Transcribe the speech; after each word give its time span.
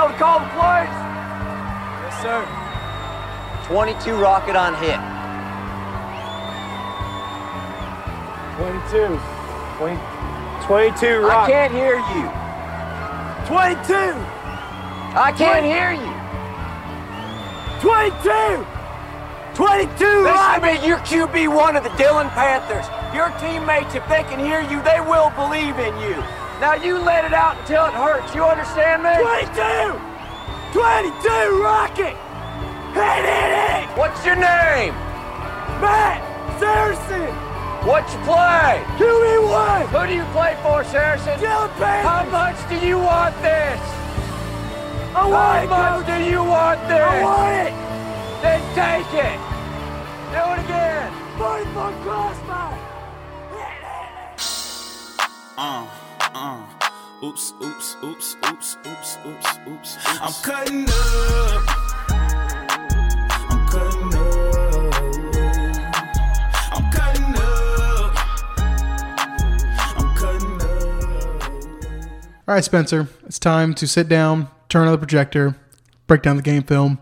able 0.00 0.12
to 0.12 0.18
call 0.18 0.40
the 0.40 0.48
plays? 0.56 0.96
Yes, 2.00 2.22
sir. 2.24 2.40
22 3.68 4.16
rocket 4.16 4.56
on 4.56 4.74
hit. 4.80 4.96
22. 8.56 9.20
20, 9.76 9.96
22 10.66 11.06
I 11.06 11.18
rock. 11.20 11.48
can't 11.48 11.72
hear 11.72 11.96
you. 11.96 12.26
22. 13.46 14.16
I 15.16 15.32
can't 15.36 15.64
hear 15.64 15.92
you. 15.92 16.12
22. 17.80 18.66
22 19.54 20.04
Listen 20.04 20.24
rock. 20.24 20.60
to 20.60 20.62
me, 20.62 20.86
you're 20.86 20.98
QB1 20.98 21.76
of 21.76 21.84
the 21.84 21.90
Dillon 21.96 22.28
Panthers. 22.30 22.86
Your 23.14 23.28
teammates, 23.40 23.94
if 23.94 24.06
they 24.08 24.22
can 24.24 24.38
hear 24.38 24.60
you, 24.62 24.82
they 24.82 25.00
will 25.00 25.30
believe 25.36 25.78
in 25.78 25.92
you. 26.00 26.39
Now 26.60 26.74
you 26.74 26.98
let 26.98 27.24
it 27.24 27.32
out 27.32 27.58
until 27.60 27.86
it 27.86 27.94
hurts. 27.94 28.34
You 28.34 28.44
understand 28.44 29.02
me? 29.02 29.16
22. 29.16 29.96
22 30.76 31.62
rocket. 31.64 32.12
Hit 32.92 33.24
it. 33.24 33.88
What's 33.96 34.20
your 34.26 34.36
name? 34.36 34.92
Matt 35.80 36.20
Saracen. 36.60 37.32
What 37.88 38.04
you 38.12 38.20
play? 38.28 38.84
QB1. 39.00 39.88
Who 39.88 40.06
do 40.06 40.12
you 40.12 40.24
play 40.36 40.54
for, 40.62 40.84
Saracen? 40.84 41.40
Dillon 41.40 41.70
How 41.80 42.28
much 42.28 42.60
do 42.68 42.76
you 42.86 42.98
want 42.98 43.34
this? 43.40 43.80
I 45.16 45.26
want 45.26 45.32
How 45.32 45.64
it, 45.64 45.68
much 45.70 46.04
Coach. 46.04 46.18
do 46.18 46.30
you 46.30 46.44
want 46.44 46.80
this? 46.88 47.00
I 47.00 47.24
want 47.24 47.56
it. 47.56 47.72
Then 48.44 48.60
take 48.76 49.08
it. 49.16 49.40
Do 50.28 50.44
it 50.52 50.60
again. 50.66 51.08
40 51.38 51.64
foot 51.72 51.94
crossbar. 52.04 52.76
Hit 53.48 53.80
it. 53.80 55.26
Uh, 55.56 55.86
uh. 56.40 56.64
Oops, 57.22 57.52
oops, 57.62 57.96
oops, 58.02 58.36
oops, 58.46 58.78
oops, 58.86 59.18
oops, 59.26 59.58
oops. 59.68 59.98
I'm 60.06 60.32
cutting 60.42 60.88
up. 60.88 61.62
I'm 63.50 63.68
cutting 63.68 64.14
up. 64.14 64.94
I'm 66.72 66.90
cutting 66.90 67.34
up. 67.36 68.16
I'm 69.98 70.16
cutting 70.16 70.62
up. 70.62 71.42
All 72.48 72.54
right, 72.54 72.64
Spencer, 72.64 73.08
it's 73.26 73.38
time 73.38 73.74
to 73.74 73.86
sit 73.86 74.08
down, 74.08 74.48
turn 74.70 74.86
on 74.86 74.92
the 74.92 74.98
projector, 74.98 75.56
break 76.06 76.22
down 76.22 76.36
the 76.36 76.42
game 76.42 76.62
film. 76.62 77.00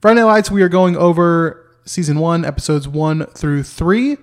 Friday 0.00 0.20
Night 0.20 0.26
Lights, 0.26 0.52
we 0.52 0.62
are 0.62 0.68
going 0.68 0.96
over 0.96 1.66
season 1.84 2.20
one, 2.20 2.44
episodes 2.44 2.86
one 2.86 3.26
through 3.26 3.64
three, 3.64 4.18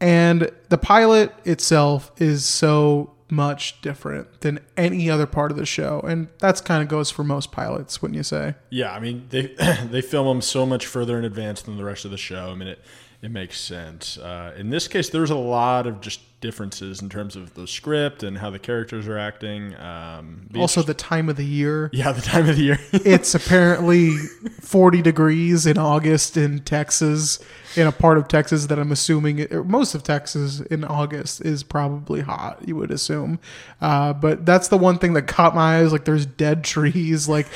and 0.00 0.48
the 0.68 0.78
pilot 0.78 1.34
itself 1.44 2.12
is 2.18 2.44
so 2.44 3.16
much 3.30 3.80
different 3.80 4.40
than 4.40 4.60
any 4.76 5.10
other 5.10 5.26
part 5.26 5.50
of 5.50 5.56
the 5.56 5.66
show, 5.66 6.00
and 6.00 6.28
that's 6.38 6.60
kind 6.60 6.82
of 6.82 6.88
goes 6.88 7.10
for 7.10 7.24
most 7.24 7.52
pilots, 7.52 8.00
wouldn't 8.02 8.16
you 8.16 8.22
say? 8.22 8.54
Yeah, 8.70 8.92
I 8.92 9.00
mean 9.00 9.26
they 9.30 9.42
they 9.90 10.00
film 10.00 10.26
them 10.26 10.42
so 10.42 10.66
much 10.66 10.86
further 10.86 11.18
in 11.18 11.24
advance 11.24 11.62
than 11.62 11.76
the 11.76 11.84
rest 11.84 12.04
of 12.04 12.10
the 12.10 12.18
show. 12.18 12.50
I 12.50 12.54
mean 12.54 12.68
it 12.68 12.80
it 13.22 13.30
makes 13.30 13.60
sense. 13.60 14.16
Uh, 14.18 14.54
in 14.56 14.70
this 14.70 14.88
case, 14.88 15.10
there's 15.10 15.30
a 15.30 15.36
lot 15.36 15.86
of 15.86 16.00
just 16.00 16.20
differences 16.40 17.02
in 17.02 17.10
terms 17.10 17.36
of 17.36 17.52
the 17.52 17.66
script 17.66 18.22
and 18.22 18.38
how 18.38 18.48
the 18.48 18.58
characters 18.58 19.06
are 19.06 19.18
acting. 19.18 19.74
Um, 19.76 20.48
Also, 20.56 20.80
the 20.82 20.94
time 20.94 21.28
of 21.28 21.36
the 21.36 21.44
year. 21.44 21.90
yeah, 21.92 22.12
the 22.12 22.22
time 22.22 22.48
of 22.48 22.56
the 22.56 22.62
year. 22.62 22.78
It's 22.92 23.34
apparently 23.34 24.16
40 24.62 25.02
degrees 25.02 25.66
in 25.66 25.76
August 25.76 26.38
in 26.38 26.60
Texas, 26.60 27.40
in 27.76 27.86
a 27.86 27.92
part 27.92 28.16
of 28.16 28.26
Texas 28.26 28.66
that 28.68 28.78
I'm 28.78 28.90
assuming, 28.90 29.46
most 29.66 29.94
of 29.94 30.02
Texas 30.02 30.60
in 30.60 30.82
August 30.82 31.42
is 31.42 31.62
probably 31.62 32.22
hot, 32.22 32.66
you 32.66 32.74
would 32.76 32.90
assume. 32.90 33.38
Uh, 33.82 34.14
but 34.14 34.46
that's 34.46 34.68
the 34.68 34.78
one 34.78 34.98
thing 34.98 35.12
that 35.12 35.26
caught 35.26 35.54
my 35.54 35.80
eyes. 35.80 35.92
Like, 35.92 36.06
there's 36.06 36.24
dead 36.24 36.64
trees. 36.64 37.28
Like, 37.28 37.48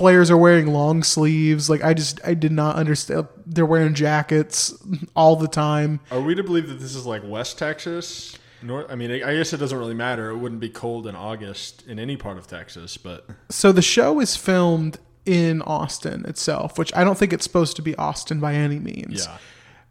players 0.00 0.30
are 0.30 0.36
wearing 0.36 0.68
long 0.68 1.02
sleeves. 1.02 1.68
Like, 1.68 1.84
I 1.84 1.92
just, 1.92 2.20
I 2.24 2.32
did 2.34 2.52
not 2.52 2.76
understand. 2.76 3.28
They're 3.46 3.66
wearing 3.66 3.92
jackets 3.94 4.74
all 5.14 5.36
the 5.36 5.46
time. 5.46 6.00
are 6.10 6.20
we 6.22 6.34
to 6.34 6.42
believe 6.42 6.68
that 6.68 6.80
this 6.80 6.94
is 6.94 7.04
like 7.04 7.22
West 7.24 7.58
Texas? 7.58 8.36
North, 8.62 8.86
I 8.90 8.94
mean, 8.94 9.10
I 9.10 9.30
I 9.30 9.36
guess 9.36 9.52
it 9.52 9.58
doesn't 9.58 9.78
really 9.78 9.94
matter. 9.94 10.30
It 10.30 10.38
wouldn't 10.38 10.60
be 10.60 10.68
cold 10.70 11.06
in 11.06 11.14
August 11.14 11.86
in 11.86 11.98
any 11.98 12.16
part 12.16 12.38
of 12.38 12.46
Texas, 12.46 12.96
but 12.96 13.26
So 13.50 13.72
the 13.72 13.82
show 13.82 14.20
is 14.20 14.36
filmed 14.36 14.98
in 15.26 15.62
Austin 15.62 16.24
itself, 16.26 16.78
which 16.78 16.94
I 16.94 17.04
don't 17.04 17.16
think 17.18 17.32
it's 17.32 17.44
supposed 17.44 17.76
to 17.76 17.82
be 17.82 17.94
Austin 17.96 18.40
by 18.40 18.54
any 18.54 18.78
means. 18.78 19.26
yeah. 19.26 19.36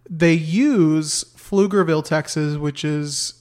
they 0.09 0.33
use 0.33 1.23
Pflugerville, 1.37 2.03
Texas, 2.03 2.57
which 2.57 2.83
is 2.83 3.38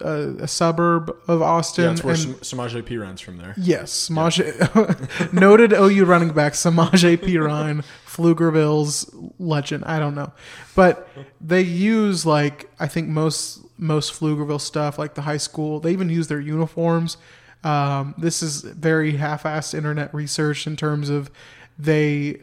a, 0.00 0.34
a 0.40 0.48
suburb 0.48 1.14
of 1.28 1.42
Austin. 1.42 1.84
Yeah, 1.84 1.90
that's 1.90 2.04
where 2.04 2.14
and- 2.14 2.40
Samaje 2.42 2.82
Perine 2.82 3.20
from 3.20 3.36
there. 3.38 3.54
yes, 3.56 4.08
Samaje, 4.08 5.32
noted 5.32 5.72
OU 5.72 6.04
running 6.04 6.30
back 6.32 6.52
Samaje 6.54 7.16
Perine, 7.16 7.84
Pflugerville's 8.06 9.12
legend. 9.38 9.84
I 9.84 9.98
don't 9.98 10.14
know, 10.14 10.32
but 10.74 11.08
they 11.40 11.62
use 11.62 12.24
like 12.26 12.70
I 12.78 12.86
think 12.86 13.08
most 13.08 13.60
most 13.78 14.12
Pflugerville 14.18 14.60
stuff, 14.60 14.98
like 14.98 15.14
the 15.14 15.22
high 15.22 15.36
school. 15.38 15.80
They 15.80 15.92
even 15.92 16.08
use 16.08 16.28
their 16.28 16.40
uniforms. 16.40 17.16
Um, 17.62 18.14
this 18.16 18.42
is 18.42 18.62
very 18.62 19.16
half-assed 19.16 19.74
internet 19.74 20.14
research 20.14 20.66
in 20.66 20.76
terms 20.76 21.10
of 21.10 21.30
they 21.78 22.42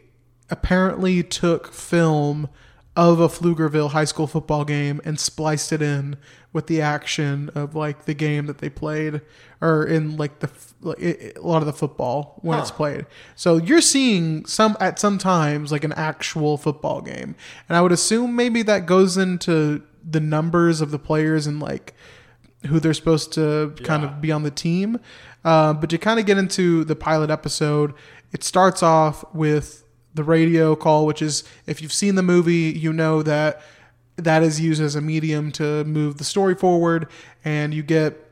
apparently 0.50 1.22
took 1.22 1.72
film 1.72 2.48
of 2.98 3.20
a 3.20 3.28
Pflugerville 3.28 3.92
high 3.92 4.04
school 4.04 4.26
football 4.26 4.64
game 4.64 5.00
and 5.04 5.20
spliced 5.20 5.72
it 5.72 5.80
in 5.80 6.16
with 6.52 6.66
the 6.66 6.80
action 6.80 7.48
of 7.54 7.76
like 7.76 8.06
the 8.06 8.12
game 8.12 8.46
that 8.46 8.58
they 8.58 8.68
played 8.68 9.20
or 9.60 9.84
in 9.84 10.16
like 10.16 10.40
the 10.40 10.50
like, 10.80 10.98
it, 10.98 11.36
a 11.36 11.40
lot 11.40 11.62
of 11.62 11.66
the 11.66 11.72
football 11.72 12.40
when 12.42 12.58
it's 12.58 12.72
played. 12.72 13.06
So 13.36 13.56
you're 13.56 13.80
seeing 13.80 14.44
some 14.46 14.76
at 14.80 14.98
some 14.98 15.16
times 15.16 15.70
like 15.70 15.84
an 15.84 15.92
actual 15.92 16.56
football 16.56 17.00
game. 17.00 17.36
And 17.68 17.76
I 17.76 17.82
would 17.82 17.92
assume 17.92 18.34
maybe 18.34 18.62
that 18.62 18.84
goes 18.84 19.16
into 19.16 19.84
the 20.02 20.18
numbers 20.18 20.80
of 20.80 20.90
the 20.90 20.98
players 20.98 21.46
and 21.46 21.60
like 21.60 21.94
who 22.66 22.80
they're 22.80 22.94
supposed 22.94 23.32
to 23.34 23.76
kind 23.84 24.02
of 24.02 24.20
be 24.20 24.32
on 24.32 24.42
the 24.42 24.50
team. 24.50 24.98
Uh, 25.44 25.72
but 25.72 25.88
to 25.90 25.98
kind 25.98 26.18
of 26.18 26.26
get 26.26 26.36
into 26.36 26.82
the 26.82 26.96
pilot 26.96 27.30
episode, 27.30 27.94
it 28.32 28.42
starts 28.42 28.82
off 28.82 29.24
with 29.32 29.84
the 30.14 30.24
radio 30.24 30.74
call, 30.74 31.06
which 31.06 31.22
is 31.22 31.44
if 31.66 31.82
you've 31.82 31.92
seen 31.92 32.14
the 32.14 32.22
movie, 32.22 32.72
you 32.76 32.92
know 32.92 33.22
that 33.22 33.60
that 34.16 34.42
is 34.42 34.60
used 34.60 34.82
as 34.82 34.94
a 34.96 35.00
medium 35.00 35.52
to 35.52 35.84
move 35.84 36.18
the 36.18 36.24
story 36.24 36.54
forward, 36.54 37.08
and 37.44 37.72
you 37.72 37.82
get 37.82 38.24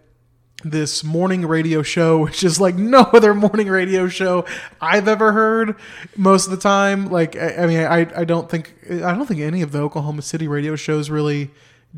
this 0.65 1.05
morning 1.05 1.47
radio 1.47 1.83
show, 1.83 2.19
which 2.25 2.43
is 2.43 2.61
like 2.61 2.77
no 2.77 3.01
other 3.01 3.35
morning 3.35 3.69
radio 3.69 4.09
show 4.09 4.45
I've 4.81 5.09
ever 5.09 5.33
heard. 5.33 5.77
Most 6.17 6.47
of 6.47 6.51
the 6.51 6.57
time, 6.57 7.07
like 7.07 7.37
I, 7.37 7.57
I 7.57 7.67
mean, 7.67 7.81
I 7.81 8.21
I 8.21 8.25
don't 8.25 8.51
think 8.51 8.75
I 8.91 9.15
don't 9.15 9.27
think 9.27 9.41
any 9.41 9.63
of 9.63 9.73
the 9.73 9.81
Oklahoma 9.81 10.23
City 10.23 10.49
radio 10.49 10.77
shows 10.77 11.11
really 11.11 11.51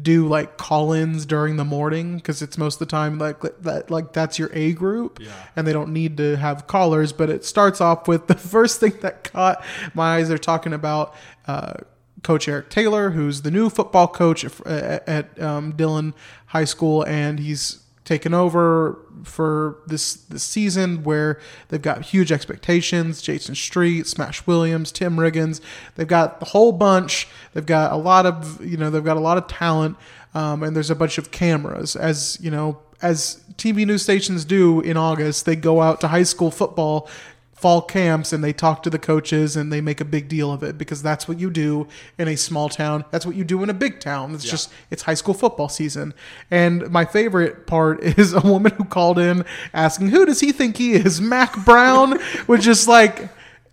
do 0.02 0.28
like 0.28 0.56
call-ins 0.56 1.26
during 1.26 1.56
the 1.56 1.64
morning 1.64 2.16
because 2.16 2.42
it's 2.42 2.56
most 2.58 2.74
of 2.74 2.78
the 2.80 2.86
time 2.86 3.18
like 3.18 3.40
that 3.40 3.90
like 3.90 4.12
that's 4.12 4.38
your 4.38 4.50
A 4.52 4.72
group 4.72 5.18
and 5.56 5.66
they 5.66 5.72
don't 5.72 5.92
need 5.92 6.16
to 6.18 6.36
have 6.36 6.66
callers 6.66 7.12
but 7.12 7.30
it 7.30 7.44
starts 7.44 7.80
off 7.80 8.06
with 8.06 8.26
the 8.26 8.34
first 8.54 8.80
thing 8.80 8.92
that 9.00 9.24
caught 9.24 9.62
my 9.94 10.16
eyes 10.16 10.28
they're 10.28 10.38
talking 10.38 10.72
about 10.72 11.14
uh, 11.46 11.74
coach 12.22 12.48
Eric 12.48 12.68
Taylor 12.70 13.10
who's 13.10 13.42
the 13.42 13.50
new 13.50 13.70
football 13.70 14.06
coach 14.08 14.44
at, 14.44 15.08
at 15.08 15.40
um, 15.42 15.72
Dillon 15.72 16.14
High 16.46 16.64
School 16.64 17.02
and 17.04 17.40
he's 17.40 17.82
taken 18.08 18.32
over 18.32 18.98
for 19.22 19.76
this 19.86 20.14
this 20.14 20.42
season 20.42 21.04
where 21.04 21.38
they've 21.68 21.82
got 21.82 22.02
huge 22.02 22.32
expectations. 22.32 23.20
Jason 23.20 23.54
Street, 23.54 24.06
Smash 24.06 24.46
Williams, 24.46 24.90
Tim 24.90 25.16
Riggins. 25.16 25.60
They've 25.94 26.08
got 26.08 26.40
the 26.40 26.46
whole 26.46 26.72
bunch. 26.72 27.28
They've 27.52 27.66
got 27.66 27.92
a 27.92 27.96
lot 27.96 28.24
of 28.24 28.64
you 28.64 28.78
know 28.78 28.88
they've 28.88 29.04
got 29.04 29.18
a 29.18 29.20
lot 29.20 29.36
of 29.36 29.46
talent, 29.46 29.98
um, 30.34 30.62
and 30.62 30.74
there's 30.74 30.90
a 30.90 30.94
bunch 30.94 31.18
of 31.18 31.30
cameras. 31.30 31.96
As 31.96 32.38
you 32.40 32.50
know, 32.50 32.78
as 33.02 33.44
TV 33.56 33.86
news 33.86 34.02
stations 34.02 34.46
do 34.46 34.80
in 34.80 34.96
August, 34.96 35.44
they 35.44 35.54
go 35.54 35.82
out 35.82 36.00
to 36.00 36.08
high 36.08 36.22
school 36.22 36.50
football 36.50 37.10
fall 37.58 37.82
camps 37.82 38.32
and 38.32 38.42
they 38.42 38.52
talk 38.52 38.84
to 38.84 38.90
the 38.90 38.98
coaches 38.98 39.56
and 39.56 39.72
they 39.72 39.80
make 39.80 40.00
a 40.00 40.04
big 40.04 40.28
deal 40.28 40.52
of 40.52 40.62
it 40.62 40.78
because 40.78 41.02
that's 41.02 41.26
what 41.26 41.40
you 41.40 41.50
do 41.50 41.88
in 42.16 42.28
a 42.28 42.36
small 42.36 42.68
town. 42.68 43.04
That's 43.10 43.26
what 43.26 43.34
you 43.34 43.42
do 43.42 43.64
in 43.64 43.70
a 43.70 43.74
big 43.74 43.98
town. 43.98 44.32
It's 44.34 44.44
just 44.44 44.70
it's 44.90 45.02
high 45.02 45.14
school 45.14 45.34
football 45.34 45.68
season. 45.68 46.14
And 46.52 46.88
my 46.90 47.04
favorite 47.04 47.66
part 47.66 48.00
is 48.18 48.32
a 48.32 48.40
woman 48.40 48.72
who 48.72 48.84
called 48.84 49.18
in 49.18 49.44
asking 49.74 50.10
who 50.10 50.24
does 50.24 50.40
he 50.40 50.52
think 50.52 50.76
he 50.76 50.92
is, 50.92 51.20
Mack 51.28 51.64
Brown, 51.64 52.20
which 52.46 52.66
is 52.66 52.86
like 52.86 53.28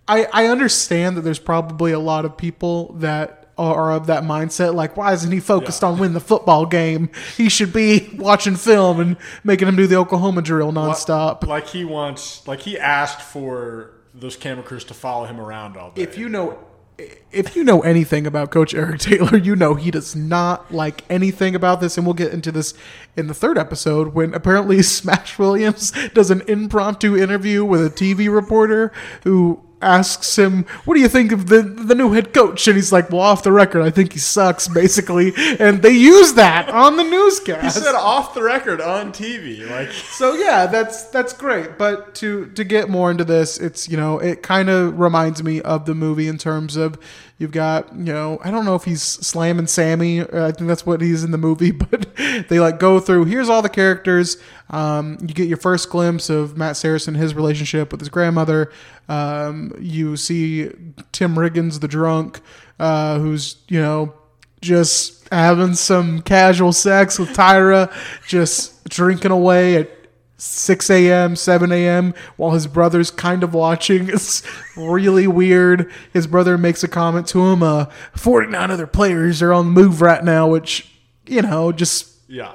I 0.07 0.25
I 0.33 0.47
understand 0.47 1.17
that 1.17 1.21
there's 1.21 1.39
probably 1.39 1.91
a 1.91 1.99
lot 1.99 2.25
of 2.25 2.38
people 2.38 2.93
that 2.93 3.44
are 3.57 3.91
of 3.93 4.07
that 4.07 4.23
mindset. 4.23 4.73
Like 4.73 4.97
why 4.97 5.13
isn't 5.13 5.31
he 5.31 5.39
focused 5.39 5.83
on 5.83 5.97
winning 5.99 6.13
the 6.13 6.19
football 6.19 6.65
game? 6.65 7.09
He 7.37 7.49
should 7.49 7.73
be 7.73 8.09
watching 8.17 8.55
film 8.55 8.99
and 8.99 9.17
making 9.43 9.67
him 9.67 9.75
do 9.75 9.87
the 9.87 9.95
oklahoma 9.95 10.41
drill 10.41 10.71
nonstop. 10.71 11.45
Like 11.45 11.67
he 11.67 11.85
wants, 11.85 12.47
like 12.47 12.61
he 12.61 12.77
asked 12.77 13.21
for 13.21 13.91
those 14.13 14.35
camera 14.35 14.63
crews 14.63 14.83
to 14.85 14.93
follow 14.93 15.25
him 15.25 15.39
around 15.39 15.77
all 15.77 15.91
day. 15.91 16.01
if 16.01 16.17
you 16.17 16.29
know 16.29 16.57
if 16.97 17.55
you 17.55 17.63
know 17.63 17.81
anything 17.81 18.25
about 18.25 18.51
Coach 18.51 18.73
Eric 18.73 18.99
Taylor, 19.01 19.37
you 19.37 19.55
know 19.55 19.75
he 19.75 19.91
does 19.91 20.15
not 20.15 20.71
like 20.73 21.03
anything 21.09 21.55
about 21.55 21.81
this, 21.81 21.97
and 21.97 22.05
we'll 22.05 22.13
get 22.13 22.31
into 22.31 22.51
this 22.51 22.73
in 23.17 23.27
the 23.27 23.33
third 23.33 23.57
episode 23.57 24.13
when 24.13 24.33
apparently 24.33 24.81
Smash 24.83 25.37
Williams 25.37 25.91
does 26.13 26.31
an 26.31 26.41
impromptu 26.47 27.17
interview 27.17 27.65
with 27.65 27.85
a 27.85 27.89
TV 27.89 28.33
reporter 28.33 28.91
who 29.23 29.61
asks 29.85 30.37
him, 30.37 30.65
"What 30.85 30.95
do 30.95 30.99
you 31.01 31.07
think 31.07 31.31
of 31.31 31.47
the 31.47 31.61
the 31.61 31.95
new 31.95 32.11
head 32.11 32.33
coach?" 32.33 32.67
And 32.67 32.75
he's 32.75 32.91
like, 32.91 33.09
"Well, 33.11 33.21
off 33.21 33.43
the 33.43 33.51
record, 33.51 33.81
I 33.81 33.91
think 33.91 34.13
he 34.13 34.19
sucks, 34.19 34.67
basically." 34.81 35.33
And 35.59 35.81
they 35.81 35.91
use 35.91 36.33
that 36.33 36.69
on 36.69 36.97
the 36.97 37.03
newscast. 37.03 37.77
He 37.77 37.83
said 37.83 37.95
off 37.95 38.33
the 38.33 38.43
record 38.43 38.81
on 38.81 39.13
TV. 39.13 39.69
Like, 39.69 39.91
So 40.15 40.33
yeah, 40.33 40.65
that's 40.65 41.05
that's 41.05 41.33
great. 41.33 41.77
But 41.77 42.15
to 42.15 42.47
to 42.47 42.63
get 42.63 42.89
more 42.89 43.11
into 43.11 43.23
this, 43.23 43.59
it's 43.59 43.87
you 43.87 43.97
know 43.97 44.19
it 44.19 44.41
kind 44.41 44.69
of 44.69 44.99
reminds 44.99 45.43
me 45.43 45.61
of 45.61 45.85
the 45.85 45.95
movie 45.95 46.27
in 46.27 46.38
terms 46.38 46.75
of 46.75 46.97
you've 47.37 47.51
got 47.51 47.93
you 47.95 48.13
know 48.13 48.39
I 48.43 48.51
don't 48.51 48.65
know 48.65 48.75
if 48.75 48.83
he's 48.83 49.01
slamming 49.01 49.67
Sammy. 49.67 50.21
uh, 50.21 50.47
I 50.47 50.51
think 50.51 50.67
that's 50.67 50.85
what 50.85 51.01
he's 51.01 51.23
in 51.23 51.31
the 51.31 51.37
movie, 51.37 51.71
but 51.71 52.07
they 52.49 52.59
like 52.59 52.79
go 52.79 52.99
through. 52.99 53.25
Here's 53.25 53.49
all 53.49 53.61
the 53.61 53.69
characters. 53.69 54.37
Um, 54.69 55.17
you 55.21 55.33
get 55.33 55.47
your 55.47 55.57
first 55.57 55.89
glimpse 55.89 56.29
of 56.29 56.57
Matt 56.57 56.77
Saracen, 56.77 57.15
his 57.15 57.35
relationship 57.35 57.91
with 57.91 58.01
his 58.01 58.09
grandmother. 58.09 58.71
Um, 59.07 59.73
you 59.79 60.17
see 60.17 60.71
Tim 61.11 61.35
Riggins, 61.35 61.79
the 61.79 61.87
drunk, 61.87 62.41
uh, 62.79 63.19
who's 63.19 63.57
you 63.67 63.79
know 63.79 64.13
just 64.61 65.27
having 65.31 65.75
some 65.75 66.21
casual 66.21 66.73
sex 66.73 67.19
with 67.19 67.29
Tyra, 67.29 67.93
just 68.27 68.83
drinking 68.89 69.31
away 69.31 69.75
at 69.75 69.94
6 70.37 70.89
a.m., 70.89 71.35
7 71.35 71.71
a.m., 71.71 72.13
while 72.35 72.51
his 72.51 72.67
brother's 72.67 73.09
kind 73.11 73.43
of 73.43 73.53
watching. 73.53 74.09
It's 74.15 74.43
really 74.75 75.27
weird. 75.27 75.91
His 76.11 76.27
brother 76.27 76.57
makes 76.57 76.83
a 76.83 76.87
comment 76.87 77.27
to 77.29 77.45
him, 77.47 77.63
uh, 77.63 77.85
49 78.15 78.71
other 78.71 78.87
players 78.87 79.41
are 79.41 79.53
on 79.53 79.67
the 79.67 79.71
move 79.81 80.01
right 80.01 80.23
now, 80.23 80.47
which, 80.47 80.91
you 81.25 81.41
know, 81.41 81.71
just, 81.71 82.09
yeah. 82.27 82.53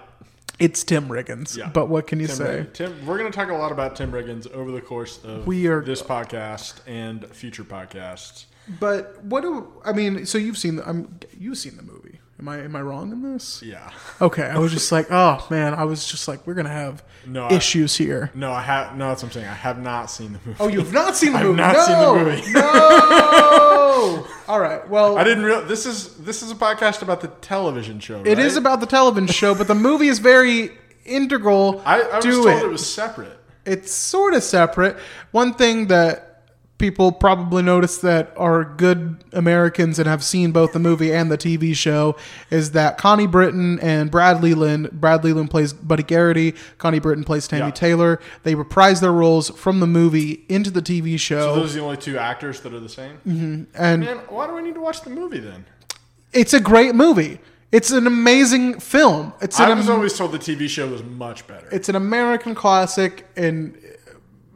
it's 0.59 0.85
Tim 0.85 1.09
Riggins. 1.09 1.57
Yeah. 1.57 1.71
But 1.71 1.89
what 1.89 2.07
can 2.07 2.21
you 2.21 2.27
Tim 2.27 2.37
say? 2.37 2.45
Riggins. 2.65 2.73
Tim, 2.75 3.07
we're 3.07 3.17
going 3.19 3.31
to 3.33 3.37
talk 3.37 3.49
a 3.51 3.55
lot 3.55 3.73
about 3.73 3.97
Tim 3.97 4.13
Riggins 4.13 4.51
over 4.53 4.71
the 4.71 4.81
course 4.83 5.23
of 5.25 5.47
We 5.47 5.67
are- 5.69 5.81
this 5.83 6.03
podcast 6.03 6.81
and 6.87 7.27
future 7.29 7.65
podcasts. 7.65 8.45
But 8.79 9.25
what 9.25 9.41
do, 9.41 9.73
I 9.85 9.93
mean, 9.93 10.27
so 10.27 10.37
you've 10.39 10.59
seen, 10.59 10.77
the, 10.77 10.87
I'm, 10.89 11.19
you've 11.39 11.57
seen 11.59 11.77
the 11.77 11.83
movie. 11.83 12.10
Am 12.41 12.49
I, 12.49 12.59
am 12.63 12.75
I 12.75 12.81
wrong 12.81 13.13
in 13.13 13.21
this? 13.35 13.63
Yeah. 13.63 13.91
Okay. 14.19 14.45
I 14.45 14.57
was 14.59 14.73
just 14.73 14.91
like, 14.91 15.09
oh 15.11 15.47
man, 15.51 15.75
I 15.75 15.85
was 15.85 16.07
just 16.07 16.27
like, 16.27 16.47
we're 16.47 16.55
going 16.55 16.65
to 16.65 16.73
have 16.73 17.05
No, 17.27 17.45
I- 17.45 17.53
issues 17.53 17.95
here. 17.97 18.31
No, 18.35 18.51
I 18.51 18.63
have. 18.63 18.97
No, 18.97 19.09
that's 19.09 19.23
what 19.23 19.29
I'm 19.29 19.33
saying. 19.35 19.47
I 19.47 19.53
have 19.53 19.79
not 19.79 20.11
seen 20.11 20.33
the 20.33 20.39
movie. 20.47 20.57
Oh, 20.59 20.67
you've 20.69 20.91
not 20.93 21.17
seen 21.17 21.33
the 21.35 21.39
I've 21.41 21.45
movie? 21.45 21.57
not 21.61 21.75
no, 21.75 21.85
seen 21.85 21.99
the 21.99 22.25
movie. 22.31 22.53
no. 22.53 24.27
All 24.49 24.59
right. 24.59 24.89
Well, 24.89 25.19
I 25.19 25.25
didn't 25.25 25.45
real. 25.45 25.61
This 25.67 25.85
is 25.85 26.17
this 26.17 26.43
is 26.43 26.51
a 26.51 26.55
podcast 26.55 27.03
about 27.03 27.21
the 27.21 27.29
television 27.29 28.01
show. 28.01 28.23
It 28.25 28.39
is 28.39 28.55
right? 28.55 28.61
about 28.61 28.81
the 28.81 28.87
television 28.87 29.27
show, 29.29 29.55
but 29.55 29.69
the 29.69 29.75
movie 29.75 30.09
is 30.09 30.19
very 30.19 30.71
integral 31.05 31.83
I, 31.85 32.01
I 32.03 32.17
was 32.17 32.25
to 32.25 32.31
told 32.33 32.47
it. 32.49 32.63
it. 32.65 32.69
was 32.69 32.91
separate. 32.91 33.37
It's 33.67 33.93
sort 33.93 34.33
of 34.35 34.43
separate. 34.43 34.97
One 35.33 35.53
thing 35.55 35.89
that 35.89 36.30
people 36.81 37.13
probably 37.13 37.63
notice 37.63 37.99
that 37.99 38.33
are 38.37 38.65
good 38.65 39.23
Americans 39.33 39.99
and 40.01 40.09
have 40.09 40.25
seen 40.25 40.51
both 40.51 40.73
the 40.73 40.79
movie 40.81 41.13
and 41.13 41.31
the 41.31 41.39
TV 41.39 41.77
show 41.77 42.17
is 42.51 42.73
that 42.73 42.99
Connie 42.99 43.27
Britton 43.29 43.79
and 43.81 44.11
Brad 44.11 44.43
Leland, 44.43 44.91
Brad 44.91 45.23
Leland 45.23 45.51
plays 45.51 45.73
Buddy 45.73 46.03
Garrity, 46.03 46.55
Connie 46.79 46.99
Britton 46.99 47.23
plays 47.23 47.47
Tami 47.47 47.59
Yeah. 47.59 47.71
Taylor. 47.71 48.21
They 48.43 48.55
reprise 48.57 49.01
their 49.01 49.13
roles 49.13 49.51
from 49.51 49.79
the 49.81 49.87
movie 49.87 50.45
into 50.49 50.71
the 50.71 50.83
TV 50.83 51.21
show. 51.21 51.55
So 51.55 51.61
those 51.61 51.77
are 51.77 51.79
the 51.79 51.85
only 51.85 51.97
two 51.99 52.19
actors 52.19 52.61
that 52.63 52.75
are 52.75 52.81
the 52.81 52.89
same. 52.89 53.19
Mm-hmm. 53.27 53.63
and 53.75 54.01
Man, 54.01 54.17
why 54.29 54.47
do 54.49 54.57
I 54.57 54.63
need 54.63 54.75
to 54.75 54.81
watch 54.81 55.03
the 55.03 55.11
movie 55.11 55.39
then? 55.39 55.67
it's 56.33 56.55
a 56.55 56.61
great 56.61 56.95
movie. 56.95 57.39
It's 57.73 57.93
an 57.93 58.07
amazing 58.09 58.81
film. 58.81 59.33
It's 59.41 59.61
an 59.61 59.71
I 59.71 59.75
was 59.75 59.89
am- 59.89 59.95
always 59.97 60.17
told 60.19 60.33
the 60.33 60.39
TV 60.41 60.69
show 60.69 60.89
was 60.89 61.05
much 61.05 61.47
better. 61.47 61.69
It's 61.71 61.89
an 61.89 61.95
American 61.95 62.53
classic, 62.55 63.27
and 63.37 63.79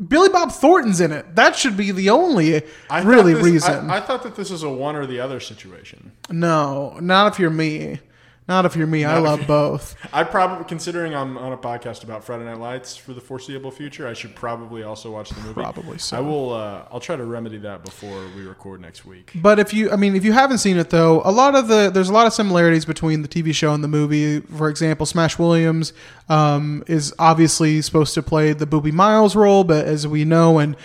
Billy 0.09 0.29
Bob 0.29 0.51
Thornton's 0.51 1.01
in 1.01 1.13
it. 1.13 1.37
That 1.37 1.55
should 1.57 1.77
be 1.77 1.91
the 1.93 2.11
only 2.11 2.63
I 2.91 3.03
really 3.03 3.35
this- 3.35 3.45
reason. 3.45 3.91
I, 3.91 3.99
I 3.99 4.01
thought 4.01 4.23
that 4.25 4.35
this 4.35 4.51
was 4.51 4.63
a 4.63 4.69
one 4.71 4.97
or 4.97 5.07
the 5.07 5.21
other 5.21 5.41
situation. 5.41 6.13
no, 6.31 6.99
not 7.01 7.33
if 7.33 7.39
you're 7.39 7.51
me. 7.51 8.01
Not 8.47 8.67
if 8.67 8.77
you're 8.77 8.87
me. 8.87 9.07
I 9.07 9.15
Not 9.15 9.19
if 9.19 9.25
love 9.25 9.47
both. 9.47 9.97
I 10.13 10.23
probably, 10.23 10.67
considering 10.67 11.15
I'm 11.15 11.39
on 11.39 11.53
a 11.53 11.57
podcast 11.57 12.05
about 12.05 12.25
Friday 12.25 12.45
Night 12.45 12.59
Lights 12.59 12.95
for 12.95 13.15
the 13.15 13.21
foreseeable 13.21 13.71
future, 13.71 14.07
I 14.07 14.13
should 14.13 14.35
probably 14.35 14.83
also 14.83 15.11
watch 15.11 15.31
the 15.31 15.41
movie. 15.41 15.55
Probably 15.55 15.97
so. 15.97 16.19
I 16.19 16.21
will. 16.21 16.53
Uh, 16.53 16.85
I'll 16.93 17.01
try 17.01 17.17
to 17.17 17.25
remedy 17.25 17.57
that 17.59 17.83
before 17.83 18.27
we 18.37 18.43
record 18.43 18.83
next 18.83 19.07
week. 19.07 19.33
But 19.35 19.59
if 19.59 19.73
you, 19.73 19.91
I 19.91 19.97
mean, 19.97 20.15
if 20.15 20.27
you 20.27 20.33
haven't 20.33 20.59
seen 20.59 20.77
it 20.77 20.91
though, 20.91 21.23
a 21.25 21.33
lot 21.33 21.55
of 21.55 21.69
the 21.69 21.89
there's 21.89 22.11
a 22.11 22.13
lot 22.13 22.27
of 22.27 22.35
similarities 22.35 22.85
between 22.85 23.23
the 23.23 23.29
TV 23.29 23.55
show 23.55 23.73
and 23.73 23.83
the 23.83 23.89
movie. 23.89 24.41
For 24.41 24.69
example, 24.69 25.07
Smash 25.07 25.39
Williams 25.39 25.95
um, 26.29 26.85
is 26.87 27.15
obviously 27.19 27.81
supposed 27.81 28.13
to 28.13 28.23
play 28.23 28.53
the 28.53 28.67
Boobie 28.67 28.93
Miles 28.93 29.35
role, 29.35 29.65
but 29.65 29.87
as 29.87 30.07
we 30.07 30.27
know, 30.27 30.59
and 30.59 30.77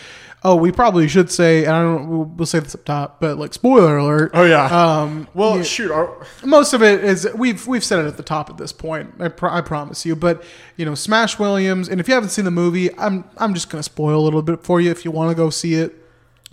oh, 0.44 0.56
we 0.56 0.72
probably 0.72 1.08
should 1.08 1.32
say, 1.32 1.66
and 1.66 1.76
I 1.76 1.82
don't, 1.82 2.10
we'll, 2.10 2.26
we'll 2.26 2.46
say 2.46 2.60
this 2.60 2.76
up 2.76 2.86
top, 2.86 3.20
but 3.20 3.38
like 3.38 3.54
spoiler 3.54 3.98
alert. 3.98 4.32
Oh 4.34 4.46
yeah. 4.46 4.66
Um, 4.66 5.28
well, 5.34 5.62
shoot. 5.64 5.92
Our, 5.92 6.26
most 6.44 6.74
of 6.74 6.82
it 6.82 7.04
is 7.04 7.28
we've 7.36 7.66
we've 7.68 7.84
said 7.84 8.00
it 8.00 8.08
at 8.08 8.18
the 8.18 8.24
top 8.24 8.50
at 8.50 8.58
this 8.58 8.72
point. 8.72 9.14
I, 9.20 9.28
pro- 9.28 9.52
I 9.52 9.62
promise 9.62 10.06
you. 10.06 10.16
But 10.16 10.44
you 10.78 10.86
know, 10.86 10.96
Smash 10.96 11.40
Williams, 11.40 11.90
and 11.90 12.00
if 12.00 12.08
you 12.08 12.14
haven't 12.14 12.30
seen 12.30 12.46
the 12.46 12.52
movie, 12.52 12.96
I'm 12.98 13.26
I'm 13.38 13.54
just 13.54 13.70
gonna 13.70 13.84
spoil 13.84 14.20
a 14.20 14.24
little 14.24 14.42
bit 14.42 14.64
for 14.64 14.80
you 14.82 14.92
if 14.92 15.06
you 15.06 15.12
want 15.12 15.30
to 15.32 15.36
go 15.36 15.50
see 15.50 15.76
it. 15.76 15.96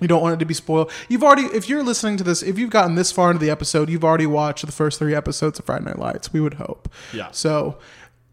You 0.00 0.08
don't 0.08 0.20
want 0.20 0.34
it 0.34 0.38
to 0.40 0.44
be 0.44 0.52
spoiled. 0.52 0.90
You've 1.08 1.22
already, 1.22 1.44
if 1.44 1.70
you're 1.70 1.82
listening 1.82 2.18
to 2.18 2.24
this, 2.24 2.42
if 2.42 2.58
you've 2.58 2.68
gotten 2.68 2.96
this 2.96 3.10
far 3.10 3.30
into 3.30 3.42
the 3.42 3.48
episode, 3.48 3.88
you've 3.88 4.04
already 4.04 4.26
watched 4.26 4.66
the 4.66 4.70
first 4.70 4.98
three 4.98 5.14
episodes 5.14 5.58
of 5.58 5.64
Friday 5.64 5.86
Night 5.86 5.98
Lights. 5.98 6.34
We 6.34 6.40
would 6.40 6.54
hope. 6.54 6.90
Yeah. 7.14 7.30
So, 7.30 7.78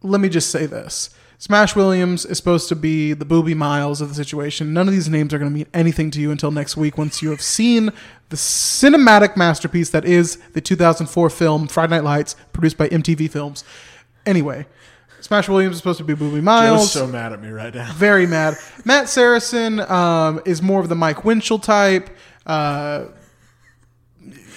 let 0.02 0.20
me 0.20 0.28
just 0.28 0.50
say 0.50 0.66
this: 0.66 1.10
Smash 1.44 1.76
Williams 1.76 2.26
is 2.26 2.38
supposed 2.38 2.70
to 2.70 2.76
be 2.76 3.12
the 3.12 3.26
Boobie 3.26 3.54
Miles 3.54 4.00
of 4.00 4.08
the 4.08 4.16
situation. 4.16 4.72
None 4.72 4.88
of 4.88 4.94
these 4.94 5.10
names 5.10 5.34
are 5.34 5.38
going 5.38 5.52
to 5.52 5.54
mean 5.54 5.68
anything 5.74 6.10
to 6.12 6.22
you 6.22 6.32
until 6.32 6.52
next 6.52 6.78
week 6.78 6.98
once 6.98 7.22
you 7.22 7.32
have 7.32 7.42
seen 7.42 7.92
the 8.30 8.38
cinematic 8.38 9.36
masterpiece 9.36 9.90
that 9.90 10.06
is 10.06 10.38
the 10.54 10.62
2004 10.62 11.30
film 11.30 11.68
Friday 11.68 11.96
Night 11.96 12.06
Lights, 12.06 12.38
produced 12.54 12.78
by 12.78 12.88
MTV 12.88 13.30
Films. 13.30 13.66
Anyway, 14.26 14.66
Smash 15.20 15.50
Williams 15.50 15.74
is 15.74 15.80
supposed 15.80 15.98
to 15.98 16.06
be 16.06 16.14
Boobie 16.14 16.42
Miles. 16.42 16.80
Joe's 16.80 16.92
so 16.94 17.08
mad 17.08 17.34
at 17.34 17.42
me 17.42 17.50
right 17.50 17.76
now. 17.76 17.92
Very 17.92 18.26
mad. 18.26 18.56
Matt 18.86 19.10
Saracen 19.10 19.82
um, 19.82 20.42
is 20.46 20.62
more 20.62 20.80
of 20.80 20.88
the 20.88 20.96
Mike 20.96 21.26
Winchell 21.26 21.60
type. 21.60 22.10
Uh, 22.46 23.08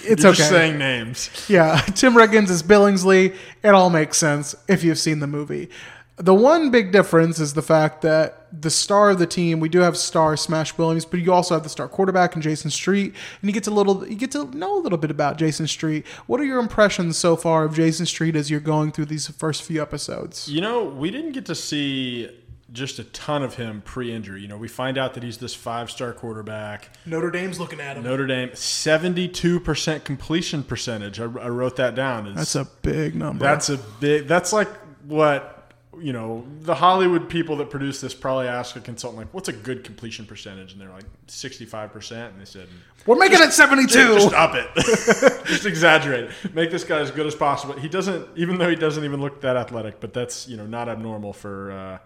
it's 0.04 0.22
You're 0.22 0.30
okay. 0.30 0.36
just 0.36 0.50
saying 0.50 0.78
names. 0.78 1.46
Yeah, 1.48 1.80
Tim 1.96 2.14
Riggins 2.14 2.48
is 2.48 2.62
Billingsley. 2.62 3.34
It 3.64 3.70
all 3.70 3.90
makes 3.90 4.18
sense 4.18 4.54
if 4.68 4.84
you've 4.84 5.00
seen 5.00 5.18
the 5.18 5.26
movie. 5.26 5.68
The 6.18 6.34
one 6.34 6.70
big 6.70 6.92
difference 6.92 7.38
is 7.38 7.52
the 7.52 7.60
fact 7.62 8.00
that 8.00 8.46
the 8.58 8.70
star 8.70 9.10
of 9.10 9.18
the 9.18 9.26
team, 9.26 9.60
we 9.60 9.68
do 9.68 9.80
have 9.80 9.98
star 9.98 10.34
Smash 10.36 10.78
Williams, 10.78 11.04
but 11.04 11.20
you 11.20 11.30
also 11.30 11.52
have 11.54 11.62
the 11.62 11.68
star 11.68 11.88
quarterback 11.88 12.34
in 12.34 12.40
Jason 12.40 12.70
Street, 12.70 13.14
and 13.42 13.50
you 13.50 13.52
get 13.52 13.64
to 13.64 13.70
little, 13.70 14.06
you 14.08 14.14
get 14.16 14.30
to 14.30 14.46
know 14.56 14.78
a 14.78 14.80
little 14.80 14.96
bit 14.96 15.10
about 15.10 15.36
Jason 15.36 15.66
Street. 15.66 16.06
What 16.26 16.40
are 16.40 16.44
your 16.44 16.58
impressions 16.58 17.18
so 17.18 17.36
far 17.36 17.64
of 17.64 17.74
Jason 17.74 18.06
Street 18.06 18.34
as 18.34 18.50
you're 18.50 18.60
going 18.60 18.92
through 18.92 19.06
these 19.06 19.28
first 19.28 19.62
few 19.62 19.82
episodes? 19.82 20.48
You 20.48 20.62
know, 20.62 20.84
we 20.84 21.10
didn't 21.10 21.32
get 21.32 21.44
to 21.46 21.54
see 21.54 22.30
just 22.72 22.98
a 22.98 23.04
ton 23.04 23.42
of 23.42 23.56
him 23.56 23.82
pre-injury. 23.84 24.40
You 24.40 24.48
know, 24.48 24.56
we 24.56 24.68
find 24.68 24.96
out 24.96 25.12
that 25.14 25.22
he's 25.22 25.36
this 25.36 25.54
five-star 25.54 26.14
quarterback. 26.14 26.96
Notre 27.04 27.30
Dame's 27.30 27.60
looking 27.60 27.78
at 27.80 27.98
him. 27.98 28.04
Notre 28.04 28.26
Dame, 28.26 28.50
seventy-two 28.54 29.60
percent 29.60 30.04
completion 30.04 30.62
percentage. 30.62 31.20
I, 31.20 31.24
I 31.24 31.48
wrote 31.48 31.76
that 31.76 31.94
down. 31.94 32.26
It's- 32.26 32.54
That's 32.54 32.54
a 32.54 32.64
big 32.80 33.14
number. 33.14 33.44
That's 33.44 33.68
a 33.68 33.76
big. 33.76 34.26
That's 34.26 34.52
like 34.54 34.68
what 35.06 35.55
you 36.00 36.12
know. 36.12 36.44
The 36.62 36.74
Hollywood 36.74 37.28
people 37.28 37.56
that 37.56 37.70
produce 37.70 38.00
this 38.00 38.14
probably 38.14 38.48
ask 38.48 38.76
a 38.76 38.80
consultant 38.80 39.18
like, 39.18 39.34
"What's 39.34 39.48
a 39.48 39.52
good 39.52 39.84
completion 39.84 40.26
percentage?" 40.26 40.72
And 40.72 40.80
they're 40.80 40.90
like, 40.92 41.04
"65 41.26 41.92
percent." 41.92 42.32
And 42.32 42.40
they 42.40 42.44
said, 42.44 42.68
We're 43.06 43.16
making 43.16 43.40
it 43.40 43.52
72. 43.52 44.14
"Just 44.14 44.32
up 44.32 44.54
it. 44.54 44.68
just 45.46 45.66
exaggerate 45.66 46.24
it. 46.24 46.54
Make 46.54 46.70
this 46.70 46.84
guy 46.84 47.00
as 47.00 47.10
good 47.10 47.26
as 47.26 47.34
possible." 47.34 47.74
He 47.74 47.88
doesn't, 47.88 48.26
even 48.36 48.58
though 48.58 48.68
he 48.68 48.76
doesn't 48.76 49.04
even 49.04 49.20
look 49.20 49.40
that 49.42 49.56
athletic, 49.56 50.00
but 50.00 50.12
that's 50.12 50.48
you 50.48 50.56
know 50.56 50.66
not 50.66 50.88
abnormal 50.88 51.32
for 51.32 51.72
uh, 51.72 51.98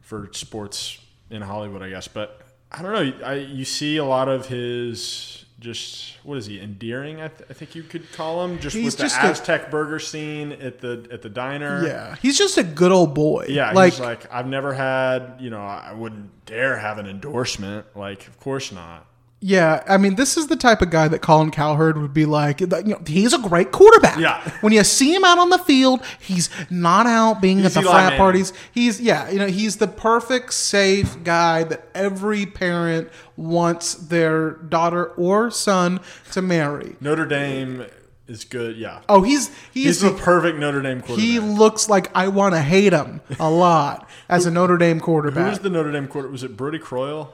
for 0.00 0.28
sports 0.32 0.98
in 1.30 1.42
Hollywood, 1.42 1.82
I 1.82 1.90
guess. 1.90 2.08
But 2.08 2.40
I 2.70 2.82
don't 2.82 2.92
know. 2.92 3.26
I, 3.26 3.34
you 3.34 3.64
see 3.64 3.96
a 3.98 4.04
lot 4.04 4.28
of 4.28 4.46
his. 4.46 5.43
Just 5.64 6.16
what 6.24 6.36
is 6.36 6.44
he 6.44 6.60
endearing? 6.60 7.22
I, 7.22 7.28
th- 7.28 7.48
I 7.48 7.54
think 7.54 7.74
you 7.74 7.82
could 7.82 8.12
call 8.12 8.44
him 8.44 8.58
just 8.58 8.76
He's 8.76 8.84
with 8.84 8.96
the 8.98 9.02
just 9.04 9.16
a- 9.16 9.22
Aztec 9.30 9.70
burger 9.70 9.98
scene 9.98 10.52
at 10.52 10.78
the 10.80 11.08
at 11.10 11.22
the 11.22 11.30
diner. 11.30 11.86
yeah, 11.86 12.16
he's 12.20 12.36
just 12.36 12.58
a 12.58 12.62
good 12.62 12.92
old 12.92 13.14
boy. 13.14 13.46
Yeah, 13.48 13.72
like, 13.72 13.94
he's 13.94 14.00
like 14.00 14.30
I've 14.30 14.46
never 14.46 14.74
had, 14.74 15.36
you 15.40 15.48
know, 15.48 15.62
I 15.62 15.94
wouldn't 15.94 16.44
dare 16.44 16.76
have 16.76 16.98
an 16.98 17.06
endorsement. 17.06 17.86
Like, 17.96 18.28
of 18.28 18.38
course 18.40 18.72
not. 18.72 19.06
Yeah, 19.46 19.84
I 19.86 19.98
mean, 19.98 20.14
this 20.14 20.38
is 20.38 20.46
the 20.46 20.56
type 20.56 20.80
of 20.80 20.88
guy 20.88 21.06
that 21.06 21.20
Colin 21.20 21.50
Cowherd 21.50 21.98
would 21.98 22.14
be 22.14 22.24
like. 22.24 22.62
You 22.62 22.66
know, 22.66 23.02
he's 23.06 23.34
a 23.34 23.38
great 23.38 23.72
quarterback. 23.72 24.18
Yeah. 24.18 24.40
When 24.62 24.72
you 24.72 24.82
see 24.84 25.14
him 25.14 25.22
out 25.22 25.36
on 25.36 25.50
the 25.50 25.58
field, 25.58 26.00
he's 26.18 26.48
not 26.70 27.06
out 27.06 27.42
being 27.42 27.58
He's 27.58 27.66
at 27.66 27.74
the 27.74 27.80
Eli 27.82 27.92
frat 27.92 28.04
Manning. 28.04 28.18
parties. 28.18 28.52
He's 28.72 29.02
yeah, 29.02 29.28
you 29.28 29.38
know, 29.38 29.46
he's 29.48 29.76
the 29.76 29.86
perfect 29.86 30.54
safe 30.54 31.22
guy 31.24 31.62
that 31.64 31.86
every 31.94 32.46
parent 32.46 33.10
wants 33.36 33.92
their 33.92 34.52
daughter 34.52 35.08
or 35.08 35.50
son 35.50 36.00
to 36.32 36.40
marry. 36.40 36.96
Notre 37.02 37.26
Dame 37.26 37.84
is 38.26 38.44
good. 38.44 38.78
Yeah. 38.78 39.02
Oh, 39.10 39.20
he's 39.20 39.48
he's, 39.74 40.00
He's 40.00 40.00
the 40.00 40.12
perfect 40.12 40.56
Notre 40.58 40.80
Dame 40.80 41.02
quarterback. 41.02 41.22
he 41.22 41.38
looks 41.38 41.90
like 41.90 42.10
I 42.16 42.28
want 42.28 42.54
to 42.54 42.62
hate 42.62 42.94
him 42.94 43.20
a 43.38 43.50
lot 43.50 44.08
as 44.26 44.46
a 44.46 44.50
Notre 44.50 44.78
Dame 44.78 45.00
quarterback. 45.00 45.50
Who's 45.50 45.58
the 45.58 45.68
Notre 45.68 45.92
Dame 45.92 46.08
quarterback? 46.08 46.32
Was 46.32 46.44
it 46.44 46.56
Brodie 46.56 46.78
Croyle? 46.78 47.28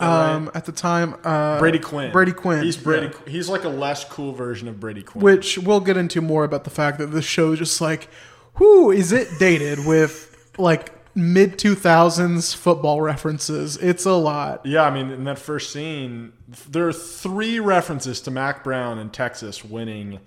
That 0.00 0.06
right? 0.06 0.32
um, 0.32 0.50
at 0.54 0.64
the 0.64 0.72
time, 0.72 1.14
uh, 1.24 1.58
Brady 1.58 1.78
Quinn. 1.78 2.10
Brady 2.10 2.32
Quinn. 2.32 2.64
He's 2.64 2.76
Brady. 2.76 3.06
yeah. 3.06 3.30
He's 3.32 3.48
like 3.48 3.64
a 3.64 3.68
less 3.68 4.04
cool 4.04 4.32
version 4.32 4.66
of 4.66 4.80
Brady 4.80 5.02
Quinn. 5.02 5.22
which 5.22 5.58
we'll 5.58 5.80
get 5.80 5.96
into 5.96 6.20
more 6.20 6.44
about 6.44 6.64
the 6.64 6.70
fact 6.70 6.98
that 6.98 7.08
the 7.08 7.22
show 7.22 7.52
is 7.52 7.58
just 7.58 7.80
like, 7.80 8.08
who 8.54 8.90
is 8.90 9.12
it 9.12 9.28
dated 9.38 9.86
with 9.86 10.52
like 10.58 10.92
mid 11.14 11.58
two 11.58 11.74
thousands 11.74 12.54
football 12.54 13.00
references? 13.02 13.76
It's 13.76 14.04
a 14.06 14.14
lot. 14.14 14.64
yeah, 14.64 14.82
I 14.82 14.90
mean, 14.90 15.10
in 15.10 15.24
that 15.24 15.38
first 15.38 15.72
scene, 15.72 16.32
there 16.68 16.88
are 16.88 16.92
three 16.92 17.60
references 17.60 18.20
to 18.22 18.30
Mack 18.30 18.64
Brown 18.64 18.98
and 18.98 19.12
Texas 19.12 19.64
winning 19.64 20.20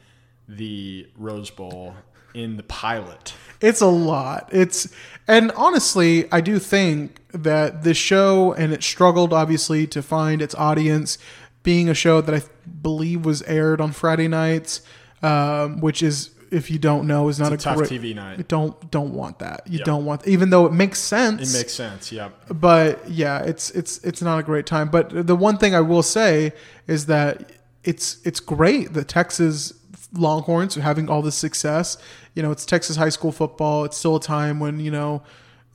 the 0.48 1.08
Rose 1.18 1.50
Bowl 1.50 1.96
in 2.34 2.58
the 2.58 2.64
pilot. 2.64 3.34
It's 3.64 3.82
a 3.82 3.88
lot. 3.88 4.50
It's 4.52 4.94
and 5.28 5.52
honestly, 5.54 6.32
I 6.32 6.42
do 6.42 6.60
think 6.60 7.20
that 7.32 7.84
this 7.84 7.98
show 7.98 8.54
and 8.54 8.74
it 8.74 8.84
struggled 8.84 9.32
obviously 9.34 9.88
to 9.88 10.02
find 10.04 10.42
its 10.42 10.54
audience, 10.56 11.18
being 11.64 11.88
a 11.90 11.94
show 11.94 12.22
that 12.22 12.36
I 12.36 12.42
believe 12.82 13.26
was 13.26 13.42
aired 13.44 13.80
on 13.82 13.92
Friday 13.94 14.28
nights, 14.28 14.82
um, 15.22 15.80
which 15.80 16.04
is 16.04 16.32
if 16.52 16.70
you 16.70 16.78
don't 16.78 17.08
know 17.08 17.30
is 17.30 17.40
not 17.40 17.52
It's 17.54 17.66
a 17.66 17.70
a, 17.70 17.72
tough 17.76 17.88
great, 17.88 18.02
TV 18.02 18.14
night. 18.14 18.48
Don't 18.48 18.92
don't 18.92 19.14
want 19.14 19.40
that. 19.40 19.62
You 19.66 19.80
Yeah. 19.80 19.86
don't 19.86 20.06
want 20.06 20.28
even 20.28 20.50
though 20.50 20.66
it 20.66 20.74
makes 20.74 21.00
sense. 21.00 21.56
It 21.56 21.58
makes 21.58 21.74
sense. 21.74 22.12
Yep. 22.12 22.60
but 22.60 23.10
yeah, 23.10 23.40
it's 23.40 23.72
it's 23.72 23.98
it's 24.04 24.22
not 24.22 24.40
a 24.40 24.44
great 24.44 24.66
time. 24.66 24.90
But 24.90 25.26
the 25.26 25.36
one 25.36 25.58
thing 25.58 25.74
I 25.74 25.82
will 25.82 26.04
say 26.04 26.52
is 26.86 27.06
that 27.08 27.50
it's 27.84 28.18
it's 28.26 28.40
great 28.42 28.94
that 28.94 29.08
Texas 29.08 29.74
Longhorns 30.14 30.78
are 30.78 30.82
having 30.82 31.10
all 31.10 31.22
this 31.24 31.36
success. 31.36 31.98
You 32.34 32.44
know, 32.44 32.52
it's 32.52 32.66
Texas 32.66 32.96
high 32.96 33.10
school 33.10 33.32
football. 33.32 33.86
It's 33.86 33.98
still 33.98 34.16
a 34.16 34.22
time 34.22 34.60
when 34.60 34.80
you 34.80 34.92
know 34.92 35.24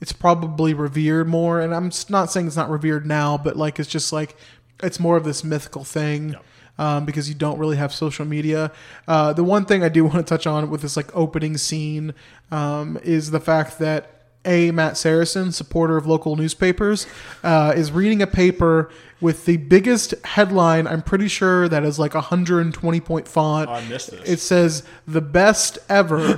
it's 0.01 0.11
probably 0.11 0.73
revered 0.73 1.27
more. 1.27 1.59
And 1.59 1.73
I'm 1.73 1.91
not 2.09 2.31
saying 2.31 2.47
it's 2.47 2.55
not 2.55 2.69
revered 2.69 3.05
now, 3.05 3.37
but 3.37 3.57
like 3.57 3.79
it's 3.79 3.89
just 3.89 4.11
like 4.13 4.35
it's 4.81 4.99
more 4.99 5.17
of 5.17 5.23
this 5.23 5.43
mythical 5.43 5.83
thing. 5.83 6.35
Um, 6.77 7.03
because 7.03 7.27
you 7.27 7.35
don't 7.35 7.59
really 7.59 7.75
have 7.75 7.93
social 7.93 8.23
media. 8.23 8.71
Uh, 9.05 9.33
the 9.33 9.43
one 9.43 9.65
thing 9.65 9.83
I 9.83 9.89
do 9.89 10.05
want 10.05 10.15
to 10.15 10.23
touch 10.23 10.47
on 10.47 10.69
with 10.69 10.81
this 10.81 10.95
like 10.95 11.13
opening 11.13 11.57
scene 11.57 12.13
um, 12.51 12.97
is 13.03 13.31
the 13.31 13.41
fact 13.41 13.79
that 13.79 14.19
a 14.45 14.71
Matt 14.71 14.97
Saracen, 14.97 15.51
supporter 15.51 15.97
of 15.97 16.07
local 16.07 16.35
newspapers, 16.35 17.05
uh, 17.43 17.73
is 17.75 17.91
reading 17.91 18.21
a 18.21 18.27
paper 18.27 18.89
with 19.21 19.45
the 19.45 19.57
biggest 19.57 20.13
headline. 20.25 20.87
I'm 20.87 21.01
pretty 21.01 21.27
sure 21.27 21.67
that 21.69 21.83
is 21.83 21.99
like 21.99 22.13
120 22.13 22.99
point 23.01 23.27
font. 23.27 23.69
Oh, 23.69 23.73
I 23.73 23.85
missed 23.87 24.11
this. 24.11 24.29
It 24.29 24.39
says 24.39 24.83
the 25.07 25.21
best 25.21 25.77
ever. 25.89 26.37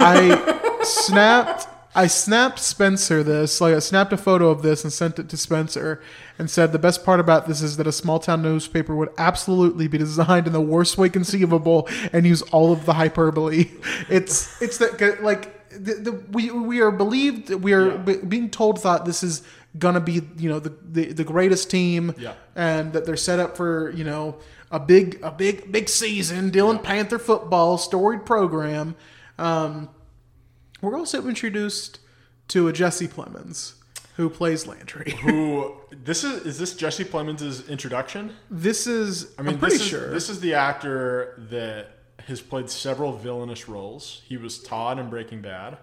I 0.00 0.78
snapped. 0.82 1.68
I 1.94 2.08
snapped 2.08 2.58
Spencer 2.58 3.22
this, 3.22 3.58
like 3.58 3.74
I 3.74 3.78
snapped 3.78 4.12
a 4.12 4.18
photo 4.18 4.50
of 4.50 4.60
this 4.60 4.84
and 4.84 4.92
sent 4.92 5.18
it 5.18 5.30
to 5.30 5.36
Spencer 5.38 6.02
and 6.38 6.50
said 6.50 6.72
the 6.72 6.78
best 6.78 7.06
part 7.06 7.20
about 7.20 7.48
this 7.48 7.62
is 7.62 7.78
that 7.78 7.86
a 7.86 7.92
small 7.92 8.18
town 8.18 8.42
newspaper 8.42 8.94
would 8.94 9.08
absolutely 9.16 9.88
be 9.88 9.96
designed 9.96 10.46
in 10.46 10.52
the 10.52 10.60
worst 10.60 10.98
way 10.98 11.08
conceivable 11.08 11.88
and 12.12 12.26
use 12.26 12.42
all 12.52 12.70
of 12.70 12.84
the 12.84 12.92
hyperbole. 12.92 13.70
It's 14.10 14.60
it's 14.60 14.76
that 14.76 15.22
like 15.22 15.70
the, 15.70 15.94
the 15.94 16.12
we 16.32 16.50
we 16.50 16.80
are 16.82 16.90
believed 16.90 17.48
we 17.48 17.72
are 17.72 17.92
Yeah. 17.92 17.96
be- 17.96 18.16
being 18.18 18.50
told 18.50 18.82
that 18.82 19.06
this 19.06 19.22
is 19.22 19.42
gonna 19.78 20.00
be 20.00 20.22
you 20.36 20.48
know 20.48 20.58
the 20.58 20.74
the, 20.90 21.12
the 21.12 21.24
greatest 21.24 21.70
team 21.70 22.14
Yeah. 22.18 22.34
and 22.54 22.92
that 22.92 23.04
they're 23.06 23.16
set 23.16 23.38
up 23.38 23.56
for 23.56 23.90
you 23.90 24.04
know 24.04 24.36
a 24.70 24.80
big 24.80 25.20
a 25.22 25.30
big 25.30 25.70
big 25.72 25.88
season 25.88 26.50
Dillon 26.50 26.78
Panther 26.78 27.18
football 27.18 27.78
storied 27.78 28.24
program 28.26 28.96
um, 29.38 29.88
we're 30.80 30.96
also 30.96 31.26
introduced 31.28 32.00
to 32.48 32.68
a 32.68 32.72
Jesse 32.72 33.08
Plemons 33.08 33.74
who 34.16 34.30
plays 34.30 34.66
Landry 34.66 35.12
Who 35.22 35.74
this 35.90 36.24
is? 36.24 36.46
Is 36.46 36.58
this 36.58 36.74
Jesse 36.74 37.04
Plemons' 37.04 37.68
introduction? 37.68 38.34
this 38.50 38.86
is 38.86 39.34
I 39.38 39.42
mean, 39.42 39.54
am 39.54 39.58
pretty 39.58 39.74
this 39.76 39.82
is, 39.82 39.88
sure 39.88 40.10
this 40.10 40.28
is 40.30 40.40
the 40.40 40.54
actor 40.54 41.34
that 41.50 41.90
has 42.26 42.40
played 42.40 42.68
several 42.70 43.12
villainous 43.12 43.68
roles. 43.68 44.22
He 44.26 44.36
was 44.36 44.58
Todd 44.58 44.98
in 44.98 45.10
Breaking 45.10 45.42
Bad. 45.42 45.76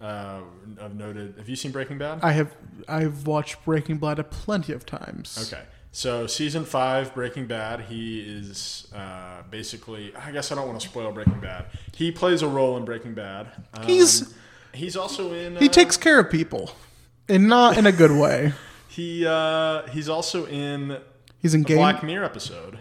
Uh, 0.00 0.40
I've 0.82 0.94
noted. 0.94 1.34
Have 1.38 1.48
you 1.48 1.56
seen 1.56 1.72
Breaking 1.72 1.96
Bad? 1.98 2.20
I 2.22 2.32
have 2.32 2.54
I've 2.88 3.26
watched 3.26 3.64
Breaking 3.64 3.96
Bad 3.98 4.18
a 4.18 4.24
plenty 4.24 4.72
of 4.72 4.84
times 4.84 5.50
Okay. 5.52 5.62
So 5.92 6.26
season 6.26 6.66
five, 6.66 7.14
Breaking 7.14 7.46
Bad, 7.46 7.80
he 7.82 8.20
is 8.20 8.86
uh, 8.94 9.42
basically. 9.50 10.14
I 10.14 10.30
guess 10.32 10.52
I 10.52 10.54
don't 10.54 10.66
want 10.68 10.78
to 10.80 10.86
spoil 10.86 11.10
Breaking 11.12 11.40
Bad. 11.40 11.66
He 11.94 12.12
plays 12.12 12.42
a 12.42 12.48
role 12.48 12.76
in 12.76 12.84
Breaking 12.84 13.14
Bad. 13.14 13.46
Um, 13.72 13.84
He's- 13.86 14.34
he's 14.74 14.94
also 14.96 15.32
in. 15.32 15.56
he 15.56 15.68
uh, 15.68 15.72
takes 15.72 15.96
care 15.96 16.20
of 16.20 16.30
people 16.30 16.70
and 17.30 17.48
not 17.48 17.78
in 17.78 17.86
a 17.86 17.92
good 17.92 18.10
way 18.12 18.52
He 18.88 19.26
uh, 19.26 19.86
he's 19.88 20.08
also 20.10 20.44
in 20.46 20.98
he's 21.40 21.54
in 21.54 21.62
game 21.62 21.78
Black 21.78 22.02
Mirror 22.02 22.24
episode. 22.26 22.78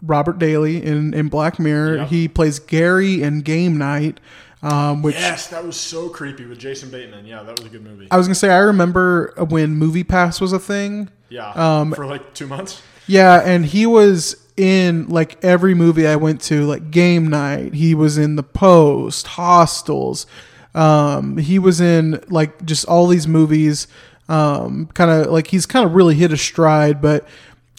Robert 0.00 0.38
Daly 0.38 0.80
in, 0.84 1.12
in 1.14 1.28
Black 1.28 1.58
Mirror 1.58 1.96
Yep. 1.96 2.08
he 2.08 2.28
plays 2.28 2.58
Gary 2.60 3.22
in 3.22 3.40
Game 3.40 3.76
Night 3.78 4.20
um, 4.62 5.02
which 5.02 5.16
Yes, 5.16 5.48
that 5.48 5.64
was 5.64 5.76
so 5.76 6.08
creepy 6.08 6.46
with 6.46 6.58
Jason 6.58 6.90
Bateman. 6.90 7.26
Yeah, 7.26 7.42
that 7.42 7.58
was 7.58 7.66
a 7.66 7.70
good 7.70 7.82
movie. 7.82 8.08
I 8.10 8.16
was 8.16 8.26
gonna 8.26 8.34
say 8.34 8.50
I 8.50 8.58
remember 8.58 9.34
when 9.48 9.74
Movie 9.76 10.04
Pass 10.04 10.40
was 10.40 10.52
a 10.52 10.58
thing 10.58 11.08
Yeah, 11.28 11.50
Um, 11.50 11.92
for 11.92 12.06
like 12.06 12.34
two 12.34 12.46
months. 12.46 12.82
Yeah, 13.06 13.42
and 13.44 13.66
he 13.66 13.86
was 13.86 14.36
in 14.56 15.08
like 15.08 15.42
every 15.44 15.74
movie 15.74 16.06
I 16.06 16.16
went 16.16 16.40
to, 16.42 16.64
like 16.64 16.90
Game 16.90 17.28
Night. 17.28 17.74
He 17.74 17.94
was 17.94 18.18
in 18.18 18.36
The 18.36 18.42
Post, 18.42 19.26
Hostiles. 19.26 20.26
Um, 20.74 21.36
he 21.38 21.58
was 21.58 21.80
in 21.80 22.22
like 22.28 22.64
just 22.64 22.84
all 22.86 23.06
these 23.06 23.26
movies. 23.26 23.88
Um, 24.28 24.88
kind 24.94 25.10
of 25.10 25.26
like 25.32 25.48
he's 25.48 25.66
kind 25.66 25.84
of 25.84 25.94
really 25.94 26.14
hit 26.14 26.32
a 26.32 26.36
stride. 26.36 27.02
But 27.02 27.26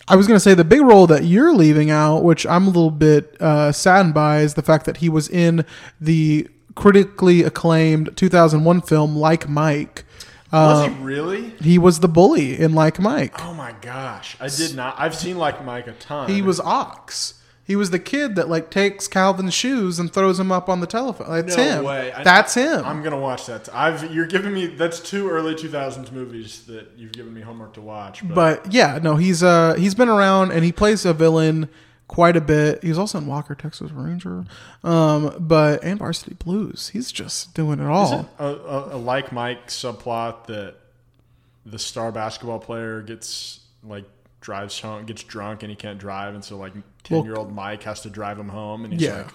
I 0.07 0.15
was 0.17 0.27
gonna 0.27 0.39
say 0.39 0.53
the 0.53 0.65
big 0.65 0.81
role 0.81 1.07
that 1.07 1.23
you're 1.23 1.53
leaving 1.53 1.89
out, 1.89 2.23
which 2.23 2.45
I'm 2.45 2.63
a 2.67 2.69
little 2.69 2.91
bit 2.91 3.41
uh, 3.41 3.71
saddened 3.71 4.13
by, 4.13 4.41
is 4.41 4.55
the 4.55 4.61
fact 4.61 4.85
that 4.85 4.97
he 4.97 5.07
was 5.09 5.29
in 5.29 5.65
the 6.01 6.47
critically 6.75 7.43
acclaimed 7.43 8.15
2001 8.15 8.81
film 8.81 9.15
Like 9.15 9.47
Mike. 9.49 10.05
Was 10.51 10.87
he 10.87 10.93
really? 11.01 11.49
He 11.61 11.79
was 11.79 11.99
the 11.99 12.07
bully 12.07 12.59
in 12.59 12.73
Like 12.73 12.99
Mike. 12.99 13.43
Oh 13.43 13.53
my 13.53 13.73
gosh, 13.81 14.37
I 14.39 14.47
did 14.49 14.75
not. 14.75 14.95
I've 14.99 15.15
seen 15.15 15.37
like 15.37 15.63
Mike 15.65 15.87
a 15.87 15.93
ton. 15.93 16.29
He 16.29 16.41
was 16.41 16.59
Ox. 16.59 17.35
He 17.65 17.77
was 17.77 17.91
the 17.91 17.97
kid 17.99 18.35
that 18.35 18.49
like 18.49 18.69
takes 18.69 19.07
Calvin's 19.07 19.53
shoes 19.53 19.97
and 19.97 20.11
throws 20.11 20.37
them 20.37 20.51
up 20.51 20.67
on 20.67 20.81
the 20.81 20.85
telephone. 20.85 21.27
That's 21.31 21.55
No 21.57 21.63
him. 21.63 21.83
way. 21.85 22.11
I- 22.11 22.21
That's 22.23 22.53
him. 22.55 22.83
I'm 22.85 23.01
gonna 23.01 23.17
watch 23.19 23.45
that. 23.47 23.69
I've 23.73 24.13
you're 24.13 24.25
giving 24.27 24.53
me 24.53 24.67
that's 24.67 24.99
two 24.99 25.29
early 25.29 25.55
2000s 25.55 26.11
movies 26.11 26.65
that 26.67 26.91
you've 26.97 27.13
given 27.13 27.33
me 27.33 27.39
homework 27.41 27.73
to 27.75 27.81
watch. 27.81 28.21
But, 28.27 28.35
but 28.63 28.73
yeah, 28.73 28.99
no, 29.01 29.15
he's 29.15 29.41
uh 29.41 29.75
he's 29.75 29.95
been 29.95 30.09
around 30.09 30.51
and 30.51 30.63
he 30.65 30.71
plays 30.73 31.05
a 31.05 31.13
villain 31.13 31.69
quite 32.07 32.35
a 32.35 32.41
bit. 32.41 32.81
He 32.83 32.89
was 32.89 32.97
also 32.99 33.17
in 33.17 33.27
Walker 33.27 33.55
Texas 33.55 33.91
Ranger, 33.91 34.45
um, 34.83 35.35
but 35.39 35.83
and 35.83 35.99
Varsity 35.99 36.35
Blues. 36.35 36.89
He's 36.89 37.11
just 37.11 37.53
doing 37.53 37.79
it 37.79 37.85
all. 37.87 38.05
is 38.13 38.19
it 38.21 38.25
a, 38.39 38.45
a, 38.45 38.95
a 38.95 38.97
like 38.97 39.31
Mike 39.31 39.67
subplot 39.67 40.47
that 40.47 40.75
the 41.65 41.79
star 41.79 42.11
basketball 42.11 42.59
player 42.59 43.01
gets 43.01 43.61
like 43.83 44.05
drives 44.41 44.79
home, 44.79 45.05
gets 45.05 45.23
drunk, 45.23 45.63
and 45.63 45.69
he 45.69 45.75
can't 45.75 45.97
drive, 45.97 46.33
and 46.35 46.43
so 46.43 46.57
like 46.57 46.73
ten 47.03 47.23
year 47.23 47.35
old 47.35 47.53
Mike 47.53 47.83
has 47.83 48.01
to 48.01 48.09
drive 48.09 48.37
him 48.37 48.49
home, 48.49 48.83
and 48.85 48.93
he's 48.93 49.01
Yeah. 49.03 49.17
like. 49.23 49.27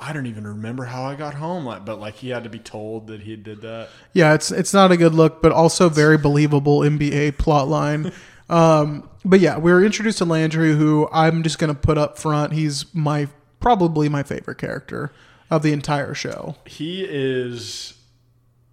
I 0.00 0.12
don't 0.12 0.26
even 0.26 0.46
remember 0.46 0.84
how 0.84 1.02
I 1.02 1.16
got 1.16 1.34
home, 1.34 1.64
like, 1.64 1.84
but 1.84 1.98
like 1.98 2.14
he 2.14 2.28
had 2.28 2.44
to 2.44 2.48
be 2.48 2.60
told 2.60 3.08
that 3.08 3.20
he 3.22 3.34
did 3.34 3.62
that. 3.62 3.88
Yeah, 4.12 4.32
it's 4.32 4.52
it's 4.52 4.72
not 4.72 4.92
a 4.92 4.96
good 4.96 5.12
look, 5.12 5.42
but 5.42 5.50
also 5.50 5.88
very 5.88 6.16
believable 6.16 6.82
NBA 6.82 7.36
plot 7.36 7.66
line. 7.66 8.12
Um, 8.48 9.08
but 9.24 9.40
yeah, 9.40 9.58
we 9.58 9.70
were 9.72 9.84
introduced 9.84 10.18
to 10.18 10.24
Landry, 10.24 10.72
who 10.74 11.08
I'm 11.12 11.42
just 11.42 11.58
gonna 11.58 11.74
put 11.74 11.98
up 11.98 12.18
front. 12.18 12.52
He's 12.52 12.86
my 12.94 13.28
probably 13.60 14.08
my 14.08 14.22
favorite 14.22 14.58
character 14.58 15.12
of 15.50 15.62
the 15.62 15.72
entire 15.72 16.14
show. 16.14 16.56
He 16.66 17.04
is, 17.04 17.94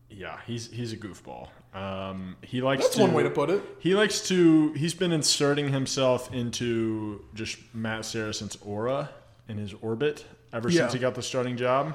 yeah, 0.09 0.39
he's 0.45 0.71
he's 0.71 0.93
a 0.93 0.97
goofball. 0.97 1.49
Um, 1.73 2.37
he 2.41 2.61
likes 2.61 2.83
that's 2.83 2.95
to, 2.95 3.01
one 3.01 3.13
way 3.13 3.23
to, 3.23 3.29
put 3.29 3.49
it. 3.49 3.61
He 3.79 3.95
likes 3.95 4.25
to. 4.29 4.71
He's 4.73 4.93
been 4.93 5.11
inserting 5.11 5.69
himself 5.73 6.33
into 6.33 7.25
just 7.33 7.57
Matt 7.73 8.01
Saracen's 8.05 8.57
aura 8.61 9.09
in 9.49 9.57
his 9.57 9.73
orbit 9.81 10.23
ever 10.53 10.69
Yeah. 10.69 10.81
since 10.81 10.93
he 10.93 10.99
got 10.99 11.15
the 11.15 11.21
starting 11.21 11.57
job. 11.57 11.93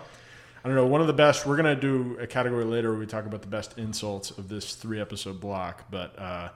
I 0.62 0.68
don't 0.68 0.76
know. 0.76 0.86
One 0.86 1.00
of 1.00 1.06
the 1.06 1.14
best. 1.14 1.46
We're 1.46 1.56
gonna 1.56 1.74
do 1.74 2.18
a 2.20 2.26
category 2.26 2.64
later 2.64 2.90
where 2.90 2.98
we 3.00 3.06
talk 3.06 3.24
about 3.24 3.40
the 3.40 3.48
best 3.48 3.78
insults 3.78 4.30
of 4.32 4.50
this 4.50 4.74
three 4.74 5.00
episode 5.00 5.40
block. 5.40 5.84
But 5.90 6.18
uh, 6.18 6.50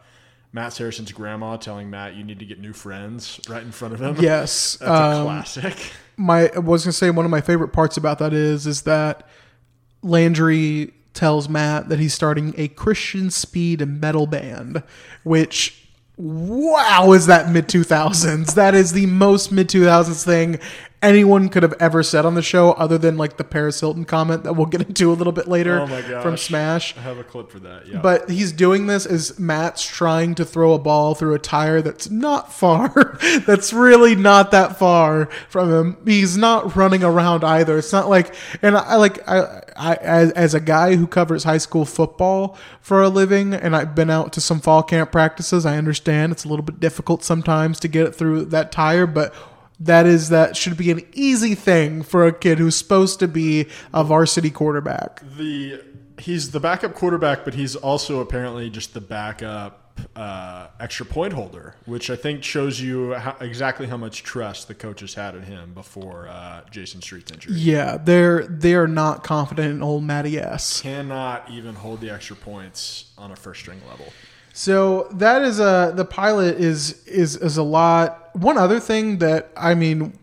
Matt 0.54 0.72
Saracen's 0.72 1.10
grandma 1.10 1.56
telling 1.56 1.90
Matt 1.90 2.14
you 2.14 2.22
need 2.22 2.38
to 2.38 2.44
get 2.44 2.60
new 2.60 2.72
friends 2.72 3.40
right 3.48 3.64
in 3.64 3.72
front 3.72 3.92
of 3.92 4.00
him. 4.00 4.16
Yes. 4.20 4.76
That's 4.80 4.88
a 4.88 4.94
um, 4.94 5.24
classic. 5.24 5.92
my 6.16 6.48
I 6.54 6.60
was 6.60 6.84
gonna 6.84 6.92
say 6.92 7.10
one 7.10 7.24
of 7.24 7.30
my 7.32 7.40
favorite 7.40 7.72
parts 7.72 7.96
about 7.96 8.20
that 8.20 8.32
is 8.32 8.64
is 8.64 8.82
that 8.82 9.26
Landry 10.02 10.94
tells 11.12 11.48
Matt 11.48 11.88
that 11.88 11.98
he's 11.98 12.14
starting 12.14 12.54
a 12.56 12.68
Christian 12.68 13.30
speed 13.30 13.84
metal 13.86 14.28
band, 14.28 14.84
which 15.24 15.88
wow 16.16 17.10
is 17.10 17.26
that 17.26 17.50
mid 17.50 17.68
two 17.68 17.82
thousands. 17.82 18.54
That 18.54 18.76
is 18.76 18.92
the 18.92 19.06
most 19.06 19.50
mid 19.50 19.68
two 19.68 19.84
thousands 19.84 20.24
thing 20.24 20.60
anyone 21.04 21.48
could 21.48 21.62
have 21.62 21.74
ever 21.78 22.02
said 22.02 22.24
on 22.24 22.34
the 22.34 22.42
show, 22.42 22.72
other 22.72 22.98
than 22.98 23.16
like 23.16 23.36
the 23.36 23.44
Paris 23.44 23.80
Hilton 23.80 24.04
comment 24.04 24.44
that 24.44 24.54
we'll 24.54 24.66
get 24.66 24.82
into 24.82 25.12
a 25.12 25.14
little 25.14 25.32
bit 25.32 25.46
later 25.46 25.80
Oh 25.80 26.22
from 26.22 26.36
Smash. 26.36 26.96
I 26.96 27.00
have 27.00 27.18
a 27.18 27.24
clip 27.24 27.50
for 27.50 27.60
that. 27.60 27.86
Yeah. 27.86 28.00
But 28.00 28.30
he's 28.30 28.52
doing 28.52 28.86
this 28.86 29.06
as 29.06 29.38
Matt's 29.38 29.86
trying 29.86 30.34
to 30.36 30.44
throw 30.44 30.72
a 30.72 30.78
ball 30.78 31.14
through 31.14 31.34
a 31.34 31.38
tire 31.38 31.82
that's 31.82 32.10
not 32.10 32.52
far. 32.52 33.18
that's 33.46 33.72
really 33.72 34.14
not 34.14 34.50
that 34.50 34.78
far 34.78 35.26
from 35.48 35.70
him. 35.70 35.96
He's 36.04 36.36
not 36.36 36.74
running 36.74 37.04
around 37.04 37.44
either. 37.44 37.78
It's 37.78 37.92
not 37.92 38.08
like, 38.08 38.34
and 38.62 38.76
I 38.76 38.96
like, 38.96 39.26
I, 39.28 39.62
I 39.76 39.94
as, 39.96 40.30
as 40.32 40.54
a 40.54 40.60
guy 40.60 40.96
who 40.96 41.06
covers 41.06 41.44
high 41.44 41.58
school 41.58 41.84
football 41.84 42.56
for 42.80 43.02
a 43.02 43.08
living, 43.08 43.54
and 43.54 43.76
I've 43.76 43.94
been 43.94 44.10
out 44.10 44.32
to 44.34 44.40
some 44.40 44.60
fall 44.60 44.82
camp 44.82 45.12
practices, 45.12 45.66
I 45.66 45.76
understand 45.76 46.32
it's 46.32 46.44
a 46.44 46.48
little 46.48 46.64
bit 46.64 46.80
difficult 46.80 47.22
sometimes 47.24 47.80
to 47.80 47.88
get 47.88 48.06
it 48.06 48.14
through 48.14 48.46
that 48.46 48.72
tire, 48.72 49.06
but 49.06 49.34
that 49.80 50.06
is 50.06 50.28
that 50.28 50.56
should 50.56 50.76
be 50.76 50.90
an 50.90 51.02
easy 51.12 51.54
thing 51.54 52.02
for 52.02 52.26
a 52.26 52.32
kid 52.32 52.58
who's 52.58 52.76
supposed 52.76 53.18
to 53.20 53.28
be 53.28 53.66
a 53.92 54.04
varsity 54.04 54.50
quarterback. 54.50 55.22
the 55.36 55.80
he's 56.18 56.50
the 56.52 56.60
backup 56.60 56.94
quarterback, 56.94 57.44
but 57.44 57.54
he's 57.54 57.76
also 57.76 58.20
apparently 58.20 58.70
just 58.70 58.94
the 58.94 59.00
backup 59.00 59.80
uh, 60.16 60.68
extra 60.80 61.06
point 61.06 61.32
holder, 61.32 61.74
which 61.86 62.10
I 62.10 62.16
think 62.16 62.42
shows 62.42 62.80
you 62.80 63.14
how, 63.14 63.36
exactly 63.40 63.86
how 63.86 63.96
much 63.96 64.22
trust 64.22 64.68
the 64.68 64.74
coaches 64.74 65.14
had 65.14 65.34
in 65.34 65.42
him 65.42 65.72
before 65.72 66.28
uh, 66.28 66.62
Jason 66.70 67.00
Street's 67.00 67.30
injury. 67.30 67.54
Yeah, 67.56 67.96
they're 67.96 68.46
they're 68.46 68.88
not 68.88 69.24
confident 69.24 69.72
in 69.72 69.82
old 69.82 70.04
Matty 70.04 70.38
S. 70.38 70.80
Cannot 70.80 71.50
even 71.50 71.74
hold 71.74 72.00
the 72.00 72.10
extra 72.10 72.36
points 72.36 73.12
on 73.18 73.30
a 73.30 73.36
first 73.36 73.60
string 73.60 73.80
level. 73.88 74.12
So 74.56 75.08
that 75.10 75.42
is 75.42 75.58
a 75.58 75.92
the 75.94 76.04
pilot 76.04 76.58
is 76.60 77.04
is 77.06 77.36
is 77.36 77.56
a 77.56 77.62
lot. 77.64 78.30
One 78.34 78.56
other 78.56 78.78
thing 78.78 79.18
that 79.18 79.50
I 79.56 79.74
mean, 79.74 80.16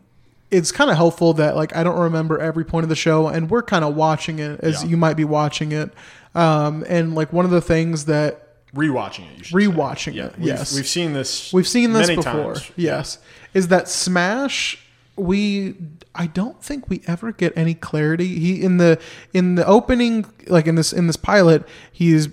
it's 0.50 0.72
kind 0.72 0.90
of 0.90 0.96
helpful 0.96 1.34
that 1.34 1.58
like 1.58 1.76
I 1.76 1.84
don't 1.84 2.00
remember 2.00 2.40
every 2.40 2.64
point 2.64 2.84
of 2.84 2.90
the 2.90 2.96
show, 2.96 3.28
and 3.28 3.50
we're 3.50 3.62
kind 3.62 3.84
of 3.84 3.94
watching 3.94 4.40
it 4.40 4.62
as 4.62 4.84
Yeah. 4.84 4.90
you 4.92 4.98
might 4.98 5.16
be 5.18 5.26
watching 5.26 5.74
it. 5.74 5.92
Um, 6.34 6.86
and 6.88 7.14
like 7.14 7.34
one 7.34 7.44
of 7.44 7.52
the 7.52 7.60
things 7.62 8.06
that 8.06 8.48
Rewatching 8.74 9.30
it, 9.34 9.38
you 9.38 9.44
should 9.44 9.58
Rewatching. 9.58 10.14
Yeah, 10.14 10.28
it, 10.28 10.38
we've, 10.38 10.48
yes. 10.48 10.74
we've 10.74 10.88
seen 10.88 11.12
this. 11.12 11.52
We've 11.52 11.68
seen 11.68 11.92
this 11.92 12.08
many 12.08 12.16
before. 12.16 12.54
times. 12.54 12.72
Yes. 12.78 13.18
Is 13.54 13.68
that 13.68 13.90
Smash 13.90 14.78
we 15.18 15.76
I 16.16 16.28
don't 16.28 16.64
think 16.64 16.90
we 16.90 17.02
ever 17.06 17.34
get 17.34 17.52
any 17.58 17.74
clarity. 17.74 18.40
He 18.40 18.64
in 18.64 18.78
the 18.78 18.98
in 19.34 19.56
the 19.56 19.66
opening 19.68 20.26
like 20.48 20.68
in 20.68 20.76
this 20.76 20.94
in 20.94 21.08
this 21.08 21.18
pilot, 21.18 21.68
he's 21.92 22.30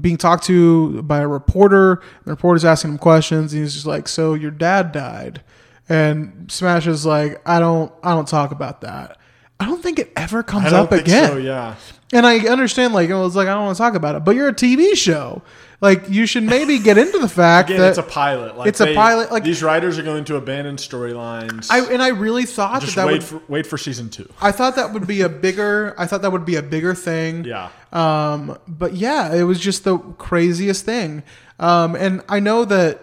being 0.00 0.16
talked 0.16 0.44
to 0.44 1.02
by 1.02 1.18
a 1.20 1.28
reporter. 1.28 2.00
The 2.24 2.30
reporter's 2.30 2.64
asking 2.64 2.92
him 2.92 2.98
questions 2.98 3.52
and 3.52 3.62
he's 3.62 3.74
just 3.74 3.86
like, 3.86 4.08
"So 4.08 4.34
your 4.34 4.50
dad 4.50 4.92
died." 4.92 5.42
And 5.88 6.46
Smash 6.48 6.86
is 6.86 7.04
like, 7.04 7.40
"I 7.46 7.58
don't 7.58 7.92
I 8.02 8.14
don't 8.14 8.28
talk 8.28 8.52
about 8.52 8.80
that." 8.82 9.16
I 9.58 9.66
don't 9.66 9.82
think 9.82 9.98
it 9.98 10.12
ever 10.16 10.42
comes 10.42 10.72
up 10.72 10.90
think 10.90 11.02
again. 11.02 11.28
so. 11.28 11.36
Yeah, 11.36 11.74
And 12.12 12.26
I 12.26 12.38
understand, 12.40 12.92
like, 12.92 13.08
it 13.08 13.14
was 13.14 13.36
like, 13.36 13.46
I 13.46 13.54
don't 13.54 13.66
want 13.66 13.76
to 13.76 13.82
talk 13.82 13.94
about 13.94 14.16
it, 14.16 14.24
but 14.24 14.34
you're 14.34 14.48
a 14.48 14.54
TV 14.54 14.96
show. 14.96 15.42
Like, 15.80 16.10
you 16.10 16.26
should 16.26 16.42
maybe 16.42 16.78
get 16.78 16.98
into 16.98 17.18
the 17.18 17.28
fact 17.28 17.70
again, 17.70 17.80
that 17.80 17.88
it's 17.90 17.98
a 17.98 18.02
pilot. 18.02 18.58
Like 18.58 18.68
it's 18.68 18.80
a 18.80 18.86
they- 18.86 18.94
pilot, 18.94 19.30
like- 19.32 19.44
these 19.44 19.62
writers 19.62 19.98
are 19.98 20.02
going 20.02 20.24
to 20.24 20.36
abandon 20.36 20.76
storylines. 20.76 21.68
I 21.70 21.80
and 21.90 22.02
I 22.02 22.08
really 22.08 22.44
thought 22.44 22.82
just 22.82 22.96
that 22.96 23.02
that 23.02 23.06
wait 23.06 23.12
would. 23.14 23.24
for 23.24 23.42
wait 23.48 23.66
for 23.66 23.78
season 23.78 24.10
two. 24.10 24.28
I 24.42 24.52
thought 24.52 24.76
that 24.76 24.92
would 24.92 25.06
be 25.06 25.22
a 25.22 25.28
bigger. 25.28 25.94
I 25.96 26.06
thought 26.06 26.20
that 26.22 26.32
would 26.32 26.44
be 26.44 26.56
a 26.56 26.62
bigger 26.62 26.94
thing. 26.94 27.44
Yeah. 27.44 27.70
Um. 27.92 28.58
But 28.68 28.94
yeah, 28.94 29.32
it 29.34 29.44
was 29.44 29.58
just 29.58 29.84
the 29.84 29.96
craziest 29.98 30.84
thing. 30.84 31.22
Um. 31.58 31.94
And 31.94 32.22
I 32.28 32.40
know 32.40 32.64
that 32.66 33.00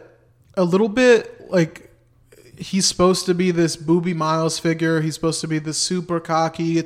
a 0.56 0.64
little 0.64 0.90
bit 0.90 1.50
like 1.50 1.87
he's 2.58 2.86
supposed 2.86 3.26
to 3.28 3.34
be 3.34 3.52
this 3.52 3.78
Boobie 3.78 4.16
Miles 4.16 4.60
figure. 4.60 5.02
He's 5.02 5.16
supposed 5.16 5.42
to 5.42 5.48
be 5.48 5.60
this 5.60 5.78
super 5.78 6.20
cocky, 6.20 6.84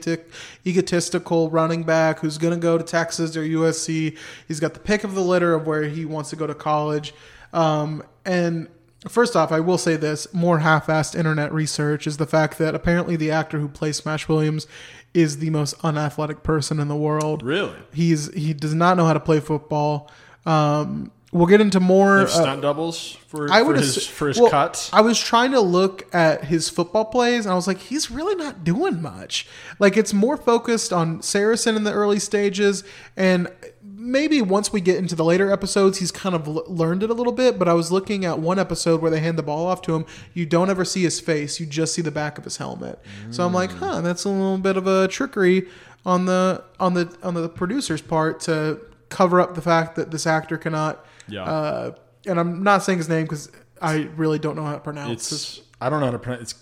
egotistical 0.66 1.50
running 1.50 1.84
back 1.84 2.20
who's 2.20 2.38
going 2.38 2.54
to 2.54 2.60
go 2.60 2.78
to 2.78 2.84
Texas 2.84 3.36
or 3.36 3.44
USC. 3.44 4.18
He's 4.48 4.60
got 4.60 4.74
the 4.74 4.80
pick 4.80 5.04
of 5.04 5.16
the 5.16 5.22
litter 5.22 5.54
of 5.54 5.66
where 5.66 5.84
he 5.84 6.06
wants 6.06 6.30
to 6.32 6.36
go 6.36 6.48
to 6.48 6.56
college. 6.56 7.14
Um. 7.54 8.04
And 8.24 8.68
First 9.10 9.36
off, 9.36 9.52
I 9.52 9.60
will 9.60 9.80
say 9.80 9.96
this 9.96 10.32
more 10.32 10.60
half 10.60 10.86
assed 10.86 11.16
internet 11.16 11.52
research 11.52 12.06
is 12.06 12.18
the 12.18 12.28
fact 12.28 12.60
that 12.60 12.76
apparently 12.76 13.16
the 13.16 13.32
actor 13.32 13.58
who 13.58 13.68
plays 13.68 13.98
Smash 13.98 14.28
Williams 14.28 14.68
is 15.14 15.40
the 15.40 15.50
most 15.50 15.74
unathletic 15.84 16.44
person 16.44 16.80
in 16.80 16.88
the 16.88 16.96
world. 16.96 17.42
Really? 17.42 17.76
He's 17.92 18.32
he 18.34 18.54
does 18.54 18.76
not 18.76 18.98
know 18.98 19.06
how 19.06 19.14
to 19.14 19.20
play 19.20 19.40
football. 19.40 20.12
Um, 20.46 21.12
we'll 21.32 21.48
get 21.48 21.62
into 21.62 21.80
more. 21.80 22.22
Uh, 22.22 22.28
stunt 22.28 22.62
doubles 22.62 23.14
for, 23.28 23.52
I 23.52 23.60
for 23.60 23.68
would 23.68 23.78
his 23.78 23.98
assu- 23.98 24.10
for 24.10 24.28
his 24.28 24.40
well, 24.40 24.50
cuts. 24.50 24.90
I 24.94 25.02
was 25.02 25.20
trying 25.20 25.52
to 25.52 25.62
look 25.62 26.14
at 26.14 26.46
his 26.46 26.70
football 26.70 27.06
plays, 27.06 27.46
and 27.46 27.54
I 27.54 27.56
was 27.56 27.68
like, 27.68 27.80
he's 27.80 28.12
really 28.12 28.36
not 28.36 28.64
doing 28.64 29.02
much. 29.02 29.48
Like 29.80 29.98
it's 29.98 30.14
more 30.14 30.38
focused 30.38 30.92
on 30.92 31.22
Saracen 31.22 31.76
in 31.76 31.84
the 31.84 31.94
early 31.94 32.20
stages, 32.20 32.84
and 33.16 33.50
maybe 33.84 34.42
once 34.42 34.74
we 34.74 34.82
get 34.82 34.98
into 34.98 35.16
the 35.16 35.24
later 35.24 35.52
episodes, 35.52 36.00
he's 36.00 36.12
kind 36.12 36.36
of 36.36 36.48
l- 36.48 36.64
learned 36.68 37.04
it 37.04 37.10
a 37.10 37.14
little 37.14 37.34
bit. 37.34 37.58
But 37.58 37.68
I 37.68 37.74
was 37.74 37.92
looking 37.92 38.26
at 38.26 38.40
one 38.40 38.60
episode 38.60 39.02
where 39.02 39.12
they 39.12 39.20
hand 39.20 39.38
the 39.38 39.44
ball 39.44 39.68
off 39.68 39.82
to 39.84 39.96
him. 39.96 40.06
You 40.34 40.46
don't 40.46 40.70
ever 40.70 40.86
see 40.86 41.04
his 41.04 41.20
face; 41.20 41.60
you 41.60 41.66
just 41.66 41.94
see 41.94 42.02
the 42.02 42.12
back 42.12 42.38
of 42.38 42.44
his 42.44 42.58
helmet. 42.58 43.00
So 43.32 43.46
I'm 43.46 43.54
like, 43.54 43.72
huh, 43.72 44.02
that's 44.02 44.24
a 44.26 44.30
little 44.30 44.58
bit 44.58 44.78
of 44.78 44.88
a 44.88 45.08
trickery 45.08 45.68
on 46.06 46.26
the 46.26 46.64
on 46.80 46.94
the 46.94 47.16
on 47.24 47.34
the 47.36 47.48
producer's 47.48 48.02
part 48.02 48.40
to 48.42 48.80
cover 49.10 49.40
up 49.40 49.56
the 49.56 49.62
fact 49.62 49.96
that 49.96 50.10
this 50.12 50.26
actor 50.26 50.58
cannot 50.58 51.06
Yeah. 51.28 51.44
uh, 51.44 51.92
and 52.26 52.40
I'm 52.40 52.64
not 52.64 52.84
saying 52.84 52.98
his 53.00 53.10
name 53.10 53.24
because 53.24 53.52
I 53.82 54.10
really 54.16 54.40
don't 54.40 54.56
know 54.56 54.66
how 54.66 54.74
to 54.74 54.80
pronounce 54.80 55.32
it's 55.32 55.62
I 55.80 55.90
don't 55.90 56.00
know 56.00 56.08
how 56.08 56.12
to 56.12 56.20
pronounce. 56.20 56.52
It's 56.52 56.56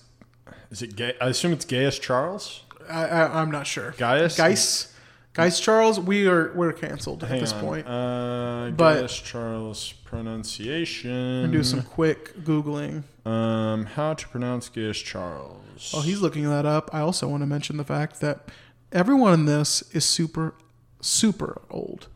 is 0.72 0.82
it 0.84 0.95
gay? 0.95 1.13
I 1.19 1.28
assume 1.28 1.52
it's 1.52 1.65
Gaius 1.65 1.98
Charles. 2.00 2.62
I, 2.89 3.06
I, 3.06 3.41
I'm 3.41 3.52
not 3.52 3.67
sure. 3.67 3.93
Gaius? 3.98 4.38
Gaius. 4.38 4.93
Gaius 5.34 5.60
Charles. 5.60 6.00
We 6.00 6.28
are 6.28 6.54
we're 6.54 6.74
canceled 6.74 7.24
at 7.24 7.30
this 7.39 7.54
on. 7.54 7.60
point. 7.62 7.88
Uh, 7.88 8.72
But- 8.76 9.00
Gaius 9.02 9.19
Charles 9.19 9.93
pronunciation. 10.06 11.52
do 11.52 11.63
some 11.63 11.82
quick 11.84 12.38
googling. 12.43 13.04
Um, 13.26 13.86
how 13.86 14.13
to 14.13 14.28
pronounce 14.28 14.69
Gaius 14.69 14.98
Charles? 15.00 15.91
While 15.91 16.04
he's 16.04 16.22
looking 16.22 16.50
that 16.50 16.65
up, 16.65 16.89
I 16.93 17.00
also 17.02 17.28
want 17.28 17.41
to 17.41 17.48
mention 17.48 17.78
the 17.78 17.84
fact 17.84 18.22
that 18.22 18.48
everyone 18.91 19.34
in 19.34 19.45
this 19.45 19.84
is 19.93 20.04
super, 20.06 20.56
super 21.02 21.62
old. 21.69 22.08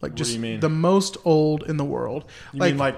Like 0.00 0.14
just 0.14 0.34
you 0.34 0.40
mean? 0.40 0.60
the 0.60 0.68
most 0.68 1.16
old 1.24 1.62
in 1.64 1.76
the 1.76 1.84
world. 1.84 2.24
You 2.52 2.60
mean 2.60 2.78
like 2.78 2.96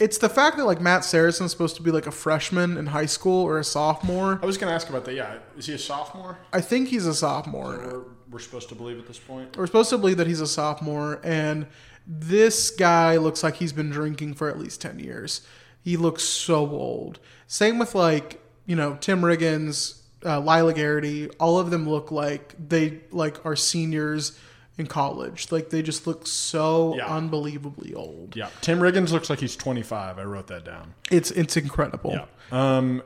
it's 0.00 0.16
the 0.16 0.30
fact 0.30 0.56
that 0.56 0.64
like 0.64 0.80
Matt 0.80 1.02
Saracen's 1.02 1.50
supposed 1.50 1.76
to 1.76 1.82
be 1.82 1.90
like 1.90 2.06
a 2.06 2.10
freshman 2.10 2.78
in 2.78 2.86
high 2.86 3.06
school 3.06 3.44
or 3.46 3.58
a 3.58 3.64
sophomore. 3.64 4.40
I 4.42 4.46
was 4.46 4.56
going 4.56 4.70
to 4.70 4.74
ask 4.74 4.88
about 4.88 5.04
that. 5.04 5.14
Yeah, 5.14 5.38
is 5.56 5.66
he 5.66 5.74
a 5.74 5.78
sophomore? 5.78 6.38
I 6.52 6.62
think 6.62 6.88
he's 6.88 7.06
a 7.06 7.14
sophomore. 7.14 7.76
We're, 7.76 8.02
we're 8.30 8.38
supposed 8.38 8.70
to 8.70 8.74
believe 8.74 8.98
at 8.98 9.06
this 9.06 9.18
point. 9.18 9.56
we're 9.56 9.66
supposed 9.66 9.90
to 9.90 9.98
believe 9.98 10.16
that 10.16 10.26
he's 10.26 10.40
a 10.40 10.46
sophomore, 10.46 11.20
and 11.22 11.66
this 12.06 12.70
guy 12.70 13.18
looks 13.18 13.42
like 13.42 13.56
he's 13.56 13.74
been 13.74 13.90
drinking 13.90 14.34
for 14.34 14.48
at 14.48 14.58
least 14.58 14.80
10 14.80 14.98
years. 15.00 15.46
He 15.82 15.96
looks 15.96 16.22
so 16.22 16.68
old. 16.68 17.20
Same 17.46 17.78
with, 17.78 17.94
like, 17.94 18.42
you 18.66 18.76
know, 18.76 18.96
Tim 19.00 19.20
Riggins, 19.20 20.00
uh, 20.24 20.40
Lyla 20.40 20.74
Garrity, 20.74 21.28
all 21.38 21.58
of 21.58 21.70
them 21.70 21.88
look 21.88 22.10
like 22.10 22.54
they, 22.68 23.00
like, 23.10 23.44
are 23.44 23.56
seniors 23.56 24.38
in 24.80 24.86
college. 24.86 25.52
Like, 25.52 25.70
they 25.70 25.82
just 25.82 26.06
look 26.06 26.26
so 26.26 26.96
Yeah. 26.96 27.06
unbelievably 27.06 27.94
old. 27.94 28.34
Yeah, 28.34 28.48
Tim 28.62 28.80
Riggins 28.80 29.10
looks 29.12 29.30
like 29.30 29.38
he's 29.38 29.54
25. 29.54 30.18
I 30.18 30.24
wrote 30.24 30.48
that 30.48 30.64
down. 30.64 30.94
It's, 31.10 31.30
it's 31.30 31.56
incredible. 31.56 32.12
Yeah. 32.12 32.26
Um, 32.50 33.02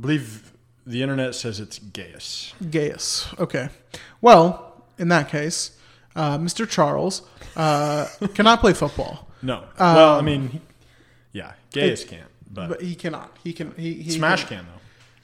believe 0.00 0.52
the 0.86 1.02
internet 1.02 1.34
says 1.34 1.58
it's 1.58 1.80
Gaius. 1.80 2.52
Gaius. 2.70 3.26
Okay. 3.40 3.70
Well, 4.20 4.84
in 4.98 5.08
that 5.08 5.28
case, 5.28 5.76
uh, 6.14 6.38
Mr. 6.38 6.68
Charles 6.68 7.22
uh, 7.56 8.06
cannot 8.34 8.60
play 8.60 8.72
football. 8.74 9.26
No. 9.42 9.64
well, 9.78 10.18
I 10.18 10.22
mean, 10.22 10.48
he- 10.48 10.60
yeah, 11.32 11.52
Gaius 11.72 12.04
can't, 12.04 12.30
but, 12.50 12.62
Um, 12.62 12.68
But 12.68 12.80
he 12.82 12.94
cannot. 12.94 13.36
He 13.44 13.52
can. 13.52 13.74
He, 13.76 13.94
he 13.94 14.10
Smash 14.12 14.44
can. 14.44 14.58
can 14.58 14.66
though. 14.66 14.75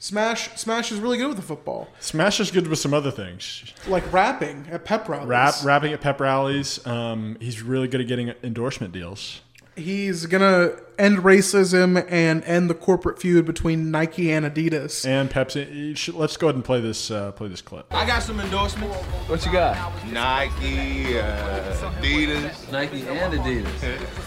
Smash 0.03 0.49
Smash 0.57 0.91
is 0.91 0.99
really 0.99 1.17
good 1.17 1.29
with 1.29 1.37
the 1.37 1.43
football, 1.43 1.87
Smash 2.01 2.41
is 2.41 2.51
good 2.51 2.67
with 2.67 2.77
some 2.77 2.93
other 2.93 3.09
things. 3.09 3.63
like 3.87 4.03
rapping 4.11 4.67
at 4.69 4.83
pep 4.83 5.07
rallies. 5.07 5.29
Rap, 5.29 5.53
rapping 5.63 5.93
at 5.93 6.01
pep 6.01 6.19
rallies. 6.19 6.85
Um, 6.85 7.37
he's 7.39 7.61
really 7.61 7.87
good 7.87 8.01
at 8.01 8.07
getting 8.07 8.33
endorsement 8.43 8.91
deals. 8.91 9.39
He's 9.75 10.27
gonna 10.27 10.71
end 10.99 11.19
racism 11.19 12.05
and 12.07 12.43
end 12.43 12.69
the 12.69 12.75
corporate 12.75 13.19
feud 13.19 13.45
between 13.45 13.89
Nike 13.89 14.31
and 14.31 14.45
Adidas. 14.45 15.03
And 15.07 15.31
Pepsi. 15.31 15.97
Should- 15.97 16.13
Let's 16.13 16.37
go 16.37 16.47
ahead 16.47 16.55
and 16.55 16.63
play 16.63 16.79
this. 16.79 17.09
Uh, 17.09 17.31
play 17.31 17.47
this 17.47 17.61
clip. 17.63 17.87
I 17.91 18.05
got 18.05 18.21
some 18.21 18.39
endorsements. 18.39 18.95
What 19.27 19.43
you 19.45 19.51
got? 19.51 19.75
Nike, 20.11 21.17
uh, 21.17 21.73
Adidas. 21.99 22.71
Nike 22.71 23.01
and 23.07 23.33
Adidas. 23.33 23.83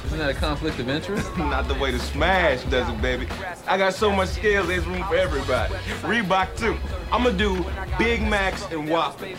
Isn't 0.07 0.19
that 0.19 0.31
a 0.31 0.35
conflict 0.35 0.81
of 0.81 0.89
interest? 0.89 1.37
Not 1.39 1.69
the 1.69 1.75
way 1.75 1.93
the 1.93 2.01
Smash 2.01 2.65
does 2.65 2.89
it, 2.89 3.01
baby. 3.01 3.29
I 3.69 3.79
got 3.79 3.95
so 3.95 4.11
much 4.11 4.31
scale, 4.31 4.65
there's 4.65 4.85
room 4.87 5.05
for 5.05 5.15
everybody. 5.15 5.75
Reebok 6.03 6.57
too. 6.57 6.77
I'ma 7.13 7.31
do 7.31 7.65
Big 7.99 8.21
Macs 8.23 8.65
and 8.73 8.91
Whoppers, 8.91 9.39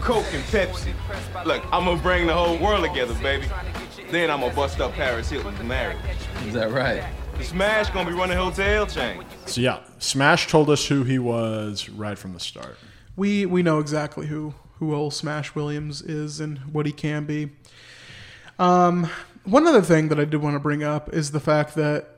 Coke 0.00 0.26
and 0.32 0.42
Pepsi. 0.44 0.92
Look, 1.44 1.62
I'm 1.72 1.84
gonna 1.84 2.02
bring 2.02 2.26
the 2.26 2.34
whole 2.34 2.58
world 2.58 2.84
together, 2.84 3.14
baby. 3.22 3.46
Then 4.10 4.30
I'm 4.30 4.40
gonna 4.40 4.54
bust 4.54 4.80
up 4.80 4.92
Paris 4.92 5.28
Hilton's 5.28 5.62
marriage. 5.62 5.98
Is 6.46 6.54
that 6.54 6.70
right? 6.70 7.04
Smash 7.40 7.90
gonna 7.90 8.08
be 8.08 8.16
running 8.16 8.36
hotel 8.36 8.86
chain. 8.86 9.24
So 9.46 9.60
yeah, 9.60 9.80
Smash 9.98 10.46
told 10.46 10.70
us 10.70 10.86
who 10.86 11.04
he 11.04 11.18
was 11.18 11.88
right 11.88 12.18
from 12.18 12.32
the 12.32 12.40
start. 12.40 12.78
We 13.16 13.46
we 13.46 13.62
know 13.62 13.78
exactly 13.78 14.26
who 14.26 14.54
who 14.78 14.94
old 14.94 15.14
Smash 15.14 15.54
Williams 15.54 16.02
is 16.02 16.40
and 16.40 16.58
what 16.72 16.86
he 16.86 16.92
can 16.92 17.24
be. 17.24 17.50
Um, 18.58 19.10
one 19.44 19.66
other 19.66 19.82
thing 19.82 20.08
that 20.08 20.18
I 20.20 20.24
did 20.24 20.42
want 20.42 20.54
to 20.54 20.60
bring 20.60 20.82
up 20.82 21.12
is 21.12 21.30
the 21.30 21.40
fact 21.40 21.74
that 21.76 22.08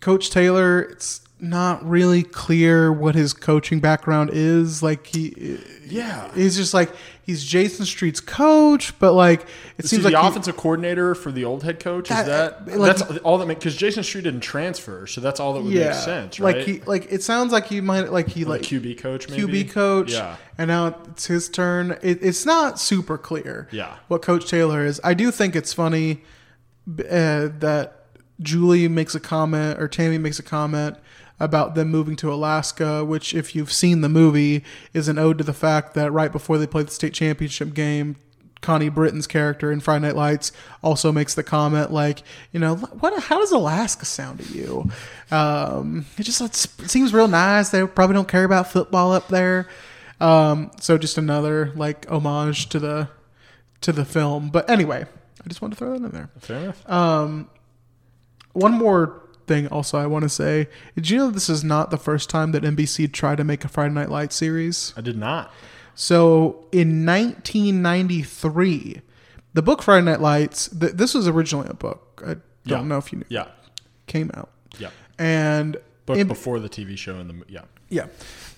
Coach 0.00 0.30
Taylor, 0.30 0.80
it's 0.80 1.20
not 1.40 1.88
really 1.88 2.22
clear 2.24 2.92
what 2.92 3.14
his 3.14 3.32
coaching 3.32 3.78
background 3.80 4.30
is. 4.32 4.82
Like 4.82 5.06
he, 5.06 5.58
Yeah. 5.86 6.28
he's 6.34 6.56
just 6.56 6.74
like 6.74 6.90
he's 7.22 7.44
Jason 7.44 7.86
Street's 7.86 8.18
coach, 8.20 8.98
but 8.98 9.12
like 9.12 9.42
it 9.78 9.84
Is 9.84 9.90
seems 9.90 10.02
like 10.04 10.14
the 10.14 10.20
he- 10.20 10.26
offensive 10.26 10.56
coordinator 10.56 11.14
for 11.14 11.30
the 11.30 11.44
old 11.44 11.62
head 11.62 11.78
coach? 11.78 12.10
Is 12.10 12.16
That- 12.16 12.66
that, 12.66 12.78
like- 12.78 12.96
that's 12.96 13.18
all 13.18 13.38
that 13.38 13.46
makes 13.46 13.60
because 13.60 13.76
Jason 13.76 14.02
Street 14.02 14.24
didn't 14.24 14.40
transfer, 14.40 15.06
so 15.06 15.20
that's 15.20 15.38
all 15.38 15.52
that 15.54 15.62
would 15.62 15.72
make 15.72 15.94
sense, 15.94 16.40
right? 16.40 16.56
Like 16.56 16.66
he 16.66 16.80
like 16.86 17.06
it 17.12 17.22
sounds 17.22 17.52
like 17.52 17.66
he 17.68 17.80
might 17.80 18.10
like 18.12 18.28
he 18.28 18.44
like 18.44 18.62
like 18.62 18.68
QB 18.68 18.98
coach, 18.98 19.28
maybe 19.28 19.62
QB 19.64 19.70
coach. 19.70 20.12
Yeah, 20.12 20.36
And 20.58 20.66
now 20.68 20.96
it's 21.10 21.26
his 21.26 21.48
turn. 21.48 21.98
It, 22.02 22.18
it's 22.20 22.44
not 22.44 22.80
super 22.80 23.16
clear. 23.16 23.68
Yeah. 23.70 23.94
What 24.08 24.22
Coach 24.22 24.50
Taylor 24.50 24.84
is. 24.84 25.00
I 25.04 25.14
do 25.14 25.30
think 25.30 25.54
it's 25.54 25.72
funny 25.72 26.22
uh, 26.88 27.48
that 27.60 27.94
Julie 28.40 28.88
makes 28.88 29.14
a 29.14 29.20
comment 29.20 29.78
or 29.80 29.88
Tami 29.88 30.20
makes 30.20 30.38
a 30.38 30.42
comment 30.42 30.96
about 31.40 31.74
them 31.74 31.88
moving 31.88 32.16
to 32.16 32.32
Alaska, 32.32 33.04
which, 33.04 33.34
if 33.34 33.54
you've 33.54 33.72
seen 33.72 34.00
the 34.00 34.08
movie, 34.08 34.64
is 34.92 35.08
an 35.08 35.18
ode 35.18 35.38
to 35.38 35.44
the 35.44 35.52
fact 35.52 35.94
that 35.94 36.10
right 36.10 36.32
before 36.32 36.58
they 36.58 36.66
play 36.66 36.82
the 36.82 36.90
state 36.90 37.14
championship 37.14 37.74
game, 37.74 38.16
Connie 38.60 38.88
Britton's 38.88 39.26
character 39.26 39.70
in 39.70 39.80
Friday 39.80 40.06
Night 40.06 40.16
Lights 40.16 40.50
also 40.82 41.12
makes 41.12 41.34
the 41.34 41.44
comment 41.44 41.92
like, 41.92 42.22
you 42.52 42.58
know, 42.58 42.76
what? 42.76 43.22
How 43.22 43.38
does 43.38 43.52
Alaska 43.52 44.04
sound 44.04 44.40
to 44.40 44.52
you? 44.52 44.90
Um, 45.30 46.06
it 46.16 46.24
just 46.24 46.40
it 46.40 46.90
seems 46.90 47.14
real 47.14 47.28
nice. 47.28 47.68
They 47.68 47.86
probably 47.86 48.14
don't 48.14 48.28
care 48.28 48.44
about 48.44 48.70
football 48.70 49.12
up 49.12 49.28
there. 49.28 49.68
Um, 50.20 50.72
so 50.80 50.98
just 50.98 51.18
another 51.18 51.72
like 51.76 52.08
homage 52.10 52.68
to 52.70 52.80
the 52.80 53.08
to 53.82 53.92
the 53.92 54.04
film. 54.04 54.50
But 54.50 54.68
anyway, 54.68 55.06
I 55.44 55.48
just 55.48 55.62
wanted 55.62 55.74
to 55.74 55.78
throw 55.78 55.96
that 55.96 56.04
in 56.04 56.10
there. 56.10 56.30
fair 56.40 56.58
enough. 56.58 56.84
One 58.54 58.72
more 58.72 59.27
thing 59.48 59.66
also 59.68 59.98
I 59.98 60.06
want 60.06 60.22
to 60.24 60.28
say. 60.28 60.68
Did 60.94 61.10
you 61.10 61.18
know 61.18 61.30
this 61.30 61.48
is 61.48 61.64
not 61.64 61.90
the 61.90 61.96
first 61.96 62.28
time 62.30 62.52
that 62.52 62.62
NBC 62.62 63.12
tried 63.12 63.36
to 63.38 63.44
make 63.44 63.64
a 63.64 63.68
Friday 63.68 63.94
Night 63.94 64.10
Lights 64.10 64.36
series? 64.36 64.92
I 64.96 65.00
did 65.00 65.16
not. 65.18 65.52
So 65.94 66.66
in 66.70 67.04
1993, 67.06 69.00
the 69.54 69.62
book 69.62 69.82
Friday 69.82 70.04
Night 70.04 70.20
Lights, 70.20 70.68
th- 70.68 70.92
this 70.92 71.14
was 71.14 71.26
originally 71.26 71.68
a 71.68 71.74
book. 71.74 72.22
I 72.24 72.34
don't 72.66 72.82
Yeah. 72.82 72.82
know 72.82 72.98
if 72.98 73.12
you 73.12 73.18
knew. 73.18 73.24
Yeah, 73.28 73.46
Came 74.06 74.30
out. 74.34 74.50
yeah. 74.78 74.90
And 75.18 75.76
But 76.06 76.18
in- 76.18 76.28
before 76.28 76.60
the 76.60 76.68
TV 76.68 76.96
show 76.96 77.18
and 77.18 77.28
the 77.30 77.34
yeah, 77.48 77.62
Yeah. 77.88 78.06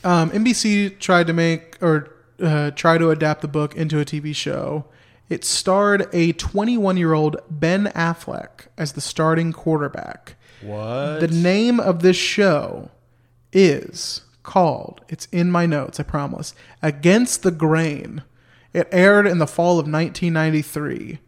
Um, 0.04 0.30
NBC 0.30 0.90
tried 0.98 1.26
to 1.28 1.32
make 1.32 1.76
or 1.82 2.10
uh, 2.42 2.70
try 2.72 2.96
to 2.98 3.10
adapt 3.10 3.42
the 3.42 3.48
book 3.48 3.74
into 3.76 3.98
a 4.00 4.04
TV 4.04 4.34
show. 4.34 4.86
It 5.28 5.44
starred 5.44 6.08
a 6.12 6.32
21 6.32 6.96
year 6.96 7.12
old 7.12 7.36
Ben 7.50 7.86
Affleck 7.94 8.66
as 8.78 8.92
the 8.92 9.00
starting 9.00 9.52
quarterback. 9.52 10.36
What? 10.62 11.20
The 11.20 11.28
name 11.28 11.80
of 11.80 12.00
this 12.02 12.16
show 12.16 12.90
is 13.52 14.22
called, 14.42 15.00
it's 15.08 15.26
in 15.32 15.50
my 15.50 15.66
notes, 15.66 16.00
I 16.00 16.02
promise, 16.04 16.54
Against 16.82 17.42
the 17.42 17.50
Grain. 17.50 18.22
It 18.72 18.88
aired 18.92 19.26
in 19.26 19.38
the 19.38 19.46
fall 19.46 19.78
of 19.80 19.86
1993. 19.88 21.18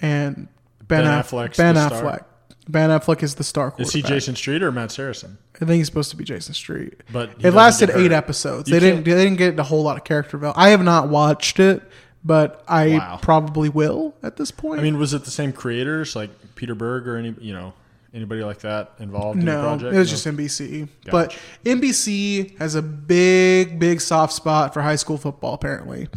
And 0.00 0.48
Ben, 0.86 1.02
Ben 1.04 1.06
Aff- 1.06 1.30
Affleck's 1.30 1.56
Ben 1.56 1.74
the 1.74 1.80
Affleck. 1.82 1.96
star? 1.98 2.26
Ben 2.68 2.90
Affleck 2.90 3.22
is 3.22 3.36
the 3.36 3.44
star. 3.44 3.74
Is 3.78 3.92
he 3.94 4.02
Jason 4.02 4.36
Street 4.36 4.62
or 4.62 4.70
Matt 4.70 4.90
Saracen? 4.92 5.38
I 5.56 5.58
think 5.64 5.78
he's 5.78 5.86
supposed 5.86 6.10
to 6.10 6.16
be 6.16 6.24
Jason 6.24 6.52
Street. 6.52 7.00
But 7.10 7.30
it 7.40 7.52
lasted 7.54 7.90
eight 7.94 8.12
episodes. 8.12 8.68
You 8.68 8.74
they 8.78 8.80
didn't. 8.80 9.04
They 9.04 9.12
didn't 9.24 9.38
get 9.38 9.58
a 9.58 9.62
whole 9.62 9.82
lot 9.82 9.96
of 9.96 10.04
character 10.04 10.32
development. 10.32 10.62
I 10.64 10.68
have 10.70 10.82
not 10.84 11.08
watched 11.08 11.58
it, 11.58 11.82
but 12.22 12.62
I 12.68 12.98
Wow. 12.98 13.18
probably 13.22 13.70
will 13.70 14.14
at 14.22 14.36
this 14.36 14.50
point. 14.50 14.80
I 14.80 14.82
mean, 14.82 14.98
was 14.98 15.14
it 15.14 15.24
the 15.24 15.30
same 15.30 15.50
creators 15.52 16.14
like 16.14 16.28
Peter 16.56 16.74
Berg 16.74 17.08
or 17.08 17.16
any 17.16 17.34
you 17.40 17.54
know 17.54 17.72
anybody 18.14 18.42
like 18.42 18.60
that 18.60 18.92
involved 18.98 19.38
in 19.40 19.44
the 19.46 19.52
no, 19.52 19.62
project? 19.62 19.94
it 19.94 19.98
was 19.98 20.08
No? 20.08 20.10
just 20.16 20.26
NBC. 20.26 20.88
Gotcha. 21.04 21.10
But 21.10 21.38
NBC 21.64 22.58
has 22.58 22.74
a 22.74 22.82
big, 22.82 23.78
big 23.78 24.00
soft 24.00 24.32
spot 24.32 24.72
for 24.74 24.82
high 24.82 24.96
school 24.96 25.18
football, 25.18 25.54
apparently. 25.54 26.08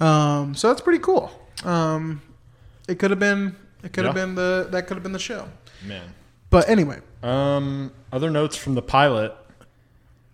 Um, 0.00 0.54
so 0.54 0.68
that's 0.68 0.80
pretty 0.80 1.00
cool. 1.00 1.30
Um, 1.64 2.22
it 2.88 2.98
could 2.98 3.10
have 3.10 3.20
been. 3.20 3.56
It 3.82 3.92
could 3.92 4.04
have 4.04 4.16
Yeah. 4.16 4.24
been 4.24 4.34
the. 4.34 4.68
That 4.70 4.86
could 4.86 4.96
have 4.96 5.02
been 5.02 5.12
the 5.12 5.18
show. 5.18 5.48
man. 5.84 6.14
But 6.50 6.68
anyway. 6.68 6.98
Um, 7.22 7.92
other 8.12 8.30
notes 8.30 8.56
from 8.56 8.74
the 8.74 8.82
pilot. 8.82 9.34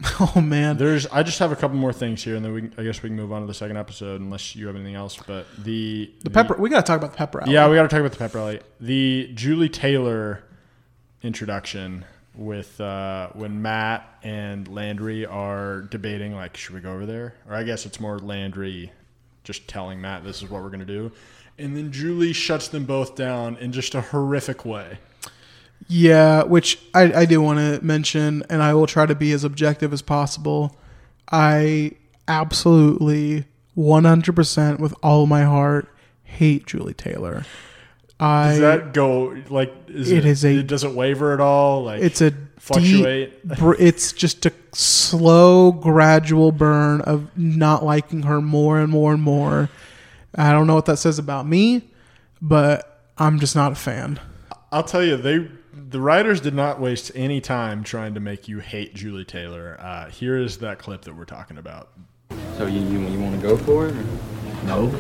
Oh 0.21 0.41
man. 0.41 0.77
There's. 0.77 1.07
I 1.07 1.23
just 1.23 1.39
have 1.39 1.51
a 1.53 1.57
couple 1.57 1.77
more 1.77 1.93
things 1.93 2.23
here, 2.23 2.37
and 2.37 2.45
then 2.45 2.53
we. 2.53 2.61
can- 2.63 2.75
I 2.77 2.83
guess 2.83 3.03
we 3.03 3.09
can 3.09 3.17
move 3.17 3.33
on 3.33 3.41
to 3.41 3.47
the 3.47 3.55
second 3.55 3.77
episode, 3.79 4.21
unless 4.21 4.55
you 4.55 4.67
have 4.67 4.77
anything 4.77 4.95
else. 4.97 5.17
But 5.27 5.47
the 5.59 6.11
The 6.23 6.31
pepper. 6.31 6.57
We 6.59 6.69
got 6.69 6.85
to 6.85 6.87
talk 6.87 6.99
about 6.99 7.13
the 7.13 7.17
pepper. 7.17 7.41
Alley. 7.43 7.53
Yeah, 7.55 7.69
we 7.69 7.77
got 7.77 7.83
to 7.83 7.89
talk 7.89 8.01
about 8.01 8.13
the 8.13 8.19
pepper 8.19 8.39
rally. 8.39 8.61
The 8.81 9.31
Julie 9.35 9.69
Taylor 9.69 10.43
introduction 11.25 12.05
with 12.37 12.81
uh, 12.81 13.29
when 13.33 13.63
Matt 13.63 14.09
and 14.23 14.69
Landry 14.69 15.25
are 15.27 15.83
debating, 15.83 16.35
like, 16.35 16.57
should 16.57 16.75
we 16.75 16.81
go 16.81 16.93
over 16.93 17.07
there? 17.07 17.35
Or 17.49 17.55
I 17.55 17.63
guess 17.63 17.87
it's 17.87 17.99
more 17.99 18.19
Landry 18.19 18.93
just 19.43 19.67
telling 19.69 20.01
Matt 20.01 20.25
this 20.25 20.43
is 20.43 20.51
what 20.51 20.63
we're 20.63 20.71
gonna 20.71 20.85
do, 20.85 21.13
and 21.59 21.77
then 21.77 21.93
Julie 21.93 22.33
shuts 22.33 22.69
them 22.69 22.85
both 22.85 23.15
down 23.15 23.57
in 23.57 23.73
just 23.73 23.95
a 23.95 24.01
horrific 24.01 24.65
way. 24.65 24.99
Yeah, 25.87 26.45
which 26.45 26.79
I, 26.95 27.13
I 27.13 27.25
do 27.25 27.41
want 27.43 27.59
to 27.59 27.85
mention, 27.85 28.43
and 28.49 28.63
I 28.63 28.75
will 28.75 28.87
try 28.87 29.07
to 29.07 29.15
be 29.15 29.33
as 29.33 29.45
objective 29.45 29.93
as 29.93 30.01
possible. 30.01 30.79
I 31.31 31.93
absolutely 32.27 33.45
100% 33.77 34.79
with 34.79 34.95
all 35.03 35.27
my 35.27 35.43
heart 35.43 35.89
hate 36.23 36.67
Julie 36.67 36.95
Taylor. 36.95 37.45
I 38.25 38.49
Does 38.51 38.59
that 38.61 38.93
go 38.95 39.37
like? 39.51 39.73
Is 39.89 40.11
It 40.11 40.19
it, 40.19 40.25
is 40.27 40.45
a- 40.45 40.59
It 40.59 40.67
doesn't 40.67 40.95
waver 40.95 41.33
at 41.35 41.41
all. 41.41 41.85
Like 41.85 42.03
it's 42.03 42.21
a 42.21 42.33
fluctuate. 42.59 43.47
Deep, 43.49 43.59
br- 43.59 43.75
it's 43.79 44.13
just 44.13 44.47
a 44.47 44.53
slow, 44.73 45.73
gradual 45.73 46.51
burn 46.53 47.01
of 47.03 47.37
not 47.37 47.85
liking 47.85 48.23
her 48.23 48.41
more 48.41 48.79
and 48.81 48.91
more 48.91 49.13
and 49.13 49.23
more. 49.23 49.69
I 50.35 50.53
don't 50.53 50.67
know 50.67 50.75
what 50.75 50.87
that 50.87 50.99
says 50.99 51.19
about 51.19 51.47
me, 51.47 51.83
but 52.41 53.03
I'm 53.19 53.39
just 53.39 53.55
not 53.55 53.73
a 53.73 53.77
fan. 53.77 54.19
I'll 54.73 54.83
tell 54.83 55.03
you, 55.05 55.17
they 55.17 55.49
the 55.73 56.01
writers 56.01 56.41
did 56.41 56.55
not 56.55 56.81
waste 56.81 57.13
any 57.15 57.41
time 57.41 57.85
trying 57.85 58.15
to 58.15 58.21
make 58.21 58.49
you 58.49 58.59
hate 58.61 58.95
Julie 58.95 59.25
Taylor. 59.25 59.77
Uh, 59.81 60.09
here 60.09 60.37
is 60.39 60.59
that 60.59 60.79
clip 60.79 61.03
that 61.03 61.15
we're 61.15 61.25
talking 61.25 61.59
about. 61.59 61.91
So 62.57 62.67
you 62.67 62.81
you, 62.81 63.01
you 63.09 63.19
want 63.21 63.41
to 63.41 63.47
go 63.47 63.57
for 63.57 63.89
it? 63.89 63.95
or- 63.95 64.05
No, 64.67 64.93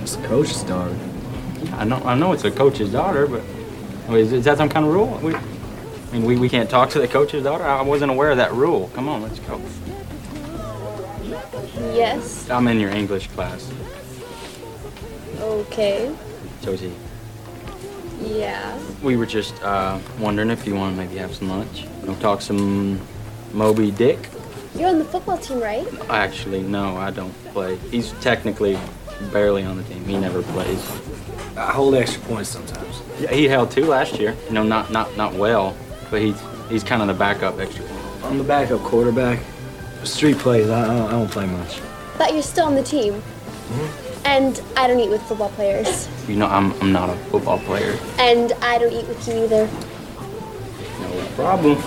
it's 0.00 0.16
the 0.16 0.26
coach's 0.28 0.62
daughter. 0.62 0.96
I 1.72 1.84
know 1.84 1.96
I 2.04 2.14
know 2.14 2.32
it's 2.32 2.44
a 2.44 2.50
coach's 2.50 2.90
daughter, 2.92 3.26
but 3.26 3.42
is, 4.14 4.32
is 4.32 4.44
that 4.44 4.58
some 4.58 4.68
kind 4.68 4.84
of 4.86 4.92
rule? 4.92 5.18
We, 5.22 5.34
I 5.34 5.40
mean, 6.12 6.24
we, 6.24 6.36
we 6.36 6.48
can't 6.48 6.68
talk 6.68 6.90
to 6.90 6.98
the 7.00 7.08
coach's 7.08 7.44
daughter. 7.44 7.64
I 7.64 7.82
wasn't 7.82 8.10
aware 8.10 8.30
of 8.30 8.36
that 8.36 8.52
rule. 8.52 8.90
Come 8.94 9.08
on, 9.08 9.22
let's 9.22 9.38
go. 9.40 9.60
Yes. 11.94 12.48
I'm 12.50 12.68
in 12.68 12.78
your 12.78 12.90
English 12.90 13.28
class, 13.28 13.70
Okay. 15.40 16.14
Josie. 16.62 16.92
Yeah. 18.20 18.78
We 19.02 19.16
were 19.16 19.26
just 19.26 19.60
uh, 19.62 19.98
wondering 20.18 20.50
if 20.50 20.66
you 20.66 20.74
want 20.74 20.94
to 20.96 21.04
maybe 21.04 21.18
have 21.18 21.34
some 21.34 21.48
lunch. 21.48 21.84
Know, 22.04 22.14
talk 22.16 22.40
some 22.40 23.00
Moby 23.52 23.90
Dick. 23.90 24.28
You're 24.76 24.88
on 24.90 24.98
the 24.98 25.04
football 25.04 25.38
team, 25.38 25.60
right? 25.60 25.86
Actually, 26.08 26.62
no, 26.62 26.96
I 26.96 27.10
don't 27.10 27.32
play. 27.52 27.76
He's 27.90 28.12
technically 28.20 28.78
barely 29.32 29.64
on 29.64 29.76
the 29.76 29.82
team. 29.84 30.04
He 30.04 30.16
never 30.16 30.42
plays. 30.42 30.80
I 31.56 31.72
hold 31.72 31.94
extra 31.94 32.22
points 32.22 32.48
sometimes. 32.48 33.02
Yeah, 33.20 33.32
he 33.32 33.44
held 33.44 33.70
two 33.70 33.84
last 33.86 34.18
year. 34.18 34.34
You 34.48 34.54
know, 34.54 34.62
not 34.62 34.90
not 34.90 35.16
not 35.16 35.34
well, 35.34 35.76
but 36.10 36.22
he's 36.22 36.40
he's 36.68 36.82
kind 36.82 37.02
of 37.02 37.08
the 37.08 37.14
backup 37.14 37.58
extra. 37.58 37.84
I'm 38.24 38.38
the 38.38 38.44
backup 38.44 38.80
quarterback. 38.80 39.38
Street 40.04 40.38
plays, 40.38 40.68
I, 40.68 40.82
I, 40.82 40.86
don't- 40.86 41.08
I 41.08 41.10
don't 41.12 41.30
play 41.30 41.46
much. 41.46 41.80
But 42.18 42.32
you're 42.32 42.42
still 42.42 42.66
on 42.66 42.74
the 42.74 42.82
team. 42.82 43.14
Mm-hmm. 43.14 44.26
And 44.26 44.62
I 44.76 44.86
don't 44.86 44.98
eat 45.00 45.10
with 45.10 45.22
football 45.22 45.50
players. 45.50 46.08
You 46.28 46.36
know, 46.36 46.46
I'm, 46.46 46.72
I'm 46.80 46.92
not 46.92 47.08
a 47.10 47.16
football 47.30 47.58
player. 47.60 47.96
And 48.18 48.52
I 48.62 48.78
don't 48.78 48.92
eat 48.92 49.06
with 49.06 49.26
you 49.28 49.44
either. 49.44 49.66
No 51.00 51.26
problem. 51.36 51.78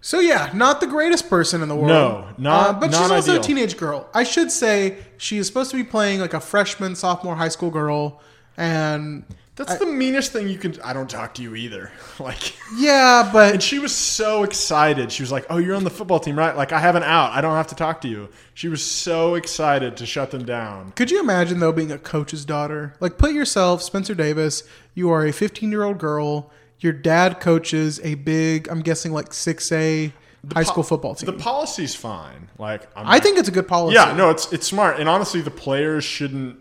So 0.00 0.20
yeah, 0.20 0.50
not 0.54 0.80
the 0.80 0.86
greatest 0.86 1.28
person 1.30 1.62
in 1.62 1.68
the 1.68 1.74
world. 1.74 1.88
No, 1.88 2.28
not- 2.38 2.68
Uh, 2.68 2.72
but 2.80 2.86
she's 2.92 3.00
not 3.00 3.10
also 3.10 3.38
a 3.40 3.42
teenage 3.42 3.76
girl. 3.76 4.06
I 4.14 4.24
should 4.24 4.50
say 4.50 4.98
she 5.18 5.38
is 5.38 5.46
supposed 5.46 5.70
to 5.70 5.76
be 5.76 5.84
playing 5.84 6.20
like 6.20 6.34
a 6.34 6.40
freshman, 6.40 6.94
sophomore 6.94 7.36
high 7.36 7.48
school 7.48 7.70
girl, 7.70 8.20
and 8.56 9.24
That's 9.56 9.78
the 9.78 9.86
meanest 9.86 10.32
thing 10.32 10.48
you 10.48 10.58
can. 10.58 10.80
I 10.82 10.92
don't 10.92 11.08
talk 11.08 11.34
to 11.34 11.42
you 11.42 11.54
either. 11.54 11.90
Like, 12.20 12.54
yeah, 12.76 13.28
but 13.32 13.54
and 13.54 13.62
she 13.62 13.80
was 13.80 13.92
so 13.92 14.44
excited. 14.44 15.10
She 15.10 15.24
was 15.24 15.32
like, 15.32 15.46
"Oh, 15.50 15.56
you're 15.58 15.74
on 15.74 15.82
the 15.82 15.90
football 15.90 16.20
team, 16.20 16.38
right? 16.38 16.56
Like, 16.56 16.70
I 16.70 16.78
have 16.78 16.94
an 16.94 17.02
out. 17.02 17.32
I 17.32 17.40
don't 17.40 17.56
have 17.56 17.66
to 17.68 17.74
talk 17.74 18.00
to 18.02 18.08
you." 18.08 18.28
She 18.54 18.68
was 18.68 18.84
so 18.84 19.34
excited 19.34 19.96
to 19.96 20.06
shut 20.06 20.30
them 20.30 20.44
down. 20.44 20.92
Could 20.92 21.10
you 21.10 21.18
imagine 21.18 21.58
though 21.58 21.72
being 21.72 21.90
a 21.90 21.98
coach's 21.98 22.44
daughter? 22.44 22.94
Like 23.00 23.18
put 23.18 23.32
yourself, 23.32 23.82
Spencer 23.82 24.14
Davis, 24.14 24.62
you 24.94 25.10
are 25.10 25.26
a 25.26 25.30
15-year-old 25.32 25.98
girl, 25.98 26.52
your 26.78 26.92
dad 26.92 27.40
coaches 27.40 28.00
a 28.04 28.14
big, 28.14 28.68
I'm 28.68 28.80
guessing 28.80 29.12
like 29.12 29.30
6A 29.30 30.12
high 30.52 30.62
po- 30.62 30.70
school 30.70 30.82
football 30.84 31.16
team. 31.16 31.26
The 31.26 31.32
policy's 31.42 31.96
fine. 31.96 32.48
Like, 32.58 32.82
I'm 32.96 33.08
I 33.08 33.18
think 33.18 33.38
it's 33.38 33.48
a 33.48 33.52
good 33.52 33.66
policy. 33.66 33.96
Yeah, 33.96 34.14
no, 34.16 34.30
it's 34.30 34.52
it's 34.52 34.68
smart. 34.68 35.00
And 35.00 35.08
honestly, 35.08 35.40
the 35.40 35.50
players 35.50 36.04
shouldn't 36.04 36.58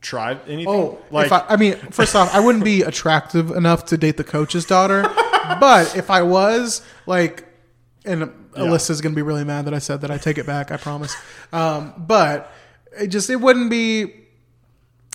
try 0.00 0.38
anything. 0.46 0.68
Oh, 0.68 0.98
like 1.10 1.26
if 1.26 1.32
I, 1.32 1.44
I 1.48 1.56
mean, 1.56 1.76
first 1.90 2.14
off, 2.14 2.34
I 2.34 2.40
wouldn't 2.40 2.64
be 2.64 2.82
attractive 2.92 3.50
enough 3.50 3.86
to 3.86 3.96
date 3.96 4.16
the 4.16 4.24
coach's 4.24 4.64
daughter, 4.64 5.02
but 5.60 5.96
if 5.96 6.10
I 6.10 6.22
was, 6.22 6.82
like, 7.06 7.44
and 8.04 8.32
Alyssa's 8.54 9.00
gonna 9.00 9.14
be 9.14 9.22
really 9.22 9.44
mad 9.44 9.64
that 9.66 9.74
I 9.74 9.78
said 9.78 10.00
that. 10.02 10.10
I 10.10 10.18
take 10.18 10.38
it 10.38 10.46
back. 10.46 10.70
I 10.70 10.76
promise. 10.76 11.16
Um, 11.52 11.94
but 11.96 12.52
it 12.98 13.08
just 13.08 13.30
it 13.30 13.36
wouldn't 13.36 13.70
be. 13.70 14.14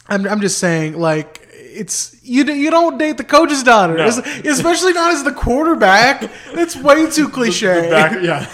I'm 0.07 0.27
I'm 0.27 0.41
just 0.41 0.57
saying, 0.57 0.99
like, 0.99 1.47
it's 1.53 2.15
you 2.23 2.43
you 2.45 2.69
don't 2.69 2.97
date 2.97 3.17
the 3.17 3.23
coach's 3.23 3.63
daughter, 3.63 3.95
No. 3.95 4.05
Especially 4.05 4.93
not 4.93 5.13
as 5.13 5.23
the 5.23 5.31
quarterback. 5.31 6.29
That's 6.53 6.75
way 6.75 7.09
too 7.11 7.29
cliche. 7.29 7.83
the 7.83 7.89
back- 7.89 8.21
yeah. 8.21 8.49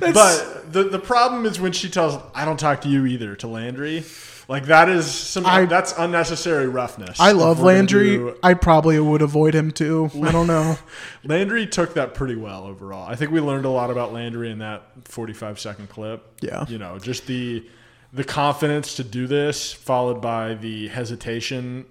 but 0.12 0.72
the 0.72 0.84
the 0.84 0.98
problem 0.98 1.46
is 1.46 1.60
when 1.60 1.72
she 1.72 1.88
tells, 1.88 2.20
"I 2.34 2.44
don't 2.44 2.58
talk 2.58 2.80
to 2.82 2.88
you 2.88 3.06
either" 3.06 3.36
to 3.36 3.46
Landry. 3.46 4.04
Like 4.52 4.66
that 4.66 4.90
is 4.90 5.10
some 5.10 5.46
I- 5.46 5.64
that's 5.64 5.94
unnecessary 5.96 6.68
roughness. 6.68 7.18
I 7.18 7.32
love 7.32 7.60
Landry. 7.60 8.18
do- 8.18 8.36
I 8.42 8.52
probably 8.52 9.00
would 9.00 9.22
avoid 9.22 9.54
him 9.54 9.70
too. 9.70 10.10
I 10.22 10.30
don't 10.30 10.46
know. 10.46 10.76
Landry 11.24 11.66
took 11.66 11.94
that 11.94 12.12
pretty 12.12 12.36
well 12.36 12.64
overall. 12.64 13.08
I 13.08 13.16
think 13.16 13.30
we 13.30 13.40
learned 13.40 13.64
a 13.64 13.70
lot 13.70 13.90
about 13.90 14.12
Landry 14.12 14.50
in 14.50 14.58
that 14.58 14.82
45 15.06 15.58
second 15.58 15.88
clip. 15.88 16.36
Yeah. 16.42 16.66
You 16.68 16.76
know, 16.76 16.98
just 16.98 17.26
the 17.26 17.66
the 18.12 18.24
confidence 18.24 18.96
to 18.96 19.04
do 19.04 19.26
this 19.26 19.72
followed 19.72 20.20
by 20.20 20.52
the 20.52 20.88
hesitation, 20.88 21.86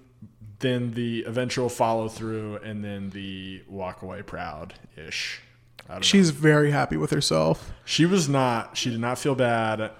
then 0.60 0.92
the 0.92 1.24
eventual 1.26 1.68
follow 1.68 2.08
through 2.08 2.58
and 2.58 2.84
then 2.84 3.10
the 3.10 3.64
walk 3.66 4.02
away 4.02 4.22
proud 4.22 4.74
ish. 4.96 5.40
She's 6.00 6.30
very 6.30 6.70
happy 6.70 6.96
with 6.96 7.10
herself. 7.10 7.72
She 7.84 8.06
was 8.06 8.28
not 8.28 8.76
she 8.76 8.88
did 8.90 9.00
not 9.00 9.18
feel 9.18 9.34
bad. 9.34 9.90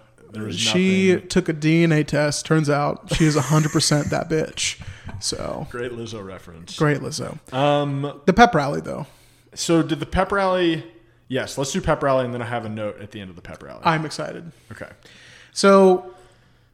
She 0.52 1.12
nothing. 1.12 1.28
took 1.28 1.48
a 1.48 1.54
DNA 1.54 2.06
test. 2.06 2.46
Turns 2.46 2.70
out 2.70 3.14
she 3.14 3.24
is 3.24 3.36
100% 3.36 4.10
that 4.10 4.28
bitch. 4.28 4.80
So, 5.20 5.66
Great 5.70 5.92
Lizzo 5.92 6.24
reference. 6.24 6.76
great 6.76 6.98
Lizzo. 7.00 7.38
Um 7.52 8.20
The 8.26 8.32
pep 8.32 8.54
rally, 8.54 8.80
though. 8.80 9.06
so 9.54 9.82
did 9.82 10.00
the 10.00 10.06
pep 10.06 10.32
rally 10.32 10.84
Yes, 11.28 11.56
let's 11.56 11.72
do 11.72 11.80
pep 11.80 12.02
rally 12.02 12.24
and 12.26 12.34
then 12.34 12.42
I 12.42 12.46
have 12.46 12.64
a 12.66 12.68
note 12.68 13.00
at 13.00 13.10
the 13.10 13.20
end 13.20 13.30
of 13.30 13.36
the 13.36 13.42
pep 13.42 13.62
rally. 13.62 13.80
I'm 13.84 14.04
excited. 14.04 14.52
okay. 14.70 14.90
So, 15.52 16.14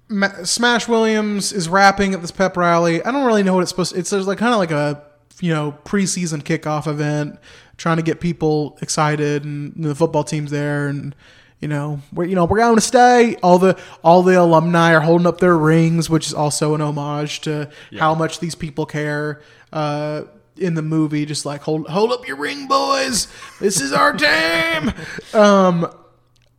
Ma- 0.08 0.42
Smash 0.44 0.88
Williams 0.88 1.52
is 1.52 1.68
rapping 1.68 2.14
at 2.14 2.20
this 2.22 2.30
pep 2.32 2.56
rally. 2.56 3.02
I 3.04 3.10
don't 3.12 3.24
really 3.26 3.42
know 3.42 3.54
what 3.54 3.60
it's 3.62 3.70
supposed 3.70 3.92
to 3.92 3.98
It's 3.98 4.10
there's 4.10 4.26
like 4.26 4.38
kind 4.38 4.52
of 4.52 4.58
like 4.58 4.70
a, 4.70 5.02
you 5.40 5.52
know, 5.52 5.76
preseason 5.84 6.42
kickoff 6.42 6.86
event 6.86 7.38
trying 7.76 7.98
to 7.98 8.02
get 8.02 8.18
people 8.20 8.76
excited 8.82 9.44
and 9.44 9.72
the 9.76 9.94
football 9.94 10.24
team's 10.24 10.50
there 10.50 10.88
and 10.88 11.14
you 11.60 11.68
know, 11.68 12.00
we're 12.12 12.24
you 12.24 12.34
know, 12.34 12.44
we're 12.44 12.58
going 12.58 12.76
to 12.76 12.80
stay. 12.80 13.36
All 13.42 13.58
the 13.58 13.78
all 14.02 14.22
the 14.22 14.40
alumni 14.40 14.94
are 14.94 15.00
holding 15.00 15.26
up 15.26 15.38
their 15.38 15.56
rings, 15.56 16.08
which 16.08 16.26
is 16.26 16.34
also 16.34 16.74
an 16.74 16.80
homage 16.80 17.40
to 17.42 17.70
how 17.98 18.14
much 18.14 18.40
these 18.40 18.54
people 18.54 18.86
care. 18.86 19.40
Uh 19.72 20.22
in 20.56 20.74
the 20.74 20.82
movie, 20.82 21.24
just 21.24 21.46
like 21.46 21.62
hold 21.62 21.88
hold 21.88 22.12
up 22.12 22.26
your 22.26 22.36
ring, 22.36 22.66
boys. 22.66 23.28
This 23.60 23.80
is 23.80 23.92
our 23.92 24.12
time. 24.16 24.92
um, 25.32 25.88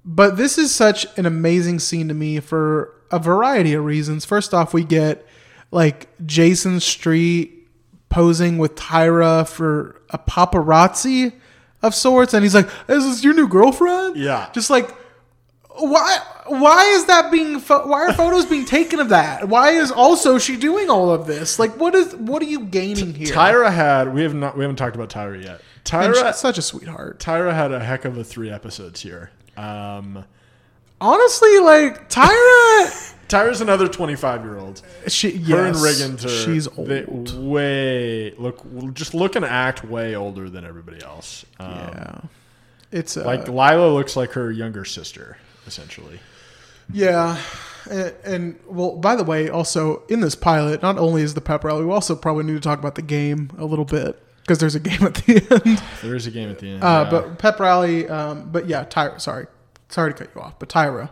but 0.05 0.37
this 0.37 0.57
is 0.57 0.73
such 0.73 1.05
an 1.17 1.25
amazing 1.25 1.79
scene 1.79 2.07
to 2.07 2.13
me 2.13 2.39
for 2.39 2.93
a 3.11 3.19
variety 3.19 3.73
of 3.73 3.83
reasons. 3.83 4.25
First 4.25 4.53
off, 4.53 4.73
we 4.73 4.83
get 4.83 5.25
like 5.71 6.07
Jason 6.25 6.79
Street 6.79 7.67
posing 8.09 8.57
with 8.57 8.75
Tyra 8.75 9.47
for 9.47 10.01
a 10.09 10.17
paparazzi 10.17 11.33
of 11.81 11.95
sorts, 11.95 12.33
and 12.33 12.43
he's 12.43 12.55
like, 12.55 12.69
"Is 12.87 13.05
this 13.05 13.23
your 13.23 13.33
new 13.33 13.47
girlfriend?" 13.47 14.17
Yeah. 14.17 14.49
Just 14.53 14.69
like, 14.69 14.93
why? 15.69 16.17
Why 16.47 16.83
is 16.95 17.05
that 17.05 17.31
being? 17.31 17.59
Why 17.59 18.07
are 18.07 18.13
photos 18.13 18.45
being 18.45 18.65
taken 18.65 18.99
of 18.99 19.09
that? 19.09 19.47
Why 19.47 19.71
is 19.71 19.91
also 19.91 20.37
she 20.37 20.57
doing 20.57 20.89
all 20.89 21.11
of 21.11 21.27
this? 21.27 21.59
Like, 21.59 21.77
what 21.77 21.95
is? 21.95 22.15
What 22.15 22.41
are 22.41 22.45
you 22.45 22.61
gaining 22.65 23.13
here? 23.13 23.33
Tyra 23.33 23.71
had 23.71 24.13
we 24.13 24.23
have 24.23 24.33
not 24.33 24.57
we 24.57 24.63
haven't 24.63 24.77
talked 24.77 24.95
about 24.95 25.09
Tyra 25.09 25.41
yet. 25.43 25.61
Tyra 25.85 26.13
she's 26.13 26.37
such 26.37 26.57
a 26.57 26.61
sweetheart. 26.61 27.19
Tyra 27.19 27.53
had 27.53 27.71
a 27.71 27.79
heck 27.79 28.05
of 28.05 28.17
a 28.17 28.23
three 28.23 28.49
episodes 28.49 29.01
here. 29.01 29.31
Um, 29.57 30.25
Honestly, 31.01 31.59
like 31.59 32.09
Tyra, 32.09 33.13
Tyra's 33.29 33.61
another 33.61 33.87
twenty 33.87 34.15
five 34.15 34.43
year 34.43 34.57
old. 34.57 34.81
she 35.07 35.31
Her 35.37 35.65
and 35.67 35.75
yes, 35.75 36.01
Riggins 36.01 36.25
are 36.25 36.29
she's 36.29 36.65
they- 36.67 37.05
old. 37.05 37.39
way 37.49 38.31
look 38.37 38.93
just 38.93 39.13
look 39.13 39.35
and 39.37 39.45
act 39.45 39.83
way 39.85 40.15
older 40.15 40.49
than 40.49 40.65
everybody 40.65 41.01
else. 41.03 41.45
Um, 41.59 41.69
yeah, 41.71 42.21
it's 42.91 43.15
uh, 43.15 43.23
like 43.23 43.47
Lyla 43.47 43.93
looks 43.93 44.15
like 44.17 44.31
her 44.33 44.51
younger 44.51 44.83
sister 44.83 45.37
essentially. 45.67 46.19
Yeah, 46.91 47.39
and, 47.89 48.13
and 48.25 48.59
well, 48.65 48.95
by 48.97 49.15
the 49.15 49.23
way, 49.23 49.47
also 49.47 50.01
in 50.09 50.21
this 50.21 50.33
pilot, 50.33 50.81
not 50.81 50.97
only 50.97 51.21
is 51.21 51.35
the 51.35 51.41
pep 51.41 51.63
rally, 51.63 51.85
we 51.85 51.91
also 51.93 52.15
probably 52.15 52.45
need 52.45 52.53
to 52.55 52.59
talk 52.59 52.79
about 52.79 52.95
the 52.95 53.03
game 53.03 53.51
a 53.59 53.65
little 53.65 53.85
bit 53.85 54.19
because 54.41 54.57
there's 54.57 54.73
a 54.73 54.79
game 54.79 55.03
at 55.03 55.13
the 55.13 55.61
end. 55.65 55.83
There 56.01 56.15
is 56.15 56.25
a 56.25 56.31
game 56.31 56.49
at 56.49 56.57
the 56.57 56.67
end. 56.71 56.83
Uh, 56.83 57.03
yeah. 57.05 57.09
But 57.11 57.37
pep 57.37 57.59
rally, 57.59 58.09
um, 58.09 58.49
but 58.51 58.67
yeah, 58.67 58.85
Tyra. 58.85 59.21
Sorry, 59.21 59.45
sorry 59.89 60.13
to 60.13 60.17
cut 60.25 60.33
you 60.35 60.41
off, 60.41 60.57
but 60.57 60.67
Tyra. 60.69 61.11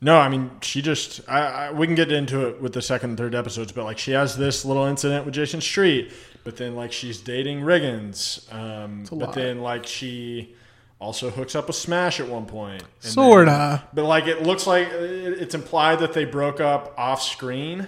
No, 0.00 0.18
I 0.18 0.28
mean 0.28 0.50
she 0.60 0.82
just. 0.82 1.20
I, 1.28 1.40
I, 1.40 1.72
we 1.72 1.86
can 1.86 1.94
get 1.96 2.12
into 2.12 2.46
it 2.48 2.60
with 2.60 2.72
the 2.74 2.82
second 2.82 3.10
and 3.10 3.18
third 3.18 3.34
episodes, 3.34 3.72
but 3.72 3.84
like 3.84 3.98
she 3.98 4.12
has 4.12 4.36
this 4.36 4.64
little 4.64 4.84
incident 4.84 5.24
with 5.24 5.34
Jason 5.34 5.60
Street, 5.60 6.12
but 6.44 6.56
then 6.56 6.74
like 6.76 6.92
she's 6.92 7.20
dating 7.20 7.60
Riggins, 7.62 8.52
um, 8.54 9.04
but 9.08 9.12
lot. 9.16 9.34
then 9.34 9.60
like 9.62 9.86
she 9.86 10.54
also 10.98 11.30
hooks 11.30 11.54
up 11.54 11.66
with 11.66 11.76
Smash 11.76 12.20
at 12.20 12.28
one 12.28 12.44
point. 12.46 12.82
and 13.02 13.12
Sorta. 13.12 13.82
but 13.94 14.04
like 14.04 14.26
it 14.26 14.42
looks 14.42 14.66
like 14.66 14.88
it- 14.88 15.40
it's 15.40 15.54
implied 15.54 15.98
that 16.00 16.12
they 16.12 16.24
broke 16.26 16.60
up 16.60 16.94
off 16.98 17.22
screen, 17.22 17.86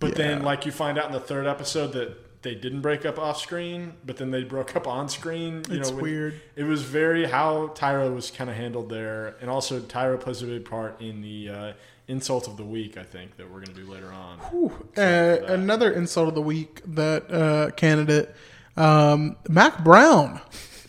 but 0.00 0.16
then 0.16 0.42
like 0.42 0.66
you 0.66 0.72
find 0.72 0.98
out 0.98 1.06
in 1.06 1.12
the 1.12 1.20
third 1.20 1.46
episode 1.46 1.92
that 1.92 2.16
they 2.46 2.54
didn't 2.54 2.80
break 2.80 3.04
up 3.04 3.18
off 3.18 3.40
screen, 3.40 3.94
but 4.04 4.16
then 4.16 4.30
they 4.30 4.44
broke 4.44 4.76
up 4.76 4.86
on 4.86 5.08
screen. 5.08 5.62
You 5.68 5.80
It's 5.80 5.90
know, 5.90 5.96
weird. 5.96 6.40
it 6.54 6.64
was 6.64 6.82
very 6.82 7.26
how 7.26 7.68
Tyra 7.74 8.14
was 8.14 8.30
kind 8.30 8.48
of 8.48 8.56
handled 8.56 8.88
there, 8.88 9.36
and 9.40 9.50
also 9.50 9.80
Tyra 9.80 10.18
plays 10.20 10.42
a 10.42 10.46
big 10.46 10.64
part 10.64 11.00
in 11.00 11.20
the 11.22 11.48
uh, 11.48 11.72
insult 12.08 12.46
of 12.48 12.56
the 12.56 12.64
week. 12.64 12.96
I 12.96 13.02
think 13.02 13.36
that 13.36 13.46
we're 13.50 13.64
going 13.64 13.74
to 13.76 13.84
do 13.84 13.90
later 13.90 14.12
on. 14.12 14.38
Uh, 14.96 15.44
another 15.52 15.92
insult 15.92 16.28
of 16.28 16.34
the 16.34 16.42
week 16.42 16.80
that 16.86 17.30
uh, 17.30 17.70
candidate, 17.72 18.34
um, 18.76 19.36
Mack 19.48 19.82
Brown, 19.82 20.40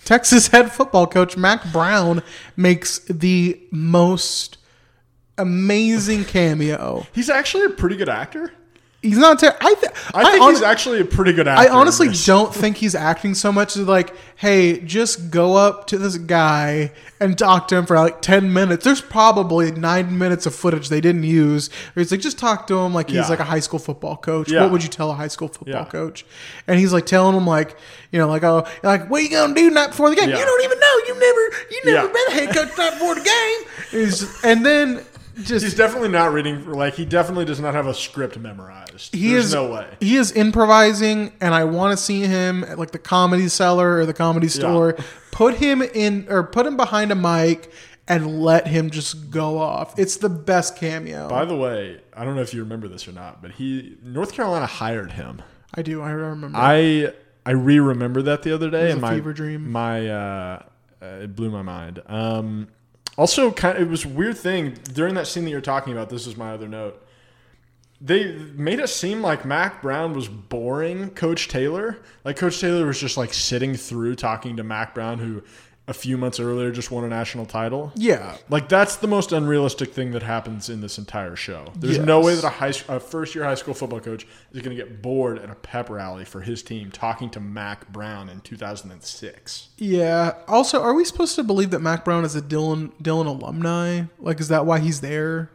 Texas 0.06 0.48
head 0.48 0.72
football 0.72 1.08
coach 1.08 1.36
Mack 1.36 1.72
Brown 1.72 2.22
makes 2.56 3.00
the 3.00 3.60
most 3.72 4.58
amazing 5.38 6.24
cameo. 6.26 7.06
He's 7.14 7.30
actually 7.30 7.66
a 7.66 7.70
pretty 7.70 7.96
good 7.96 8.10
actor. 8.10 8.54
He's 9.04 9.18
not. 9.20 9.40
Ter- 9.40 9.56
I, 9.62 9.76
th- 9.76 9.92
I 10.14 10.24
think 10.32 10.42
hon- 10.42 10.54
he's 10.54 10.64
actually 10.64 11.00
a 11.00 11.06
pretty 11.06 11.32
good 11.32 11.48
actor. 11.48 11.70
I 11.72 11.74
honestly 11.74 12.10
don't 12.26 12.54
think 12.54 12.78
he's 12.78 12.96
acting 12.96 13.36
so 13.36 13.52
much 13.52 13.78
as 13.78 13.88
like, 13.88 14.14
hey, 14.38 14.80
just 14.82 15.30
go 15.30 15.56
up 15.56 15.86
to 15.88 16.00
this 16.00 16.18
guy 16.18 16.92
and 17.20 17.38
talk 17.38 17.68
to 17.68 17.78
him 17.78 17.86
for 17.86 17.96
like 17.96 18.22
ten 18.24 18.52
minutes. 18.52 18.84
There's 18.84 19.00
probably 19.00 19.72
nine 19.72 20.18
minutes 20.18 20.48
of 20.48 20.56
footage 20.56 20.90
they 20.90 21.00
didn't 21.00 21.24
use. 21.24 21.70
Or 21.96 22.02
he's 22.02 22.12
like, 22.12 22.22
just 22.22 22.40
talk 22.40 22.66
to 22.68 22.78
him 22.80 22.94
like 22.94 23.08
he's 23.10 23.18
Yeah. 23.18 23.28
like 23.28 23.40
a 23.40 23.44
high 23.46 23.60
school 23.60 23.80
football 23.80 24.18
coach. 24.18 24.52
Yeah. 24.52 24.64
What 24.64 24.72
would 24.72 24.84
you 24.84 24.90
tell 24.90 25.12
a 25.12 25.16
high 25.16 25.28
school 25.28 25.48
football 25.50 25.84
Yeah. 25.84 25.86
coach? 25.86 26.26
And 26.68 26.80
he's 26.80 26.92
like 26.92 27.06
telling 27.06 27.36
him 27.38 27.46
like, 27.46 27.78
you 28.12 28.18
know, 28.20 28.28
like, 28.28 28.44
oh, 28.44 28.66
like 28.82 29.10
what 29.12 29.22
are 29.22 29.24
you 29.24 29.30
gonna 29.30 29.54
do 29.54 29.70
night 29.70 29.90
before 29.92 30.10
the 30.10 30.16
game? 30.16 30.30
You 30.30 30.36
don't 30.36 30.64
even 30.64 30.80
know. 30.80 30.96
You 31.08 31.14
never, 31.20 31.42
you 31.72 31.82
never 31.86 32.08
been 32.08 32.28
a 32.30 32.32
head 32.32 32.50
coach 32.56 32.76
night 32.78 32.94
before 32.94 33.14
the 33.14 33.22
game. 33.22 34.02
He's- 34.02 34.44
and 34.44 34.66
then 34.66 35.06
just 35.44 35.64
He's 35.64 35.76
definitely 35.76 36.10
not 36.10 36.34
reading. 36.34 36.70
Like 36.72 36.96
he 36.96 37.06
definitely 37.06 37.46
does 37.46 37.60
not 37.60 37.74
have 37.74 37.88
a 37.88 37.94
script 37.94 38.38
memorized. 38.38 39.14
he 39.16 39.32
There's 39.32 39.46
is 39.46 39.54
no 39.54 39.72
way. 39.72 39.88
he 40.00 40.18
is 40.18 40.32
improvising 40.32 41.32
and 41.42 41.54
i 41.54 41.64
want 41.64 41.98
to 41.98 42.04
see 42.04 42.22
him 42.22 42.64
at 42.64 42.78
like 42.80 42.92
the 42.92 43.00
comedy 43.00 43.48
cellar 43.48 43.98
or 43.98 44.06
the 44.06 44.14
comedy 44.14 44.48
store 44.48 44.96
put 45.32 45.56
him 45.56 45.82
in 45.82 46.26
or 46.30 46.44
put 46.44 46.66
him 46.66 46.76
behind 46.78 47.12
a 47.12 47.16
mic 47.16 47.72
and 48.08 48.42
let 48.42 48.68
him 48.68 48.90
just 48.90 49.30
go 49.32 49.58
off. 49.58 50.00
It's 50.00 50.16
the 50.16 50.30
best 50.30 50.78
cameo. 50.78 51.28
By 51.28 51.44
the 51.44 51.58
way, 51.58 52.00
I 52.16 52.24
don't 52.24 52.36
know 52.36 52.42
if 52.42 52.54
you 52.54 52.62
remember 52.62 52.88
this 52.88 53.06
or 53.08 53.12
not, 53.12 53.42
but 53.42 53.52
he 53.52 53.98
North 54.02 54.32
Carolina 54.34 54.66
hired 54.66 55.12
him. 55.12 55.42
I 55.76 55.82
do. 55.82 56.02
I 56.02 56.12
remember. 56.12 56.58
I 56.58 57.12
I 57.46 57.52
re 57.52 57.80
remember 57.80 58.22
that 58.22 58.44
the 58.44 58.54
other 58.56 58.70
day, 58.70 58.86
was 58.86 58.94
and 58.94 59.02
my 59.02 59.14
fever 59.16 59.34
dream. 59.34 59.70
My 59.70 60.10
uh, 60.10 60.64
uh, 61.02 61.06
it 61.24 61.36
blew 61.36 61.50
my 61.52 61.62
mind. 61.62 62.02
Um, 62.08 62.70
also, 63.18 63.52
kind 63.52 63.78
of, 63.78 63.84
it 63.84 63.90
was 63.90 64.06
weird 64.06 64.38
thing 64.38 64.78
during 64.94 65.16
that 65.16 65.28
scene 65.28 65.44
that 65.46 65.50
you're 65.50 65.60
talking 65.62 65.92
about. 65.92 66.10
This 66.10 66.28
is 66.28 66.38
my 66.38 66.54
other 66.54 66.68
note. 66.68 67.04
They 68.00 68.34
made 68.54 68.80
it 68.80 68.90
seem 68.90 69.22
like 69.22 69.44
Mack 69.44 69.82
Brown 69.82 70.14
was 70.14 70.28
boring 70.28 71.10
Coach 71.10 71.48
Taylor. 71.48 71.98
Like 72.24 72.38
Coach 72.38 72.62
Taylor 72.62 72.86
was 72.86 73.02
just 73.02 73.18
like 73.18 73.34
sitting 73.34 73.74
through 73.74 74.16
talking 74.16 74.58
to 74.58 74.64
Mack 74.64 74.94
Brown, 74.94 75.18
who 75.18 75.42
a 75.88 75.94
few 75.94 76.18
months 76.18 76.40
earlier 76.40 76.70
just 76.70 76.92
won 76.92 77.06
a 77.06 77.08
national 77.08 77.46
title. 77.46 77.92
Yeah. 77.96 78.38
like 78.50 78.68
that's 78.68 78.98
the 78.98 79.08
most 79.08 79.32
unrealistic 79.32 79.94
thing 79.94 80.12
that 80.12 80.24
happens 80.24 80.70
in 80.70 80.82
this 80.82 80.98
entire 80.98 81.36
show. 81.36 81.72
There's 81.78 81.98
no 81.98 82.20
way 82.20 82.36
that 82.36 82.44
a 82.44 82.50
high 82.50 82.74
a 82.90 83.00
first 83.00 83.34
year 83.34 83.46
high 83.46 83.56
school 83.56 83.74
football 83.74 84.02
coach 84.02 84.28
is 84.52 84.62
going 84.62 84.76
to 84.76 84.84
get 84.84 85.02
bored 85.02 85.40
at 85.40 85.50
a 85.50 85.56
pep 85.56 85.90
rally 85.90 86.26
for 86.26 86.42
his 86.42 86.62
team 86.62 86.92
talking 86.92 87.30
to 87.32 87.40
Mack 87.40 87.88
Brown 87.88 88.28
in 88.30 88.42
2006. 88.42 89.70
Yeah. 89.78 90.36
Also, 90.48 90.82
are 90.82 90.94
we 90.94 91.06
supposed 91.06 91.36
to 91.36 91.44
believe 91.44 91.72
that 91.72 91.80
Mack 91.80 92.04
Brown 92.04 92.26
is 92.26 92.36
a 92.36 92.42
Dillon 92.42 92.92
Dillon 93.02 93.28
alumni? 93.28 94.04
Like, 94.20 94.40
is 94.40 94.50
that 94.50 94.66
why 94.66 94.80
he's 94.80 95.02
there? 95.02 95.52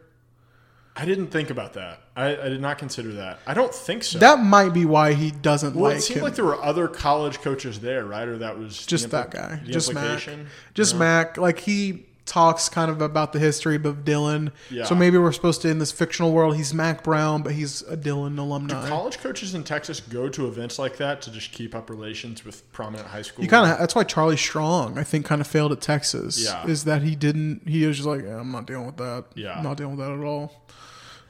I 0.95 1.05
didn't 1.05 1.27
think 1.27 1.49
about 1.49 1.73
that. 1.73 2.01
I, 2.15 2.37
I 2.37 2.49
did 2.49 2.61
not 2.61 2.77
consider 2.77 3.13
that. 3.13 3.39
I 3.47 3.55
don't 3.55 3.73
think 3.73 4.03
so. 4.03 4.19
That 4.19 4.43
might 4.43 4.69
be 4.69 4.85
why 4.85 5.13
he 5.13 5.31
doesn't 5.31 5.75
well, 5.75 5.89
like 5.91 5.97
it 5.97 6.01
seemed 6.01 6.17
him. 6.17 6.23
like 6.23 6.35
there 6.35 6.45
were 6.45 6.61
other 6.61 6.87
college 6.87 7.41
coaches 7.41 7.79
there, 7.79 8.05
right? 8.05 8.27
Or 8.27 8.37
that 8.37 8.59
was 8.59 8.85
just 8.85 9.07
impli- 9.07 9.11
that 9.11 9.31
guy. 9.31 9.61
Just 9.65 9.93
Mack. 9.93 10.29
Just 10.75 10.93
No? 10.93 10.99
Mack. 10.99 11.37
Like 11.37 11.59
he 11.59 12.05
talks 12.25 12.69
kind 12.69 12.89
of 12.89 13.01
about 13.01 13.33
the 13.33 13.39
history 13.39 13.75
of 13.75 14.05
Dillon. 14.05 14.51
Yeah. 14.69 14.85
So 14.85 14.95
maybe 14.95 15.17
we're 15.17 15.31
supposed 15.31 15.61
to 15.63 15.69
in 15.69 15.79
this 15.79 15.91
fictional 15.91 16.31
world 16.31 16.55
he's 16.55 16.73
Mack 16.73 17.03
Brown, 17.03 17.41
but 17.41 17.53
he's 17.53 17.81
a 17.83 17.97
Dillon 17.97 18.37
alumni. 18.37 18.87
College 18.87 19.17
coaches 19.17 19.55
in 19.55 19.63
Texas 19.63 19.99
go 19.99 20.29
to 20.29 20.47
events 20.47 20.79
like 20.79 20.97
that 20.97 21.21
to 21.23 21.31
just 21.31 21.51
keep 21.51 21.75
up 21.75 21.89
relations 21.89 22.45
with 22.45 22.71
prominent 22.71 23.07
high 23.07 23.23
school. 23.23 23.43
You 23.43 23.49
kind 23.49 23.71
of 23.71 23.79
that's 23.79 23.95
why 23.95 24.03
Charlie 24.03 24.37
Strong 24.37 24.97
I 24.97 25.03
think 25.03 25.25
kind 25.25 25.41
of 25.41 25.47
failed 25.47 25.71
at 25.71 25.81
Texas. 25.81 26.43
Yeah. 26.43 26.65
Is 26.65 26.85
that 26.85 27.01
he 27.01 27.15
didn't 27.15 27.67
he 27.67 27.85
was 27.85 27.97
just 27.97 28.07
like 28.07 28.23
yeah, 28.23 28.39
I'm 28.39 28.51
not 28.51 28.67
dealing 28.67 28.85
with 28.85 28.97
that. 28.97 29.25
Yeah. 29.35 29.57
I'm 29.57 29.63
not 29.63 29.77
dealing 29.77 29.97
with 29.97 30.05
that 30.05 30.13
at 30.13 30.23
all. 30.23 30.53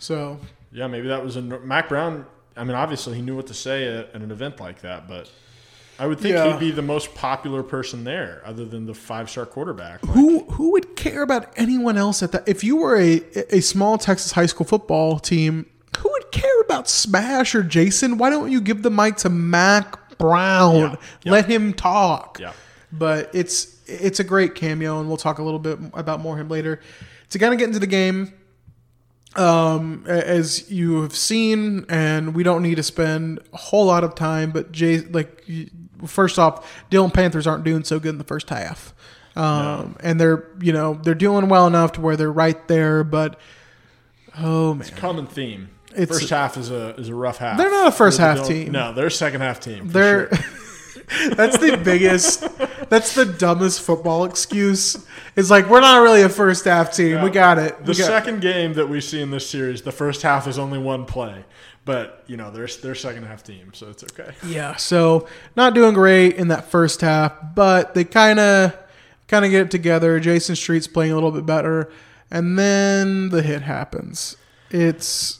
So 0.04 0.38
Yeah, 0.72 0.88
maybe 0.88 1.08
that 1.08 1.24
was 1.24 1.36
a 1.38 1.42
Mack 1.42 1.88
Brown. 1.89 2.26
I 2.58 2.63
mean, 2.63 2.76
obviously 2.76 3.16
he 3.16 3.22
knew 3.22 3.36
what 3.36 3.48
to 3.48 3.54
say 3.54 3.88
at, 3.88 4.10
at 4.13 4.22
an 4.22 4.32
event 4.32 4.60
like 4.60 4.82
that, 4.82 5.08
but 5.08 5.30
I 5.98 6.08
would 6.08 6.20
think 6.20 6.34
Yeah. 6.36 6.52
he'd 6.52 6.60
be 6.60 6.72
the 6.72 6.82
most 6.82 7.13
popular 7.16 7.63
person 7.63 8.04
there, 8.04 8.42
other 8.46 8.66
than 8.66 8.86
the 8.86 8.94
five-star 8.94 9.46
quarterback. 9.46 10.04
Like, 10.06 10.16
who 10.16 10.39
who 10.52 10.72
would 10.72 10.96
care 10.96 11.22
about 11.22 11.54
anyone 11.56 11.98
else 11.98 12.22
at 12.24 12.32
that? 12.34 12.48
If 12.48 12.63
you 12.63 12.76
were 12.78 12.98
a 13.00 13.22
a 13.52 13.62
small 13.62 13.98
Texas 13.98 14.32
high 14.34 14.48
school 14.48 14.66
football 14.66 15.20
team, 15.20 15.68
who 16.00 16.10
would 16.12 16.32
care 16.32 16.62
about 16.62 16.89
Smash 16.89 17.56
or 17.56 17.63
Jason? 17.63 18.18
Why 18.18 18.30
don't 18.30 18.52
you 18.52 18.60
give 18.60 18.82
the 18.82 18.89
mic 18.92 19.18
to 19.18 19.30
Mack 19.30 20.18
Brown? 20.18 20.76
Yeah. 20.80 20.96
Yeah. 21.24 21.32
Let 21.32 21.46
him 21.46 21.74
talk. 21.74 22.39
Yeah. 22.42 22.54
But 22.92 23.30
it's 23.34 23.78
it's 23.88 24.20
a 24.20 24.24
great 24.24 24.56
cameo, 24.56 25.00
and 25.00 25.08
we'll 25.08 25.18
talk 25.18 25.38
a 25.39 25.44
little 25.44 25.60
bit 25.60 25.78
about 25.94 26.20
more 26.20 26.38
him 26.38 26.50
later. 26.50 26.80
To 27.30 27.39
kind 27.39 27.54
of 27.54 27.60
get 27.60 27.68
into 27.68 27.80
the 27.80 27.88
game, 27.88 28.34
um, 29.36 30.04
as 30.08 30.69
you 30.72 31.02
have 31.02 31.15
seen, 31.15 31.86
and 31.89 32.36
we 32.36 32.43
don't 32.43 32.62
need 32.62 32.76
to 32.76 32.84
spend 32.84 33.39
a 33.54 33.58
whole 33.58 33.86
lot 33.86 34.04
of 34.04 34.15
time, 34.15 34.52
but 34.52 34.72
Jay, 34.72 35.00
like, 35.00 35.46
first 36.06 36.38
off, 36.39 36.84
Dillon 36.89 37.12
Panthers 37.12 37.48
aren't 37.48 37.63
doing 37.63 37.84
so 37.84 38.00
good 38.00 38.10
in 38.10 38.17
the 38.17 38.24
first 38.24 38.50
half. 38.50 38.93
Um, 39.36 39.96
and 40.02 40.19
they're, 40.22 40.46
you 40.62 40.72
know, 40.74 40.93
they're 41.02 41.15
doing 41.15 41.50
well 41.50 41.65
enough 41.65 41.93
to 41.93 42.02
where 42.02 42.15
they're 42.15 42.32
right 42.32 42.67
there, 42.67 43.04
but 43.04 43.39
oh 44.38 44.76
man, 44.76 44.88
common 44.96 45.26
theme. 45.26 45.69
It's- 45.96 46.08
first 46.08 46.30
half 46.30 46.56
is 46.58 46.69
a 46.69 46.96
is 46.96 47.10
a 47.10 47.15
rough 47.15 47.38
half. 47.38 47.58
They're 47.58 47.72
not 47.72 47.88
a 47.88 47.91
first 47.91 48.17
For 48.17 48.22
the 48.24 48.28
half 48.36 48.48
team. 48.48 48.72
No, 48.72 48.93
they're 48.93 49.08
a 49.08 49.12
second 49.12 49.41
half 49.41 49.60
team. 49.60 49.88
they're 49.89 50.34
sure. 50.36 50.46
that's 51.36 51.58
the 51.58 51.77
biggest, 51.84 52.41
that's 52.89 53.15
the 53.15 53.25
dumbest 53.25 53.82
football 53.82 54.25
excuse. 54.25 55.06
It's 55.36 55.49
like 55.49 55.69
we're 55.69 55.82
not 55.82 56.01
really 56.03 56.21
a 56.21 56.29
first 56.29 56.65
half 56.65 56.93
team. 56.93 57.21
We 57.21 57.29
got 57.29 57.58
it. 57.58 57.79
The 57.79 57.93
got- 57.93 58.06
second 58.06 58.41
game 58.41 58.73
that 58.73 58.88
we 58.88 59.01
see 59.01 59.21
in 59.21 59.32
this 59.32 59.49
series, 59.49 59.82
the 59.82 59.91
first 59.91 60.21
half 60.21 60.47
is 60.47 60.60
only 60.60 60.77
one 60.79 61.06
play, 61.06 61.43
but 61.86 62.23
you 62.27 62.38
know 62.38 62.51
they're 62.51 62.67
they're 62.82 62.95
second 62.95 63.23
half 63.23 63.43
team, 63.43 63.71
so 63.73 63.89
it's 63.89 64.03
okay. 64.03 64.34
Yeah, 64.45 64.75
so 64.75 65.27
not 65.56 65.73
doing 65.73 65.93
great 65.93 66.36
in 66.36 66.49
that 66.49 66.65
first 66.65 67.01
half, 67.01 67.34
but 67.56 67.93
they 67.95 68.03
kind 68.03 68.39
of 68.39 68.77
kind 69.27 69.45
of 69.45 69.51
get 69.51 69.62
it 69.62 69.71
together. 69.71 70.19
Jason 70.19 70.56
Street's 70.56 70.88
playing 70.88 71.12
a 71.12 71.15
little 71.15 71.32
bit 71.32 71.45
better, 71.45 71.91
and 72.29 72.58
then 72.60 73.29
the 73.29 73.41
hit 73.41 73.63
happens. 73.63 74.38
It's 74.69 75.39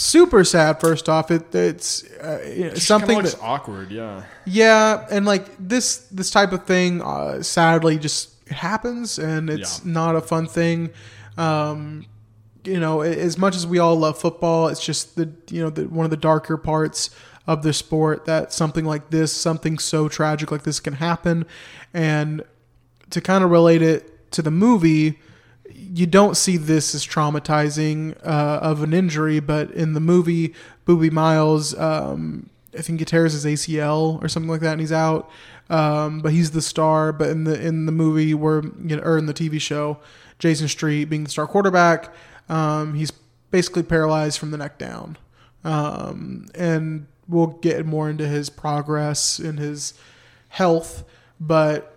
super 0.00 0.44
sad. 0.44 0.80
First 0.80 1.08
off, 1.08 1.30
it 1.30 1.54
it's 1.54 2.04
uh, 2.14 2.74
something 2.74 3.22
that 3.22 3.38
awkward. 3.42 3.90
Yeah. 3.90 4.24
yeah, 4.46 5.06
and 5.10 5.26
like 5.26 5.46
this 5.58 5.98
this 6.10 6.30
type 6.30 6.52
of 6.52 6.64
thing, 6.64 7.02
uh, 7.02 7.42
sadly, 7.42 7.98
just 7.98 8.30
happens, 8.50 9.18
and 9.18 9.50
it's 9.50 9.84
Yeah. 9.84 9.92
not 9.92 10.16
a 10.16 10.20
fun 10.20 10.46
thing. 10.46 10.90
Um, 11.36 12.06
you 12.64 12.80
know, 12.80 13.00
as 13.02 13.38
much 13.38 13.56
as 13.56 13.66
we 13.66 13.78
all 13.78 13.96
love 13.96 14.18
football, 14.18 14.68
it's 14.68 14.84
just 14.84 15.16
the 15.16 15.30
you 15.50 15.62
know 15.62 15.70
the, 15.70 15.84
one 15.88 16.04
of 16.04 16.10
the 16.10 16.16
darker 16.16 16.56
parts 16.56 17.10
of 17.46 17.62
the 17.62 17.72
sport 17.72 18.24
that 18.26 18.52
something 18.52 18.84
like 18.84 19.10
this, 19.10 19.32
something 19.32 19.78
so 19.78 20.08
tragic 20.08 20.50
like 20.50 20.62
this, 20.62 20.80
can 20.80 20.94
happen, 20.94 21.46
and 21.94 22.42
to 23.10 23.20
kind 23.20 23.44
of 23.44 23.50
relate 23.50 23.82
it 23.82 24.30
to 24.32 24.42
the 24.42 24.50
movie. 24.50 25.18
You 25.92 26.06
don't 26.06 26.36
see 26.36 26.56
this 26.56 26.94
as 26.94 27.04
traumatizing 27.06 28.16
uh, 28.24 28.60
of 28.62 28.82
an 28.82 28.92
injury, 28.92 29.40
but 29.40 29.70
in 29.72 29.94
the 29.94 30.00
movie, 30.00 30.54
Boobie 30.86 31.10
Miles, 31.10 31.76
um, 31.78 32.48
I 32.78 32.82
think 32.82 33.00
he 33.00 33.04
tears 33.04 33.32
his 33.32 33.44
ACL 33.44 34.22
or 34.22 34.28
something 34.28 34.50
like 34.50 34.60
that, 34.60 34.72
and 34.72 34.80
he's 34.80 34.92
out. 34.92 35.30
Um, 35.68 36.20
but 36.20 36.32
he's 36.32 36.50
the 36.50 36.62
star. 36.62 37.12
But 37.12 37.30
in 37.30 37.44
the 37.44 37.60
in 37.60 37.86
the 37.86 37.92
movie, 37.92 38.34
where 38.34 38.62
you 38.62 38.96
know, 38.96 39.02
or 39.02 39.18
in 39.18 39.26
the 39.26 39.34
TV 39.34 39.60
show, 39.60 39.98
Jason 40.38 40.68
Street 40.68 41.04
being 41.06 41.24
the 41.24 41.30
star 41.30 41.46
quarterback, 41.46 42.12
um, 42.48 42.94
he's 42.94 43.12
basically 43.50 43.82
paralyzed 43.82 44.38
from 44.38 44.50
the 44.50 44.58
neck 44.58 44.78
down. 44.78 45.16
Um, 45.64 46.46
and 46.54 47.06
we'll 47.28 47.48
get 47.48 47.86
more 47.86 48.10
into 48.10 48.26
his 48.26 48.50
progress 48.50 49.38
and 49.38 49.58
his 49.58 49.94
health, 50.48 51.04
but 51.38 51.96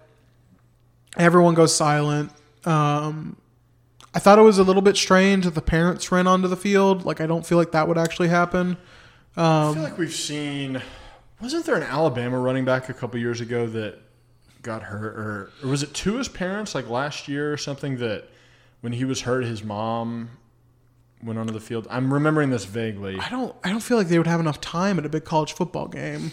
everyone 1.17 1.55
goes 1.55 1.75
silent. 1.75 2.31
Um, 2.65 3.37
I 4.15 4.19
thought 4.19 4.37
it 4.37 4.43
was 4.43 4.59
a 4.59 4.63
little 4.63 4.81
bit 4.81 4.95
strange 4.95 5.45
that 5.45 5.55
the 5.55 5.61
parents 5.61 6.11
ran 6.11 6.27
onto 6.27 6.47
the 6.47 6.55
field. 6.57 7.03
Like, 7.05 7.19
I 7.19 7.25
don't 7.25 7.45
feel 7.45 7.57
like 7.57 7.71
that 7.71 7.87
would 7.87 7.97
actually 7.97 8.27
happen. 8.27 8.77
I 9.35 9.67
Um, 9.69 9.73
feel 9.73 9.83
like 9.83 9.97
we've 9.97 10.13
seen. 10.13 10.81
Wasn't 11.41 11.65
there 11.65 11.75
an 11.75 11.83
Alabama 11.83 12.39
running 12.39 12.63
back 12.65 12.89
a 12.89 12.93
couple 12.93 13.19
years 13.19 13.41
ago 13.41 13.65
that 13.67 13.99
got 14.61 14.83
hurt, 14.83 15.15
or, 15.17 15.49
or 15.63 15.67
was 15.69 15.83
it 15.83 15.93
to 15.95 16.15
his 16.15 16.27
parents 16.29 16.73
like 16.75 16.87
last 16.89 17.27
year 17.27 17.51
or 17.51 17.57
something 17.57 17.97
that 17.97 18.29
when 18.81 18.93
he 18.93 19.03
was 19.03 19.21
hurt, 19.21 19.43
his 19.43 19.63
mom 19.63 20.29
went 21.23 21.39
onto 21.39 21.51
the 21.51 21.59
field? 21.59 21.87
I'm 21.89 22.13
remembering 22.13 22.49
this 22.51 22.65
vaguely. 22.65 23.19
I 23.19 23.29
don't. 23.29 23.55
I 23.63 23.69
don't 23.69 23.81
feel 23.81 23.97
like 23.97 24.07
they 24.07 24.17
would 24.19 24.27
have 24.27 24.39
enough 24.39 24.61
time 24.61 24.99
at 24.99 25.05
a 25.05 25.09
big 25.09 25.25
college 25.25 25.53
football 25.53 25.87
game 25.87 26.31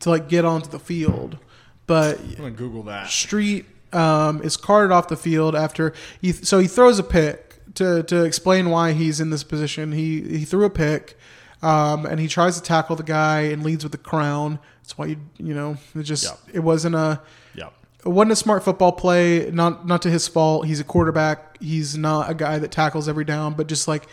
to 0.00 0.10
like 0.10 0.28
get 0.28 0.44
onto 0.44 0.68
the 0.68 0.78
field. 0.78 1.38
But 1.86 2.20
I'm 2.20 2.34
gonna 2.36 2.50
Google 2.50 2.82
that. 2.84 3.08
Street 3.08 3.64
um, 3.92 4.42
is 4.42 4.56
carted 4.56 4.90
off 4.92 5.08
the 5.08 5.16
field 5.16 5.54
after 5.54 5.92
he. 6.20 6.32
So 6.32 6.58
he 6.58 6.66
throws 6.66 6.98
a 6.98 7.02
pick 7.02 7.60
to 7.74 8.02
to 8.04 8.24
explain 8.24 8.70
why 8.70 8.92
he's 8.92 9.20
in 9.20 9.30
this 9.30 9.44
position. 9.44 9.92
He 9.92 10.22
he 10.22 10.44
threw 10.44 10.64
a 10.64 10.70
pick, 10.70 11.18
um, 11.62 12.06
and 12.06 12.20
he 12.20 12.28
tries 12.28 12.56
to 12.56 12.62
tackle 12.62 12.96
the 12.96 13.02
guy 13.02 13.42
and 13.42 13.62
leads 13.62 13.84
with 13.84 13.92
the 13.92 13.98
crown. 13.98 14.58
That's 14.82 14.96
why 14.98 15.06
you 15.06 15.16
you 15.38 15.54
know 15.54 15.76
it 15.94 16.02
just 16.02 16.24
Yep. 16.24 16.38
it 16.54 16.60
wasn't 16.60 16.94
a 16.94 17.20
yeah 17.54 17.68
it 18.04 18.08
wasn't 18.08 18.32
a 18.32 18.36
smart 18.36 18.64
football 18.64 18.92
play. 18.92 19.50
Not 19.50 19.86
not 19.86 20.02
to 20.02 20.10
his 20.10 20.26
fault. 20.28 20.66
He's 20.66 20.80
a 20.80 20.84
quarterback. 20.84 21.60
He's 21.60 21.96
not 21.96 22.30
a 22.30 22.34
guy 22.34 22.58
that 22.58 22.70
tackles 22.72 23.08
every 23.08 23.24
down. 23.24 23.54
But 23.54 23.68
just 23.68 23.86
like 23.88 24.06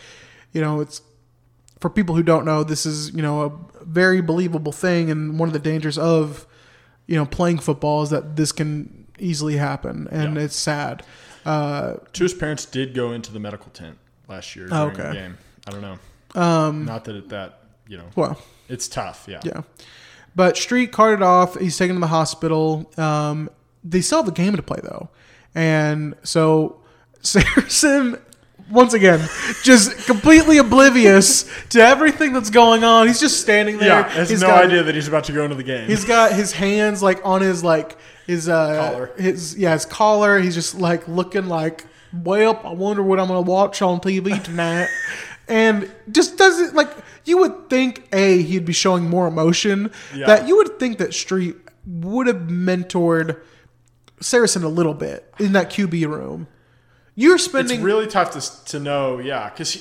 you 0.52 0.60
know, 0.60 0.80
it's 0.80 1.02
for 1.80 1.88
people 1.90 2.14
who 2.14 2.22
don't 2.22 2.44
know, 2.44 2.62
this 2.62 2.86
is 2.86 3.12
you 3.12 3.22
know 3.22 3.42
a 3.42 3.84
very 3.84 4.20
believable 4.20 4.72
thing, 4.72 5.10
and 5.10 5.38
one 5.38 5.48
of 5.48 5.52
the 5.52 5.58
dangers 5.58 5.98
of 5.98 6.46
you 7.06 7.16
know 7.16 7.26
playing 7.26 7.58
football 7.58 8.02
is 8.02 8.10
that 8.10 8.36
this 8.36 8.52
can 8.52 8.99
easily 9.20 9.56
happen, 9.56 10.08
and 10.10 10.36
Yeah. 10.36 10.42
it's 10.42 10.56
sad. 10.56 11.02
Uh, 11.44 11.94
his 12.14 12.34
parents 12.34 12.64
did 12.66 12.94
go 12.94 13.12
into 13.12 13.32
the 13.32 13.38
medical 13.40 13.70
tent 13.72 13.96
last 14.28 14.54
year 14.56 14.68
Oh, 14.70 14.90
during 14.90 15.08
the 15.08 15.14
game. 15.14 15.38
I 15.66 15.70
don't 15.70 15.80
know. 15.82 15.98
Um, 16.40 16.84
Not 16.84 17.04
that 17.06 17.16
it, 17.16 17.28
that 17.30 17.60
you 17.88 17.96
know. 17.98 18.06
Well, 18.16 18.40
it's 18.68 18.86
tough. 18.88 19.24
Yeah. 19.28 19.40
Yeah. 19.42 19.62
But 20.36 20.56
Street 20.56 20.92
carted 20.92 21.22
off. 21.22 21.58
He's 21.58 21.76
taken 21.76 21.96
to 21.96 22.00
the 22.00 22.06
hospital. 22.06 22.90
Um, 22.96 23.50
they 23.82 24.00
still 24.00 24.18
have 24.18 24.28
a 24.28 24.32
game 24.32 24.54
to 24.56 24.62
play 24.62 24.78
though, 24.82 25.08
and 25.54 26.14
so 26.22 26.80
Saracen 27.22 28.18
once 28.70 28.94
again 28.94 29.18
just 29.64 30.06
completely 30.06 30.58
oblivious 30.58 31.44
to 31.70 31.80
everything 31.80 32.32
that's 32.32 32.50
going 32.50 32.84
on. 32.84 33.08
He's 33.08 33.18
just 33.18 33.40
standing 33.40 33.78
there. 33.78 33.88
Yeah. 33.88 34.08
Has 34.10 34.30
He's 34.30 34.42
no 34.42 34.48
got- 34.48 34.64
idea 34.66 34.82
that 34.84 34.94
he's 34.94 35.08
about 35.08 35.24
to 35.24 35.32
go 35.32 35.42
into 35.42 35.56
the 35.56 35.64
game. 35.64 35.88
He's 35.88 36.04
got 36.04 36.32
his 36.32 36.52
hands 36.52 37.02
like 37.02 37.20
on 37.24 37.40
his 37.40 37.64
like 37.64 37.96
his 38.26 38.48
uh 38.48 38.90
Collar. 38.90 39.12
his 39.16 39.56
yeah 39.56 39.72
his 39.72 39.84
collar. 39.84 40.38
He's 40.40 40.54
just 40.54 40.74
like 40.74 41.06
looking 41.08 41.46
like 41.46 41.86
well, 42.12 42.60
I 42.64 42.72
wonder 42.72 43.02
what 43.02 43.20
I'm 43.20 43.28
to 43.28 43.40
watch 43.40 43.82
on 43.82 44.00
TV 44.00 44.42
tonight. 44.42 44.88
and 45.48 45.90
just 46.10 46.36
doesn't 46.36 46.74
like 46.74 46.90
you 47.24 47.38
would 47.38 47.68
think 47.70 48.08
a 48.12 48.42
he'd 48.42 48.64
be 48.64 48.72
showing 48.72 49.08
more 49.08 49.26
emotion. 49.26 49.90
Yeah. 50.14 50.26
That 50.26 50.48
you 50.48 50.56
would 50.56 50.78
think 50.78 50.98
that 50.98 51.14
Street 51.14 51.56
would 51.86 52.26
have 52.26 52.42
mentored 52.42 53.40
Saracen 54.20 54.62
a 54.64 54.68
little 54.68 54.94
bit 54.94 55.32
in 55.38 55.52
that 55.52 55.70
QB 55.70 56.08
room. 56.08 56.46
You're 57.14 57.38
spending 57.38 57.78
It's 57.78 57.84
really 57.84 58.06
tough 58.06 58.30
to, 58.30 58.64
to 58.72 58.80
know, 58.80 59.18
yeah, 59.18 59.50
because 59.50 59.72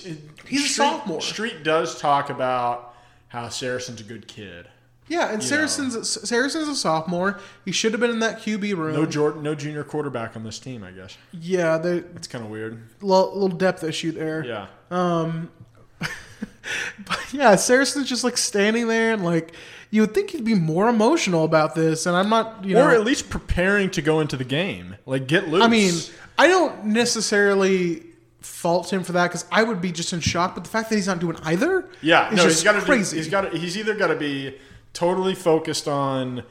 He's 0.46 0.66
a 0.66 0.68
sophomore. 0.68 1.22
Street 1.22 1.64
does 1.64 2.00
talk 2.00 2.30
about 2.30 2.96
how 3.28 3.50
Saracen's 3.50 4.02
a 4.02 4.04
good 4.04 4.28
kid. 4.28 4.68
Yeah, 5.10 5.34
and 5.34 5.44
you 5.44 5.50
Saracen's 5.50 6.30
Saracen's 6.30 6.68
a 6.68 6.76
sophomore. 6.76 7.40
He 7.66 7.72
should 7.72 7.92
have 7.92 8.00
been 8.00 8.12
in 8.12 8.20
that 8.20 8.40
QB 8.40 8.78
room. 8.78 8.96
No 8.96 9.06
Jordan, 9.06 9.44
no 9.44 9.56
junior 9.56 9.84
quarterback 9.84 10.36
on 10.36 10.44
this 10.44 10.60
team, 10.60 10.84
I 10.84 10.92
guess. 10.92 11.18
yeah, 11.34 11.78
the 11.78 12.06
It's 12.16 12.28
kind 12.28 12.44
of 12.44 12.50
weird. 12.50 12.82
little, 13.02 13.34
little 13.34 13.58
depth 13.58 13.84
issue 13.84 14.12
there. 14.12 14.46
Yeah. 14.46 14.68
Um, 14.92 15.52
but 16.00 17.34
yeah, 17.34 17.56
Saracen's 17.56 18.08
just 18.08 18.24
like 18.24 18.38
standing 18.38 18.88
there 18.88 19.14
and 19.14 19.24
like 19.24 19.54
you 19.92 20.02
would 20.02 20.14
think 20.14 20.30
he'd 20.30 20.46
be 20.46 20.56
more 20.56 20.88
emotional 20.88 21.44
about 21.44 21.74
this, 21.74 22.06
and 22.06 22.16
I'm 22.16 22.30
not. 22.30 22.64
You 22.64 22.76
know, 22.76 22.86
or 22.86 22.92
at 22.92 23.04
least 23.04 23.30
preparing 23.30 23.90
to 23.92 24.02
go 24.02 24.20
into 24.20 24.38
the 24.38 24.44
game. 24.44 24.96
Like 25.06 25.28
get 25.28 25.48
loose. 25.48 25.64
I 25.64 25.68
mean, 25.68 25.94
I 26.38 26.48
don't 26.48 26.86
necessarily 26.86 28.04
fault 28.42 28.94
him 28.94 29.04
for 29.04 29.14
that 29.14 29.28
because 29.28 29.46
I 29.52 29.64
would 29.64 29.82
be 29.82 29.92
just 29.92 30.14
in 30.14 30.20
shock. 30.20 30.54
But 30.54 30.64
the 30.64 30.70
fact 30.70 30.90
that 30.90 30.96
he's 30.96 31.08
not 31.08 31.20
doing 31.20 31.38
either, 31.44 31.90
yeah, 32.02 32.30
is 32.30 32.38
no, 32.38 32.44
he's 32.44 32.64
got 32.64 32.74
to 32.74 32.82
crazy. 32.82 33.18
He's 33.18 33.30
got. 33.30 33.52
He's 33.54 33.78
either 33.78 33.96
got 33.96 34.08
to 34.08 34.16
be 34.16 34.56
totally 34.94 35.36
focused 35.36 35.88
on 35.88 36.44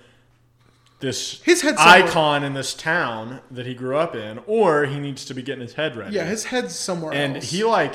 this 1.00 1.40
His 1.42 1.62
head's 1.62 1.78
somewhere- 1.78 2.04
icon 2.08 2.42
in 2.44 2.54
this 2.54 2.74
town 2.74 3.40
that 3.50 3.66
he 3.66 3.74
grew 3.74 3.96
up 3.96 4.16
in, 4.16 4.40
or 4.46 4.84
he 4.86 4.98
needs 4.98 5.24
to 5.26 5.34
be 5.34 5.42
getting 5.42 5.62
his 5.62 5.74
head 5.74 5.96
ready. 5.96 6.14
yeah, 6.16 6.24
his 6.24 6.44
head's 6.46 6.74
somewhere 6.74 7.12
and 7.14 7.36
else. 7.36 7.50
he 7.50 7.62
like 7.64 7.94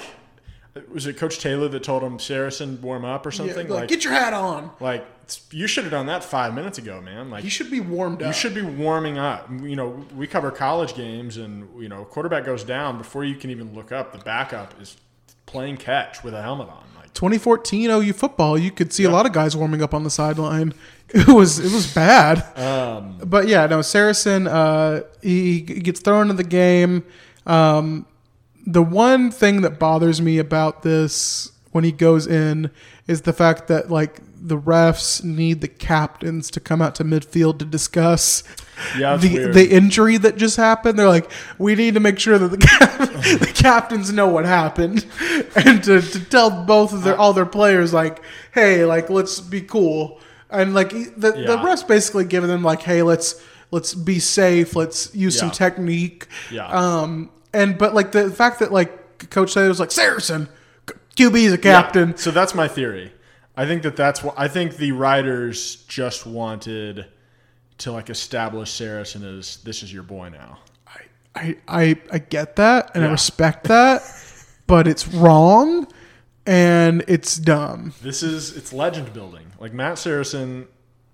was 0.91 1.05
it 1.05 1.17
Coach 1.17 1.37
Taylor 1.37 1.67
that 1.67 1.83
told 1.83 2.01
him 2.01 2.17
Saracen 2.17 2.81
warm 2.81 3.05
up 3.05 3.25
or 3.27 3.29
Yeah, 3.29 3.35
something? 3.37 3.67
like, 3.69 3.87
get 3.89 4.03
your 4.03 4.13
hat 4.13 4.33
on. 4.33 4.71
like 4.79 5.05
you 5.51 5.67
should 5.67 5.83
have 5.83 5.91
done 5.91 6.07
that 6.07 6.23
five 6.23 6.53
minutes 6.55 6.77
ago, 6.79 6.99
man. 6.99 7.29
Like 7.29 7.43
He 7.43 7.49
should 7.49 7.69
be 7.69 7.79
warmed 7.79 8.21
up. 8.23 8.27
You 8.27 8.33
should 8.33 8.55
be 8.55 8.63
warming 8.63 9.17
up. 9.19 9.47
You 9.61 9.75
know, 9.75 10.03
we 10.15 10.25
cover 10.25 10.49
college 10.49 10.95
games, 10.95 11.37
and 11.37 11.69
you 11.79 11.89
know, 11.89 12.05
quarterback 12.05 12.45
goes 12.45 12.63
down 12.63 12.97
before 12.97 13.23
you 13.23 13.35
can 13.35 13.51
even 13.51 13.75
look 13.75 13.91
up. 13.91 14.13
The 14.13 14.17
backup 14.23 14.73
is 14.81 14.97
playing 15.45 15.77
catch 15.77 16.23
with 16.23 16.33
a 16.33 16.41
helmet 16.41 16.69
on. 16.69 16.83
Like 17.13 17.19
2014 17.19 17.89
OU 17.91 18.13
football, 18.13 18.57
you 18.57 18.71
could 18.71 18.91
see 18.91 19.03
a 19.03 19.09
lot 19.09 19.25
of 19.27 19.33
guys 19.33 19.55
warming 19.55 19.81
up 19.81 19.93
on 19.93 20.03
the 20.03 20.09
sideline. 20.09 20.73
It 21.15 21.27
was 21.27 21.59
it 21.59 21.71
was 21.71 21.93
bad. 21.93 22.43
Um, 22.57 23.19
but 23.23 23.47
yeah, 23.47 23.67
no, 23.67 23.83
Saracen, 23.83 24.47
uh, 24.47 25.01
he, 25.21 25.57
he 25.57 25.61
gets 25.61 25.99
thrown 25.99 26.31
into 26.31 26.41
the 26.41 26.43
game. 26.43 27.03
Um, 27.45 28.07
the 28.65 28.81
one 28.81 29.29
thing 29.29 29.61
that 29.61 29.77
bothers 29.77 30.21
me 30.21 30.39
about 30.39 30.81
this 30.81 31.51
when 31.73 31.83
he 31.83 31.91
goes 31.91 32.25
in 32.25 32.71
is 33.07 33.21
the 33.23 33.33
fact 33.33 33.67
that 33.67 33.91
like 33.91 34.21
the 34.45 34.57
refs 34.57 35.23
need 35.23 35.61
the 35.61 35.67
captains 35.67 36.49
to 36.51 36.59
come 36.59 36.81
out 36.81 36.95
to 36.95 37.03
midfield 37.03 37.59
to 37.59 37.65
discuss 37.65 38.43
Yeah, 38.97 39.15
the 39.17 39.33
weird. 39.33 39.53
the 39.53 39.69
injury 39.71 40.17
that 40.17 40.35
just 40.37 40.57
happened. 40.57 40.97
They're 40.99 41.07
like, 41.07 41.29
we 41.57 41.75
need 41.75 41.93
to 41.93 41.99
make 41.99 42.19
sure 42.19 42.37
that 42.37 42.47
the 42.49 42.57
cap- 42.67 42.97
the 43.39 43.51
captains 43.53 44.11
know 44.11 44.27
what 44.27 44.45
happened, 44.45 45.05
and 45.55 45.83
to, 45.83 46.01
to 46.01 46.19
tell 46.25 46.49
both 46.65 46.93
of 46.93 47.03
their 47.03 47.17
all 47.17 47.33
their 47.33 47.45
players 47.45 47.93
like, 47.93 48.21
hey, 48.53 48.85
like 48.85 49.09
let's 49.09 49.39
be 49.39 49.61
cool, 49.61 50.19
and 50.49 50.73
like 50.73 50.89
the 50.91 51.31
the 51.31 51.57
refs 51.63 51.87
basically 51.87 52.25
giving 52.25 52.49
them 52.49 52.63
like, 52.63 52.81
hey, 52.81 53.01
let's 53.01 53.41
let's 53.71 53.93
be 53.95 54.19
safe, 54.19 54.75
let's 54.75 55.13
use 55.15 55.39
some 55.39 55.49
technique, 55.51 56.27
Yeah. 56.51 56.67
um, 56.67 57.29
and 57.53 57.77
but 57.77 57.95
like 57.95 58.11
the 58.11 58.29
fact 58.29 58.59
that 58.59 58.71
like 58.73 59.29
Coach 59.29 59.53
Taylor 59.53 59.69
was 59.69 59.79
like 59.79 59.91
Saracen, 59.91 60.49
QB 61.15 61.35
is 61.35 61.53
a 61.53 61.57
captain. 61.57 62.09
Yeah, 62.09 62.15
So 62.15 62.31
that's 62.31 62.55
my 62.55 62.67
theory. 62.67 63.13
I 63.55 63.65
think 63.65 63.83
that 63.83 63.95
that's 63.95 64.23
what 64.23 64.33
I 64.37 64.47
think 64.47 64.77
the 64.77 64.91
writers 64.93 65.85
just 65.87 66.25
wanted 66.25 67.05
to 67.79 67.91
like 67.91 68.09
establish 68.09 68.71
Saracen 68.71 69.23
as 69.23 69.57
this 69.57 69.83
is 69.83 69.93
your 69.93 70.03
boy 70.03 70.29
now. 70.29 70.59
I, 71.35 71.57
I, 71.67 71.95
I 72.11 72.19
get 72.19 72.57
that 72.57 72.91
and 72.95 73.03
I 73.03 73.11
respect 73.11 73.65
that, 73.65 74.01
but 74.67 74.87
it's 74.87 75.07
wrong 75.07 75.87
and 76.45 77.03
it's 77.07 77.37
dumb. 77.37 77.93
This 78.01 78.21
is 78.21 78.55
it's 78.55 78.71
legend 78.71 79.13
building. 79.13 79.47
Like 79.59 79.73
Matt 79.73 79.97
Saracen, 79.97 80.67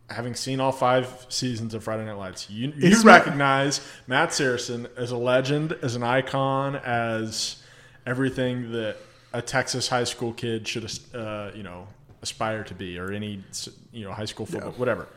having 0.09 0.35
seen 0.35 0.59
all 0.59 0.71
five 0.71 1.25
seasons 1.29 1.73
of 1.73 1.83
Friday 1.83 2.05
Night 2.05 2.17
Lights, 2.17 2.49
you, 2.49 2.73
you 2.75 3.01
recognize 3.03 3.79
Matt 4.07 4.33
Saracen 4.33 4.87
as 4.97 5.11
a 5.11 5.17
legend, 5.17 5.77
as 5.81 5.95
an 5.95 6.03
icon, 6.03 6.75
as 6.77 7.61
everything 8.05 8.71
that 8.71 8.97
a 9.33 9.41
Texas 9.41 9.87
high 9.87 10.03
school 10.03 10.33
kid 10.33 10.67
should, 10.67 10.89
uh, 11.13 11.51
you 11.53 11.63
know, 11.63 11.87
aspire 12.21 12.63
to 12.65 12.73
be, 12.73 12.97
or 12.99 13.11
any 13.11 13.43
you 13.91 14.03
know 14.05 14.11
high 14.11 14.25
school 14.25 14.45
football, 14.45 14.71
whatever. 14.73 15.07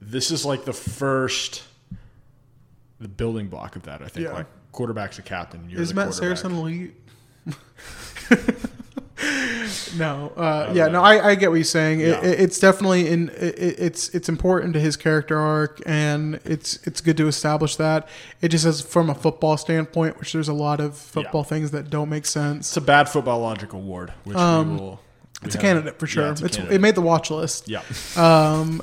This 0.00 0.30
is 0.30 0.44
like 0.44 0.64
the 0.64 0.72
first, 0.72 1.62
the 3.00 3.08
building 3.08 3.48
block 3.48 3.76
of 3.76 3.82
that. 3.84 4.00
I 4.02 4.08
think 4.08 4.26
Yeah. 4.26 4.32
like 4.32 4.46
quarterback's 4.72 5.18
a 5.18 5.22
captain. 5.22 5.68
You're 5.68 5.80
Is 5.80 5.92
Matt. 5.92 6.14
Saracen 6.14 6.52
elite? 6.52 6.94
no, 9.96 10.32
uh, 10.36 10.72
yeah, 10.74 10.86
no, 10.88 11.02
I, 11.02 11.30
I 11.30 11.34
get 11.34 11.50
what 11.50 11.56
you're 11.56 11.64
saying. 11.64 12.00
Yeah. 12.00 12.20
it, 12.24 12.40
it's 12.40 12.58
definitely 12.58 13.08
in. 13.08 13.28
It, 13.30 13.54
it's 13.58 14.08
it's 14.10 14.28
important 14.28 14.74
to 14.74 14.80
his 14.80 14.96
character 14.96 15.38
arc, 15.38 15.80
and 15.86 16.40
it's 16.44 16.78
it's 16.86 17.00
good 17.00 17.16
to 17.16 17.26
establish 17.28 17.76
that. 17.76 18.08
It 18.40 18.48
just 18.48 18.64
says 18.64 18.80
from 18.80 19.10
a 19.10 19.14
football 19.14 19.56
standpoint, 19.56 20.18
which 20.18 20.32
there's 20.32 20.48
a 20.48 20.52
lot 20.54 20.80
of 20.80 20.96
football 20.96 21.44
things 21.44 21.70
that 21.72 21.90
don't 21.90 22.08
make 22.08 22.26
sense. 22.26 22.68
It's 22.68 22.76
a 22.76 22.80
bad 22.80 23.08
football 23.08 23.40
logic 23.40 23.72
award, 23.72 24.12
which 24.24 24.36
Um, 24.36 24.74
we 24.76 24.80
will. 24.82 25.00
we 25.42 25.46
It's 25.46 25.54
a 25.54 25.58
candidate 25.58 25.98
for 25.98 26.06
Yeah, 26.06 26.10
sure. 26.12 26.26
it's 26.30 26.40
it's 26.42 26.56
candidate. 26.56 26.76
it 26.76 26.80
made 26.80 26.94
the 26.94 27.00
watch 27.02 27.30
list. 27.30 27.68
Yeah. 27.68 27.82
Um, 28.16 28.82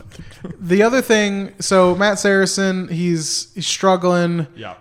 the 0.60 0.84
other 0.84 1.02
thing, 1.02 1.54
so 1.60 1.96
Matt 1.96 2.20
Saracen, 2.20 2.88
he's 2.90 3.54
he's 3.56 3.68
struggling. 3.68 4.48
Yeah. 4.56 4.76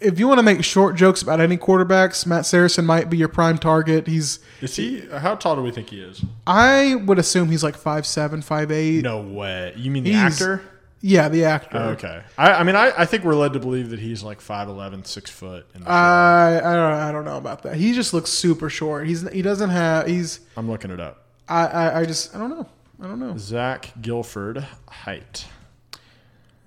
If 0.00 0.18
you 0.18 0.26
want 0.28 0.38
to 0.38 0.42
make 0.42 0.62
short 0.64 0.96
jokes 0.96 1.22
about 1.22 1.40
any 1.40 1.56
quarterbacks, 1.56 2.26
Matt 2.26 2.46
Saracen 2.46 2.84
might 2.86 3.08
be 3.10 3.16
your 3.16 3.28
prime 3.28 3.58
target. 3.58 4.06
He's 4.06 4.38
Is 4.60 4.76
he? 4.76 5.00
How 5.08 5.34
tall 5.34 5.56
do 5.56 5.62
we 5.62 5.70
think 5.70 5.90
he 5.90 6.00
is? 6.00 6.24
I 6.46 6.94
would 6.96 7.18
assume 7.18 7.50
he's 7.50 7.62
like 7.64 7.76
five 7.76 8.06
seven, 8.06 8.42
five 8.42 8.70
eight. 8.70 9.02
No 9.02 9.20
way. 9.20 9.72
You 9.76 9.90
mean 9.90 10.04
the 10.04 10.12
He's- 10.12 10.32
actor? 10.40 10.62
Yeah, 11.02 11.30
the 11.30 11.46
actor. 11.46 11.78
Oh, 11.78 11.88
okay. 11.92 12.22
I, 12.36 12.52
I 12.52 12.62
mean, 12.62 12.76
I, 12.76 12.92
I 12.94 13.06
think 13.06 13.24
we're 13.24 13.34
led 13.34 13.54
to 13.54 13.58
believe 13.58 13.88
that 13.88 13.98
he's 14.00 14.22
like 14.22 14.38
5'11", 14.38 15.06
6 15.06 15.30
foot. 15.30 15.66
In 15.74 15.80
the. 15.82 15.88
I 15.90 16.58
I 16.58 16.74
don't 16.74 16.92
I 16.92 17.10
don't 17.10 17.24
know 17.24 17.38
about 17.38 17.62
that. 17.62 17.76
He 17.76 17.94
just 17.94 18.12
looks 18.12 18.28
super 18.30 18.68
short. 18.68 19.06
He's 19.06 19.26
he 19.30 19.40
doesn't 19.40 19.70
have 19.70 20.06
he's 20.06 20.40
I'm 20.58 20.70
looking 20.70 20.90
it 20.90 21.00
up. 21.00 21.24
I, 21.48 21.66
I 21.66 22.00
I 22.00 22.04
just 22.04 22.36
I 22.36 22.38
don't 22.38 22.50
know. 22.50 22.68
I 23.02 23.06
don't 23.06 23.18
know. 23.18 23.34
Zach 23.38 23.92
Gilford, 24.02 24.66
height. 24.90 25.46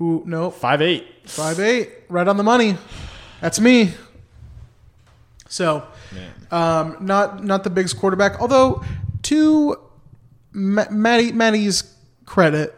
Ooh, 0.02 0.24
no. 0.26 0.50
5'8". 0.52 1.04
Five 1.26 1.60
eight, 1.62 1.90
right 2.10 2.28
on 2.28 2.36
the 2.36 2.44
money. 2.44 2.78
That's 3.40 3.60
me. 3.60 3.94
So, 5.48 5.86
um, 6.52 6.98
not 7.00 7.44
not 7.44 7.64
the 7.64 7.70
biggest 7.70 7.98
quarterback. 7.98 8.42
Although, 8.42 8.84
to 9.24 9.78
Ma- 10.52 10.90
Matty 10.90 11.32
Matty's 11.32 11.96
credit, 12.26 12.76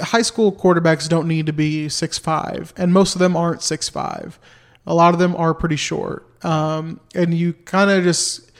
high 0.00 0.22
school 0.22 0.52
quarterbacks 0.52 1.08
don't 1.08 1.26
need 1.28 1.46
to 1.46 1.52
be 1.52 1.88
six 1.88 2.16
five, 2.18 2.72
and 2.76 2.92
most 2.94 3.14
of 3.14 3.18
them 3.18 3.36
aren't 3.36 3.62
six 3.62 3.88
five. 3.88 4.38
A 4.86 4.94
lot 4.94 5.12
of 5.12 5.20
them 5.20 5.34
are 5.36 5.52
pretty 5.52 5.76
short, 5.76 6.24
um, 6.44 7.00
and 7.14 7.34
you 7.34 7.52
kind 7.52 7.90
of 7.90 8.02
just 8.04 8.50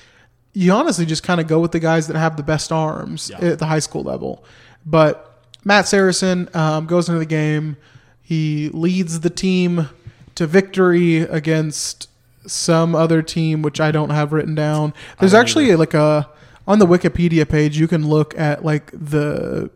you 0.53 0.72
honestly 0.72 1.07
just 1.07 1.22
kind 1.22 1.41
of 1.41 1.47
go 1.47 1.61
with 1.61 1.70
the 1.72 1.81
guys 1.81 2.09
that 2.09 2.16
have 2.16 2.37
the 2.37 2.43
best 2.43 2.72
arms 2.72 3.31
Yeah. 3.31 3.53
at 3.53 3.59
the 3.61 3.66
high 3.66 3.78
school 3.78 4.03
level. 4.03 4.45
But 4.85 5.30
Matt 5.65 5.87
Saracen 5.87 6.49
um, 6.55 6.87
goes 6.87 7.09
into 7.09 7.19
the 7.19 7.27
game. 7.27 7.77
He 8.23 8.69
leads 8.73 9.21
the 9.21 9.31
team 9.31 9.89
to 10.35 10.47
victory 10.47 11.19
against 11.19 12.09
some 12.47 12.95
other 12.95 13.23
team, 13.23 13.63
which 13.63 13.81
I 13.81 13.91
don't 13.91 14.11
have 14.11 14.33
written 14.33 14.55
down. 14.55 14.95
There's 15.19 15.33
don't 15.33 15.41
actually 15.41 15.75
like 15.77 15.95
a 15.95 16.29
on 16.67 16.79
the 16.79 16.87
Wikipedia 16.87 17.49
page. 17.49 17.79
You 17.79 17.89
can 17.89 18.09
look 18.09 18.39
at 18.39 18.65
like 18.65 18.91
the 18.93 19.71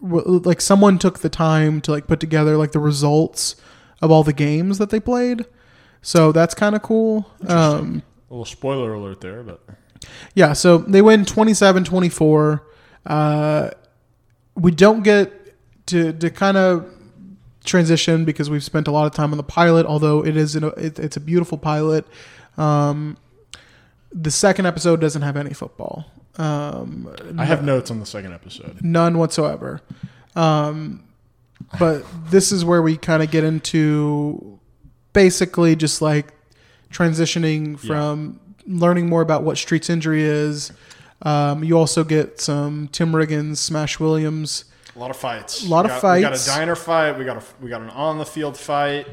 like 0.00 0.60
someone 0.60 0.98
took 0.98 1.20
the 1.20 1.28
time 1.30 1.80
to 1.82 1.90
like 1.90 2.06
put 2.06 2.20
together 2.20 2.56
like 2.56 2.72
the 2.72 2.78
results 2.78 3.56
of 4.02 4.10
all 4.10 4.22
the 4.22 4.32
games 4.32 4.78
that 4.78 4.90
they 4.90 5.00
played. 5.00 5.46
So 6.02 6.30
that's 6.30 6.54
kind 6.54 6.76
of 6.76 6.82
cool. 6.82 7.26
Um, 7.48 8.02
A 8.30 8.34
little 8.34 8.44
spoiler 8.44 8.92
alert 8.92 9.22
there, 9.22 9.42
but 9.42 9.62
yeah, 10.34 10.52
so 10.52 10.78
they 10.78 11.00
win 11.00 11.24
27-24. 11.24 12.60
Uh, 13.06 13.70
we 14.54 14.70
don't 14.70 15.02
get 15.02 15.32
to 15.86 16.12
to 16.12 16.30
kind 16.30 16.56
of 16.56 16.90
transition 17.64 18.24
because 18.24 18.50
we've 18.50 18.64
spent 18.64 18.86
a 18.86 18.90
lot 18.90 19.06
of 19.06 19.12
time 19.12 19.32
on 19.32 19.36
the 19.36 19.42
pilot, 19.42 19.86
although 19.86 20.24
it 20.24 20.36
is 20.36 20.54
an, 20.54 20.64
it, 20.76 20.98
it's 20.98 21.16
a 21.16 21.20
beautiful 21.20 21.58
pilot. 21.58 22.06
Um, 22.56 23.16
the 24.12 24.30
second 24.30 24.66
episode 24.66 25.00
doesn't 25.00 25.22
have 25.22 25.36
any 25.36 25.52
football. 25.54 26.06
Um, 26.36 27.14
I 27.38 27.44
have 27.44 27.64
notes 27.64 27.90
on 27.90 28.00
the 28.00 28.06
second 28.06 28.32
episode. 28.32 28.82
none 28.82 29.18
whatsoever. 29.18 29.80
Um, 30.36 31.04
but 31.78 32.04
this 32.30 32.52
is 32.52 32.64
where 32.64 32.82
we 32.82 32.96
kind 32.96 33.22
of 33.22 33.30
get 33.30 33.44
into 33.44 34.58
basically 35.12 35.76
just 35.76 36.02
like 36.02 36.32
transitioning 36.90 37.78
from 37.78 38.40
learning 38.66 39.08
more 39.08 39.22
about 39.22 39.42
what 39.42 39.58
Street's 39.58 39.90
injury 39.90 40.22
is. 40.22 40.72
Um, 41.24 41.64
you 41.64 41.78
also 41.78 42.04
get 42.04 42.40
some 42.40 42.88
Tim 42.88 43.12
Riggins, 43.12 43.56
Smash 43.56 43.98
Williams. 43.98 44.64
A 44.94 44.98
lot 44.98 45.10
of 45.10 45.16
fights. 45.16 45.64
A 45.64 45.68
lot 45.68 45.86
We 45.86 45.90
of 45.90 46.02
got- 46.02 46.14
We 46.16 46.20
got 46.22 46.40
a 46.40 46.46
diner 46.46 46.76
fight. 46.76 47.18
We 47.18 47.24
got 47.24 47.36
a 47.38 47.42
we 47.62 47.68
got 47.70 47.80
an 47.82 47.90
on 47.90 48.18
the 48.18 48.26
field 48.26 48.56
fight. 48.56 49.06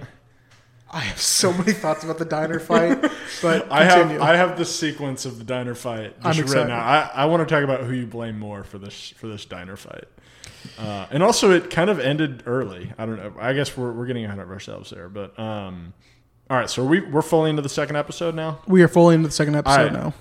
I 0.94 1.00
have 1.00 1.22
so 1.22 1.54
many 1.54 1.72
thoughts 1.72 2.04
about 2.04 2.18
the 2.18 2.26
diner 2.26 2.60
fight, 2.60 3.02
but 3.42 3.72
I 3.72 3.86
have 3.86 4.22
I 4.22 4.36
have 4.36 4.58
the 4.58 4.66
sequence 4.66 5.26
of 5.26 5.38
the 5.38 5.46
diner 5.46 5.74
fight 5.74 6.16
I'm 6.22 6.34
just 6.34 6.42
excited. 6.42 6.64
written 6.64 6.72
out. 6.72 7.12
I, 7.16 7.22
I 7.24 7.26
want 7.28 7.48
to 7.48 7.56
talk 7.56 7.64
about 7.64 7.82
who 7.86 7.94
you 7.94 8.06
blame 8.06 8.38
more 8.38 8.64
for 8.66 8.78
this 8.78 9.12
for 9.12 9.28
this 9.28 9.46
diner 9.46 9.78
fight. 9.78 10.04
Uh, 10.78 11.08
and 11.10 11.24
also, 11.24 11.52
it 11.52 11.70
kind 11.70 11.90
of 11.90 12.00
ended 12.00 12.44
early. 12.46 12.92
I 12.98 13.06
don't 13.06 13.16
know. 13.18 13.34
I 13.40 13.54
guess 13.54 13.76
we're, 13.78 13.92
we're 13.94 14.06
getting 14.06 14.26
ahead 14.26 14.38
of 14.38 14.50
ourselves 14.52 14.90
there. 14.92 15.08
But 15.10 15.40
um, 15.40 15.94
all 16.50 16.58
right, 16.58 16.70
so 16.70 16.84
we 16.84 17.00
we're 17.00 17.22
fully 17.22 17.50
into 17.50 17.62
the 17.62 17.70
second 17.70 17.96
episode 17.96 18.36
now. 18.36 18.60
we 18.68 18.84
are 18.84 18.88
fully 18.90 19.16
into 19.16 19.30
the 19.30 19.34
second 19.34 19.56
episode 19.56 19.76
right. 19.86 19.94
now. 19.94 20.14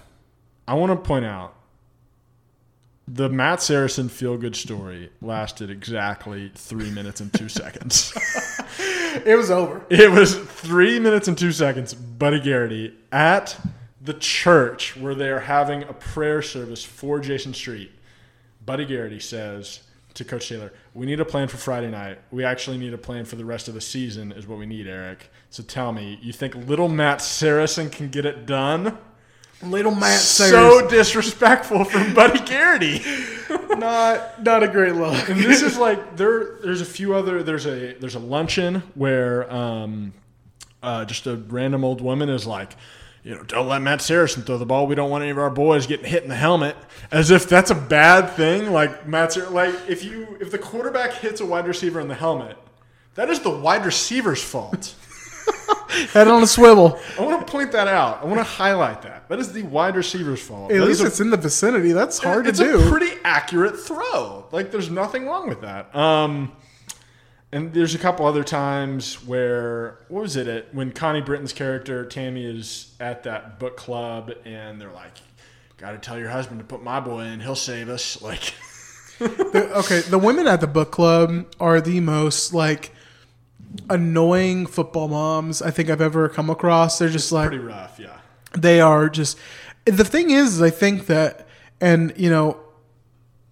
I 0.69 0.75
want 0.75 0.93
to 0.93 0.97
point 0.97 1.25
out 1.25 1.57
the 3.09 3.29
Matt 3.29 3.61
Saracen 3.61 4.09
feel 4.09 4.37
good 4.37 4.55
story 4.55 5.11
lasted 5.21 5.71
exactly 5.71 6.53
three 6.55 6.91
minutes 6.91 7.21
and 7.21 7.33
two 7.33 7.49
seconds. 7.49 8.13
It 9.25 9.37
was 9.37 9.51
over. 9.51 9.85
It 9.91 10.11
was 10.11 10.37
three 10.37 11.01
minutes 11.01 11.27
and 11.27 11.37
two 11.37 11.51
seconds. 11.51 11.93
Buddy 11.93 12.39
Garrity 12.39 12.95
at 13.11 13.57
the 14.01 14.15
church 14.15 14.97
where 14.97 15.15
they 15.15 15.29
are 15.29 15.41
having 15.41 15.83
a 15.83 15.93
prayer 15.93 16.41
service 16.41 16.85
for 16.85 17.19
Jason 17.19 17.53
Street. 17.53 17.91
Buddy 18.65 18.85
Garrity 18.85 19.19
says 19.19 19.81
to 20.15 20.25
Coach 20.25 20.49
Taylor, 20.49 20.73
"We 20.95 21.07
need 21.07 21.19
a 21.19 21.25
plan 21.25 21.49
for 21.49 21.57
Friday 21.57 21.91
night. 21.91 22.19
We 22.31 22.45
actually 22.45 22.79
need 22.79 22.95
a 22.95 22.99
plan 22.99 23.25
for 23.25 23.37
the 23.37 23.45
rest 23.45 23.67
of 23.69 23.75
the 23.75 23.81
season. 23.81 24.33
Is 24.33 24.47
what 24.47 24.59
we 24.59 24.67
need, 24.67 24.87
Eric. 24.87 25.31
So 25.51 25.63
tell 25.63 25.93
me, 25.93 26.19
you 26.23 26.33
think 26.33 26.55
little 26.55 26.89
Matt 26.89 27.21
Saracen 27.21 27.91
can 27.91 28.09
get 28.09 28.25
it 28.25 28.47
done?" 28.47 28.99
Little 29.63 29.95
Matt 29.95 30.19
So 30.21 30.45
Saracen. 30.51 30.89
disrespectful 30.89 31.85
from 31.85 32.15
Buddy 32.15 32.39
Garrity. 32.41 33.03
not 33.77 34.43
not 34.43 34.63
a 34.63 34.69
great 34.69 34.95
look. 34.95 35.29
and 35.29 35.39
this 35.41 35.63
is 35.63 35.77
like 35.77 36.17
there. 36.17 36.57
There's 36.63 36.81
a 36.81 36.85
few 36.87 37.15
other. 37.15 37.43
There's 37.43 37.67
a 37.67 37.93
there's 37.95 38.15
a 38.15 38.19
luncheon 38.21 38.83
where 38.95 39.53
um, 39.53 40.13
uh, 40.83 41.05
just 41.05 41.27
a 41.27 41.37
random 41.37 41.85
old 41.85 42.01
woman 42.01 42.31
is 42.31 42.47
like, 42.47 42.75
you 43.23 43.35
know, 43.35 43.43
don't 43.43 43.69
let 43.69 43.83
Matt 43.83 44.01
Saracen 44.01 44.45
throw 44.45 44.57
the 44.57 44.65
ball. 44.65 44.87
We 44.87 44.95
don't 44.95 45.11
want 45.11 45.23
any 45.23 45.31
of 45.31 45.39
our 45.39 45.51
boys 45.51 45.87
getting 45.87 46.07
hit 46.07 46.23
in 46.23 46.31
the 46.31 46.37
helmet. 46.37 46.75
As 47.11 47.31
if 47.31 47.47
that's 47.49 47.71
a 47.71 47.75
bad 47.75 48.31
thing. 48.31 48.73
Like 48.73 49.07
Matt, 49.07 49.35
Sar- 49.35 49.51
like 49.51 49.75
if 49.89 50.05
you 50.05 50.39
if 50.41 50.51
the 50.51 50.59
quarterback 50.59 51.13
hits 51.15 51.43
a 51.43 51.47
wide 51.47 51.67
receiver 51.67 52.01
in 52.01 52.09
the 52.09 52.15
helmet, 52.15 52.57
that 53.15 53.29
is 53.29 53.41
the 53.41 53.51
wide 53.51 53.85
receiver's 53.85 54.43
fault. 54.43 54.95
Head 56.13 56.29
on 56.29 56.43
a 56.43 56.47
swivel. 56.47 56.99
I 57.19 57.23
want 57.25 57.45
to 57.47 57.51
point 57.51 57.73
that 57.73 57.89
out. 57.89 58.23
I 58.23 58.25
want 58.25 58.39
to 58.39 58.45
highlight 58.45 59.03
that. 59.03 59.29
That 59.29 59.39
is 59.39 59.53
the 59.53 59.63
wide 59.65 59.97
receiver's 59.97 60.41
fault. 60.41 60.71
At 60.73 60.79
That 60.79 60.87
least 60.87 61.03
a- 61.03 61.07
it's 61.07 61.21
in 61.21 61.31
the 61.31 61.37
vicinity. 61.37 61.93
That's 61.93 62.19
hard 62.19 62.47
it's 62.47 62.59
to 62.59 62.65
do. 62.65 62.87
a 62.87 62.89
pretty 62.91 63.13
accurate 63.25 63.79
throw. 63.79 64.47
Like 64.53 64.71
there's 64.71 64.91
nothing 64.91 65.27
wrong 65.27 65.49
with 65.49 65.61
that. 65.63 65.95
Um, 65.95 66.53
and 67.53 67.73
there's 67.75 67.95
a 67.95 67.99
couple 67.99 68.27
other 68.27 68.45
times 68.45 69.25
where 69.27 69.99
what 70.09 70.23
was 70.23 70.37
it 70.37 70.47
at 70.47 70.73
when 70.75 70.93
Connie 70.93 71.21
Britton's 71.21 71.53
character 71.53 72.05
Tami 72.05 72.45
is 72.57 72.95
at 73.01 73.25
that 73.25 73.59
book 73.59 73.77
club 73.77 74.33
and 74.45 74.81
they're 74.81 74.93
like, 74.93 75.13
"Got 75.77 75.91
to 75.93 75.99
tell 75.99 76.17
your 76.19 76.29
husband 76.29 76.61
to 76.61 76.65
put 76.65 76.83
my 76.83 77.01
boy 77.01 77.23
in. 77.23 77.41
He'll 77.41 77.57
save 77.57 77.89
us." 77.89 78.21
Like, 78.23 78.55
The- 79.19 79.73
okay, 79.81 80.01
the 80.01 80.19
women 80.19 80.47
at 80.47 80.61
the 80.63 80.67
book 80.67 80.93
club 80.93 81.47
are 81.61 81.81
the 81.81 82.01
most 82.01 82.55
like 82.55 82.93
annoying 83.89 84.67
football 84.67 85.09
moms 85.09 85.63
I 85.63 85.71
think 85.71 85.91
I've 85.91 86.01
ever 86.01 86.29
come 86.29 86.51
across. 86.51 86.99
They're 86.99 87.09
just 87.09 87.31
like 87.33 87.49
pretty 87.49 87.63
rough. 87.65 87.99
Yeah. 87.99 88.19
they 88.59 88.81
are 88.81 89.09
just 89.09 89.39
the 89.85 90.05
thing 90.05 90.31
is, 90.31 90.55
is 90.57 90.63
I 90.63 90.71
think 90.71 91.07
that 91.07 91.47
and 91.81 92.13
you 92.17 92.31
know 92.31 92.59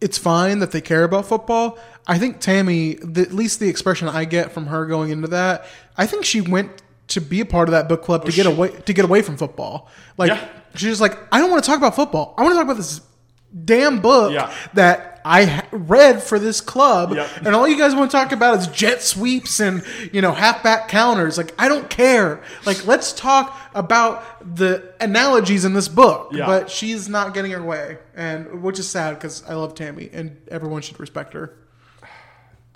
it's 0.00 0.18
fine 0.18 0.58
that 0.60 0.70
they 0.72 0.80
care 0.80 1.04
about 1.04 1.26
football. 1.26 1.78
I 2.06 2.18
think 2.18 2.38
Tami, 2.40 2.98
the, 3.02 3.22
at 3.22 3.32
least 3.32 3.58
the 3.60 3.68
expression 3.68 4.08
I 4.08 4.24
get 4.24 4.52
from 4.52 4.66
her 4.68 4.86
going 4.86 5.10
into 5.10 5.28
that, 5.28 5.66
I 5.96 6.06
think 6.06 6.24
she 6.24 6.40
went 6.40 6.70
to 7.08 7.20
be 7.20 7.40
a 7.40 7.44
part 7.44 7.68
of 7.68 7.72
that 7.72 7.88
book 7.88 8.02
club 8.02 8.22
to 8.24 8.28
oh, 8.28 8.34
get 8.34 8.46
she- 8.46 8.52
away 8.52 8.68
to 8.70 8.92
get 8.92 9.04
away 9.04 9.22
from 9.22 9.36
football. 9.36 9.88
Like 10.16 10.30
Yeah. 10.30 10.48
she's 10.74 10.90
just 10.90 11.00
like, 11.00 11.18
I 11.32 11.38
don't 11.38 11.50
want 11.50 11.62
to 11.64 11.68
talk 11.68 11.78
about 11.78 11.94
football. 11.96 12.34
I 12.36 12.42
want 12.42 12.52
to 12.52 12.56
talk 12.56 12.64
about 12.64 12.76
this 12.76 13.00
damn 13.64 14.00
book 14.00 14.32
Yeah. 14.32 14.52
that 14.74 15.07
I 15.24 15.64
read 15.72 16.22
for 16.22 16.38
this 16.38 16.60
club, 16.60 17.12
Yep. 17.14 17.28
and 17.46 17.54
all 17.54 17.66
you 17.68 17.76
guys 17.78 17.94
want 17.94 18.10
to 18.10 18.16
talk 18.16 18.32
about 18.32 18.58
is 18.58 18.66
jet 18.68 19.02
sweeps 19.02 19.60
and 19.60 19.82
you 20.12 20.20
know 20.22 20.32
halfback 20.32 20.88
counters. 20.88 21.36
Like 21.38 21.54
I 21.58 21.68
don't 21.68 21.88
care. 21.90 22.40
Like 22.66 22.86
let's 22.86 23.12
talk 23.12 23.56
about 23.74 24.22
the 24.56 24.92
analogies 25.00 25.64
in 25.64 25.74
this 25.74 25.88
book. 25.88 26.30
Yeah. 26.32 26.46
But 26.46 26.70
she's 26.70 27.08
not 27.08 27.34
getting 27.34 27.50
her 27.52 27.62
way, 27.62 27.98
and 28.14 28.62
which 28.62 28.78
is 28.78 28.88
sad 28.88 29.14
because 29.14 29.42
I 29.48 29.54
love 29.54 29.74
Tami 29.74 30.10
and 30.12 30.36
everyone 30.48 30.82
should 30.82 30.98
respect 31.00 31.32
her. 31.34 31.54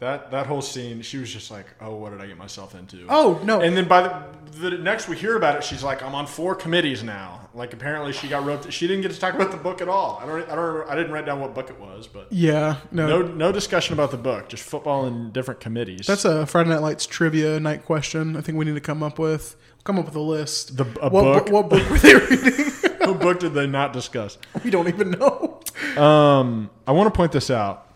That 0.03 0.33
that 0.33 0.47
whole 0.47 0.63
scene, 0.63 1.01
she 1.03 1.19
was 1.19 1.33
just 1.33 1.49
like, 1.53 1.67
"Oh, 1.81 1.95
what 1.95 2.11
did 2.11 2.21
I 2.21 2.27
get 2.27 2.37
myself 2.37 2.75
into?" 2.75 3.07
Oh, 3.09 3.41
no. 3.45 3.61
And 3.61 3.77
then 3.77 3.87
by 3.87 4.03
the, 4.51 4.71
the 4.71 4.71
next 4.79 5.09
we 5.09 5.17
hear 5.17 5.37
about 5.37 5.55
it, 5.55 5.63
she's 5.63 5.85
like, 5.85 6.03
"I'm 6.03 6.13
on 6.17 6.27
four 6.27 6.57
committees 6.57 7.05
now." 7.05 7.49
Like 7.55 7.73
apparently 7.73 8.13
she 8.13 8.27
got 8.27 8.45
roped. 8.45 8.73
She 8.73 8.89
didn't 8.89 9.03
get 9.03 9.13
to 9.13 9.21
talk 9.21 9.35
about 9.35 9.53
the 9.53 9.57
book 9.59 9.81
at 9.81 9.89
all. 9.89 10.19
I 10.21 10.27
don't. 10.27 10.51
I 10.51 10.57
don't. 10.57 10.91
I 10.91 10.97
didn't 10.97 11.13
write 11.13 11.25
down 11.25 11.39
what 11.39 11.55
book 11.55 11.71
it 11.71 11.79
was, 11.79 12.09
but 12.09 12.27
Yeah, 12.33 12.79
no, 12.91 13.07
no 13.07 13.23
no 13.29 13.53
discussion 13.53 13.93
about 13.93 14.11
the 14.11 14.17
book. 14.17 14.49
Just 14.49 14.65
football 14.65 15.05
and 15.05 15.33
different 15.33 15.61
committees. 15.61 16.09
that's 16.09 16.25
a 16.25 16.47
Friday 16.47 16.71
Night 16.71 16.81
Lights 16.83 17.07
trivia 17.07 17.61
night 17.61 17.85
question. 17.85 18.37
I 18.37 18.41
think 18.41 18.59
we 18.59 18.65
need 18.65 18.75
to 18.75 18.81
come 18.81 19.05
up 19.05 19.21
with 19.21 19.55
come 19.85 20.01
up 20.01 20.07
with 20.07 20.17
a 20.17 20.21
list. 20.21 20.79
The- 20.79 20.99
a 21.01 21.11
what, 21.11 21.23
book? 21.23 21.51
What, 21.51 21.71
book 21.71 21.89
were 21.89 21.99
they 21.99 22.15
reading? 22.27 22.73
what 22.99 23.21
book 23.21 23.39
did 23.39 23.55
they 23.55 23.69
not 23.69 23.93
discuss? 23.93 24.37
we 24.65 24.71
don't 24.73 24.89
even 24.89 25.13
know. 25.13 25.61
Um, 25.97 26.71
I 26.89 26.91
want 26.93 27.07
to 27.07 27.17
point 27.17 27.31
this 27.31 27.49
out. 27.51 27.87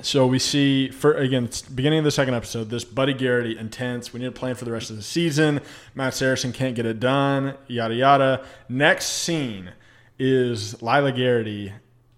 So 0.00 0.26
we 0.26 0.38
see 0.38 0.90
for 0.90 1.14
again, 1.14 1.48
beginning 1.74 1.98
of 2.00 2.04
the 2.04 2.10
second 2.10 2.34
episode, 2.34 2.70
this 2.70 2.84
Buddy 2.84 3.14
Garrity 3.14 3.58
intense. 3.58 4.12
We 4.12 4.20
need 4.20 4.26
a 4.26 4.32
plan 4.32 4.54
for 4.54 4.64
the 4.64 4.72
rest 4.72 4.90
of 4.90 4.96
the 4.96 5.02
season. 5.02 5.60
Matt 5.94 6.14
Saracen 6.14 6.52
can't 6.52 6.74
get 6.76 6.86
it 6.86 7.00
done. 7.00 7.54
Yada 7.66 7.94
yada. 7.94 8.44
Next 8.68 9.06
scene 9.06 9.72
is 10.18 10.80
Lyla 10.82 11.12
Garrity 11.12 11.72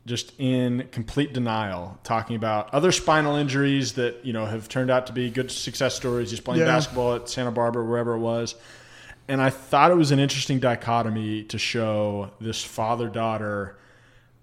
just 0.07 0.33
in 0.39 0.89
complete 0.93 1.33
denial, 1.33 1.99
talking 2.05 2.35
about 2.35 2.73
other 2.75 2.91
spinal 2.91 3.37
injuries 3.37 3.93
that 3.95 4.25
you 4.25 4.33
know 4.33 4.45
have 4.45 4.69
turned 4.69 4.91
out 4.91 5.07
to 5.07 5.13
be 5.13 5.31
good 5.31 5.51
success 5.51 5.95
stories. 5.95 6.31
He's 6.31 6.41
playing 6.41 6.61
Yeah. 6.61 6.67
basketball 6.67 7.15
at 7.15 7.29
Santa 7.29 7.51
Barbara, 7.51 7.85
wherever 7.85 8.15
it 8.15 8.19
was. 8.19 8.57
And 9.29 9.41
I 9.41 9.49
thought 9.51 9.91
it 9.91 9.97
was 9.97 10.11
an 10.11 10.19
interesting 10.19 10.59
dichotomy 10.59 11.45
to 11.45 11.59
show 11.59 12.31
this 12.41 12.65
father 12.65 13.09
daughter 13.09 13.77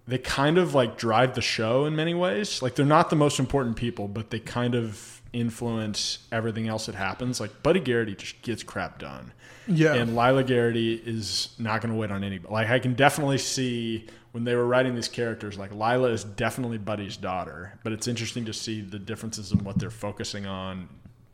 they 0.08 0.18
kind 0.18 0.58
of 0.58 0.74
like 0.74 0.98
drive 0.98 1.36
the 1.36 1.42
show 1.42 1.86
in 1.86 1.96
many 1.96 2.14
ways. 2.14 2.62
Like 2.62 2.76
they're 2.76 2.86
not 2.86 3.10
the 3.10 3.16
most 3.16 3.40
important 3.40 3.76
people, 3.76 4.08
but 4.08 4.30
they 4.30 4.40
kind 4.40 4.74
of 4.74 5.22
influence 5.34 6.20
everything 6.32 6.68
else 6.68 6.86
that 6.86 6.96
happens. 6.96 7.40
Like 7.40 7.62
Buddy 7.62 7.80
Garrity 7.80 8.16
just 8.16 8.42
gets 8.42 8.64
crap 8.64 9.00
done. 9.00 9.34
Yeah. 9.68 9.96
And 9.96 10.16
Lyla 10.16 10.46
Garrity 10.46 10.94
is 10.94 11.50
not 11.60 11.82
going 11.82 11.94
to 11.94 12.00
wait 12.00 12.10
on 12.10 12.24
anybody. 12.24 12.54
Like 12.54 12.70
I 12.70 12.80
can 12.80 12.94
definitely 12.94 13.38
see 13.38 14.08
when 14.32 14.46
they 14.46 14.56
were 14.56 14.66
writing 14.66 14.96
these 14.96 15.10
characters, 15.10 15.58
like 15.58 15.74
Lyla 15.74 16.10
is 16.12 16.24
definitely 16.24 16.78
Buddy's 16.78 17.18
daughter, 17.18 17.78
but 17.84 17.92
it's 17.92 18.08
interesting 18.08 18.46
to 18.46 18.54
see 18.54 18.82
the 18.82 19.00
differences 19.00 19.52
in 19.52 19.64
what 19.64 19.78
they're 19.78 19.90
focusing 19.90 20.46
on 20.46 20.88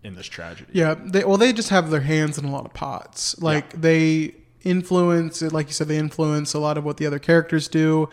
in 0.04 0.16
this 0.16 0.26
tragedy. 0.26 0.72
Yeah, 0.74 0.96
they 0.96 1.24
well 1.24 1.38
they 1.38 1.54
just 1.54 1.70
have 1.70 1.92
their 1.92 2.02
hands 2.02 2.38
in 2.38 2.46
a 2.46 2.52
lot 2.52 2.66
of 2.66 2.74
pots. 2.74 3.40
Like 3.40 3.80
they 3.80 4.34
influence, 4.64 5.42
like 5.42 5.68
you 5.68 5.74
said, 5.74 5.88
they 5.88 5.98
influence 5.98 6.54
a 6.54 6.60
lot 6.60 6.78
of 6.78 6.84
what 6.84 6.98
the 6.98 7.06
other 7.06 7.20
characters 7.20 7.68
do, 7.68 8.10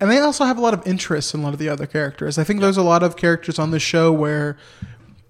and 0.00 0.10
they 0.10 0.18
also 0.18 0.44
have 0.44 0.58
a 0.58 0.60
lot 0.60 0.74
of 0.74 0.86
interest 0.86 1.34
in 1.34 1.40
a 1.40 1.42
lot 1.42 1.52
of 1.52 1.58
the 1.58 1.68
other 1.68 1.86
characters. 1.86 2.38
I 2.38 2.44
think 2.44 2.60
there's 2.60 2.76
a 2.76 2.82
lot 2.82 3.02
of 3.02 3.16
characters 3.16 3.58
on 3.58 3.70
the 3.70 3.78
show 3.78 4.12
where 4.12 4.56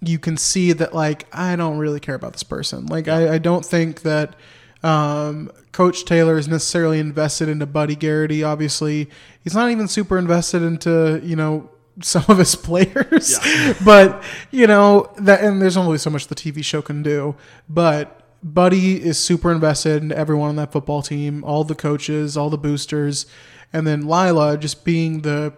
you 0.00 0.18
can 0.18 0.36
see 0.36 0.72
that 0.72 0.94
like 0.94 1.26
I 1.32 1.56
don't 1.56 1.78
really 1.78 2.00
care 2.00 2.14
about 2.14 2.32
this 2.32 2.42
person. 2.42 2.86
Like 2.86 3.08
I, 3.08 3.34
I 3.34 3.38
don't 3.38 3.64
think 3.64 4.02
that 4.02 4.36
um, 4.82 5.50
Coach 5.72 6.04
Taylor 6.04 6.36
is 6.38 6.46
necessarily 6.46 6.98
invested 6.98 7.48
into 7.48 7.66
Buddy 7.66 7.96
Garrity. 7.96 8.44
Obviously, 8.44 9.08
he's 9.42 9.54
not 9.54 9.70
even 9.70 9.88
super 9.88 10.18
invested 10.18 10.62
into 10.62 11.20
you 11.22 11.36
know 11.36 11.70
some 12.00 12.24
of 12.28 12.38
his 12.38 12.54
players. 12.54 13.38
but 13.84 14.22
you 14.50 14.66
know 14.66 15.12
that, 15.18 15.42
and 15.42 15.60
there's 15.60 15.76
only 15.76 15.98
so 15.98 16.10
much 16.10 16.26
the 16.26 16.34
TV 16.34 16.64
show 16.64 16.82
can 16.82 17.02
do. 17.02 17.36
But 17.68 18.20
Buddy 18.42 19.02
is 19.02 19.18
super 19.18 19.50
invested 19.50 20.02
in 20.02 20.12
everyone 20.12 20.50
on 20.50 20.56
that 20.56 20.72
football 20.72 21.02
team, 21.02 21.42
all 21.44 21.64
the 21.64 21.74
coaches, 21.74 22.36
all 22.36 22.50
the 22.50 22.58
boosters, 22.58 23.26
and 23.74 23.86
then 23.86 24.06
Lyla 24.06 24.56
just 24.56 24.84
being 24.84 25.20
the 25.20 25.52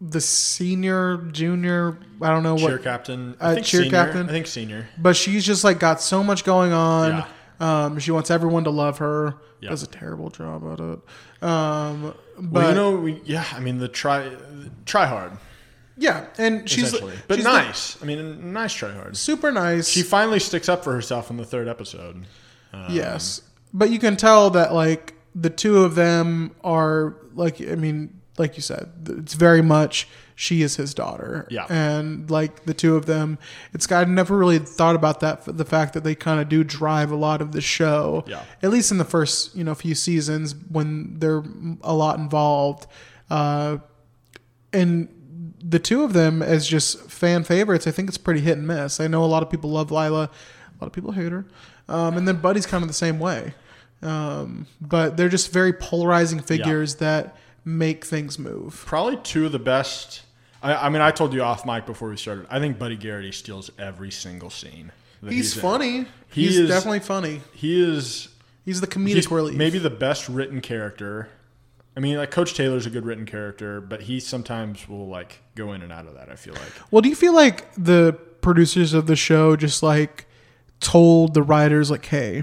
the 0.00 0.20
senior, 0.22 1.18
junior, 1.30 1.98
I 2.22 2.28
don't 2.30 2.42
know 2.42 2.56
Cheer 2.56 2.70
what 2.72 2.82
captain. 2.82 3.36
I 3.38 3.50
uh, 3.50 3.54
think 3.56 3.66
cheer 3.66 3.82
senior. 3.82 3.90
captain. 4.04 4.28
I 4.30 4.32
think 4.32 4.46
senior. 4.46 4.88
But 4.96 5.14
she's 5.14 5.44
just 5.44 5.62
like 5.62 5.78
got 5.78 6.00
so 6.00 6.24
much 6.24 6.42
going 6.44 6.72
on. 6.72 7.10
Yeah. 7.10 7.84
Um, 7.84 7.98
she 7.98 8.10
wants 8.10 8.30
everyone 8.30 8.64
to 8.64 8.70
love 8.70 8.96
her. 8.98 9.34
Yeah. 9.60 9.68
Does 9.68 9.82
a 9.82 9.86
terrible 9.86 10.30
job 10.30 10.64
at 10.72 10.80
it. 10.80 11.46
Um, 11.46 12.14
but 12.38 12.50
Well, 12.62 12.68
you 12.70 12.74
know, 12.74 12.96
we, 12.96 13.20
yeah. 13.26 13.44
I 13.52 13.60
mean, 13.60 13.76
the 13.76 13.88
try, 13.88 14.30
try 14.86 15.04
hard. 15.04 15.32
yeah, 15.98 16.24
and 16.38 16.66
she's 16.66 16.92
but 16.98 17.34
she's 17.34 17.44
the- 17.44 17.52
nice. 17.52 18.02
I 18.02 18.06
mean, 18.06 18.54
nice 18.54 18.72
try 18.72 18.90
hard. 18.92 19.18
super 19.18 19.52
nice. 19.52 19.86
She 19.86 20.00
finally 20.02 20.38
sticks 20.40 20.70
up 20.70 20.82
for 20.82 20.94
herself 20.94 21.28
in 21.30 21.36
the 21.36 21.44
third 21.44 21.68
episode. 21.68 22.24
Um, 22.72 22.86
yes, 22.88 23.42
but 23.74 23.90
you 23.90 23.98
can 23.98 24.16
tell 24.16 24.48
that 24.50 24.72
like 24.72 25.12
the 25.34 25.50
two 25.50 25.82
of 25.84 25.94
them 25.94 26.54
are 26.64 27.16
like 27.34 27.60
I 27.60 27.74
mean, 27.74 28.20
like 28.38 28.56
you 28.56 28.62
said, 28.62 28.90
it's 29.08 29.34
very 29.34 29.62
much 29.62 30.08
she 30.34 30.62
is 30.62 30.76
his 30.76 30.94
daughter. 30.94 31.46
Yeah. 31.50 31.66
and 31.68 32.30
like 32.30 32.64
the 32.64 32.72
two 32.72 32.96
of 32.96 33.04
them, 33.06 33.38
it's 33.74 33.90
I 33.92 34.04
never 34.04 34.36
really 34.36 34.58
thought 34.58 34.96
about 34.96 35.20
that 35.20 35.44
the 35.44 35.64
fact 35.64 35.92
that 35.94 36.02
they 36.02 36.14
kind 36.14 36.40
of 36.40 36.48
do 36.48 36.64
drive 36.64 37.10
a 37.12 37.16
lot 37.16 37.42
of 37.42 37.52
the 37.52 37.60
show. 37.60 38.24
Yeah. 38.26 38.42
at 38.62 38.70
least 38.70 38.90
in 38.90 38.98
the 38.98 39.04
first 39.04 39.54
you 39.54 39.64
know 39.64 39.74
few 39.74 39.94
seasons 39.94 40.54
when 40.70 41.18
they're 41.18 41.42
a 41.82 41.94
lot 41.94 42.18
involved. 42.18 42.86
Uh, 43.28 43.78
and 44.72 45.08
the 45.62 45.78
two 45.78 46.02
of 46.02 46.12
them 46.14 46.42
as 46.42 46.66
just 46.66 47.10
fan 47.10 47.44
favorites, 47.44 47.86
I 47.86 47.90
think 47.90 48.08
it's 48.08 48.18
pretty 48.18 48.40
hit 48.40 48.56
and 48.58 48.66
miss. 48.66 48.98
I 49.00 49.06
know 49.06 49.22
a 49.22 49.26
lot 49.26 49.42
of 49.42 49.50
people 49.50 49.70
love 49.70 49.90
Lyla, 49.90 50.24
a 50.24 50.78
lot 50.80 50.86
of 50.86 50.92
people 50.92 51.12
hate 51.12 51.32
her, 51.32 51.44
um, 51.88 52.16
and 52.16 52.26
then 52.26 52.36
Buddy's 52.36 52.66
kind 52.66 52.82
of 52.82 52.88
the 52.88 52.94
same 52.94 53.18
way. 53.18 53.54
Um, 54.02 54.66
but 54.80 55.16
they're 55.16 55.28
just 55.28 55.52
very 55.52 55.72
polarizing 55.72 56.40
figures 56.40 56.96
that 56.96 57.36
make 57.64 58.04
things 58.04 58.38
move. 58.38 58.82
Probably 58.86 59.16
two 59.18 59.46
of 59.46 59.52
the 59.52 59.58
best. 59.58 60.22
I, 60.62 60.74
I 60.86 60.88
mean, 60.88 61.02
I 61.02 61.10
told 61.10 61.32
you 61.34 61.42
off 61.42 61.66
mic 61.66 61.86
before 61.86 62.08
we 62.08 62.16
started. 62.16 62.46
I 62.50 62.58
think 62.60 62.78
Buddy 62.78 62.96
Garrity 62.96 63.32
steals 63.32 63.70
every 63.78 64.10
single 64.10 64.50
scene. 64.50 64.92
that 65.22 65.32
He's 65.32 65.54
funny. 65.54 66.06
He 66.30 66.44
He's 66.46 66.58
is- 66.58 66.68
definitly 66.68 67.00
funny. 67.00 67.40
He 67.52 67.80
is. 67.82 68.28
He's 68.64 68.80
the 68.80 68.86
comedic 68.86 69.14
He's 69.16 69.30
relief. 69.30 69.56
maybe 69.56 69.78
the 69.78 69.90
best 69.90 70.28
written 70.28 70.60
character. 70.60 71.28
I 71.96 72.00
mean, 72.00 72.16
like 72.18 72.30
Coach 72.30 72.54
Taylor's 72.54 72.86
a 72.86 72.90
good 72.90 73.04
written 73.04 73.26
character, 73.26 73.80
but 73.80 74.02
he 74.02 74.20
sometimes 74.20 74.88
will 74.88 75.08
like 75.08 75.40
go 75.56 75.72
in 75.72 75.82
and 75.82 75.90
out 75.92 76.06
of 76.06 76.14
that. 76.14 76.28
I 76.30 76.36
feel 76.36 76.54
like. 76.54 76.72
Well, 76.90 77.02
do 77.02 77.08
you 77.08 77.16
feel 77.16 77.34
like 77.34 77.72
the 77.74 78.16
producers 78.42 78.94
of 78.94 79.06
the 79.06 79.16
show 79.16 79.56
just 79.56 79.82
like 79.82 80.26
told 80.78 81.34
the 81.34 81.42
writers 81.42 81.90
like, 81.90 82.06
"Hey, 82.06 82.42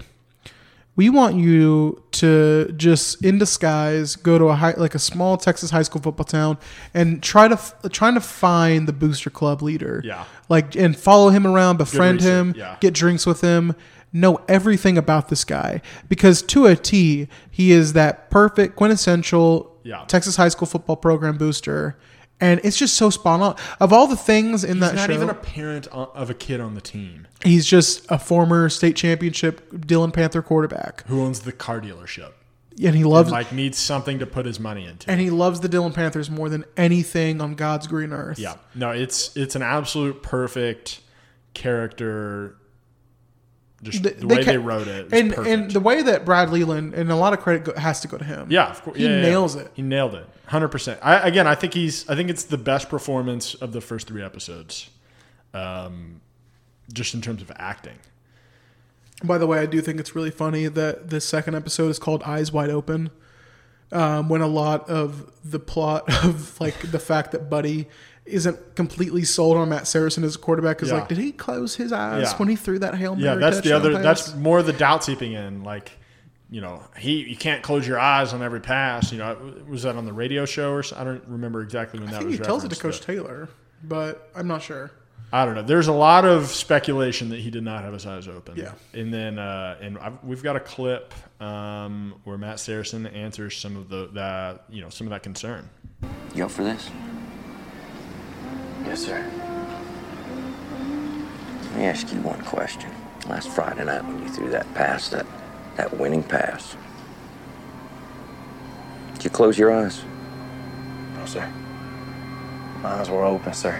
we 0.97 1.09
want 1.09 1.35
you 1.35 2.03
to 2.11 2.73
just 2.75 3.23
in 3.23 3.37
disguise 3.37 4.15
go 4.17 4.37
to 4.37 4.45
a 4.45 4.55
high, 4.55 4.73
like 4.75 4.95
a 4.95 4.99
small 4.99 5.37
Texas 5.37 5.69
high 5.69 5.83
school 5.83 6.01
football 6.01 6.25
town 6.25 6.57
and 6.93 7.23
try 7.23 7.47
to 7.47 7.53
f- 7.53 7.75
trying 7.91 8.15
to 8.15 8.19
find 8.19 8.87
the 8.87 8.93
booster 8.93 9.29
club 9.29 9.61
leader. 9.61 10.01
Yeah. 10.03 10.25
Like 10.49 10.75
and 10.75 10.97
follow 10.97 11.29
him 11.29 11.47
around, 11.47 11.77
befriend 11.77 12.21
him, 12.21 12.53
yeah. 12.57 12.77
get 12.81 12.93
drinks 12.93 13.25
with 13.25 13.41
him, 13.41 13.75
know 14.11 14.41
everything 14.49 14.97
about 14.97 15.29
this 15.29 15.43
guy 15.43 15.81
because 16.09 16.41
to 16.41 16.65
a 16.65 16.75
T, 16.75 17.27
he 17.51 17.71
is 17.71 17.93
that 17.93 18.29
perfect 18.31 18.75
quintessential 18.75 19.79
Yeah. 19.83 20.03
Texas 20.07 20.35
high 20.35 20.49
school 20.49 20.65
football 20.67 20.95
program 20.97 21.37
booster. 21.37 21.95
And 22.39 22.61
it's 22.63 22.77
just 22.77 22.95
so 22.95 23.09
spot 23.09 23.41
on. 23.41 23.55
Of 23.79 23.91
all 23.91 24.05
the 24.07 24.15
things 24.15 24.63
in 24.63 24.77
He's 24.77 24.81
that 24.81 24.95
not 24.95 25.07
show, 25.07 25.13
even 25.13 25.29
a 25.29 25.33
parent 25.33 25.88
of 25.88 26.29
a 26.29 26.33
kid 26.33 26.59
on 26.61 26.75
the 26.75 26.81
team 26.81 27.27
he's 27.43 27.65
just 27.65 28.05
a 28.09 28.19
former 28.19 28.69
state 28.69 28.95
championship 28.95 29.85
Dillon 29.85 30.11
Panther 30.11 30.41
quarterback, 30.41 31.05
who 31.07 31.21
owns 31.21 31.41
the 31.41 31.51
car 31.51 31.81
dealership. 31.81 32.31
and 32.83 32.95
he 32.95 33.03
loves 33.03 33.29
and, 33.29 33.33
like 33.33 33.51
needs 33.51 33.77
something 33.77 34.19
to 34.19 34.25
put 34.25 34.45
his 34.45 34.59
money 34.59 34.85
into. 34.85 35.09
and 35.09 35.19
he 35.19 35.29
loves 35.29 35.59
the 35.59 35.69
Dillon 35.69 35.93
Panthers 35.93 36.29
more 36.29 36.49
than 36.49 36.65
anything 36.75 37.41
on 37.41 37.55
God's 37.55 37.88
green 37.88 38.13
earth. 38.13 38.39
Yeah, 38.39 38.55
no, 38.75 38.91
it's 38.91 39.35
it's 39.35 39.55
an 39.55 39.61
absolute 39.61 40.21
perfect 40.23 41.01
character. 41.53 42.55
Just 43.84 44.01
the, 44.01 44.25
way 44.25 44.43
ca- 44.43 44.51
they 44.51 44.57
wrote 44.57 44.88
it, 44.88 45.13
and 45.13 45.34
perfect. 45.34 45.47
and 45.47 45.71
the 45.71 45.80
way 45.80 46.01
that 46.01 46.25
Brad 46.25 46.49
Leland 46.49 46.95
and 46.95 47.11
a 47.11 47.15
lot 47.15 47.34
of 47.34 47.41
credit 47.41 47.63
go, 47.63 47.80
has 47.80 47.99
to 48.01 48.07
go 48.07 48.17
to 48.17 48.23
him. 48.23 48.47
yeah, 48.49 48.69
of 48.71 48.82
course, 48.82 48.97
he 48.97 49.03
yeah, 49.03 49.09
yeah, 49.09 49.15
yeah. 49.17 49.21
nails 49.21 49.55
it. 49.55 49.71
He 49.75 49.84
nailed 49.84 50.15
it, 50.15 50.28
hundred 50.47 50.69
percent. 50.69 50.99
I 51.03 51.28
again, 51.28 51.45
I 51.45 51.53
think 51.53 51.75
he's. 51.75 52.09
I 52.09 52.15
think 52.15 52.32
it's 52.32 52.45
the 52.45 52.57
best 52.57 52.89
performance 52.89 53.53
of 53.53 53.73
the 53.73 53.82
first 53.82 54.07
three 54.07 54.23
episodes, 54.23 54.89
um, 55.53 56.21
just 56.91 57.13
in 57.13 57.21
terms 57.21 57.43
of 57.43 57.51
acting. 57.57 57.99
By 59.23 59.38
the 59.38 59.45
way, 59.45 59.59
I 59.59 59.67
do 59.67 59.80
think 59.82 59.99
it's 59.99 60.15
really 60.15 60.32
funny 60.32 60.67
that 60.67 61.09
the 61.11 61.21
second 61.21 61.53
episode 61.55 61.89
is 61.89 61.99
called 61.99 62.23
Eyes 62.23 62.51
Wide 62.51 62.69
Open. 62.71 63.11
Um, 63.91 64.28
when 64.28 64.41
a 64.41 64.47
lot 64.47 64.89
of 64.89 65.32
the 65.49 65.59
plot 65.59 66.11
of 66.25 66.59
like 66.59 66.91
the 66.91 66.99
fact 66.99 67.32
that 67.32 67.49
Buddy 67.49 67.88
isn't 68.28 68.75
completely 68.75 69.23
sold 69.23 69.57
on 69.57 69.69
Matt 69.69 69.88
Saracen 69.88 70.23
as 70.23 70.36
a 70.36 70.39
quarterback 70.39 70.82
is 70.82 70.89
Yeah. 70.89 70.95
like, 70.95 71.07
did 71.09 71.17
he 71.17 71.32
close 71.32 71.75
his 71.75 71.91
eyes 71.91 72.23
Yeah. 72.32 72.38
when 72.38 72.49
he 72.49 72.55
threw 72.55 72.80
that 72.80 72.95
hail 72.95 73.15
mary? 73.15 73.25
Yeah, 73.28 73.36
that's 73.36 73.61
the 73.61 73.73
other. 73.73 73.93
pass? 73.93 74.03
That's 74.03 74.36
more 74.36 74.61
the 74.63 74.73
doubt 74.73 75.03
seeping 75.03 75.34
in. 75.34 75.63
Like, 75.63 75.91
you 76.49 76.61
know, 76.61 76.82
he 76.97 77.23
you 77.30 77.36
can't 77.36 77.61
close 77.63 77.88
your 77.88 77.99
eyes 77.99 78.34
on 78.34 78.41
every 78.41 78.61
pass. 78.61 79.11
You 79.11 79.17
know, 79.19 79.38
was 79.67 79.84
that 79.84 79.95
on 79.95 80.05
the 80.05 80.13
radio 80.13 80.45
show 80.45 80.71
or 80.73 80.84
so? 80.84 80.95
I 80.97 81.03
don't 81.03 81.23
remember 81.28 81.61
exactly 81.61 81.99
when 81.99 82.09
I 82.09 82.11
that 82.13 82.17
think 82.19 82.30
was. 82.32 82.39
he 82.39 82.43
tells 82.45 82.63
it 82.63 82.69
to 82.69 82.75
referenced, 82.75 83.01
Coach 83.01 83.05
Taylor, 83.15 83.49
but 83.84 84.30
I'm 84.36 84.47
not 84.47 84.61
sure. 84.61 84.91
I 85.34 85.43
don't 85.43 85.55
know. 85.55 85.61
There's 85.63 85.89
a 85.89 85.93
lot 85.93 86.23
of 86.23 86.47
speculation 86.47 87.28
that 87.30 87.39
he 87.41 87.51
did 87.51 87.61
not 87.63 87.84
have 87.84 87.91
his 87.91 88.05
eyes 88.05 88.30
open. 88.30 88.55
Yeah. 88.55 88.71
And 88.93 89.13
then, 89.13 89.38
uh, 89.38 89.75
and 89.82 89.97
I've, 89.97 90.23
we've 90.23 90.41
got 90.41 90.55
a 90.55 90.61
clip 90.61 91.13
um, 91.41 92.13
where 92.23 92.38
Matt 92.38 92.61
Saracen 92.61 93.05
answers 93.07 93.57
some 93.57 93.75
of 93.75 93.89
the 93.89 94.09
that 94.13 94.63
you 94.69 94.82
know 94.82 94.88
some 94.89 95.05
of 95.05 95.11
that 95.11 95.23
concern. 95.23 95.69
You 96.34 96.45
up 96.45 96.51
for 96.51 96.63
this? 96.63 96.89
Yes, 98.88 99.05
sir. 99.05 99.31
Let 101.61 101.75
me 101.75 101.85
ask 101.85 102.13
you 102.13 102.21
one 102.21 102.41
question. 102.43 102.89
Last 103.27 103.49
Friday 103.49 103.83
night 103.83 104.05
when 104.05 104.23
you 104.23 104.29
threw 104.29 104.49
that 104.51 104.73
pass, 104.73 105.09
that, 105.09 105.25
that 105.75 105.97
winning 105.97 106.23
pass, 106.23 106.77
did 109.13 109.25
you 109.25 109.29
close 109.29 109.59
your 109.59 109.73
eyes? 109.73 110.05
No, 111.15 111.25
sir. 111.25 111.51
My 112.81 112.93
eyes 112.93 113.09
were 113.09 113.25
open, 113.25 113.51
sir. 113.51 113.77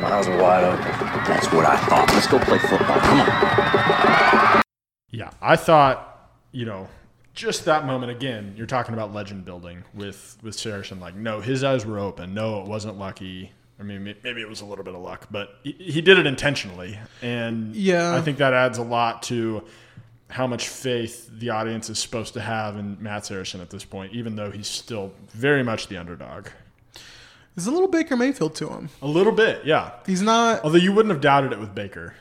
My 0.00 0.12
eyes 0.12 0.26
were 0.26 0.38
wide 0.38 0.64
open. 0.64 0.84
That's 1.26 1.52
what 1.52 1.66
I 1.66 1.76
thought. 1.76 2.08
Let's 2.14 2.26
go 2.26 2.38
play 2.38 2.58
football. 2.58 3.00
Come 3.00 3.20
on. 3.20 4.62
Yeah, 5.10 5.30
I 5.42 5.56
thought 5.56 6.30
you 6.52 6.64
know 6.64 6.88
just 7.36 7.64
that 7.66 7.86
moment 7.86 8.10
again. 8.10 8.54
You're 8.56 8.66
talking 8.66 8.94
about 8.94 9.14
legend 9.14 9.44
building 9.44 9.84
with 9.94 10.36
with 10.42 10.56
Saracen. 10.58 10.98
Like, 10.98 11.14
no, 11.14 11.40
his 11.40 11.62
eyes 11.62 11.86
were 11.86 11.98
open. 12.00 12.34
No, 12.34 12.60
it 12.60 12.66
wasn't 12.66 12.98
lucky. 12.98 13.52
I 13.78 13.82
mean, 13.84 14.02
maybe 14.24 14.40
it 14.40 14.48
was 14.48 14.62
a 14.62 14.64
little 14.64 14.84
bit 14.84 14.94
of 14.94 15.02
luck, 15.02 15.28
but 15.30 15.56
he, 15.62 15.72
he 15.72 16.00
did 16.00 16.18
it 16.18 16.26
intentionally, 16.26 16.98
and 17.22 17.76
Yeah. 17.76 18.16
I 18.16 18.22
think 18.22 18.38
that 18.38 18.54
adds 18.54 18.78
a 18.78 18.82
lot 18.82 19.22
to 19.24 19.62
how 20.30 20.46
much 20.46 20.66
faith 20.68 21.28
the 21.30 21.50
audience 21.50 21.88
is 21.90 21.98
supposed 21.98 22.32
to 22.34 22.40
have 22.40 22.76
in 22.78 22.96
Matt 23.02 23.26
Saracen 23.26 23.60
at 23.60 23.68
this 23.70 23.84
point, 23.84 24.12
even 24.14 24.34
though 24.34 24.50
he's 24.50 24.66
still 24.66 25.12
very 25.28 25.62
much 25.62 25.88
the 25.88 25.98
underdog. 25.98 26.48
There's 27.54 27.66
a 27.66 27.70
little 27.70 27.88
Baker 27.88 28.16
Mayfield 28.16 28.54
to 28.56 28.68
him. 28.70 28.88
A 29.02 29.06
little 29.06 29.32
bit, 29.32 29.64
yeah. 29.64 29.92
He's 30.06 30.22
not, 30.22 30.64
Although 30.64 30.78
you 30.78 30.92
wouldn't 30.92 31.12
have 31.12 31.20
doubted 31.20 31.52
it 31.52 31.60
with 31.60 31.74
Baker. 31.74 32.14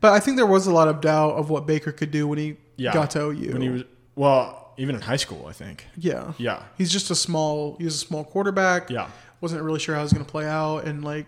but 0.00 0.12
I 0.12 0.20
think 0.20 0.36
there 0.36 0.46
was 0.46 0.66
a 0.66 0.72
lot 0.72 0.86
of 0.88 1.00
doubt 1.00 1.34
of 1.36 1.48
what 1.50 1.66
Baker 1.66 1.92
could 1.92 2.10
do 2.10 2.28
when 2.28 2.38
he 2.38 2.56
Yeah, 2.76 2.92
got 2.92 3.10
to 3.12 3.30
OU. 3.30 3.52
when 3.54 3.62
he 3.62 3.68
was 3.70 3.82
well, 4.20 4.72
even 4.76 4.94
in 4.94 5.00
high 5.00 5.16
school, 5.16 5.46
I 5.48 5.52
think. 5.52 5.86
yeah, 5.96 6.32
Yeah. 6.38 6.62
He's 6.78 6.90
just 6.92 7.10
a 7.10 7.14
small. 7.14 7.76
He's 7.78 7.94
a 7.94 7.98
small 7.98 8.24
quarterback. 8.24 8.90
Yeah. 8.90 9.08
wasn't 9.40 9.62
really 9.62 9.78
sure 9.80 9.94
how 9.94 10.02
he 10.02 10.04
was 10.04 10.12
going 10.12 10.24
to 10.24 10.30
play 10.30 10.46
out, 10.46 10.84
and 10.84 11.02
like, 11.04 11.26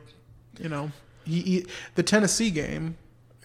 you 0.60 0.68
know, 0.68 0.90
he, 1.24 1.40
he 1.40 1.66
the 1.94 2.02
Tennessee 2.02 2.50
game. 2.50 2.96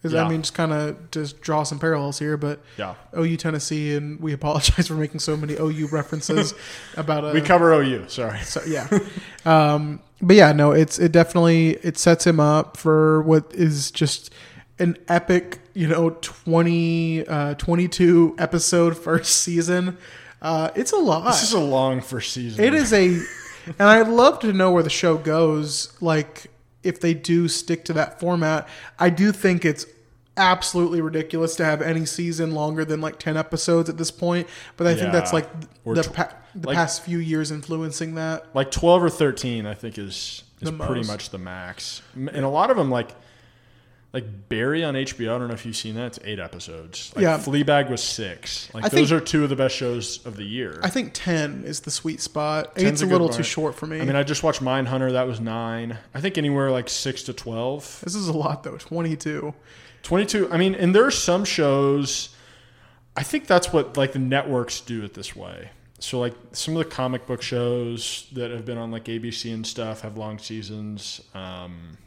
Is 0.03 0.13
Yeah. 0.13 0.25
I 0.25 0.29
mean, 0.29 0.41
just 0.43 0.53
kind 0.53 0.71
of 0.71 1.09
just 1.11 1.41
draw 1.41 1.63
some 1.63 1.79
parallels 1.79 2.19
here, 2.19 2.37
but 2.37 2.59
Yeah. 2.77 2.93
OU 3.17 3.37
Tennessee, 3.37 3.95
and 3.95 4.19
we 4.19 4.31
apologize 4.39 4.87
for 4.87 4.93
making 4.93 5.19
so 5.19 5.35
many 5.35 5.55
OU 5.59 5.87
references 5.91 6.53
about 6.97 7.23
a 7.25 7.31
We 7.33 7.41
cover 7.41 7.73
OU. 7.73 8.07
Sorry. 8.09 8.39
So 8.41 8.61
yeah, 8.67 8.87
um, 9.45 9.99
but 10.21 10.35
yeah, 10.35 10.51
no, 10.51 10.71
it's 10.71 10.99
it 10.99 11.11
definitely 11.11 11.77
it 11.83 11.97
sets 11.97 12.25
him 12.27 12.39
up 12.39 12.77
for 12.77 13.21
what 13.23 13.51
is 13.55 13.89
just 13.91 14.31
an 14.79 14.97
epic, 15.07 15.59
you 15.73 15.87
know, 15.87 16.11
20, 16.21 17.27
uh, 17.27 17.53
22 17.55 18.35
episode 18.37 18.97
first 18.97 19.37
season. 19.41 19.97
Uh, 20.41 20.69
it's 20.75 20.91
a 20.91 20.97
lot. 20.97 21.25
This 21.25 21.43
is 21.43 21.53
a 21.53 21.59
long 21.59 22.01
first 22.01 22.33
season. 22.33 22.63
It 22.63 22.73
is 22.73 22.93
a, 22.93 23.07
and 23.07 23.81
I'd 23.81 24.07
love 24.07 24.39
to 24.39 24.53
know 24.53 24.71
where 24.71 24.83
the 24.83 24.89
show 24.89 25.17
goes. 25.17 25.91
Like 26.01 26.47
if 26.83 26.99
they 26.99 27.13
do 27.13 27.47
stick 27.47 27.85
to 27.85 27.93
that 27.93 28.19
format, 28.19 28.67
I 28.99 29.09
do 29.09 29.31
think 29.31 29.65
it's 29.65 29.85
absolutely 30.39 31.01
ridiculous 31.01 31.55
to 31.55 31.65
have 31.65 31.81
any 31.81 32.05
season 32.05 32.51
longer 32.51 32.85
than 32.85 33.01
like 33.01 33.17
10 33.17 33.35
episodes 33.37 33.89
at 33.89 33.97
this 33.97 34.11
point 34.11 34.47
but 34.75 34.85
i 34.85 34.93
think 34.93 35.11
that's 35.11 35.33
like 35.33 35.49
Or 35.83 35.95
the, 35.95 36.03
tw- 36.03 36.13
pa- 36.13 36.31
the 36.53 36.67
like- 36.67 36.75
past 36.75 37.01
few 37.01 37.17
years 37.17 37.49
influencing 37.49 38.13
that 38.13 38.45
like 38.53 38.69
12 38.69 39.03
or 39.05 39.09
13 39.09 39.65
i 39.65 39.73
think 39.73 39.97
is 39.97 40.43
is 40.61 40.69
pretty 40.69 41.07
much 41.07 41.31
the 41.31 41.39
max 41.39 42.03
and 42.13 42.29
a 42.45 42.49
lot 42.49 42.69
of 42.69 42.77
them 42.77 42.91
like 42.91 43.15
like 44.17 44.49
barry 44.49 44.83
on 44.83 44.93
hbo 44.95 45.33
i 45.33 45.37
don't 45.37 45.47
know 45.47 45.53
if 45.53 45.65
you've 45.65 45.75
seen 45.75 45.95
that 45.95 46.05
it's 46.07 46.19
eight 46.23 46.39
episodes 46.39 47.11
like 47.15 47.23
Yeah. 47.23 47.37
fleabag 47.37 47.89
was 47.89 48.01
six 48.01 48.73
like 48.73 48.85
I 48.85 48.89
those 48.89 49.09
think- 49.09 49.21
are 49.21 49.23
two 49.23 49.43
of 49.43 49.49
the 49.49 49.55
best 49.55 49.75
shows 49.75 50.25
of 50.25 50.35
the 50.37 50.43
year 50.43 50.79
I 50.81 50.89
think 50.89 51.11
ten 51.13 51.63
is 51.65 51.81
the 51.81 51.91
sweet 51.91 52.19
spot. 52.21 52.73
Eight's 52.77 53.01
a 53.01 53.05
good 53.05 53.11
little 53.11 53.27
mark. 53.27 53.37
too 53.37 53.43
short 53.43 53.75
for 53.75 53.85
me. 53.85 54.01
i 54.01 54.05
mean 54.05 54.15
i 54.15 54.23
just 54.23 54.41
watched 54.43 54.61
mindhunter 54.63 55.11
that 55.11 55.27
was 55.27 55.39
nine 55.39 55.97
i 56.13 56.21
think 56.21 56.37
anywhere 56.37 56.71
like 56.71 56.89
six 56.89 57.23
to 57.23 57.33
12 57.33 58.01
this 58.03 58.15
is 58.15 58.27
a 58.27 58.33
lot 58.33 58.63
though. 58.63 58.77
Twenty-two. 58.77 59.53
22 60.03 60.49
i 60.51 60.57
mean 60.57 60.73
and 60.75 60.95
there 60.95 61.03
are 61.05 61.11
some 61.11 61.43
shows 61.43 62.29
i 63.15 63.23
think 63.23 63.45
that's 63.47 63.73
what 63.73 63.97
like 63.97 64.13
the 64.13 64.19
networks 64.19 64.79
do 64.81 65.03
it 65.03 65.13
this 65.13 65.35
way 65.35 65.69
so 65.99 66.19
like 66.19 66.33
some 66.53 66.75
of 66.77 66.79
the 66.83 66.89
comic 66.89 67.25
book 67.27 67.41
shows 67.41 68.27
that 68.31 68.51
have 68.51 68.63
been 68.65 68.77
on 68.77 68.89
like 68.91 69.05
abc 69.05 69.51
and 69.53 69.65
stuff 69.67 70.01
have 70.01 70.15
long 70.17 70.37
seasons 70.37 71.21
um 71.33 71.97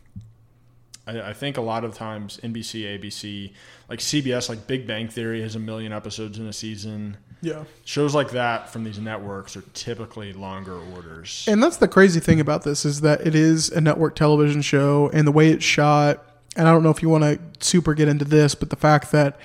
I, 1.07 1.21
I 1.21 1.33
think 1.33 1.57
a 1.57 1.61
lot 1.61 1.85
of 1.85 1.95
times 1.95 2.39
NBC, 2.43 2.99
ABC, 2.99 3.53
like 3.89 3.99
CBS, 3.99 4.49
like 4.49 4.67
Big 4.67 4.87
Bang 4.87 5.09
Theory 5.09 5.43
has 5.43 5.57
a 5.57 5.59
million 5.59 5.93
episodes 5.93 6.39
in 6.39 6.47
a 6.47 6.53
season. 6.53 7.17
Yeah. 7.43 7.65
Shows 7.85 8.15
like 8.15 8.31
that 8.31 8.71
from 8.71 8.85
these 8.85 8.99
networks 8.99 9.57
are 9.57 9.65
typically 9.75 10.33
longer 10.33 10.79
orders. 10.95 11.47
And 11.49 11.63
that's 11.63 11.79
the 11.79 11.89
crazy 11.89 12.21
thing 12.21 12.41
about 12.41 12.65
this 12.65 12.85
is 12.85 13.01
that 13.01 13.27
it 13.27 13.35
is 13.35 13.71
a 13.71 13.81
network 13.81 14.15
television 14.15 14.63
show 14.63 15.11
and 15.13 15.27
the 15.27 15.33
way 15.33 15.51
it's 15.51 15.65
shot. 15.65 16.25
And 16.57 16.69
I 16.69 16.73
don't 16.73 16.83
know 16.83 16.91
if 16.91 17.03
you 17.03 17.09
want 17.09 17.25
to 17.25 17.39
super 17.65 17.95
get 17.95 18.09
into 18.09 18.25
this, 18.25 18.55
but 18.55 18.71
the 18.71 18.77
fact 18.77 19.13
that 19.13 19.39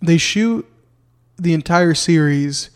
they 0.00 0.18
shoot 0.18 0.66
the 1.38 1.54
entire 1.54 1.94
series 1.94 2.70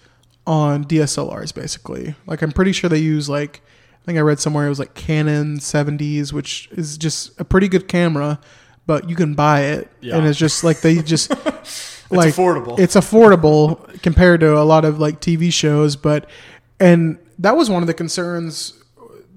on 0.47 0.85
DSLRs 0.85 1.55
basically. 1.55 2.15
Like 2.27 2.43
I'm 2.43 2.53
pretty 2.53 2.73
sure 2.73 2.89
they 2.89 2.99
use 2.99 3.29
like 3.29 3.61
think 4.07 4.19
I 4.19 4.23
read 4.23 4.39
somewhere 4.41 4.67
it 4.67 4.71
was 4.71 4.79
like 4.79 4.95
Canon 4.95 5.59
70s, 5.59 6.33
which 6.33 6.69
is 6.73 6.97
just 6.97 7.39
a 7.41 7.45
pretty 7.45 7.69
good 7.69 7.89
camera, 7.89 8.39
but 8.87 9.11
you 9.11 9.17
can 9.17 9.35
buy 9.35 9.63
it 9.63 9.91
Yeah. 10.01 10.17
and 10.17 10.27
it's 10.27 10.39
just 10.39 10.65
like 10.65 10.81
they 10.81 11.03
just 11.03 11.31
like 12.11 12.33
affordable. 12.35 12.79
It's 12.79 12.95
affordable 12.97 14.01
compared 14.03 14.41
to 14.41 14.57
a 14.57 14.63
lot 14.65 14.85
of 14.85 14.99
like 14.99 15.21
TV 15.21 15.53
shows, 15.53 15.97
but 15.97 16.29
and 16.81 17.19
that 17.39 17.57
was 17.57 17.69
one 17.69 17.83
of 17.83 17.87
the 17.87 17.95
concerns 17.95 18.73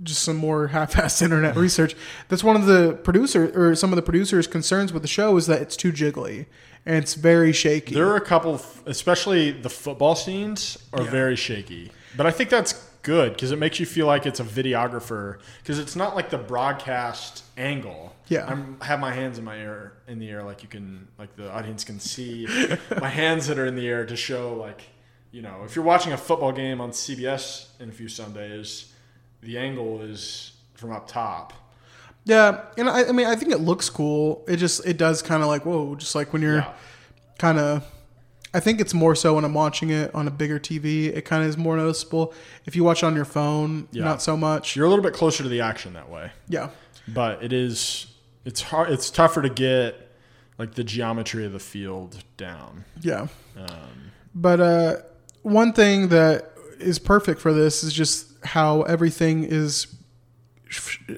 just 0.03 0.24
some 0.24 0.38
more 0.38 0.67
half-assed 0.67 1.22
internet 1.24 1.55
research. 1.57 1.93
That's 2.30 2.43
one 2.43 2.55
of 2.55 2.65
the 2.65 2.93
producer 3.03 3.51
or 3.53 3.76
some 3.76 3.91
of 3.91 3.97
the 3.97 4.01
producers' 4.01 4.47
concerns 4.47 4.93
with 4.93 5.01
the 5.01 5.09
show 5.09 5.36
is 5.36 5.45
that 5.47 5.61
it's 5.61 5.76
too 5.76 5.91
jiggly 5.91 6.45
and 6.86 6.95
it's 6.95 7.15
very 7.15 7.51
shaky. 7.51 7.95
There 7.95 8.07
are 8.07 8.15
a 8.15 8.22
couple, 8.22 8.61
especially 8.86 9.51
the 9.51 9.70
football 9.70 10.15
scenes, 10.15 10.78
are 10.93 11.03
very 11.03 11.36
shaky. 11.36 11.91
But 12.15 12.26
I 12.28 12.32
think 12.32 12.49
that's 12.49 12.88
good 13.10 13.34
because 13.34 13.51
it 13.51 13.57
makes 13.60 13.80
you 13.80 13.86
feel 13.86 14.05
like 14.05 14.26
it's 14.26 14.39
a 14.39 14.43
videographer 14.43 15.39
because 15.62 15.80
it's 15.80 15.95
not 15.95 16.16
like 16.16 16.30
the 16.30 16.38
broadcast 16.38 17.43
angle. 17.57 18.16
Yeah. 18.28 18.45
I'm, 18.47 18.78
I 18.80 18.86
have 18.86 18.99
my 18.99 19.12
hands 19.12 19.38
in 19.39 19.43
my 19.43 19.57
air 19.57 19.93
in 20.07 20.20
the 20.20 20.30
air 20.30 20.43
like 20.43 20.62
you 20.62 20.70
can 20.70 21.07
like 21.18 21.36
the 21.36 21.51
audience 21.51 21.84
can 21.84 21.99
see 21.99 22.47
my 23.01 23.10
hands 23.10 23.47
that 23.47 23.57
are 23.57 23.66
in 23.66 23.76
the 23.76 23.88
air 23.88 24.05
to 24.05 24.16
show 24.16 24.53
like 24.55 24.82
you 25.32 25.41
know 25.41 25.64
if 25.66 25.76
you're 25.76 25.86
watching 25.93 26.14
a 26.14 26.18
football 26.18 26.51
game 26.51 26.80
on 26.82 26.91
CBS 26.91 27.68
in 27.80 27.89
a 27.89 27.91
few 27.91 28.07
Sundays, 28.07 28.93
the 29.41 29.57
angle 29.57 30.01
is 30.01 30.51
from 30.76 30.91
up 30.91 31.07
top. 31.07 31.53
Yeah, 32.26 32.66
and 32.78 32.88
I, 32.89 33.05
I 33.05 33.12
mean, 33.12 33.26
I 33.26 33.36
think 33.36 33.51
it 33.51 33.60
looks 33.62 33.89
cool. 33.89 34.43
It 34.47 34.57
just 34.57 34.86
it 34.86 34.97
does 34.97 35.22
kind 35.24 35.41
of 35.41 35.47
like 35.49 35.66
whoa, 35.66 35.95
just 35.95 36.14
like 36.14 36.32
when 36.34 36.41
you're 36.43 36.57
Yeah. 36.57 36.74
kind 37.39 37.57
of. 37.57 37.84
I 38.54 38.60
think 38.60 38.80
it's 38.82 38.93
more 38.93 39.16
so 39.16 39.36
when 39.36 39.45
I'm 39.45 39.54
watching 39.54 39.89
it 39.91 40.14
on 40.16 40.28
a 40.28 40.32
bigger 40.32 40.60
TV. 40.60 41.06
It 41.16 41.24
kind 41.26 41.43
of 41.43 41.50
is 41.50 41.58
more 41.58 41.78
noticeable. 41.78 42.34
If 42.66 42.76
you 42.76 42.84
watch 42.84 43.04
it 43.04 43.06
on 43.06 43.16
your 43.16 43.26
phone, 43.26 43.88
Yeah. 43.91 44.04
not 44.06 44.22
so 44.22 44.36
much. 44.36 44.76
You're 44.76 44.86
a 44.86 44.89
little 44.89 45.04
bit 45.04 45.14
closer 45.14 45.43
to 45.43 45.50
the 45.50 45.62
action 45.62 45.93
that 45.93 46.10
way. 46.10 46.32
Yeah. 46.47 46.70
But 47.08 47.43
it 47.43 47.54
is 47.54 48.08
it's 48.45 48.62
hard 48.62 48.89
it's 48.89 49.10
tougher 49.12 49.41
to 49.43 49.50
get 49.50 50.08
like 50.58 50.74
the 50.76 50.84
geometry 50.84 51.45
of 51.45 51.52
the 51.52 51.60
field 51.60 52.24
down. 52.38 52.86
Yeah. 53.02 53.28
Um, 53.58 54.12
But 54.34 54.60
uh, 54.60 54.95
one 55.43 55.74
thing 55.74 56.10
that 56.10 56.52
is 56.80 56.97
perfect 57.00 57.39
for 57.41 57.54
this 57.54 57.84
is 57.84 57.93
just 57.93 58.28
how 58.43 58.82
everything 58.84 59.43
is, 59.43 59.88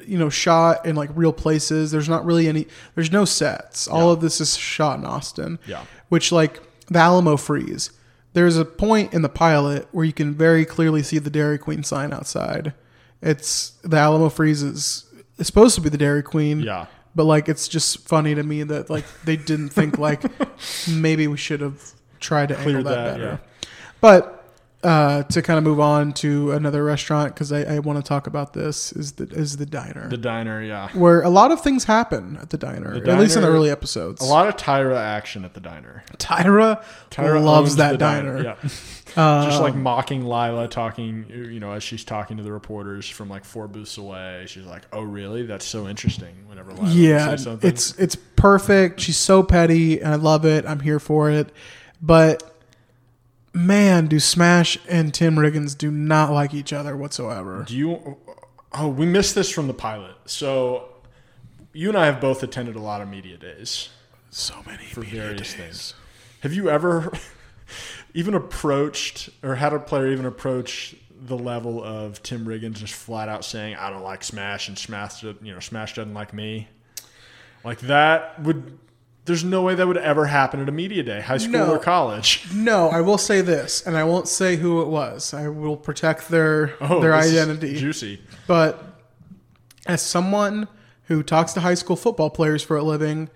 you 0.05 0.17
know, 0.17 0.29
shot 0.29 0.85
in 0.85 0.95
like 0.95 1.09
real 1.13 1.33
places. 1.33 1.91
There's 1.91 2.09
not 2.09 2.25
really 2.25 2.47
any. 2.47 2.67
There's 2.95 3.11
no 3.11 3.25
sets. 3.25 3.87
All 3.87 4.11
of 4.11 4.21
this 4.21 4.39
is 4.41 4.55
shot 4.57 4.99
in 4.99 5.05
Austin. 5.05 5.59
Yeah. 5.67 5.83
Which 6.09 6.31
like 6.31 6.61
the 6.91 6.99
Alamo 6.99 7.37
freeze. 7.37 7.89
There's 8.33 8.57
a 8.57 8.65
point 8.65 9.13
in 9.13 9.21
the 9.21 9.29
pilot 9.29 9.87
where 9.91 10.05
you 10.05 10.13
can 10.13 10.33
very 10.33 10.65
clearly 10.65 11.01
see 11.03 11.17
the 11.17 11.29
Dairy 11.29 11.57
Queen 11.57 11.83
sign 11.83 12.13
outside. 12.13 12.73
It's 13.21 13.71
the 13.83 13.97
Alamo 13.97 14.29
freeze 14.29 14.61
is 14.61 15.05
it's 15.37 15.47
supposed 15.47 15.75
to 15.75 15.81
be 15.81 15.89
the 15.89 15.97
Dairy 15.97 16.21
Queen. 16.21 16.59
Yeah. 16.59 16.87
But 17.15 17.25
like 17.25 17.47
it's 17.49 17.67
just 17.67 18.07
funny 18.07 18.35
to 18.35 18.43
me 18.43 18.63
that 18.63 18.89
like 18.89 19.05
they 19.23 19.37
didn't 19.37 19.69
think 19.69 19.97
like 19.97 20.23
maybe 20.89 21.27
we 21.27 21.37
should 21.37 21.61
have 21.61 21.93
tried 22.19 22.49
to 22.49 22.59
angle 22.59 22.83
that, 22.83 22.95
that, 22.95 23.11
better. 23.13 23.23
yeah. 23.23 23.37
But 24.01 24.40
uh, 24.83 25.23
to 25.23 25.41
kind 25.41 25.57
of 25.57 25.63
move 25.63 25.79
on 25.79 26.11
to 26.13 26.51
another 26.51 26.83
restaurant 26.83 27.33
because 27.33 27.51
I, 27.51 27.75
I 27.75 27.79
want 27.79 27.97
to 27.97 28.03
talk 28.03 28.25
about 28.25 28.53
this 28.53 28.91
is 28.93 29.13
the 29.13 29.25
is 29.25 29.57
the 29.57 29.65
diner 29.65 30.09
the 30.09 30.17
diner, 30.17 30.63
yeah. 30.63 30.89
where 30.93 31.21
a 31.21 31.29
lot 31.29 31.51
of 31.51 31.61
things 31.61 31.83
happen 31.83 32.37
at 32.41 32.49
the 32.49 32.57
diner 32.57 32.99
The 32.99 33.11
at 33.11 33.19
least 33.19 33.35
in 33.35 33.43
the 33.43 33.47
early 33.47 33.69
episodes. 33.69 34.21
A 34.21 34.25
lot 34.25 34.47
of 34.47 34.57
Tyra 34.57 34.97
action 34.97 35.45
at 35.45 35.53
the 35.53 35.59
diner. 35.59 36.03
Tyra, 36.17 36.83
Tyra 37.11 37.43
loves 37.43 37.75
that 37.75 37.91
the 37.93 37.97
diner. 37.97 38.43
Yeah. 38.43 38.55
Just 39.15 39.61
like 39.61 39.73
Um, 39.73 39.83
mocking 39.83 40.23
Lyla 40.23 40.69
talking, 40.69 41.25
you 41.29 41.59
know, 41.59 41.73
as 41.73 41.83
she's 41.83 42.05
talking 42.05 42.37
to 42.37 42.43
the 42.43 42.51
reporters 42.51 43.09
from 43.09 43.29
like 43.29 43.43
four 43.43 43.67
booths 43.67 43.97
away. 43.97 44.45
She's 44.47 44.63
like, 44.65 44.83
"Oh, 44.93 45.01
really? 45.01 45.45
That's 45.45 45.65
so 45.65 45.87
interesting." 45.89 46.47
Whenever 46.47 46.71
Lyla 46.71 46.89
yeah, 46.91 47.25
says 47.25 47.43
something. 47.43 47.69
it's 47.69 47.97
it's 47.99 48.15
perfect. 48.15 49.01
She's 49.01 49.17
so 49.17 49.43
petty, 49.43 49.99
and 49.99 50.13
I 50.13 50.15
love 50.15 50.45
it. 50.45 50.65
I'm 50.65 50.79
here 50.79 50.99
for 50.99 51.29
it. 51.29 51.51
But 52.01 52.50
man, 53.53 54.07
do 54.07 54.19
Smash 54.19 54.77
and 54.87 55.13
Tim 55.13 55.35
Riggins 55.35 55.77
do 55.77 55.91
not 55.91 56.31
like 56.31 56.53
each 56.53 56.73
other 56.73 56.95
whatsoever. 56.95 57.63
Do 57.67 57.75
you? 57.75 58.17
Oh, 58.73 58.87
we 58.87 59.05
missed 59.05 59.35
this 59.35 59.49
from 59.49 59.67
the 59.67 59.73
pilot. 59.73 60.15
So, 60.25 60.89
you 61.73 61.89
and 61.89 61.97
I 61.97 62.05
have 62.05 62.21
both 62.21 62.43
attended 62.43 62.75
a 62.75 62.81
lot 62.81 63.01
of 63.01 63.09
media 63.09 63.37
days. 63.37 63.89
So 64.29 64.55
many 64.65 64.85
for 64.85 65.01
various 65.01 65.53
things. 65.53 65.93
Have 66.39 66.53
you 66.53 66.69
ever 66.69 67.11
even 68.13 68.33
approached 68.33 69.29
or 69.43 69.55
had 69.55 69.73
a 69.73 69.79
player 69.79 70.07
even 70.07 70.25
approach 70.25 70.95
the 71.23 71.37
level 71.37 71.83
of 71.83 72.23
Tim 72.23 72.45
Riggins 72.45 72.75
just 72.75 72.93
flat 72.93 73.29
out 73.29 73.45
saying, 73.45 73.75
"I 73.75 73.89
don't 73.89 74.03
like 74.03 74.23
Smash," 74.23 74.67
and 74.69 74.77
Smash, 74.77 75.21
you 75.23 75.35
know, 75.41 75.59
Smash 75.59 75.95
doesn't 75.95 76.13
like 76.13 76.33
me? 76.33 76.67
Like 77.63 77.79
that 77.81 78.41
would. 78.41 78.79
There's 79.25 79.43
no 79.43 79.61
way 79.61 79.75
that 79.75 79.85
would 79.87 79.97
ever 79.97 80.25
happen 80.25 80.59
at 80.61 80.67
a 80.67 80.71
media 80.71 81.03
day, 81.03 81.21
high 81.21 81.37
school 81.37 81.51
No. 81.53 81.71
or 81.75 81.79
college. 81.79 82.47
No, 82.53 82.89
I 82.89 83.01
will 83.01 83.19
say 83.19 83.41
this, 83.41 83.85
and 83.85 83.95
I 83.95 84.03
won't 84.03 84.27
say 84.27 84.55
who 84.55 84.81
it 84.81 84.87
was. 84.87 85.33
I 85.33 85.47
will 85.47 85.77
protect 85.77 86.29
their 86.29 86.73
Oh, 86.81 86.99
their 87.01 87.15
this 87.15 87.27
is 87.27 87.33
identity. 87.39 87.77
juicy. 87.77 88.21
But 88.47 88.83
as 89.85 90.01
someone 90.01 90.67
who 91.03 91.21
talks 91.21 91.53
to 91.53 91.59
high 91.59 91.75
school 91.75 91.95
football 91.95 92.29
players 92.31 92.63
for 92.63 92.77
a 92.77 92.83
living, 92.83 93.29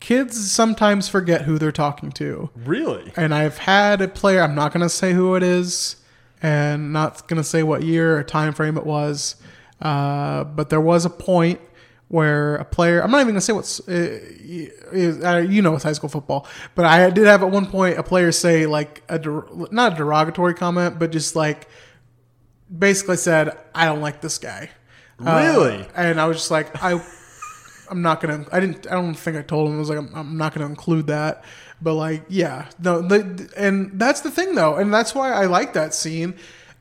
kids 0.00 0.50
sometimes 0.50 1.08
forget 1.08 1.42
who 1.42 1.56
they're 1.58 1.70
talking 1.72 2.10
to. 2.12 2.50
Really? 2.56 3.12
And 3.16 3.32
I've 3.34 3.58
had 3.58 4.00
a 4.02 4.08
player. 4.08 4.42
I'm 4.42 4.54
not 4.56 4.72
going 4.72 4.82
to 4.82 4.88
say 4.90 5.12
who 5.12 5.36
it 5.36 5.42
is, 5.44 5.96
and 6.42 6.92
not 6.92 7.28
going 7.28 7.38
to 7.40 7.44
say 7.48 7.62
what 7.62 7.82
year 7.84 8.18
or 8.18 8.22
time 8.24 8.52
frame 8.52 8.76
it 8.76 8.84
was. 8.86 9.36
Uh, 9.80 10.42
but 10.44 10.68
there 10.70 10.80
was 10.80 11.04
a 11.04 11.10
point 11.10 11.60
where 12.08 12.56
a 12.56 12.64
player. 12.64 13.02
I'm 13.02 13.10
not 13.10 13.18
even 13.18 13.28
going 13.34 13.36
to 13.36 13.40
say 13.40 13.52
what's. 13.52 13.80
Uh, 13.88 14.20
uh, 15.24 15.38
you 15.38 15.62
know, 15.62 15.74
it's 15.74 15.84
high 15.84 15.92
school 15.92 16.08
football. 16.08 16.46
But 16.74 16.84
I 16.84 17.10
did 17.10 17.26
have 17.26 17.42
at 17.42 17.50
one 17.50 17.66
point 17.66 17.98
a 17.98 18.02
player 18.02 18.32
say 18.32 18.66
like 18.66 19.02
a 19.08 19.18
der- 19.18 19.46
not 19.70 19.94
a 19.94 19.96
derogatory 19.96 20.54
comment, 20.54 20.98
but 20.98 21.10
just 21.12 21.34
like 21.36 21.68
basically 22.76 23.16
said, 23.16 23.56
"I 23.74 23.86
don't 23.86 24.00
like 24.00 24.20
this 24.20 24.38
guy." 24.38 24.70
Uh, 25.24 25.54
Really? 25.56 25.86
and 25.96 26.20
I 26.20 26.26
was 26.26 26.36
just 26.38 26.50
like, 26.50 26.82
I. 26.82 27.00
I'm 27.88 28.02
not 28.02 28.20
gonna. 28.20 28.44
I 28.50 28.58
didn't. 28.58 28.86
I 28.88 28.94
don't 28.94 29.14
think 29.14 29.36
I 29.36 29.42
told 29.42 29.68
him. 29.68 29.76
I 29.76 29.78
was 29.78 29.88
like, 29.88 29.98
I'm, 29.98 30.12
I'm 30.14 30.36
not 30.36 30.52
gonna 30.54 30.66
include 30.66 31.06
that. 31.06 31.44
But 31.80 31.94
like, 31.94 32.24
yeah, 32.28 32.66
no. 32.80 33.00
The, 33.00 33.48
and 33.56 33.92
that's 33.94 34.22
the 34.22 34.30
thing, 34.30 34.54
though, 34.56 34.74
and 34.74 34.92
that's 34.92 35.14
why 35.14 35.30
I 35.30 35.44
like 35.46 35.74
that 35.74 35.94
scene. 35.94 36.34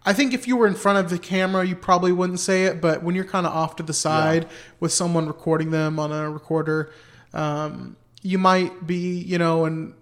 I 0.05 0.13
think 0.13 0.33
if 0.33 0.47
you 0.47 0.55
were 0.55 0.67
in 0.67 0.75
front 0.75 0.99
of 0.99 1.09
the 1.09 1.17
camera, 1.17 1.65
you 1.65 1.75
probably 1.75 2.11
wouldn't 2.11 2.39
say 2.39 2.65
it. 2.65 2.79
But 2.81 3.01
when 3.03 3.15
you're 3.15 3.25
kind 3.25 3.45
of 3.47 3.53
off 3.53 3.75
to 3.77 3.83
the 3.83 3.93
side 3.93 4.47
with 4.79 4.91
someone 4.91 5.27
recording 5.27 5.71
them 5.71 5.99
on 5.99 6.11
a 6.11 6.29
recorder, 6.29 6.91
um, 7.33 7.95
you 8.21 8.37
might 8.37 8.85
be, 8.85 9.17
you 9.19 9.37
know, 9.37 9.65
and 9.65 9.93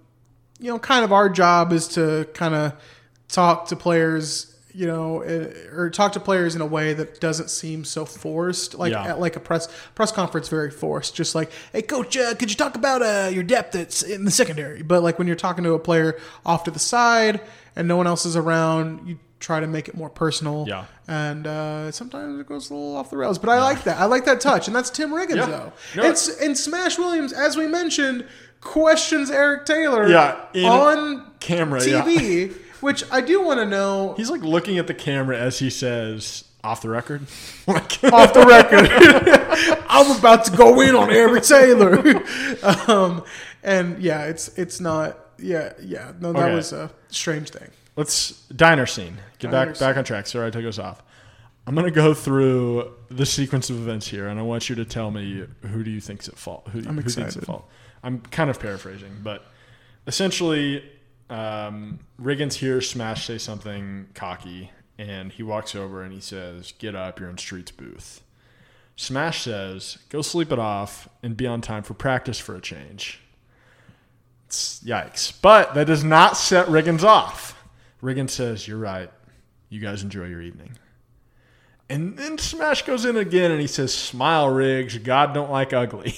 you 0.59 0.69
know, 0.71 0.79
kind 0.79 1.03
of 1.03 1.11
our 1.11 1.29
job 1.29 1.73
is 1.73 1.87
to 1.89 2.25
kind 2.33 2.53
of 2.53 2.73
talk 3.27 3.67
to 3.67 3.75
players, 3.75 4.55
you 4.73 4.87
know, 4.87 5.19
eh, 5.21 5.51
or 5.73 5.89
talk 5.89 6.13
to 6.13 6.19
players 6.21 6.55
in 6.55 6.61
a 6.61 6.65
way 6.65 6.93
that 6.93 7.19
doesn't 7.19 7.49
seem 7.49 7.83
so 7.83 8.05
forced. 8.05 8.73
Like 8.75 8.91
Yeah. 8.93 9.03
at 9.05 9.19
like 9.19 9.35
a 9.35 9.39
press 9.41 9.67
press 9.95 10.11
conference, 10.11 10.47
very 10.49 10.71
forced. 10.71 11.15
Just 11.15 11.35
like, 11.35 11.51
hey, 11.73 11.81
coach, 11.81 12.15
uh, 12.15 12.33
could 12.35 12.49
you 12.49 12.55
talk 12.55 12.75
about 12.75 13.01
uh, 13.01 13.29
your 13.33 13.43
depth 13.43 13.73
that's 13.73 14.03
in 14.03 14.23
the 14.25 14.31
secondary? 14.31 14.83
But 14.83 15.03
like 15.03 15.17
when 15.17 15.27
you're 15.27 15.35
talking 15.35 15.63
to 15.65 15.73
a 15.73 15.79
player 15.79 16.17
off 16.45 16.63
to 16.65 16.71
the 16.71 16.79
side 16.79 17.41
and 17.75 17.87
no 17.87 17.97
one 17.97 18.07
else 18.07 18.25
is 18.25 18.35
around, 18.37 19.05
you 19.07 19.19
try 19.43 19.59
to 19.59 19.67
make 19.67 19.89
it 19.89 19.95
more 19.95 20.09
personal. 20.09 20.65
Yeah. 20.67 20.85
And 21.07 21.45
uh, 21.45 21.91
sometimes 21.91 22.39
it 22.39 22.47
goes 22.47 22.69
a 22.69 22.73
little 22.73 22.95
off 22.95 23.09
the 23.09 23.17
rails, 23.17 23.37
but 23.37 23.49
I 23.49 23.59
like 23.61 23.83
that. 23.83 23.99
I 23.99 24.05
like 24.05 24.23
that 24.25 24.39
touch, 24.39 24.67
and 24.67 24.75
that's 24.75 24.89
Tim 24.89 25.11
Riggins 25.11 25.35
Yeah. 25.35 25.45
though. 25.47 25.73
No, 25.97 26.03
it's 26.09 26.29
and 26.41 26.57
Smash 26.57 26.97
Williams, 26.97 27.33
as 27.33 27.57
we 27.57 27.67
mentioned, 27.67 28.25
questions 28.61 29.29
Eric 29.29 29.65
Taylor 29.65 30.07
Yeah, 30.07 30.37
on 30.65 31.31
camera, 31.41 31.83
yeah. 31.85 32.01
TV, 32.03 32.53
which 32.81 33.03
I 33.11 33.19
do 33.19 33.41
want 33.43 33.59
to 33.59 33.65
know. 33.65 34.13
He's 34.15 34.29
like 34.31 34.41
looking 34.41 34.77
at 34.77 34.87
the 34.87 34.93
camera 34.93 35.37
as 35.37 35.59
he 35.59 35.69
says, 35.69 36.45
"Off 36.63 36.81
the 36.81 36.89
record." 36.89 37.23
off 37.67 38.33
the 38.33 38.45
record. 38.47 38.89
I'm 39.89 40.17
about 40.17 40.45
to 40.45 40.55
go 40.55 40.79
in 40.79 40.95
on 40.95 41.11
Eric 41.11 41.43
Taylor. 41.43 41.97
um, 42.87 43.23
and 43.61 44.01
yeah, 44.01 44.23
it's 44.25 44.47
it's 44.57 44.79
not. 44.79 45.19
Yeah, 45.37 45.73
yeah. 45.81 46.13
No, 46.21 46.31
that 46.31 46.43
Okay. 46.45 46.55
was 46.55 46.71
a 46.71 46.89
strange 47.09 47.49
thing. 47.49 47.69
Let's 47.95 48.31
diner 48.47 48.85
scene. 48.85 49.17
Get 49.39 49.51
Diner 49.51 49.71
back 49.71 49.79
back 49.79 49.97
on 49.97 50.03
track. 50.03 50.27
Sorry, 50.27 50.47
I 50.47 50.49
took 50.49 50.65
us 50.65 50.79
off. 50.79 51.03
I'm 51.65 51.75
gonna 51.75 51.91
go 51.91 52.13
through 52.13 52.91
the 53.09 53.25
sequence 53.25 53.69
of 53.69 53.77
events 53.77 54.07
here, 54.07 54.27
and 54.27 54.39
I 54.39 54.43
want 54.43 54.69
you 54.69 54.75
to 54.75 54.85
tell 54.85 55.11
me 55.11 55.45
who 55.61 55.83
do 55.83 55.91
you 55.91 56.01
think's 56.01 56.27
at 56.27 56.37
fault. 56.37 56.67
Who, 56.69 56.79
I'm 56.79 56.95
who 56.95 57.01
thinks 57.01 57.17
excited. 57.17 57.37
at 57.37 57.45
fault? 57.45 57.69
I'm 58.03 58.19
kind 58.19 58.49
of 58.49 58.59
paraphrasing, 58.59 59.19
but 59.23 59.45
essentially, 60.07 60.83
um, 61.29 61.99
Riggins 62.21 62.55
hears 62.55 62.89
Smash 62.89 63.25
say 63.25 63.37
something 63.37 64.07
cocky, 64.13 64.71
and 64.97 65.31
he 65.31 65.43
walks 65.43 65.73
over 65.75 66.03
and 66.03 66.11
he 66.11 66.19
says, 66.19 66.73
"Get 66.79 66.95
up, 66.95 67.19
you're 67.19 67.29
in 67.29 67.37
Street's 67.37 67.71
booth." 67.71 68.21
Smash 68.95 69.41
says, 69.43 69.99
"Go 70.09 70.21
sleep 70.21 70.51
it 70.51 70.59
off 70.59 71.07
and 71.21 71.37
be 71.37 71.47
on 71.47 71.61
time 71.61 71.83
for 71.83 71.93
practice 71.93 72.39
for 72.39 72.55
a 72.55 72.61
change." 72.61 73.21
It's, 74.47 74.81
yikes! 74.81 75.31
But 75.41 75.73
that 75.75 75.87
does 75.87 76.03
not 76.03 76.35
set 76.35 76.67
Riggins 76.67 77.03
off. 77.03 77.52
Riggins 78.03 78.31
says, 78.31 78.67
"You're 78.67 78.77
right. 78.77 79.09
You 79.69 79.79
guys 79.79 80.03
enjoy 80.03 80.25
your 80.25 80.41
evening." 80.41 80.77
And 81.89 82.17
then 82.17 82.37
Smash 82.37 82.83
goes 82.83 83.05
in 83.05 83.17
again 83.17 83.51
and 83.51 83.61
he 83.61 83.67
says, 83.67 83.93
Smile, 83.93 84.49
Riggs. 84.49 84.97
God 84.97 85.33
don't 85.33 85.51
like 85.51 85.73
ugly. 85.73 86.15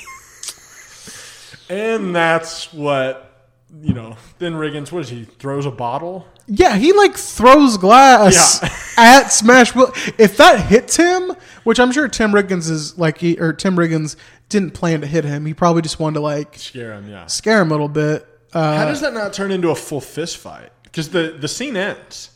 and 1.70 2.16
that's 2.16 2.72
what, 2.72 3.50
you 3.82 3.94
know, 3.94 4.16
then 4.38 4.54
Riggins, 4.54 4.92
what 4.92 5.00
is 5.02 5.10
he? 5.10 5.24
Throws 5.26 5.66
a 5.66 5.72
bottle? 5.72 6.28
Yeah, 6.48 6.76
he 6.78 6.94
like 6.94 7.18
throws 7.18 7.78
glass 7.78 8.64
at 8.98 9.30
Smash. 9.30 9.74
Will 9.74 9.92
if 10.20 10.38
that 10.38 10.68
hits 10.68 10.96
him, 10.96 11.36
which 11.64 11.80
I'm 11.80 11.92
sure 11.92 12.08
Tim 12.08 12.32
Riggins 12.32 12.70
is 12.70 12.98
like, 12.98 13.18
he, 13.18 13.38
or 13.40 13.52
Tim 13.52 13.76
Riggins 13.76 14.16
didn't 14.50 14.72
plan 14.76 15.02
to 15.02 15.08
hit 15.08 15.26
him. 15.26 15.46
He 15.48 15.54
probably 15.56 15.82
just 15.82 16.00
wanted 16.00 16.16
to 16.16 16.20
like 16.22 16.56
Scare 16.58 16.94
him, 16.94 17.10
yeah. 17.10 17.26
scare 17.26 17.62
him 17.62 17.70
a 17.70 17.72
little 17.72 17.90
bit. 17.90 18.28
Uh, 18.54 18.78
How 18.78 18.86
does 18.86 19.02
that 19.02 19.14
not 19.14 19.34
turn 19.34 19.52
into 19.52 19.72
a 19.72 19.76
full 19.76 20.00
fist 20.00 20.38
fight? 20.38 20.70
Because 20.96 21.10
the, 21.10 21.36
the 21.38 21.50
scene 21.50 21.76
ends. 21.76 22.30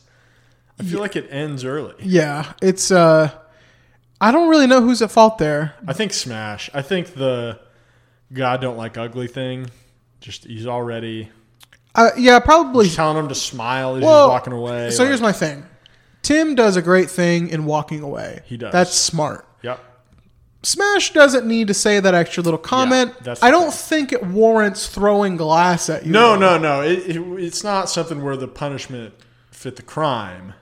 I 0.78 0.82
feel 0.82 1.00
like 1.00 1.16
it 1.16 1.26
ends 1.30 1.64
early. 1.64 1.94
Yeah, 1.98 2.52
it's. 2.60 2.90
uh 2.90 3.30
I 4.20 4.32
don't 4.32 4.50
really 4.50 4.66
know 4.66 4.82
who's 4.82 5.00
at 5.00 5.10
fault 5.10 5.38
there. 5.38 5.72
I 5.88 5.94
think 5.94 6.12
Smash. 6.12 6.68
I 6.74 6.82
think 6.82 7.14
the 7.14 7.58
God 8.34 8.60
don't 8.60 8.76
like 8.76 8.98
ugly 8.98 9.28
thing. 9.28 9.70
Just 10.20 10.44
he's 10.44 10.66
already 10.66 11.30
Uh, 11.94 12.10
yeah, 12.18 12.38
probably. 12.38 12.84
he's 12.84 12.96
telling 12.96 13.16
him 13.16 13.28
to 13.28 13.34
smile 13.34 13.96
as 13.96 14.02
Well, 14.04 14.26
he's 14.26 14.30
walking 14.32 14.52
away. 14.52 14.90
So 14.90 15.04
like- 15.04 15.08
here's 15.08 15.22
my 15.22 15.32
thing. 15.32 15.64
Tim 16.20 16.54
does 16.54 16.76
a 16.76 16.82
great 16.82 17.08
thing 17.08 17.48
in 17.48 17.64
walking 17.64 18.02
away. 18.02 18.42
He 18.44 18.58
does. 18.58 18.72
That's 18.74 18.92
smart. 18.94 19.46
Yep. 19.62 19.80
Smash 20.62 21.12
doesn't 21.14 21.46
need 21.46 21.68
to 21.68 21.74
say 21.74 22.00
that 22.00 22.14
extra 22.14 22.42
little 22.42 22.58
comment. 22.58 23.14
that's 23.22 23.42
I 23.42 23.50
don't 23.50 23.72
think 23.72 24.12
it 24.12 24.22
warrants 24.26 24.86
throwing 24.88 25.36
glass 25.36 25.88
at 25.88 26.04
you. 26.04 26.12
No, 26.12 26.32
though. 26.38 26.58
no, 26.58 26.58
no. 26.58 26.82
It, 26.82 27.16
it, 27.16 27.20
it's 27.42 27.64
not 27.64 27.88
something 27.88 28.22
where 28.22 28.36
the 28.36 28.48
punishment 28.48 29.14
fit 29.50 29.76
the 29.76 29.82
crime. 29.82 30.52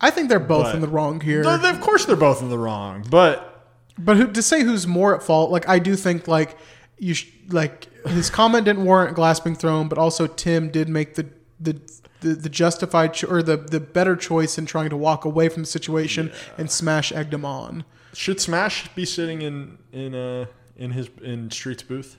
I 0.00 0.10
think 0.10 0.28
they're 0.28 0.38
both 0.38 0.64
But- 0.66 0.74
in 0.76 0.80
the 0.82 0.88
wrong 0.88 1.20
here. 1.20 1.42
No, 1.42 1.56
they- 1.56 1.70
of 1.70 1.80
course, 1.80 2.04
they're 2.04 2.14
both 2.16 2.42
in 2.42 2.50
the 2.50 2.58
wrong. 2.58 3.04
But 3.10 3.66
But 3.98 4.16
who, 4.18 4.30
to 4.32 4.42
say 4.42 4.62
who's 4.62 4.86
more 4.86 5.14
at 5.16 5.22
fault, 5.22 5.50
like 5.50 5.66
I 5.68 5.78
do 5.78 5.96
think 5.96 6.28
like 6.28 6.56
you 6.98 7.14
sh- 7.14 7.28
like 7.48 7.88
his 8.06 8.28
comment 8.28 8.66
didn't 8.66 8.84
warrant 8.84 9.16
glass 9.16 9.40
being 9.40 9.56
thrown, 9.56 9.88
but 9.88 9.96
also 9.98 10.26
Tim 10.26 10.68
did 10.70 10.88
make 10.90 11.14
the 11.14 11.26
the 11.58 11.80
the, 12.20 12.30
the 12.34 12.48
justified 12.48 13.14
cho- 13.14 13.28
or 13.28 13.42
the 13.42 13.56
the 13.56 13.80
better 13.80 14.14
choice 14.14 14.58
in 14.58 14.66
trying 14.66 14.90
to 14.90 14.96
walk 14.96 15.24
away 15.24 15.48
from 15.48 15.62
the 15.62 15.68
situation 15.68 16.30
and 16.58 16.70
smash 16.70 17.12
egged 17.12 17.32
him 17.32 17.44
on. 17.46 17.84
Should 18.14 18.40
Smash 18.40 18.88
be 18.94 19.04
sitting 19.04 19.42
in 19.42 19.78
in 19.92 20.14
uh 20.14 20.46
in 20.76 20.92
his 20.92 21.08
in 21.22 21.50
Street's 21.50 21.82
booth? 21.82 22.16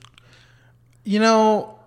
You 1.04 1.18
know, 1.18 1.78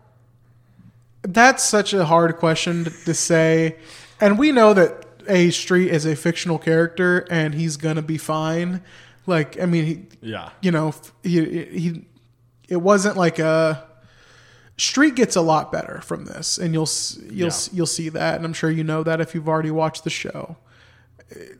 that's 1.21 1.63
such 1.63 1.93
a 1.93 2.05
hard 2.05 2.37
question 2.37 2.85
to, 2.85 2.89
to 3.05 3.13
say, 3.13 3.77
and 4.19 4.37
we 4.37 4.51
know 4.51 4.73
that 4.73 5.05
a 5.27 5.51
Street 5.51 5.89
is 5.89 6.05
a 6.05 6.15
fictional 6.15 6.57
character 6.59 7.25
and 7.29 7.53
he's 7.53 7.77
gonna 7.77 8.01
be 8.01 8.17
fine. 8.17 8.81
Like 9.25 9.59
I 9.61 9.65
mean, 9.65 9.85
he, 9.85 10.05
Yeah. 10.21 10.49
you 10.61 10.71
know, 10.71 10.93
he 11.23 11.45
he 11.65 12.05
it 12.67 12.77
wasn't 12.81 13.15
like 13.17 13.39
a 13.39 13.85
Street 14.77 15.15
gets 15.15 15.35
a 15.35 15.41
lot 15.41 15.71
better 15.71 16.01
from 16.01 16.25
this, 16.25 16.57
and 16.57 16.73
you'll 16.73 16.89
you'll 17.31 17.47
s 17.47 17.69
you'll 17.71 17.85
see 17.85 18.09
that, 18.09 18.35
and 18.37 18.43
I'm 18.45 18.53
sure 18.53 18.71
you 18.71 18.83
know 18.83 19.03
that 19.03 19.21
if 19.21 19.35
you've 19.35 19.47
already 19.47 19.71
watched 19.71 20.03
the 20.03 20.09
show. 20.09 20.57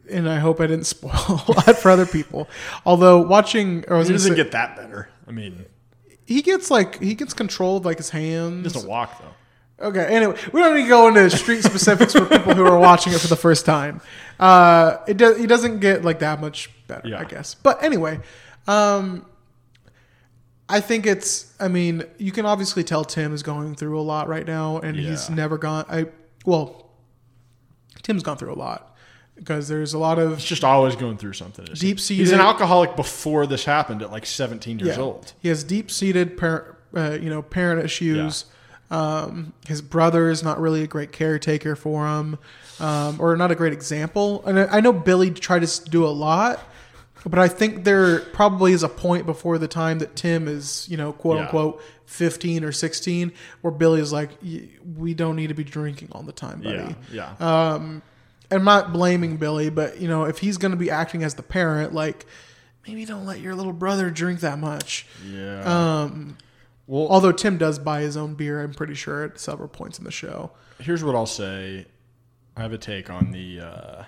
And 0.10 0.30
I 0.30 0.40
hope 0.40 0.60
I 0.60 0.68
didn't 0.68 0.86
spoil 0.96 1.12
a 1.48 1.52
lot 1.52 1.78
for 1.78 1.90
other 1.90 2.06
people. 2.06 2.48
Although 2.86 3.22
watching, 3.22 3.84
or 3.88 4.04
He 4.04 4.12
doesn't 4.12 4.32
say- 4.32 4.36
get 4.36 4.52
that 4.52 4.76
better. 4.76 5.10
I 5.28 5.32
mean, 5.32 5.66
he 6.26 6.42
gets 6.42 6.70
like 6.72 7.00
he 7.02 7.16
gets 7.16 7.34
control 7.34 7.78
of 7.78 7.86
like 7.86 7.98
his 7.98 8.10
hands. 8.10 8.58
he 8.68 8.74
doesn't 8.74 8.88
walk 8.90 9.20
though. 9.22 9.88
Okay. 9.88 10.06
Anyway, 10.06 10.38
we 10.54 10.62
don't 10.62 10.76
need 10.76 10.84
to 10.84 10.88
go 10.88 11.08
into 11.08 11.30
street 11.30 11.64
specifics 11.64 12.14
for 12.14 12.26
people 12.26 12.54
who 12.54 12.66
are 12.66 12.78
watching 12.80 13.12
it 13.14 13.20
for 13.20 13.28
the 13.28 13.36
first 13.36 13.66
time. 13.66 14.02
Uh, 14.40 14.98
it 15.08 15.18
does. 15.18 15.38
He 15.38 15.48
doesn't 15.48 15.80
get 15.80 16.04
like 16.06 16.20
that 16.20 16.40
much 16.40 16.70
better, 16.88 17.08
Yeah. 17.08 17.20
I 17.20 17.24
guess. 17.26 17.56
But 17.56 17.84
anyway, 17.84 18.20
um, 18.68 19.26
I 20.70 20.80
think 20.80 21.06
it's. 21.06 21.54
I 21.60 21.68
mean, 21.68 22.04
you 22.18 22.32
can 22.32 22.46
obviously 22.46 22.84
tell 22.84 23.04
Tim 23.04 23.34
is 23.34 23.44
going 23.44 23.76
through 23.76 24.00
a 24.00 24.02
lot 24.04 24.28
right 24.28 24.46
now, 24.46 24.80
and 24.80 24.96
he's 24.96 25.30
never 25.30 25.58
gone. 25.58 25.86
I 25.90 26.06
well, 26.46 26.92
Tim's 28.04 28.24
gone 28.24 28.38
through 28.38 28.54
a 28.54 28.56
lot 28.56 28.93
because 29.44 29.68
there's 29.68 29.94
a 29.94 29.98
lot 29.98 30.20
of 30.20 30.38
He's 30.38 30.46
just 30.46 30.64
always 30.64 30.96
going 30.96 31.18
through 31.18 31.34
something. 31.34 31.66
Deep-seated- 31.66 32.22
He's 32.22 32.32
an 32.32 32.39
alcoholic 32.39 32.96
before 32.96 33.46
this 33.46 33.66
happened 33.66 34.02
at 34.02 34.12
like 34.12 34.26
17 34.26 34.80
years 34.80 34.98
old. 34.98 35.34
He 35.41 35.50
has 35.50 35.64
deep 35.64 35.91
seated 35.91 36.38
parent, 36.38 36.76
uh, 36.96 37.18
you 37.22 37.30
know, 37.30 37.41
parent 37.41 37.84
issues. 37.84 38.46
Um, 38.91 39.54
his 39.68 39.82
brother 39.82 40.30
is 40.30 40.44
not 40.44 40.60
really 40.62 40.84
a 40.84 40.88
great 40.88 41.12
caretaker 41.12 41.76
for 41.76 42.08
him, 42.08 42.38
um, 42.80 43.18
or 43.20 43.36
not 43.36 43.52
a 43.52 43.56
great 43.56 43.74
example. 43.74 44.44
And 44.46 44.60
I, 44.60 44.78
I 44.78 44.80
know 44.82 44.94
Billy 44.94 45.32
tried 45.32 45.66
to 45.68 45.89
do 45.89 46.06
a 46.06 46.10
lot, 46.14 46.60
but 47.26 47.39
I 47.39 47.48
think 47.48 47.86
there 47.86 48.20
probably 48.20 48.72
is 48.72 48.84
a 48.84 48.89
point 48.89 49.26
before 49.26 49.58
the 49.58 49.68
time 49.68 50.00
that 50.00 50.16
Tim 50.16 50.48
is, 50.48 50.88
you 50.89 50.98
know, 50.98 51.12
quote 51.12 51.38
Yeah. 51.38 51.44
unquote, 51.44 51.82
fifteen 52.06 52.64
or 52.64 52.72
sixteen, 52.72 53.32
where 53.62 53.72
Billy 53.72 54.00
is 54.00 54.14
like, 54.14 54.30
"Y- 54.44 54.70
"We 54.96 55.14
don't 55.16 55.36
need 55.38 55.48
to 55.48 55.56
be 55.56 55.64
drinking 55.64 56.10
all 56.12 56.22
the 56.22 56.32
time, 56.34 56.62
buddy." 56.62 56.96
Yeah, 57.12 57.34
yeah. 57.39 57.74
Um, 57.74 58.04
I'm 58.54 58.64
not 58.64 58.93
blaming 58.93 59.38
Billy, 59.38 59.70
but 59.70 59.99
you 59.99 60.08
know, 60.08 60.24
if 60.26 60.39
he's 60.39 60.58
going 60.58 60.72
to 60.72 60.78
be 60.78 60.89
acting 60.89 61.24
as 61.24 61.36
the 61.36 61.43
parent, 61.43 61.93
like 61.93 62.26
maybe 62.88 63.06
don't 63.06 63.26
let 63.26 63.39
your 63.39 63.56
little 63.56 63.74
brother 63.74 64.10
drink 64.10 64.39
that 64.41 64.60
much. 64.60 65.06
Yeah. 65.30 65.62
Um, 66.01 66.38
well, 66.88 67.08
although 67.10 67.32
Tim 67.32 67.58
does 67.58 67.80
buy 67.80 68.01
his 68.01 68.18
own 68.18 68.36
beer, 68.36 68.62
I'm 68.62 68.74
pretty 68.74 68.93
sure 68.95 69.24
at 69.24 69.39
several 69.39 69.70
points 69.70 69.97
in 69.97 70.04
the 70.06 70.12
show. 70.12 70.51
Here's 70.80 71.04
what 71.04 71.16
I'll 71.16 71.26
say. 71.26 71.86
I 72.58 72.62
have 72.62 72.74
a 72.74 72.78
take 72.78 73.10
on 73.10 73.32
the 73.32 73.62
uh, 73.62 74.04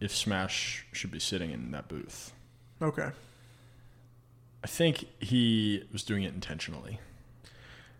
if 0.00 0.14
Smash 0.14 0.86
should 0.92 1.10
be 1.10 1.18
sitting 1.18 1.50
in 1.50 1.72
that 1.72 1.88
booth. 1.88 2.32
Okay. 2.80 3.10
I 4.62 4.66
think 4.66 5.04
he 5.20 5.84
was 5.92 6.02
doing 6.02 6.22
it 6.22 6.32
intentionally. 6.34 7.00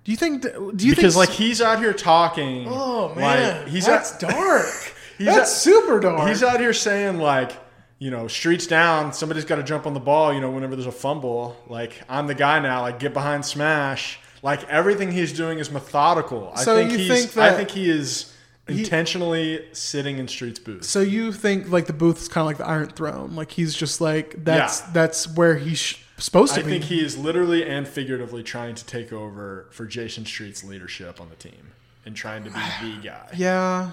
Do 0.05 0.11
you 0.13 0.17
think? 0.17 0.43
th- 0.43 0.55
Do 0.77 0.87
you 0.87 0.95
because 0.95 1.15
think? 1.15 1.29
like 1.29 1.31
he's 1.31 1.61
out 1.61 1.79
here 1.79 1.93
talking. 1.93 2.67
oh 2.69 3.15
man, 3.15 3.63
like, 3.65 3.69
he's 3.69 3.87
that's 3.87 4.13
out, 4.15 4.21
dark. 4.31 4.95
He's 5.25 5.35
that's 5.35 5.39
out- 5.41 5.47
super 5.49 6.01
dark. 6.01 6.29
He's 6.29 6.43
out 6.43 6.61
here 6.61 6.73
saying 6.73 7.19
like, 7.19 7.53
you 7.99 8.11
know, 8.11 8.27
streets 8.29 8.67
down. 8.67 9.13
Somebody's 9.13 9.45
got 9.45 9.57
to 9.57 9.63
jump 9.63 9.87
on 9.87 9.95
the 9.95 10.01
ball. 10.01 10.33
You 10.33 10.41
know, 10.41 10.51
whenever 10.51 10.75
there's 10.75 10.87
a 10.87 10.93
fumble, 10.93 11.57
like 11.69 12.01
I'm 12.09 12.27
the 12.27 12.35
guy 12.35 12.59
now. 12.59 12.83
Like 12.83 12.99
get 12.99 13.13
behind 13.13 13.45
Smash. 13.45 14.19
Like 14.43 14.65
everything 14.69 15.13
he's 15.13 15.33
doing 15.33 15.59
is 15.59 15.71
methodical. 15.71 16.57
So 16.57 16.73
I 16.73 16.81
think 16.81 16.93
you 16.93 16.99
he's. 16.99 17.27
think 17.27 17.37
I 17.37 17.55
think 17.55 17.71
he 17.71 17.91
is 17.91 18.33
He- 18.67 18.81
intentionally 18.81 19.67
sitting 19.73 20.19
in 20.19 20.29
Street's 20.29 20.59
booth. 20.59 20.85
so 20.85 21.01
you 21.01 21.33
think 21.33 21.71
like 21.71 21.87
the 21.87 21.93
booth 21.93 22.23
is 22.23 22.29
kind 22.29 22.43
of 22.43 22.47
like 22.47 22.57
the 22.59 22.67
Iron 22.67 22.89
Throne? 22.89 23.35
Like 23.37 23.51
he's 23.51 23.75
just 23.75 24.01
like 24.01 24.45
that's 24.45 24.81
Yeah. 24.81 24.87
that's 24.95 25.29
where 25.29 25.57
he's 25.57 25.79
sh- 25.79 25.97
supposed 26.17 26.55
to 26.55 26.61
I 26.61 26.63
be. 26.63 26.69
I 26.69 26.73
think 26.73 26.85
he 26.85 27.05
is 27.05 27.19
literally 27.19 27.69
and 27.69 27.87
figuratively 27.87 28.43
trying 28.43 28.75
to 28.77 28.85
take 28.87 29.13
over 29.13 29.67
for 29.73 29.85
Jason 29.85 30.25
Street's 30.25 30.65
leadership 30.65 31.21
on 31.21 31.29
the 31.29 31.37
team 31.37 31.73
and 32.07 32.17
trying 32.17 32.45
to 32.45 32.51
be 32.51 32.57
the 32.97 33.03
guy. 33.03 33.29
Yeah. 33.37 33.91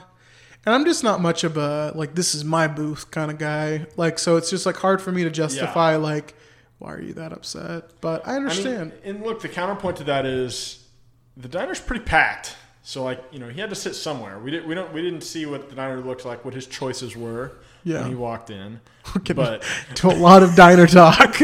And 0.67 0.75
I'm 0.75 0.83
just 0.83 1.01
not 1.01 1.21
much 1.21 1.45
of 1.45 1.55
a 1.55 1.93
like 1.95 2.13
this 2.13 2.35
is 2.35 2.43
my 2.43 2.67
booth 2.67 3.09
kind 3.09 3.31
of 3.31 3.37
guy. 3.37 3.85
Like 3.95 4.19
so 4.19 4.35
it's 4.35 4.49
just 4.49 4.65
like 4.65 4.75
hard 4.75 5.01
for 5.01 5.13
me 5.13 5.23
to 5.23 5.29
justify 5.29 5.95
like 5.95 6.35
why 6.77 6.93
are 6.93 7.01
you 7.01 7.13
that 7.13 7.31
upset? 7.31 7.85
But 8.01 8.27
I 8.27 8.35
understand. 8.35 8.91
I 9.01 9.07
mean, 9.07 9.15
and 9.15 9.25
look, 9.25 9.41
the 9.41 9.47
counterpoint 9.47 9.95
to 9.97 10.03
that 10.03 10.25
is 10.25 10.85
the 11.37 11.47
diner's 11.47 11.79
pretty 11.79 12.03
packed. 12.03 12.57
So 12.83 13.01
like, 13.01 13.23
you 13.31 13.39
know, 13.39 13.47
he 13.47 13.61
had 13.61 13.69
to 13.69 13.77
sit 13.77 13.95
somewhere. 13.95 14.39
We 14.39 14.51
didn't 14.51 14.67
we 14.67 14.75
don't 14.75 14.91
we 14.93 15.01
didn't 15.01 15.21
see 15.21 15.45
what 15.45 15.69
the 15.69 15.75
diner 15.77 16.01
looked 16.01 16.25
like, 16.25 16.43
what 16.43 16.53
his 16.53 16.67
choices 16.67 17.15
were 17.15 17.53
Yeah. 17.85 18.01
when 18.01 18.09
he 18.09 18.15
walked 18.15 18.49
in. 18.49 18.81
We're 19.25 19.35
But 19.35 19.63
to 19.95 20.07
a 20.07 20.17
lot 20.17 20.43
of 20.43 20.53
diner 20.55 20.85
talk. 20.85 21.37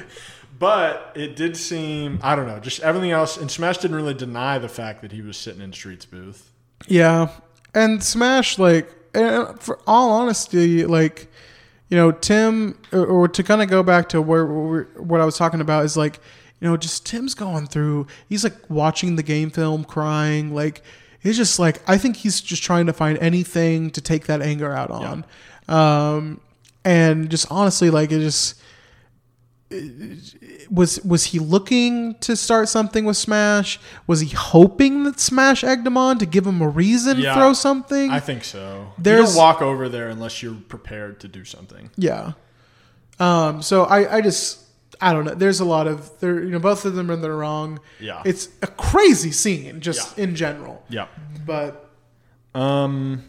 but 0.60 1.12
it 1.16 1.34
did 1.34 1.56
seem 1.56 2.20
I 2.22 2.36
don't 2.36 2.46
know, 2.46 2.60
just 2.60 2.80
everything 2.82 3.10
else 3.10 3.36
and 3.36 3.50
Smash 3.50 3.78
didn't 3.78 3.96
really 3.96 4.14
deny 4.14 4.58
the 4.58 4.68
fact 4.68 5.02
that 5.02 5.10
he 5.10 5.22
was 5.22 5.36
sitting 5.36 5.60
in 5.60 5.72
Street's 5.72 6.04
booth. 6.06 6.52
yeah. 6.86 7.30
And 7.74 8.02
Smash 8.02 8.58
like 8.58 8.92
and 9.14 9.60
for 9.60 9.80
all 9.86 10.10
honesty 10.10 10.84
like 10.84 11.28
you 11.88 11.96
know 11.96 12.12
Tim 12.12 12.78
or, 12.92 13.04
or 13.04 13.28
to 13.28 13.42
kind 13.42 13.62
of 13.62 13.68
go 13.68 13.82
back 13.82 14.08
to 14.10 14.22
where, 14.22 14.46
where 14.46 14.84
what 14.96 15.20
I 15.20 15.24
was 15.24 15.36
talking 15.36 15.60
about 15.60 15.84
is 15.84 15.96
like 15.96 16.20
you 16.60 16.68
know 16.68 16.76
just 16.76 17.06
Tim's 17.06 17.34
going 17.34 17.66
through 17.66 18.06
he's 18.28 18.44
like 18.44 18.70
watching 18.70 19.16
the 19.16 19.22
game 19.22 19.50
film 19.50 19.84
crying 19.84 20.54
like 20.54 20.82
he's 21.20 21.36
just 21.36 21.58
like 21.58 21.80
I 21.88 21.98
think 21.98 22.16
he's 22.16 22.40
just 22.40 22.62
trying 22.62 22.86
to 22.86 22.92
find 22.92 23.18
anything 23.18 23.90
to 23.90 24.00
take 24.00 24.26
that 24.26 24.42
anger 24.42 24.72
out 24.72 24.90
on. 24.90 25.24
Um 25.68 26.40
and 26.84 27.30
just 27.30 27.46
honestly, 27.50 27.90
like 27.90 28.10
it 28.10 28.20
just 28.20 28.60
was 30.70 31.00
was 31.04 31.24
he 31.26 31.38
looking 31.38 32.14
to 32.16 32.34
start 32.36 32.68
something 32.68 33.04
with 33.04 33.16
Smash? 33.16 33.78
Was 34.06 34.20
he 34.20 34.28
hoping 34.28 35.04
that 35.04 35.20
Smash 35.20 35.62
egged 35.64 35.86
him 35.86 35.96
on 35.96 36.18
to 36.18 36.26
give 36.26 36.46
him 36.46 36.60
a 36.60 36.68
reason 36.68 37.16
to 37.18 37.34
throw 37.34 37.52
something? 37.52 38.10
I 38.10 38.20
think 38.20 38.44
so. 38.44 38.92
you 38.96 39.02
There's- 39.02 39.28
don't 39.30 39.38
walk 39.38 39.62
over 39.62 39.88
there 39.88 40.08
unless 40.08 40.42
you're 40.42 40.54
prepared 40.54 41.20
to 41.20 41.28
do 41.28 41.44
something. 41.44 41.90
Yeah. 41.96 42.32
Um, 43.18 43.62
so 43.62 43.84
I, 43.84 44.16
I 44.16 44.20
just 44.20 44.60
I 45.00 45.12
don't 45.12 45.24
know. 45.24 45.34
There's 45.34 45.60
a 45.60 45.64
lot 45.64 45.86
of 45.86 46.18
there 46.20 46.42
you 46.42 46.50
know, 46.50 46.58
both 46.58 46.84
of 46.84 46.94
them 46.94 47.10
are 47.10 47.14
in 47.14 47.20
the 47.20 47.30
wrong. 47.30 47.78
Yeah. 48.00 48.22
It's 48.24 48.48
a 48.62 48.66
crazy 48.66 49.30
scene, 49.30 49.80
just 49.80 50.18
in 50.18 50.34
general. 50.34 50.82
Yeah. 50.88 51.06
But 51.46 51.90
Um, 52.54 53.22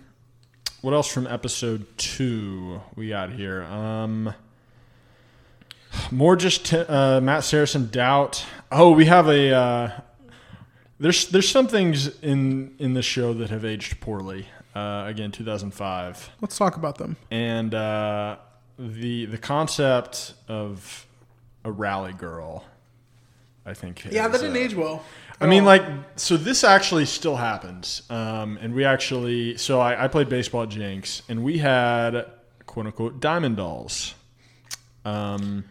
what 0.82 0.94
else 0.96 1.08
from 1.08 1.28
episode 1.28 1.86
two 1.98 2.82
we 2.96 3.10
got 3.10 3.32
here? 3.32 3.62
Um, 3.64 4.34
more 6.12 6.36
just 6.36 6.66
t- 6.66 6.78
uh, 6.78 7.22
Matt 7.22 7.44
Saracen 7.44 7.90
doubt. 7.90 8.46
Oh, 8.72 8.92
we 8.92 9.06
have 9.06 9.28
a. 9.28 9.54
Uh, 9.54 9.92
there's 11.00 11.28
there's 11.30 11.50
some 11.50 11.68
things 11.68 12.20
in 12.22 12.76
in 12.80 12.94
the 12.94 13.02
show 13.02 13.34
that 13.34 13.50
have 13.50 13.66
aged 13.66 14.00
poorly. 14.00 14.48
Uh, 14.74 15.04
again, 15.08 15.32
2005, 15.32 16.30
let's 16.40 16.58
talk 16.58 16.78
about 16.78 16.98
them. 16.98 17.18
and 17.30 17.74
uh, 17.74 18.38
the 18.80 19.26
the 19.26 19.38
concept 19.38 20.34
of 20.48 21.06
a 21.66 21.72
rally 21.72 22.14
girl. 22.14 22.64
I 23.66 23.74
think. 23.74 24.06
Yeah, 24.06 24.26
is, 24.26 24.32
that 24.32 24.42
didn't 24.42 24.56
uh, 24.56 24.60
age 24.60 24.74
well. 24.74 25.04
I 25.40 25.48
mean, 25.48 25.66
like, 25.66 25.84
so 26.18 26.38
this 26.38 26.64
actually 26.64 27.06
still 27.06 27.36
happens. 27.36 28.04
Um, 28.12 28.60
and 28.62 28.76
we 28.76 28.86
actually, 28.86 29.58
so 29.58 29.80
I, 29.80 30.06
I 30.06 30.08
played 30.08 30.30
baseball 30.30 30.64
at 30.64 30.70
Jenks, 30.70 31.24
and 31.28 31.44
we 31.44 31.58
had 31.58 32.28
quote 32.68 32.86
unquote 32.86 33.20
diamond 33.20 33.58
dolls. 33.58 34.14
Um, 35.04 35.66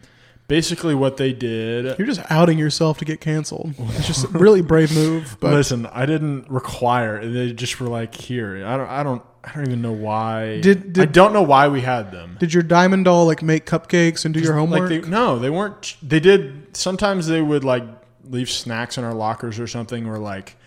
basically, 0.51 0.93
what 0.93 1.15
they 1.17 1.31
did. 1.31 1.97
You're 1.97 2.05
just 2.07 2.21
outing 2.29 2.59
yourself 2.59 2.97
to 2.99 3.05
get 3.05 3.21
canceled. 3.21 3.73
It's 3.95 4.05
just 4.05 4.25
a 4.25 4.27
really 4.27 4.61
brave 4.61 4.93
move. 4.93 5.37
But 5.39 5.53
Listen, 5.53 5.85
I 5.87 6.05
didn't 6.05 6.49
require. 6.49 7.25
They 7.25 7.53
just 7.53 7.79
were 7.79 7.87
like, 7.87 8.13
here. 8.13 8.65
I 8.65 8.75
don't. 8.77 8.89
I 8.89 9.03
don't. 9.03 9.21
I 9.43 9.53
don't 9.55 9.65
even 9.65 9.81
know 9.81 9.91
why. 9.93 10.59
Did- 10.61 10.99
I 10.99 11.05
don't 11.05 11.33
know 11.33 11.41
why 11.41 11.67
we 11.67 11.81
had 11.81 12.11
them. 12.11 12.37
did 12.39 12.53
your 12.53 12.61
diamond 12.61 13.05
doll 13.05 13.25
like 13.25 13.41
make 13.41 13.65
cupcakes 13.65 14.25
and 14.25 14.33
do 14.35 14.39
your 14.39 14.53
homework? 14.53 14.91
Like 14.91 15.01
they, 15.03 15.09
no, 15.09 15.39
they 15.39 15.49
weren't. 15.49 15.95
They 16.03 16.19
did. 16.19 16.77
Sometimes 16.77 17.25
they 17.27 17.41
would 17.41 17.63
like 17.63 17.83
leave 18.25 18.49
snacks 18.51 18.97
in 18.99 19.03
our 19.03 19.13
lockers 19.15 19.59
or 19.59 19.65
something, 19.67 20.05
or 20.05 20.19
like 20.19 20.57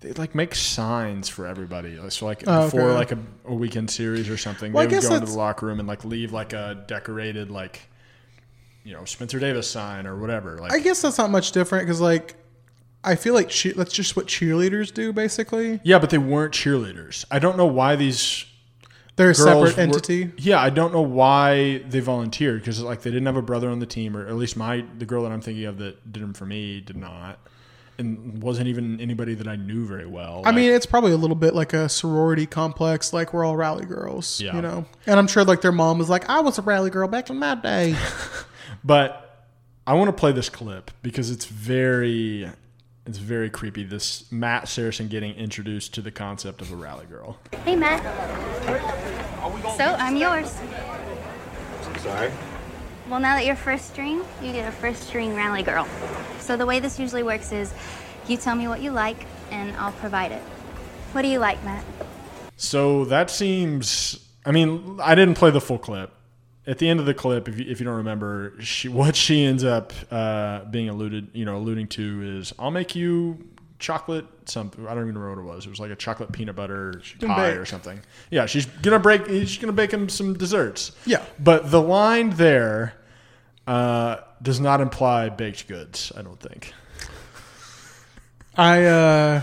they'd 0.00 0.16
like 0.18 0.34
make 0.34 0.54
signs 0.54 1.28
for 1.28 1.46
everybody. 1.46 1.98
Uh, 1.98 2.08
so 2.08 2.24
like 2.26 2.44
Oh, 2.46 2.66
before 2.66 2.82
okay. 2.82 2.94
like 2.94 3.12
a, 3.12 3.18
a 3.46 3.54
weekend 3.54 3.90
series 3.90 4.28
or 4.28 4.36
something, 4.36 4.72
Well, 4.72 4.86
they 4.86 4.94
would 4.96 5.02
go 5.02 5.14
into 5.14 5.26
the 5.26 5.36
locker 5.36 5.66
room 5.66 5.80
and 5.80 5.88
like 5.88 6.04
leave 6.04 6.32
like 6.32 6.52
a 6.52 6.84
decorated 6.86 7.50
like 7.50 7.80
you 8.84 8.92
know 8.92 9.04
Spencer 9.04 9.38
Davis 9.38 9.70
sign 9.70 10.06
or 10.06 10.18
whatever. 10.18 10.58
Like 10.58 10.72
I 10.72 10.78
guess 10.80 11.02
that's 11.02 11.18
not 11.18 11.30
much 11.30 11.52
different 11.52 11.86
because 11.86 12.00
like 12.00 12.34
I 13.04 13.14
feel 13.14 13.34
like 13.34 13.48
che- 13.48 13.72
that's 13.72 13.92
just 13.92 14.14
what 14.16 14.26
cheerleaders 14.26 14.92
do 14.92 15.12
basically. 15.12 15.80
yeah, 15.84 15.98
but 15.98 16.10
they 16.10 16.18
weren't 16.18 16.52
cheerleaders. 16.54 17.24
I 17.30 17.38
don't 17.38 17.56
know 17.56 17.66
why 17.66 17.96
these. 17.96 18.44
They're 19.16 19.30
a 19.30 19.34
girls 19.34 19.44
separate 19.44 19.76
were- 19.76 19.82
entity. 19.82 20.32
yeah, 20.38 20.60
I 20.60 20.70
don't 20.70 20.92
know 20.94 21.02
why 21.02 21.78
they 21.88 22.00
volunteered 22.00 22.60
because 22.60 22.82
like 22.82 23.02
they 23.02 23.10
didn't 23.10 23.26
have 23.26 23.36
a 23.36 23.42
brother 23.42 23.68
on 23.68 23.78
the 23.78 23.86
team, 23.86 24.16
or 24.16 24.26
at 24.26 24.34
least 24.36 24.56
my 24.56 24.84
the 24.98 25.04
girl 25.04 25.24
that 25.24 25.32
I'm 25.32 25.42
thinking 25.42 25.64
of 25.66 25.76
that 25.78 26.10
did 26.10 26.22
them 26.22 26.32
for 26.32 26.46
me 26.46 26.80
did 26.80 26.96
not, 26.96 27.38
and 27.98 28.42
wasn't 28.42 28.68
even 28.68 28.98
anybody 28.98 29.34
that 29.34 29.46
I 29.46 29.56
knew 29.56 29.84
very 29.84 30.06
well. 30.06 30.40
I 30.46 30.52
mean, 30.52 30.72
it's 30.72 30.86
probably 30.86 31.12
a 31.12 31.18
little 31.18 31.36
bit 31.36 31.54
like 31.54 31.74
a 31.74 31.86
sorority 31.88 32.46
complex, 32.46 33.12
like 33.12 33.34
we're 33.34 33.44
all 33.44 33.56
rally 33.56 33.84
girls, 33.84 34.40
Yeah. 34.40 34.56
you 34.56 34.62
know. 34.62 34.86
And 35.06 35.18
I'm 35.18 35.26
sure 35.26 35.44
like 35.44 35.60
their 35.60 35.72
mom 35.72 35.98
was 35.98 36.08
like, 36.08 36.28
"I 36.30 36.40
was 36.40 36.58
a 36.58 36.62
rally 36.62 36.88
girl 36.90 37.06
back 37.08 37.28
in 37.28 37.38
my 37.38 37.56
day." 37.56 37.94
But 38.84 39.46
I 39.86 39.94
want 39.94 40.08
to 40.08 40.12
play 40.12 40.32
this 40.32 40.48
clip 40.48 40.90
because 41.02 41.30
it's 41.30 41.44
very 41.46 42.50
it's 43.06 43.18
very 43.18 43.50
creepy. 43.50 43.84
This 43.84 44.30
Matt 44.30 44.68
Saracen 44.68 45.08
getting 45.08 45.34
introduced 45.34 45.94
to 45.94 46.02
the 46.02 46.10
concept 46.10 46.60
of 46.60 46.72
a 46.72 46.76
rally 46.76 47.06
girl. 47.06 47.38
Hey, 47.64 47.74
Matt. 47.76 48.02
So, 49.76 49.84
I'm 49.84 50.16
yours. 50.16 50.56
I'm 51.84 51.98
Sorry? 51.98 52.30
Well, 53.08 53.20
now 53.20 53.34
that 53.34 53.46
you're 53.46 53.56
first 53.56 53.88
string, 53.88 54.22
you 54.40 54.52
get 54.52 54.68
a 54.68 54.72
first 54.72 55.02
string 55.04 55.34
rally 55.34 55.62
girl. 55.62 55.88
So, 56.38 56.56
the 56.56 56.66
way 56.66 56.78
this 56.78 57.00
usually 57.00 57.22
works 57.22 57.50
is 57.50 57.74
you 58.28 58.36
tell 58.36 58.54
me 58.54 58.68
what 58.68 58.80
you 58.80 58.92
like, 58.92 59.26
and 59.50 59.74
I'll 59.76 59.92
provide 59.92 60.30
it. 60.30 60.42
What 61.12 61.22
do 61.22 61.28
you 61.28 61.40
like, 61.40 61.62
Matt? 61.64 61.84
So 62.56 63.06
that 63.06 63.30
seems. 63.30 64.24
I 64.44 64.52
mean, 64.52 65.00
I 65.02 65.14
didn't 65.14 65.34
play 65.34 65.50
the 65.50 65.60
full 65.60 65.78
clip. 65.78 66.12
At 66.70 66.78
the 66.78 66.88
end 66.88 67.00
of 67.00 67.06
the 67.06 67.14
clip, 67.14 67.48
if 67.48 67.58
you, 67.58 67.66
if 67.68 67.80
you 67.80 67.84
don't 67.84 67.96
remember, 67.96 68.54
she 68.60 68.86
what 68.88 69.16
she 69.16 69.44
ends 69.44 69.64
up 69.64 69.92
uh, 70.10 70.64
being 70.66 70.88
alluded, 70.88 71.30
you 71.32 71.44
know, 71.44 71.56
alluding 71.56 71.88
to 71.88 72.38
is, 72.38 72.52
"I'll 72.60 72.70
make 72.70 72.94
you 72.94 73.48
chocolate 73.80 74.24
something." 74.44 74.86
I 74.86 74.94
don't 74.94 75.02
even 75.02 75.18
remember 75.18 75.42
what 75.42 75.52
it 75.52 75.56
was. 75.56 75.66
It 75.66 75.70
was 75.70 75.80
like 75.80 75.90
a 75.90 75.96
chocolate 75.96 76.30
peanut 76.30 76.54
butter 76.54 77.02
pie 77.20 77.50
bake. 77.50 77.58
or 77.58 77.64
something. 77.66 78.00
Yeah, 78.30 78.46
she's 78.46 78.66
gonna 78.66 79.00
break. 79.00 79.26
She's 79.26 79.58
gonna 79.58 79.72
bake 79.72 79.90
him 79.92 80.08
some 80.08 80.34
desserts. 80.34 80.92
Yeah. 81.06 81.24
but 81.40 81.72
the 81.72 81.82
line 81.82 82.30
there 82.30 82.94
uh, 83.66 84.18
does 84.40 84.60
not 84.60 84.80
imply 84.80 85.28
baked 85.28 85.66
goods. 85.66 86.12
I 86.16 86.22
don't 86.22 86.38
think. 86.38 86.72
I 88.56 88.84
uh 88.84 89.42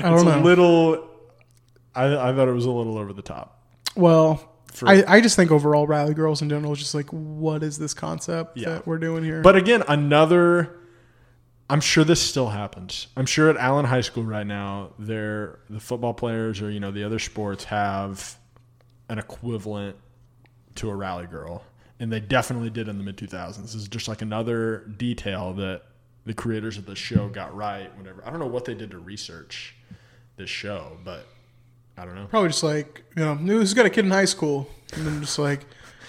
I 0.00 0.02
don't 0.04 0.14
it's 0.14 0.24
know. 0.24 0.40
a 0.40 0.42
little. 0.42 1.10
I, 1.94 2.30
I 2.30 2.34
thought 2.34 2.48
it 2.48 2.52
was 2.52 2.64
a 2.66 2.70
little 2.70 2.96
over 2.98 3.12
the 3.12 3.22
top. 3.22 3.62
well, 3.94 4.52
For- 4.76 4.88
I, 4.88 5.04
I 5.08 5.20
just 5.22 5.36
think 5.36 5.50
overall 5.50 5.86
rally 5.86 6.12
girls 6.12 6.42
in 6.42 6.50
general 6.50 6.72
is 6.72 6.78
just 6.78 6.94
like 6.94 7.08
what 7.10 7.62
is 7.62 7.78
this 7.78 7.94
concept 7.94 8.58
Yeah. 8.58 8.70
that 8.74 8.86
we're 8.86 8.98
doing 8.98 9.24
here? 9.24 9.40
But 9.40 9.56
again, 9.56 9.82
another. 9.88 10.78
I'm 11.68 11.80
sure 11.80 12.04
this 12.04 12.20
still 12.22 12.50
happens. 12.50 13.08
I'm 13.16 13.26
sure 13.26 13.50
at 13.50 13.56
Allen 13.56 13.86
High 13.86 14.02
School 14.02 14.22
right 14.22 14.46
now, 14.46 14.90
there 14.98 15.58
the 15.70 15.80
football 15.80 16.14
players 16.14 16.60
or 16.60 16.70
you 16.70 16.78
know 16.78 16.90
the 16.90 17.02
other 17.04 17.18
sports 17.18 17.64
have 17.64 18.36
an 19.08 19.18
equivalent 19.18 19.96
to 20.76 20.90
a 20.90 20.94
rally 20.94 21.26
girl, 21.26 21.64
and 21.98 22.12
they 22.12 22.20
definitely 22.20 22.70
did 22.70 22.86
in 22.86 22.98
the 22.98 23.02
mid 23.04 23.16
2000s. 23.16 23.62
This 23.62 23.74
is 23.74 23.88
just 23.88 24.06
like 24.08 24.20
another 24.22 24.84
detail 24.96 25.54
that 25.54 25.82
the 26.26 26.34
creators 26.34 26.76
of 26.76 26.84
the 26.86 26.94
show 26.94 27.28
got 27.28 27.56
right. 27.56 27.90
Whenever 27.96 28.22
I 28.26 28.30
don't 28.30 28.40
know 28.40 28.46
what 28.46 28.64
they 28.66 28.74
did 28.74 28.90
to 28.90 28.98
research 28.98 29.74
this 30.36 30.50
show, 30.50 30.98
but 31.02 31.26
I 31.98 32.04
don't 32.04 32.14
know. 32.14 32.26
Probably 32.26 32.48
just 32.50 32.62
like 32.62 33.04
you 33.16 33.24
know, 33.24 33.34
who's 33.34 33.74
got 33.74 33.86
a 33.86 33.90
kid 33.90 34.04
in 34.04 34.10
high 34.10 34.24
school, 34.26 34.68
and 34.94 35.06
then 35.06 35.20
just 35.20 35.38
like 35.38 35.60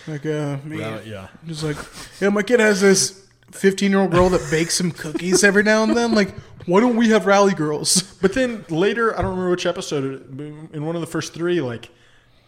like 0.08 0.26
uh 0.26 0.58
me, 0.64 0.80
Rally- 0.80 1.10
yeah. 1.10 1.28
just 1.46 1.64
like 1.64 1.78
yeah, 2.22 2.30
my 2.30 2.44
kid 2.44 2.60
has 2.60 2.82
this 2.82 3.28
fifteen 3.52 3.92
year 3.92 4.02
old 4.02 4.12
girl 4.12 4.30
that 4.30 4.46
bakes 4.52 4.76
some 4.76 4.92
cookies 4.92 5.44
every 5.44 5.64
now 5.64 5.84
and 5.84 5.96
then. 5.96 6.14
Like, 6.14 6.34
why 6.66 6.80
don't 6.82 6.96
we 6.98 7.10
have 7.10 7.26
rally 7.26 7.54
girls? 7.54 8.02
But 8.22 8.34
then 8.34 8.66
later, 8.70 9.14
I 9.18 9.22
don't 9.22 9.32
remember 9.32 9.52
which 9.52 9.66
episode, 9.66 10.40
in 10.74 10.86
one 10.86 10.96
of 10.96 11.02
the 11.02 11.08
first 11.08 11.34
three, 11.34 11.62
like 11.62 11.90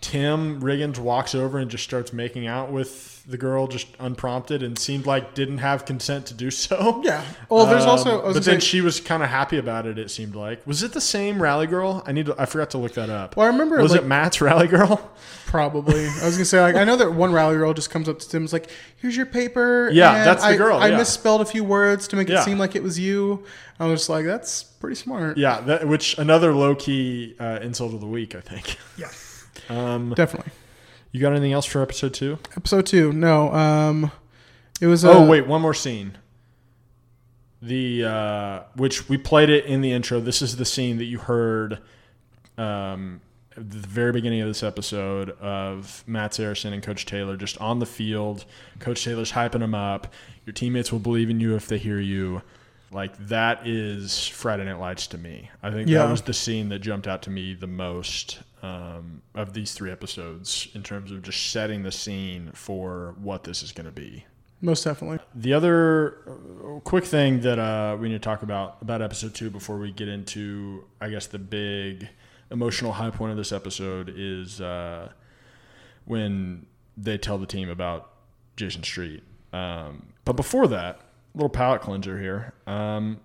Tim 0.02 0.62
Riggins 0.62 0.98
walks 0.98 1.36
over 1.36 1.58
and 1.60 1.70
just 1.70 1.84
starts 1.84 2.14
making 2.14 2.48
out 2.48 2.72
with 2.72 3.18
the 3.28 3.38
girl 3.38 3.68
just 3.68 3.86
unprompted 4.00 4.64
and 4.64 4.80
seemed 4.80 5.06
like 5.06 5.36
didn't 5.36 5.60
have 5.60 5.86
consent 5.86 6.26
to 6.28 6.34
do 6.34 6.50
so. 6.50 7.02
Yeah. 7.06 7.24
Well, 7.50 7.66
there's 7.66 7.86
also- 7.86 8.22
but 8.34 8.44
then 8.44 8.60
say- 8.62 8.66
she 8.68 8.82
was 8.82 9.00
kind 9.02 9.22
of 9.22 9.30
happy 9.30 9.58
about 9.58 9.86
it. 9.86 10.00
It 10.00 10.10
seemed 10.10 10.36
like 10.36 10.66
was 10.66 10.84
it 10.84 10.94
the 10.94 11.02
same 11.02 11.42
rally 11.42 11.68
girl? 11.68 12.02
I 12.08 12.12
need 12.14 12.28
to. 12.28 12.36
I 12.42 12.46
forgot 12.46 12.70
to 12.72 12.78
look 12.78 12.94
that 12.94 13.10
up. 13.10 13.36
Well, 13.36 13.46
I 13.46 13.50
remember, 13.52 13.78
Was 13.82 13.92
like- 13.92 14.02
it 14.02 14.08
Matt's 14.08 14.40
rally 14.42 14.68
girl? 14.68 15.12
Probably. 15.46 16.06
I 16.08 16.26
was 16.26 16.36
gonna 16.36 16.46
say 16.46 16.62
like 16.62 16.76
I 16.76 16.84
know 16.86 16.96
that 16.96 17.12
one 17.14 17.34
rally 17.34 17.58
girl 17.58 17.74
just 17.74 17.90
comes 17.90 18.08
up 18.08 18.20
to 18.20 18.30
Tim, 18.30 18.46
is 18.46 18.54
like, 18.54 18.70
"Here's 18.98 19.18
your 19.18 19.26
paper." 19.26 19.90
Yeah, 19.92 20.16
and 20.16 20.26
that's 20.28 20.44
the 20.44 20.50
I- 20.50 20.58
girl, 20.58 20.78
I 20.78 20.90
yeah. 20.90 20.98
misspelled 20.98 21.42
a 21.42 21.46
few 21.46 21.64
words 21.64 22.08
to 22.10 22.16
make 22.16 22.30
Yeah. 22.30 22.42
it 22.42 22.46
seem 22.46 22.58
like 22.58 22.76
it 22.76 22.84
was 22.84 22.98
you. 23.00 23.44
I 23.80 23.86
was 23.88 24.02
just 24.02 24.10
like, 24.10 24.26
"That's 24.26 24.64
pretty 24.64 24.96
smart." 24.96 25.38
Yeah, 25.38 25.60
that, 25.62 25.88
which 25.88 26.18
another 26.20 26.54
low 26.54 26.74
key 26.76 27.36
uh, 27.40 27.60
insult 27.62 27.94
of 27.96 28.00
the 28.00 28.08
week, 28.08 28.34
I 28.36 28.42
think. 28.42 28.78
Yeah. 28.98 29.10
Um, 29.70 30.14
Definitely. 30.16 30.52
You 31.12 31.20
got 31.20 31.32
anything 31.32 31.54
else 31.54 31.66
for 31.66 31.82
episode 31.82 32.14
two? 32.14 32.38
Episode 32.56 32.86
two. 32.86 33.12
No. 33.12 33.52
Um, 33.54 34.12
it 34.80 34.88
was. 34.88 35.04
oh 35.04 35.24
uh, 35.24 35.26
wait, 35.26 35.48
one 35.48 35.62
more 35.62 35.74
scene. 35.74 36.18
The 37.62 38.06
uh, 38.06 38.64
which 38.76 39.10
we 39.10 39.18
played 39.18 39.50
it 39.50 39.66
in 39.66 39.82
the 39.82 39.92
intro. 39.92 40.20
This 40.20 40.42
is 40.42 40.58
the 40.58 40.66
scene 40.66 40.98
that 40.98 41.06
you 41.06 41.18
heard 41.18 41.80
um, 42.58 43.22
at 43.58 43.70
the 43.70 43.78
very 43.80 44.12
beginning 44.12 44.42
of 44.42 44.48
this 44.48 44.64
episode 44.64 45.32
of 45.42 46.04
Matt 46.08 46.34
Saracen 46.34 46.74
and 46.74 46.82
Coach 46.84 47.06
Taylor 47.06 47.36
just 47.36 47.58
on 47.58 47.80
the 47.80 47.86
field. 47.86 48.46
Coach 48.80 49.04
Taylor's 49.04 49.32
hyping 49.32 49.60
them 49.60 49.76
up. 49.76 50.14
Your 50.46 50.54
teammates 50.54 50.92
will 50.92 51.00
believe 51.00 51.30
in 51.30 51.40
you 51.40 51.56
if 51.56 51.68
they 51.68 51.78
hear 51.78 52.00
you. 52.00 52.42
Like 52.92 53.16
that 53.28 53.68
is 53.68 54.28
Friday 54.28 54.66
Night 54.66 54.80
Lights 54.80 55.08
to 55.08 55.18
me. 55.18 55.50
I 55.62 55.70
think 55.72 55.90
Yeah. 55.90 56.00
that 56.06 56.12
was 56.12 56.24
the 56.24 56.34
scene 56.34 56.70
that 56.70 56.80
jumped 56.80 57.08
out 57.08 57.22
to 57.24 57.30
me 57.30 57.54
the 57.54 57.68
most 57.68 58.40
um, 58.64 59.22
of 59.36 59.54
these 59.54 59.74
three 59.74 59.92
episodes 59.92 60.68
in 60.74 60.84
terms 60.84 61.12
of 61.12 61.22
just 61.22 61.52
setting 61.52 61.84
the 61.84 61.92
scene 61.92 62.52
for 62.54 63.16
what 63.22 63.44
this 63.44 63.62
is 63.64 63.72
going 63.72 63.86
to 63.86 63.92
be. 63.92 64.26
Most 64.62 64.84
definitely. 64.84 65.20
The 65.36 65.54
other 65.54 66.18
uh, 66.28 66.80
quick 66.82 67.06
thing 67.06 67.40
that 67.42 67.60
uh, 67.60 67.96
we 67.98 68.10
need 68.10 68.16
to 68.16 68.20
talk 68.20 68.44
about 68.44 68.78
about 68.82 69.02
episode 69.02 69.34
two 69.34 69.50
before 69.50 69.78
we 69.78 69.92
get 69.94 70.10
into, 70.10 70.84
I 71.00 71.10
guess, 71.10 71.28
the 71.28 71.40
big 71.40 72.10
emotional 72.52 72.92
high 72.94 73.12
point 73.12 73.32
of 73.32 73.38
this 73.38 73.52
episode 73.54 74.12
is 74.14 74.60
uh, 74.60 75.10
when 76.06 76.66
they 76.98 77.18
tell 77.18 77.38
the 77.38 77.46
team 77.46 77.70
about 77.70 78.12
Jason 78.58 78.84
Street. 78.84 79.24
Um, 79.54 80.08
but 80.26 80.34
before 80.34 80.68
that, 80.68 81.00
little 81.36 81.50
palate 81.50 81.82
cleanser 81.82 82.20
here. 82.20 82.54
Um, 82.68 83.20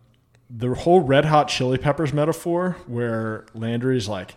the 0.51 0.75
whole 0.75 1.01
Red 1.01 1.25
Hot 1.25 1.49
Chili 1.49 1.79
Peppers 1.79 2.13
metaphor, 2.13 2.77
where 2.87 3.47
Landry's 3.55 4.09
like, 4.09 4.35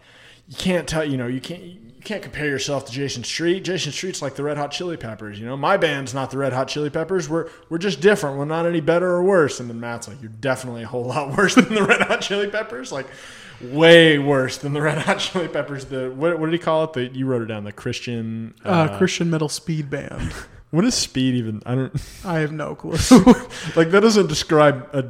you 0.47 0.55
can't 0.55 0.87
tell, 0.87 1.03
you 1.03 1.17
know, 1.17 1.27
you 1.27 1.41
can't. 1.41 1.61
You 1.97 2.03
can't 2.13 2.23
compare 2.23 2.45
yourself 2.45 2.85
to 2.85 2.91
Jason 2.93 3.25
Street. 3.25 3.65
Jason 3.65 3.91
Street's 3.91 4.21
like 4.21 4.35
the 4.35 4.43
Red 4.43 4.55
Hot 4.55 4.71
Chili 4.71 4.95
Peppers. 4.95 5.37
You 5.39 5.45
know, 5.45 5.57
my 5.57 5.75
band's 5.75 6.13
not 6.13 6.31
the 6.31 6.37
Red 6.37 6.53
Hot 6.53 6.69
Chili 6.69 6.89
Peppers. 6.89 7.27
We're 7.27 7.49
we're 7.67 7.79
just 7.79 7.99
different. 7.99 8.37
We're 8.37 8.45
not 8.45 8.65
any 8.65 8.79
better 8.79 9.09
or 9.09 9.23
worse. 9.23 9.59
And 9.59 9.69
then 9.69 9.81
Matt's 9.81 10.07
like, 10.07 10.21
you're 10.21 10.31
definitely 10.39 10.83
a 10.83 10.87
whole 10.87 11.03
lot 11.03 11.31
worse 11.37 11.55
than 11.55 11.73
the 11.73 11.83
Red 11.83 11.99
Hot 12.03 12.21
Chili 12.21 12.47
Peppers. 12.47 12.93
Like, 12.93 13.07
way 13.59 14.19
worse 14.19 14.57
than 14.57 14.71
the 14.71 14.81
Red 14.81 14.99
Hot 14.99 15.19
Chili 15.19 15.49
Peppers. 15.49 15.85
The 15.85 16.09
what, 16.11 16.39
what 16.39 16.45
did 16.45 16.53
he 16.53 16.59
call 16.59 16.85
it? 16.85 16.93
The 16.93 17.07
you 17.07 17.25
wrote 17.25 17.41
it 17.41 17.47
down. 17.47 17.65
The 17.65 17.73
Christian 17.73 18.53
Uh, 18.63 18.95
Christian 18.97 19.29
metal 19.29 19.49
speed 19.49 19.89
band. 19.89 20.33
What 20.71 20.83
is 20.85 20.95
speed 20.95 21.35
even? 21.35 21.61
I 21.65 21.75
don't. 21.75 21.93
I 22.25 22.39
have 22.39 22.51
no 22.51 22.75
clue. 22.75 22.91
like 23.75 23.91
that 23.91 24.01
doesn't 24.01 24.27
describe 24.27 24.89
a 24.93 25.05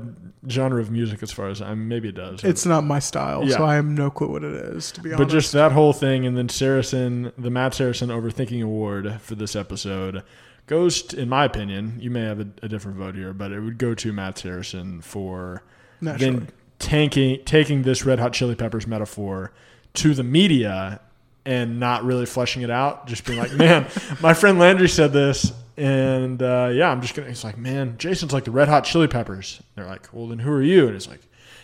genre 0.50 0.80
of 0.80 0.92
music 0.92 1.24
as 1.24 1.32
far 1.32 1.50
as 1.50 1.62
I'm. 1.62 1.88
maybe 1.88 2.10
it 2.10 2.16
does. 2.16 2.44
it's 2.44 2.66
not 2.66 2.84
my 2.84 3.00
style, 3.00 3.44
Yeah. 3.44 3.58
so 3.58 3.66
I 3.66 3.76
have 3.76 3.86
no 3.86 4.10
clue 4.10 4.30
what 4.32 4.44
it 4.44 4.54
is. 4.54 4.92
To 4.94 5.02
be 5.02 5.10
honest, 5.10 5.18
But 5.18 5.30
just 5.32 5.52
that 5.54 5.72
whole 5.72 5.94
thing, 5.94 6.26
and 6.26 6.38
then 6.38 6.48
Saracen, 6.48 7.32
the 7.38 7.50
Matt 7.50 7.74
Saracen 7.74 8.10
Overthinking 8.10 8.64
Award 8.64 9.20
for 9.22 9.36
this 9.36 9.56
episode 9.56 10.24
goes, 10.68 11.02
to, 11.02 11.20
in 11.20 11.28
my 11.30 11.44
opinion, 11.46 11.98
you 12.00 12.12
may 12.12 12.22
have 12.22 12.40
a, 12.40 12.48
a 12.62 12.68
different 12.70 12.98
vote 12.98 13.16
here, 13.16 13.34
but 13.34 13.52
it 13.52 13.60
would 13.60 13.78
go 13.78 13.94
to 13.96 14.14
Matt 14.14 14.38
Saracen 14.38 15.02
for 15.02 15.64
Naturally. 16.02 16.36
then 16.40 16.48
tanking, 16.80 17.44
taking 17.46 17.82
this 17.82 18.06
Red 18.06 18.20
Hot 18.20 18.32
Chili 18.34 18.56
Peppers 18.56 18.86
metaphor 18.86 19.52
to 19.96 20.14
the 20.14 20.24
media 20.24 21.02
and 21.48 21.80
not 21.80 22.04
really 22.04 22.26
fleshing 22.26 22.62
it 22.62 22.70
out, 22.70 23.08
just 23.08 23.24
being 23.26 23.40
like, 23.40 23.54
man, 23.54 23.88
my 24.22 24.34
friend 24.34 24.60
Landry 24.60 24.90
said 24.90 25.14
this. 25.14 25.54
And 25.78 26.42
uh, 26.44 26.72
yeah, 26.74 26.90
I'm 26.90 27.02
just 27.02 27.16
gonna. 27.16 27.30
It's 27.30 27.44
like, 27.44 27.58
man, 27.58 27.96
Jason's 27.98 28.34
like 28.34 28.44
the 28.44 28.52
Red 28.52 28.68
Hot 28.68 28.84
Chili 28.84 29.08
Peppers. 29.08 29.62
They're 29.76 29.86
like, 29.86 30.10
well, 30.12 30.28
then 30.28 30.40
who 30.40 30.52
are 30.52 30.62
you? 30.62 30.88
And 30.88 30.96
it's 30.96 31.08
like, 31.08 31.22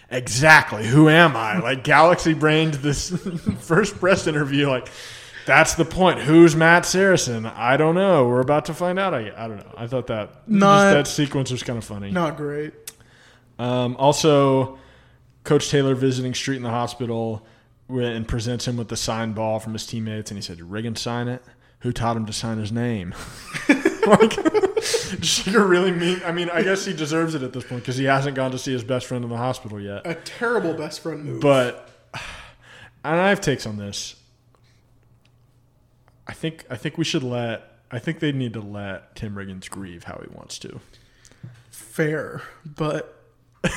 exactly, 0.10 0.86
who 0.88 1.10
am 1.10 1.36
I? 1.36 1.60
Like 1.60 1.84
Galaxy 1.84 2.34
brained 2.34 2.76
this 2.76 3.10
first 3.60 3.96
press 4.00 4.26
interview. 4.28 4.70
Like, 4.70 4.88
that's 5.46 5.74
the 5.76 5.84
point. 5.84 6.20
Who's 6.20 6.56
Matt 6.56 6.86
Saracen? 6.86 7.46
I 7.46 7.76
don't 7.76 7.96
know. 7.96 8.28
We're 8.28 8.40
about 8.40 8.66
to 8.66 8.74
find 8.74 8.98
out. 9.00 9.14
I, 9.14 9.34
I 9.36 9.48
don't 9.48 9.58
know. 9.58 9.74
I 9.76 9.88
thought 9.88 10.08
that 10.08 10.48
Not- 10.48 10.94
that 10.94 11.08
sequence 11.08 11.52
was 11.52 11.64
kind 11.64 11.78
of 11.78 11.84
funny. 11.84 12.12
not 12.12 12.38
great. 12.38 12.74
Um, 13.60 13.96
also, 13.98 14.78
Coach 15.44 15.70
Taylor 15.70 15.96
visiting 15.96 16.34
Street 16.36 16.58
in 16.58 16.64
the 16.64 16.70
hospital 16.70 17.46
and 18.00 18.28
presents 18.28 18.68
him 18.68 18.78
with 18.78 18.90
the 18.90 18.98
signed 18.98 19.36
ball 19.36 19.60
from 19.60 19.74
his 19.74 19.86
teammates, 19.86 20.32
and 20.32 20.38
he 20.38 20.42
said, 20.42 20.58
"Did 20.58 20.66
Riggin 20.66 20.96
sign 20.96 21.28
it? 21.28 21.44
Who 21.80 21.92
taught 21.92 22.16
him 22.16 22.26
to 22.26 22.34
sign 22.34 22.58
his 22.58 22.72
name?" 22.72 23.14
like, 24.08 24.38
a 24.38 25.66
really 25.66 25.92
mean. 25.92 26.22
I 26.26 26.32
mean, 26.32 26.50
I 26.50 26.64
guess 26.64 26.86
he 26.86 26.94
deserves 26.94 27.36
it 27.36 27.44
at 27.44 27.54
this 27.54 27.64
point 27.64 27.82
because 27.82 27.98
he 27.98 28.06
hasn't 28.06 28.36
gone 28.36 28.52
to 28.52 28.58
see 28.58 28.72
his 28.72 28.84
best 28.84 29.06
friend 29.06 29.24
in 29.24 29.30
the 29.30 29.38
hospital 29.38 29.80
yet. 29.80 30.06
A 30.06 30.16
terrible 30.16 30.74
best 30.74 31.02
friend 31.02 31.24
move. 31.24 31.42
But 31.42 31.90
and 33.04 33.20
I 33.20 33.30
have 33.30 33.42
takes 33.42 33.66
on 33.66 33.78
this. 33.78 34.16
I 36.28 36.34
think 36.34 36.66
I 36.70 36.76
think 36.76 36.98
we 36.98 37.04
should 37.04 37.24
let. 37.24 37.70
I 37.92 38.00
think 38.00 38.20
they 38.20 38.32
need 38.32 38.54
to 38.54 38.62
let 38.62 39.16
Tim 39.16 39.36
Riggins 39.36 39.70
grieve 39.70 40.06
how 40.06 40.20
he 40.22 40.36
wants 40.36 40.58
to. 40.60 40.80
fair, 41.70 42.42
but 42.66 43.24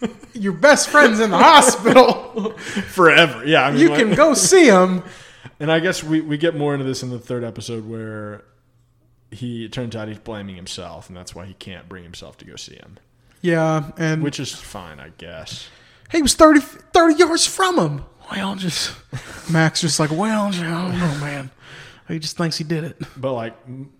your 0.32 0.52
best 0.52 0.88
friend's 0.88 1.20
in 1.20 1.30
the 1.30 1.38
hospital. 1.38 2.50
forever. 2.58 3.44
Yeah, 3.46 3.66
I 3.66 3.70
mean, 3.70 3.80
you 3.80 3.88
like- 3.90 3.98
can 4.00 4.14
go 4.14 4.34
see 4.34 4.66
him. 4.66 5.02
And 5.60 5.70
I 5.70 5.78
guess 5.80 6.02
we, 6.02 6.20
we 6.20 6.36
get 6.36 6.56
more 6.56 6.74
into 6.74 6.84
this 6.84 7.02
in 7.02 7.10
the 7.10 7.18
third 7.18 7.44
episode 7.44 7.88
where 7.88 8.44
he 9.30 9.64
it 9.64 9.72
turns 9.72 9.94
out 9.96 10.08
he's 10.08 10.18
blaming 10.18 10.56
himself, 10.56 11.08
and 11.08 11.16
that's 11.16 11.34
why 11.34 11.46
he 11.46 11.54
can't 11.54 11.88
bring 11.88 12.02
himself 12.02 12.36
to 12.38 12.44
go 12.44 12.56
see 12.56 12.74
him. 12.74 12.98
Yeah, 13.40 13.90
and 13.98 14.22
Which 14.22 14.40
is 14.40 14.52
fine, 14.52 14.98
I 15.00 15.10
guess. 15.18 15.68
he 16.10 16.22
was 16.22 16.34
30, 16.34 16.60
30 16.60 17.14
yards 17.16 17.46
from 17.46 17.78
him. 17.78 18.04
Well, 18.30 18.56
just 18.56 18.92
Max 19.50 19.82
just 19.82 20.00
like, 20.00 20.10
well, 20.10 20.44
I 20.46 20.50
don't 20.52 20.98
know, 20.98 21.18
man. 21.20 21.50
He 22.06 22.18
just 22.18 22.36
thinks 22.36 22.58
he 22.58 22.64
did 22.64 22.84
it. 22.84 23.00
But 23.16 23.32
like 23.32 23.56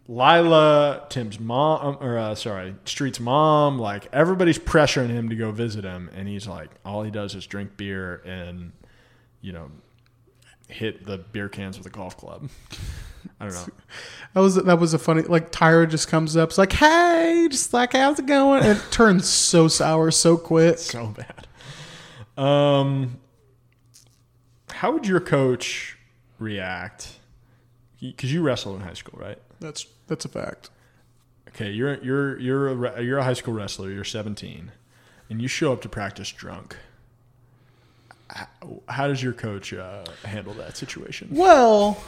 Lyla, 0.08 1.06
Tim's 1.08 1.40
mom, 1.40 1.96
or 2.00 2.18
uh, 2.18 2.34
sorry, 2.34 2.74
Street's 2.84 3.18
mom, 3.18 3.78
like 3.78 4.08
everybody's 4.12 4.58
pressuring 4.58 5.08
him 5.08 5.30
to 5.30 5.36
go 5.36 5.50
visit 5.50 5.84
him, 5.84 6.10
and 6.14 6.28
he's 6.28 6.46
like, 6.46 6.70
all 6.84 7.02
he 7.02 7.10
does 7.10 7.34
is 7.34 7.46
drink 7.46 7.76
beer 7.76 8.16
and, 8.26 8.72
you 9.40 9.52
know, 9.52 9.70
hit 10.68 11.06
the 11.06 11.18
beer 11.18 11.48
cans 11.48 11.78
with 11.78 11.86
a 11.86 11.90
golf 11.90 12.16
club. 12.16 12.50
I 13.40 13.46
don't 13.46 13.54
know. 13.54 13.66
That 14.34 14.40
was 14.40 14.56
that 14.56 14.80
was 14.80 14.94
a 14.94 14.98
funny 14.98 15.22
like 15.22 15.52
Tyra 15.52 15.88
just 15.88 16.08
comes 16.08 16.36
up, 16.36 16.48
it's 16.48 16.58
like, 16.58 16.72
hey, 16.72 17.46
just 17.48 17.72
like 17.72 17.92
how's 17.92 18.18
it 18.18 18.26
going? 18.26 18.64
And 18.64 18.76
it 18.78 18.84
turns 18.90 19.28
so 19.28 19.68
sour 19.68 20.10
so 20.10 20.36
quick. 20.36 20.78
So 20.78 21.14
bad. 21.16 21.46
Um, 22.36 23.20
how 24.70 24.90
would 24.90 25.06
your 25.06 25.20
coach 25.20 25.96
react? 26.40 27.20
Because 28.10 28.32
you 28.32 28.42
wrestled 28.42 28.76
in 28.76 28.82
high 28.82 28.94
school, 28.94 29.18
right? 29.20 29.38
That's 29.60 29.86
that's 30.06 30.24
a 30.24 30.28
fact. 30.28 30.70
Okay, 31.48 31.70
you're 31.70 32.02
you're 32.02 32.38
you're 32.38 32.86
a, 32.86 33.02
you're 33.02 33.18
a 33.18 33.24
high 33.24 33.32
school 33.34 33.54
wrestler. 33.54 33.90
You're 33.90 34.04
17, 34.04 34.72
and 35.30 35.42
you 35.42 35.48
show 35.48 35.72
up 35.72 35.82
to 35.82 35.88
practice 35.88 36.30
drunk. 36.30 36.76
How, 38.28 38.46
how 38.88 39.06
does 39.06 39.22
your 39.22 39.32
coach 39.32 39.72
uh, 39.72 40.04
handle 40.24 40.54
that 40.54 40.76
situation? 40.76 41.28
Well, 41.30 42.02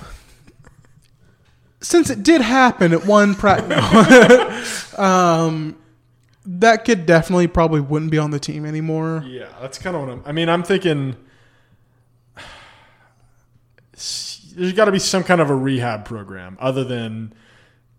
since 1.80 2.10
it 2.10 2.22
did 2.22 2.40
happen 2.40 2.92
at 2.92 3.06
one 3.06 3.34
practice, 3.34 4.98
um, 4.98 5.76
that 6.44 6.84
kid 6.84 7.06
definitely 7.06 7.46
probably 7.46 7.80
wouldn't 7.80 8.10
be 8.10 8.18
on 8.18 8.30
the 8.30 8.40
team 8.40 8.64
anymore. 8.64 9.24
Yeah, 9.26 9.48
that's 9.60 9.78
kind 9.78 9.94
of 9.94 10.02
what 10.02 10.10
I'm. 10.10 10.22
I 10.26 10.32
mean, 10.32 10.48
I'm 10.48 10.62
thinking 10.62 11.16
there's 14.56 14.72
got 14.72 14.86
to 14.86 14.92
be 14.92 14.98
some 14.98 15.22
kind 15.22 15.40
of 15.40 15.50
a 15.50 15.54
rehab 15.54 16.04
program 16.04 16.56
other 16.60 16.82
than 16.82 17.34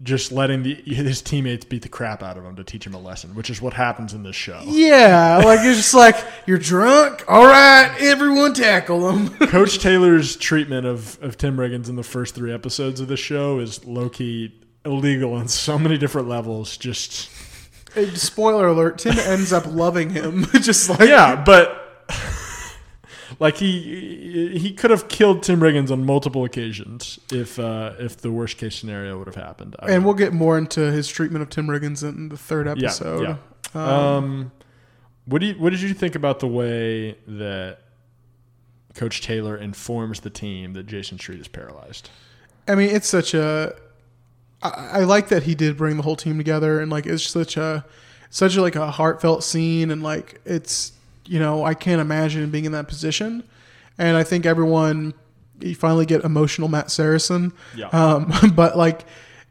just 0.03 0.31
letting 0.31 0.63
the, 0.63 0.75
his 0.75 1.21
teammates 1.21 1.65
beat 1.65 1.81
the 1.81 1.89
crap 1.89 2.21
out 2.21 2.37
of 2.37 2.45
him 2.45 2.55
to 2.55 2.63
teach 2.63 2.85
him 2.85 2.93
a 2.93 2.99
lesson, 2.99 3.33
which 3.33 3.49
is 3.49 3.61
what 3.61 3.73
happens 3.73 4.13
in 4.13 4.23
this 4.23 4.35
show. 4.35 4.61
Yeah, 4.65 5.41
like 5.43 5.59
it's 5.61 5.77
just 5.77 5.93
like 5.93 6.15
you're 6.45 6.57
drunk. 6.57 7.23
All 7.27 7.45
right, 7.45 7.95
everyone 7.99 8.53
tackle 8.53 9.09
him. 9.09 9.29
Coach 9.47 9.79
Taylor's 9.79 10.35
treatment 10.35 10.85
of, 10.85 11.21
of 11.23 11.37
Tim 11.37 11.57
Riggins 11.57 11.89
in 11.89 11.95
the 11.95 12.03
first 12.03 12.35
three 12.35 12.53
episodes 12.53 12.99
of 12.99 13.07
the 13.07 13.17
show 13.17 13.59
is 13.59 13.85
low 13.85 14.09
key 14.09 14.53
illegal 14.85 15.33
on 15.33 15.47
so 15.47 15.79
many 15.79 15.97
different 15.97 16.27
levels. 16.27 16.77
Just 16.77 17.29
Spoiler 18.15 18.67
alert: 18.67 18.99
Tim 18.99 19.17
ends 19.17 19.51
up 19.51 19.65
loving 19.65 20.11
him. 20.11 20.45
just 20.61 20.89
like 20.89 21.09
yeah, 21.09 21.35
but 21.35 22.05
like 23.39 23.57
he 23.57 24.57
he 24.57 24.71
could 24.73 24.91
have 24.91 25.07
killed 25.07 25.43
Tim 25.43 25.59
Riggins 25.59 25.91
on 25.91 26.05
multiple 26.05 26.43
occasions 26.43 27.19
if 27.31 27.59
uh, 27.59 27.93
if 27.99 28.17
the 28.17 28.31
worst 28.31 28.57
case 28.57 28.75
scenario 28.75 29.17
would 29.17 29.27
have 29.27 29.35
happened. 29.35 29.75
I 29.79 29.91
And 29.91 30.05
we'll 30.05 30.13
get 30.15 30.33
more 30.33 30.57
into 30.57 30.91
his 30.91 31.07
treatment 31.07 31.43
of 31.43 31.49
Tim 31.49 31.67
Riggins 31.67 32.03
in 32.03 32.29
the 32.29 32.37
third 32.37 32.67
episode. 32.67 33.21
Yeah, 33.23 33.37
yeah. 33.75 33.83
Um, 33.83 33.89
Um, 33.89 34.51
what 35.25 35.39
do 35.39 35.47
you 35.47 35.53
what 35.55 35.71
did 35.71 35.81
you 35.81 35.93
think 35.93 36.15
about 36.15 36.39
the 36.39 36.47
way 36.47 37.17
that 37.27 37.79
Coach 38.95 39.21
Taylor 39.21 39.57
informs 39.57 40.21
the 40.21 40.29
team 40.29 40.73
that 40.73 40.87
Jason 40.87 41.19
Street 41.19 41.39
is 41.39 41.47
paralyzed? 41.47 42.09
I 42.67 42.75
mean, 42.75 42.89
it's 42.89 43.07
such 43.07 43.33
a. 43.33 43.75
I, 44.63 44.69
I 44.69 45.03
like 45.03 45.27
that 45.29 45.43
he 45.43 45.53
did 45.53 45.77
bring 45.77 45.97
the 45.97 46.03
whole 46.03 46.15
team 46.15 46.37
together, 46.37 46.79
and 46.79 46.91
like 46.91 47.05
it's 47.05 47.23
such 47.23 47.57
a, 47.57 47.85
such 48.29 48.55
a, 48.55 48.61
like 48.61 48.75
a 48.75 48.89
heartfelt 48.89 49.43
scene, 49.43 49.91
and 49.91 50.01
like 50.01 50.41
it's 50.45 50.93
you 51.27 51.39
know 51.39 51.63
I 51.63 51.73
can't 51.75 52.01
imagine 52.01 52.49
being 52.49 52.65
in 52.65 52.71
that 52.71 52.87
position, 52.87 53.43
and 53.97 54.17
I 54.17 54.23
think 54.23 54.45
everyone 54.45 55.13
you 55.59 55.75
finally 55.75 56.05
get 56.05 56.23
emotional 56.23 56.67
Matt 56.67 56.89
Saracen, 56.91 57.51
Yeah. 57.75 57.87
Um, 57.87 58.31
but 58.55 58.77
like 58.77 59.05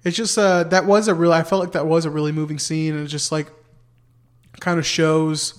it's 0.04 0.16
just 0.16 0.38
uh 0.38 0.62
that 0.64 0.86
was 0.86 1.08
a 1.08 1.14
real 1.14 1.32
I 1.32 1.42
felt 1.42 1.60
like 1.60 1.72
that 1.72 1.86
was 1.86 2.04
a 2.04 2.10
really 2.10 2.32
moving 2.32 2.58
scene, 2.58 2.94
and 2.94 3.04
it 3.04 3.08
just 3.08 3.30
like 3.32 3.48
kind 4.60 4.78
of 4.78 4.86
shows 4.86 5.54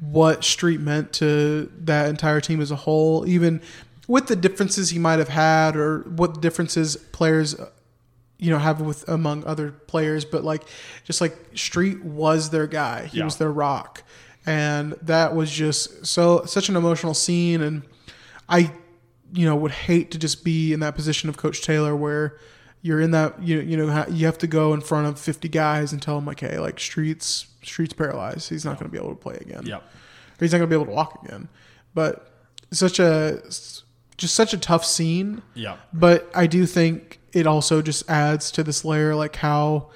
what 0.00 0.44
Street 0.44 0.80
meant 0.80 1.12
to 1.14 1.70
that 1.80 2.08
entire 2.08 2.40
team 2.40 2.60
as 2.62 2.70
a 2.70 2.76
whole, 2.76 3.26
even 3.28 3.60
with 4.08 4.26
the 4.28 4.36
differences 4.36 4.90
he 4.90 4.98
might 4.98 5.18
have 5.18 5.28
had 5.28 5.76
or 5.76 6.00
what 6.00 6.40
differences 6.40 6.96
players 6.96 7.54
you 8.38 8.50
know 8.50 8.58
have 8.58 8.80
with 8.80 9.06
among 9.08 9.44
other 9.44 9.70
players. 9.72 10.24
But 10.24 10.42
like 10.44 10.62
just 11.04 11.20
like 11.20 11.36
Street 11.54 12.02
was 12.02 12.48
their 12.50 12.66
guy. 12.66 13.06
He 13.06 13.18
Yeah. 13.18 13.24
was 13.24 13.36
their 13.36 13.52
rock 13.52 14.02
and 14.46 14.92
that 15.02 15.34
was 15.34 15.50
just 15.50 16.06
so 16.06 16.44
such 16.44 16.68
an 16.68 16.76
emotional 16.76 17.14
scene 17.14 17.60
and 17.60 17.82
I 18.48 18.72
you 19.32 19.44
know 19.44 19.54
would 19.56 19.70
hate 19.70 20.10
to 20.12 20.18
just 20.18 20.44
be 20.44 20.72
in 20.72 20.80
that 20.80 20.94
position 20.94 21.28
of 21.28 21.36
coach 21.36 21.62
Taylor 21.62 21.94
where 21.94 22.38
you're 22.82 23.00
in 23.00 23.10
that 23.10 23.42
you 23.42 23.60
you 23.60 23.76
know 23.76 24.06
you 24.08 24.26
have 24.26 24.38
to 24.38 24.46
go 24.46 24.72
in 24.74 24.80
front 24.80 25.06
of 25.06 25.18
50 25.18 25.48
guys 25.48 25.92
and 25.92 26.00
tell 26.00 26.14
them 26.16 26.24
like 26.26 26.40
hey 26.40 26.58
like 26.58 26.80
Streets 26.80 27.46
Streets 27.62 27.92
paralyzed 27.92 28.48
he's 28.48 28.64
not 28.64 28.78
going 28.78 28.90
to 28.90 28.92
be 28.92 28.98
able 28.98 29.14
to 29.14 29.20
play 29.20 29.36
again 29.40 29.64
Yep. 29.66 29.82
or 29.82 29.84
he's 30.40 30.52
not 30.52 30.58
going 30.58 30.70
to 30.70 30.74
be 30.74 30.80
able 30.80 30.86
to 30.86 30.92
walk 30.96 31.22
again 31.24 31.48
but 31.94 32.32
such 32.72 32.98
a 32.98 33.42
just 34.16 34.34
such 34.34 34.52
a 34.52 34.58
tough 34.58 34.84
scene. 34.84 35.40
Yeah. 35.54 35.78
But 35.94 36.30
I 36.34 36.46
do 36.46 36.66
think 36.66 37.20
it 37.32 37.46
also 37.46 37.80
just 37.80 38.08
adds 38.10 38.50
to 38.52 38.62
this 38.62 38.84
layer, 38.84 39.14
like 39.14 39.34
how, 39.36 39.88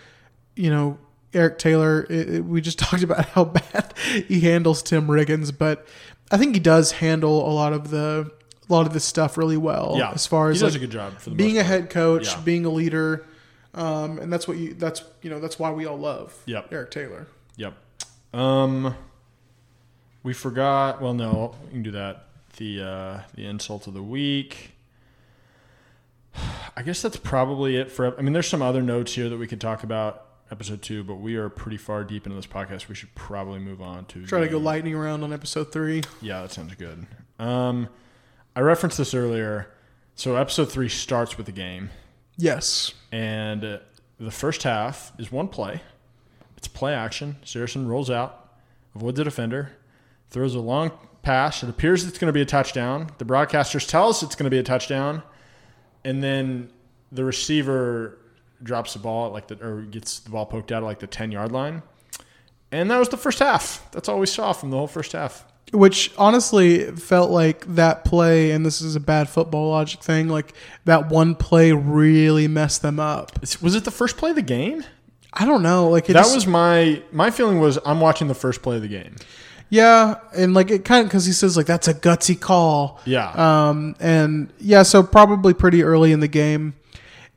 you 0.56 0.70
know, 0.70 0.98
Eric 1.34 1.58
Taylor. 1.58 2.06
It, 2.10 2.34
it- 2.36 2.44
we 2.44 2.60
just 2.60 2.78
talked 2.86 3.02
about 3.02 3.24
how 3.30 3.44
bad 3.44 3.94
he 4.28 4.40
handles 4.40 4.82
Tim 4.82 5.06
Riggins, 5.08 5.56
but 5.56 5.86
I 6.30 6.36
think 6.38 6.54
he 6.54 6.60
does 6.60 6.92
handle 6.92 7.48
a 7.48 7.52
lot 7.52 7.72
of 7.72 7.90
the 7.90 8.30
a 8.68 8.72
lot 8.72 8.86
of 8.86 8.92
this 8.94 9.04
stuff 9.04 9.36
really 9.36 9.58
well. 9.58 9.94
Yeah. 9.98 10.10
As 10.12 10.26
far 10.26 10.48
as 10.50 10.60
He 10.60 10.66
does 10.66 10.74
like, 10.74 10.82
a 10.82 10.86
good 10.86 10.92
job 10.92 11.18
for 11.18 11.30
the 11.30 11.36
being 11.36 11.58
a 11.58 11.62
head 11.62 11.90
coach, 11.90 12.28
Yeah. 12.28 12.40
being 12.40 12.64
a 12.64 12.70
leader, 12.70 13.26
um, 13.74 14.18
and 14.18 14.32
that's 14.32 14.48
what 14.48 14.56
you. 14.56 14.72
That's 14.74 15.02
you 15.22 15.28
know 15.30 15.38
that's 15.40 15.58
why 15.58 15.70
we 15.70 15.84
all 15.86 15.98
love. 15.98 16.34
Yep. 16.46 16.68
Eric 16.72 16.90
Taylor. 16.90 17.26
Yep. 17.56 17.74
Um, 18.32 18.94
we 20.22 20.32
forgot. 20.32 21.02
Well, 21.02 21.12
no, 21.14 21.54
we 21.66 21.70
can 21.72 21.82
do 21.82 21.90
that. 21.90 22.24
The 22.56 22.80
uh, 22.82 23.20
the 23.34 23.44
insult 23.46 23.86
of 23.86 23.92
the 23.94 24.02
week. 24.02 24.70
I 26.76 26.82
guess 26.82 27.02
that's 27.02 27.16
probably 27.16 27.76
it 27.76 27.90
for. 27.92 28.18
I 28.18 28.22
mean, 28.22 28.32
there's 28.32 28.48
some 28.48 28.62
other 28.62 28.82
notes 28.82 29.14
here 29.14 29.28
that 29.28 29.36
we 29.36 29.46
could 29.46 29.60
talk 29.60 29.82
about 29.84 30.23
episode 30.50 30.82
two, 30.82 31.02
but 31.04 31.16
we 31.16 31.36
are 31.36 31.48
pretty 31.48 31.76
far 31.76 32.04
deep 32.04 32.26
into 32.26 32.36
this 32.36 32.46
podcast. 32.46 32.88
We 32.88 32.94
should 32.94 33.14
probably 33.14 33.58
move 33.58 33.80
on 33.82 34.04
to 34.06 34.26
Try 34.26 34.40
to 34.40 34.46
go 34.46 34.58
the- 34.58 34.64
lightning 34.64 34.94
around 34.94 35.22
on 35.22 35.32
episode 35.32 35.72
three. 35.72 36.02
Yeah, 36.20 36.42
that 36.42 36.52
sounds 36.52 36.74
good. 36.74 37.06
Um, 37.38 37.88
I 38.54 38.60
referenced 38.60 38.98
this 38.98 39.14
earlier. 39.14 39.68
So 40.14 40.36
episode 40.36 40.70
three 40.70 40.88
starts 40.88 41.36
with 41.36 41.46
the 41.46 41.52
game. 41.52 41.90
Yes. 42.36 42.92
And 43.10 43.64
uh, 43.64 43.78
the 44.20 44.30
first 44.30 44.62
half 44.62 45.12
is 45.18 45.32
one 45.32 45.48
play. 45.48 45.80
It's 46.56 46.68
play 46.68 46.94
action. 46.94 47.36
Saracen 47.44 47.88
rolls 47.88 48.10
out, 48.10 48.52
avoids 48.94 49.16
the 49.18 49.24
defender, 49.24 49.72
throws 50.30 50.54
a 50.54 50.60
long 50.60 50.92
pass. 51.22 51.62
It 51.62 51.68
appears 51.68 52.04
it's 52.04 52.18
going 52.18 52.28
to 52.28 52.32
be 52.32 52.40
a 52.42 52.46
touchdown. 52.46 53.10
The 53.18 53.24
broadcasters 53.24 53.88
tell 53.88 54.08
us 54.08 54.22
it's 54.22 54.36
going 54.36 54.44
to 54.44 54.50
be 54.50 54.58
a 54.58 54.62
touchdown, 54.62 55.22
and 56.04 56.22
then 56.22 56.70
the 57.10 57.24
receiver 57.24 58.18
drops 58.64 58.94
the 58.94 58.98
ball 58.98 59.26
at 59.28 59.32
like 59.32 59.46
the 59.46 59.64
or 59.64 59.82
gets 59.82 60.18
the 60.18 60.30
ball 60.30 60.46
poked 60.46 60.72
out 60.72 60.82
at 60.82 60.86
like 60.86 60.98
the 60.98 61.06
ten 61.06 61.30
yard 61.30 61.52
line. 61.52 61.82
And 62.72 62.90
that 62.90 62.98
was 62.98 63.08
the 63.08 63.16
first 63.16 63.38
half. 63.38 63.86
That's 63.92 64.08
all 64.08 64.18
we 64.18 64.26
saw 64.26 64.52
from 64.52 64.70
the 64.70 64.76
whole 64.76 64.88
first 64.88 65.12
half. 65.12 65.44
Which 65.72 66.12
honestly 66.18 66.90
felt 66.92 67.30
like 67.30 67.64
that 67.74 68.04
play, 68.04 68.50
and 68.50 68.64
this 68.66 68.80
is 68.80 68.96
a 68.96 69.00
bad 69.00 69.28
football 69.28 69.70
logic 69.70 70.00
thing. 70.02 70.28
Like 70.28 70.54
that 70.84 71.08
one 71.08 71.34
play 71.36 71.72
really 71.72 72.48
messed 72.48 72.82
them 72.82 72.98
up. 72.98 73.40
Was 73.62 73.74
it 73.74 73.84
the 73.84 73.90
first 73.90 74.16
play 74.16 74.30
of 74.30 74.36
the 74.36 74.42
game? 74.42 74.84
I 75.32 75.44
don't 75.44 75.62
know. 75.62 75.88
Like 75.88 76.08
it 76.10 76.14
that 76.14 76.20
just- 76.22 76.34
was 76.34 76.46
my 76.46 77.02
my 77.12 77.30
feeling 77.30 77.60
was 77.60 77.78
I'm 77.84 78.00
watching 78.00 78.28
the 78.28 78.34
first 78.34 78.62
play 78.62 78.76
of 78.76 78.82
the 78.82 78.88
game. 78.88 79.16
Yeah, 79.70 80.16
and 80.36 80.54
like 80.54 80.70
it 80.70 80.84
kind 80.84 81.00
of 81.02 81.08
because 81.08 81.24
he 81.26 81.32
says 81.32 81.56
like 81.56 81.66
that's 81.66 81.88
a 81.88 81.94
gutsy 81.94 82.38
call. 82.38 83.00
Yeah. 83.04 83.30
Um, 83.30 83.96
and 83.98 84.52
yeah, 84.60 84.82
so 84.84 85.02
probably 85.02 85.54
pretty 85.54 85.82
early 85.82 86.12
in 86.12 86.20
the 86.20 86.28
game, 86.28 86.74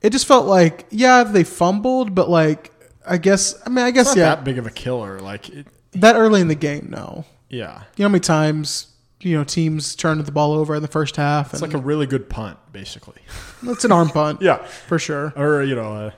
it 0.02 0.12
just 0.12 0.26
felt 0.28 0.46
like 0.46 0.86
yeah 0.90 1.24
they 1.24 1.44
fumbled, 1.44 2.14
but 2.16 2.30
like 2.30 2.72
I 3.06 3.18
guess 3.18 3.56
I 3.66 3.70
mean 3.70 3.86
I 3.86 3.92
guess 3.92 4.08
It's 4.08 4.16
not 4.16 4.22
yeah 4.22 4.36
that 4.36 4.44
big 4.44 4.58
of 4.58 4.66
a 4.68 4.72
killer. 4.72 5.20
Like 5.20 5.50
it, 5.50 5.68
that 5.94 6.16
early 6.16 6.42
in 6.42 6.48
the 6.48 6.56
game 6.56 6.88
no. 6.92 7.26
Yeah. 7.50 7.84
You 7.96 8.04
know 8.04 8.10
how 8.10 8.12
many 8.12 8.20
times 8.20 8.88
you 9.22 9.36
know 9.38 9.44
teams 9.44 9.96
turned 9.96 10.24
the 10.26 10.32
ball 10.32 10.54
over 10.54 10.76
in 10.76 10.82
the 10.82 10.88
first 10.88 11.16
half? 11.16 11.54
It's 11.54 11.62
like 11.62 11.74
a 11.74 11.78
really 11.80 12.06
good 12.06 12.30
punt, 12.30 12.58
basically. 12.72 13.22
It's 13.64 13.86
an 13.86 13.92
arm 13.92 14.10
punt. 14.10 14.42
yeah, 14.44 14.58
for 14.66 15.00
sure. 15.00 15.34
Or 15.36 15.64
you 15.64 15.74
know, 15.76 15.94
a, 15.94 16.14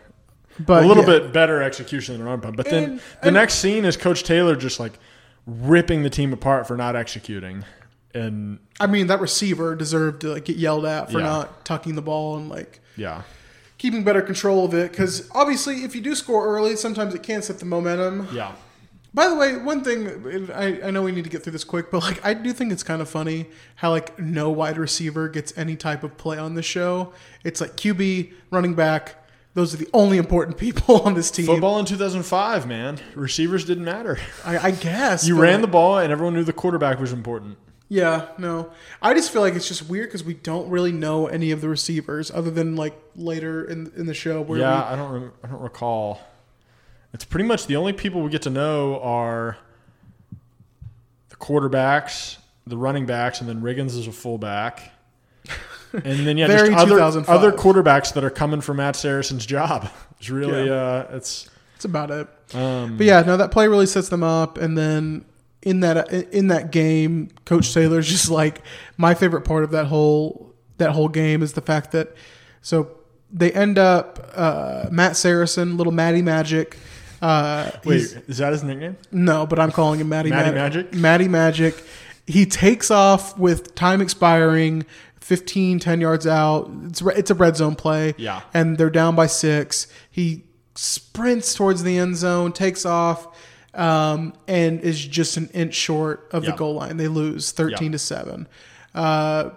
But 0.59 0.83
a 0.83 0.87
little 0.87 1.03
yeah. 1.03 1.19
bit 1.19 1.31
better 1.33 1.61
execution 1.63 2.15
than 2.15 2.23
an 2.23 2.27
arm 2.27 2.41
punt. 2.41 2.57
But 2.57 2.65
then 2.69 2.83
And- 2.83 2.99
the 3.21 3.27
and- 3.27 3.33
next 3.33 3.55
scene 3.55 3.85
is 3.85 3.95
Coach 3.95 4.23
Taylor 4.23 4.55
just 4.57 4.79
like 4.79 4.99
ripping 5.47 6.03
the 6.03 6.09
team 6.09 6.33
apart 6.33 6.67
for 6.67 6.75
not 6.75 6.95
executing, 6.97 7.63
and 8.13 8.59
I 8.79 8.87
mean 8.87 9.07
that 9.07 9.21
receiver 9.21 9.75
deserved 9.75 10.21
to 10.21 10.33
like 10.33 10.45
get 10.45 10.57
yelled 10.57 10.85
at 10.85 11.11
for 11.11 11.19
Yeah. 11.19 11.25
not 11.25 11.63
tucking 11.65 11.95
the 11.95 12.01
ball 12.01 12.37
and 12.37 12.49
like 12.49 12.81
yeah, 12.97 13.21
keeping 13.79 14.03
better 14.03 14.21
control 14.21 14.65
of 14.65 14.75
it 14.75 14.91
because 14.91 15.27
obviously 15.31 15.83
if 15.83 15.95
you 15.95 16.01
do 16.01 16.13
score 16.13 16.45
early 16.45 16.75
sometimes 16.75 17.15
it 17.15 17.23
can 17.23 17.41
set 17.41 17.57
the 17.57 17.65
momentum 17.65 18.27
yeah. 18.31 18.51
by 19.13 19.27
the 19.27 19.35
way 19.35 19.55
one 19.57 19.83
thing 19.83 20.51
I, 20.53 20.87
I 20.87 20.91
know 20.91 21.01
we 21.01 21.11
need 21.11 21.23
to 21.23 21.29
get 21.29 21.43
through 21.43 21.53
this 21.53 21.63
quick 21.63 21.89
but 21.89 22.03
like 22.03 22.23
i 22.23 22.35
do 22.35 22.53
think 22.53 22.71
it's 22.71 22.83
kind 22.83 23.01
of 23.01 23.09
funny 23.09 23.47
how 23.77 23.89
like 23.89 24.19
no 24.19 24.51
wide 24.51 24.77
receiver 24.77 25.27
gets 25.29 25.57
any 25.57 25.75
type 25.75 26.03
of 26.03 26.17
play 26.17 26.37
on 26.37 26.53
the 26.53 26.61
show 26.61 27.13
it's 27.43 27.61
like 27.61 27.71
qb 27.71 28.31
running 28.51 28.75
back 28.75 29.15
those 29.55 29.73
are 29.73 29.77
the 29.77 29.89
only 29.93 30.17
important 30.17 30.57
people 30.57 31.01
on 31.05 31.15
this 31.15 31.31
team 31.31 31.47
Football 31.47 31.79
in 31.79 31.85
2005, 31.85 32.67
man, 32.67 32.99
receivers 33.15 33.65
didn't 33.65 33.83
matter. 33.83 34.19
I, 34.45 34.57
I 34.67 34.71
guess 34.71 35.27
You 35.27 35.41
ran 35.41 35.53
like, 35.53 35.61
the 35.61 35.67
ball, 35.67 35.97
and 35.97 36.11
everyone 36.11 36.35
knew 36.35 36.43
the 36.43 36.53
quarterback 36.53 36.99
was 36.99 37.11
important. 37.11 37.57
Yeah 37.89 38.27
no 38.37 38.69
i 39.01 39.13
just 39.13 39.31
feel 39.31 39.41
like 39.41 39.55
it's 39.55 39.67
just 39.67 39.89
weird 39.89 40.07
because 40.07 40.23
we 40.23 40.35
don't 40.35 40.69
really 40.69 40.91
know 40.91 41.25
any 41.27 41.49
of 41.51 41.59
the 41.61 41.67
receivers 41.67 42.29
other 42.31 42.51
than 42.51 42.75
like 42.75 42.93
later 43.15 43.63
in 43.63 43.91
in 43.97 44.05
the 44.05 44.13
show 44.13 44.41
where 44.41 44.59
yeah, 44.59 44.87
we, 44.87 44.93
I 44.93 44.95
don't. 44.95 45.11
Rem- 45.11 45.31
I 45.43 45.47
don't 45.47 45.61
recall. 45.61 46.21
It's 47.13 47.25
pretty 47.25 47.45
much 47.47 47.65
the 47.65 47.75
only 47.75 47.93
people 47.93 48.21
we 48.21 48.29
get 48.29 48.43
to 48.43 48.49
know 48.51 48.99
are 49.01 49.57
the 51.29 51.35
quarterbacks, 51.35 52.37
the 52.67 52.77
running 52.77 53.05
backs, 53.05 53.41
and 53.41 53.49
then 53.49 53.61
Riggins 53.61 53.97
is 53.97 54.07
a 54.07 54.11
fullback. 54.11 54.91
And 55.91 56.27
then 56.27 56.37
yeah, 56.37 56.45
just 56.45 56.71
other 56.73 57.01
other 57.01 57.51
quarterbacks 57.51 58.13
that 58.13 58.23
are 58.23 58.29
coming 58.29 58.61
for 58.61 58.75
Matt 58.75 58.95
Saracen's 58.95 59.45
job. 59.45 59.89
It's 60.19 60.29
really 60.29 60.67
Yeah. 60.67 60.73
uh, 60.73 61.07
it's 61.15 61.49
That's 61.73 61.85
about 61.85 62.11
it. 62.11 62.27
Um, 62.53 62.97
but 62.97 63.05
yeah, 63.07 63.21
no, 63.21 63.37
that 63.37 63.51
play 63.51 63.67
really 63.69 63.85
sets 63.87 64.09
them 64.09 64.21
up, 64.21 64.57
and 64.59 64.77
then 64.77 65.25
in 65.61 65.81
that 65.81 66.11
in 66.11 66.47
that 66.47 66.71
game, 66.71 67.29
Coach 67.45 67.73
Taylor's 67.73 68.07
just 68.07 68.29
like 68.29 68.61
my 68.97 69.13
favorite 69.13 69.41
part 69.41 69.63
of 69.63 69.71
that 69.71 69.85
whole 69.85 70.53
that 70.77 70.91
whole 70.91 71.09
game 71.09 71.41
is 71.43 71.53
the 71.53 71.61
fact 71.61 71.91
that 71.91 72.15
so 72.61 72.91
they 73.31 73.51
end 73.51 73.77
up 73.77 74.31
uh, 74.35 74.85
Matt 74.91 75.15
Saracen, 75.15 75.77
little 75.77 75.93
Matty 75.93 76.21
Magic. 76.21 76.77
Uh, 77.21 77.69
wait, 77.83 78.01
is 78.27 78.37
that 78.37 78.53
his 78.53 78.63
nickname? 78.63 78.95
no, 79.11 79.45
but 79.45 79.59
I'm 79.59 79.71
calling 79.71 79.99
him 79.99 80.07
Matty, 80.09 80.29
Matty 80.29 80.51
Ma- 80.51 80.55
Magic? 80.55 80.93
Matty 80.93 81.27
Magic. 81.27 81.83
He 82.25 82.45
takes 82.45 82.89
off 82.91 83.37
with 83.37 83.75
time 83.75 83.99
expiring, 84.01 84.85
15, 85.19 85.79
10 85.79 85.99
yards 85.99 86.25
out. 86.25 86.71
It's 86.85 87.01
re- 87.01 87.15
it's 87.17 87.29
a 87.29 87.33
red 87.35 87.57
zone 87.57 87.75
play. 87.75 88.13
Yeah. 88.17 88.41
And 88.53 88.77
they're 88.77 88.89
down 88.89 89.15
by 89.15 89.27
six. 89.27 89.87
He 90.09 90.45
sprints 90.75 91.53
towards 91.53 91.83
the 91.83 91.97
end 91.97 92.15
zone, 92.15 92.53
takes 92.53 92.85
off, 92.85 93.27
um, 93.79 94.33
and 94.47 94.81
is 94.81 95.03
just 95.03 95.37
an 95.37 95.49
inch 95.53 95.73
short 95.73 96.27
of 96.31 96.43
Yeah. 96.43 96.51
the 96.51 96.57
goal 96.57 96.75
line. 96.75 96.97
They 96.97 97.07
lose 97.07 97.51
13 97.51 97.85
Yeah. 97.85 97.91
to 97.93 97.99
7. 97.99 98.47
Uh, 98.93 99.49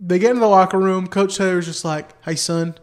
they 0.00 0.18
get 0.18 0.30
into 0.30 0.40
the 0.40 0.48
locker 0.48 0.78
room. 0.78 1.06
Coach 1.06 1.36
Taylor's 1.36 1.66
just 1.66 1.84
like, 1.84 2.10
hey, 2.24 2.34
son, 2.34 2.74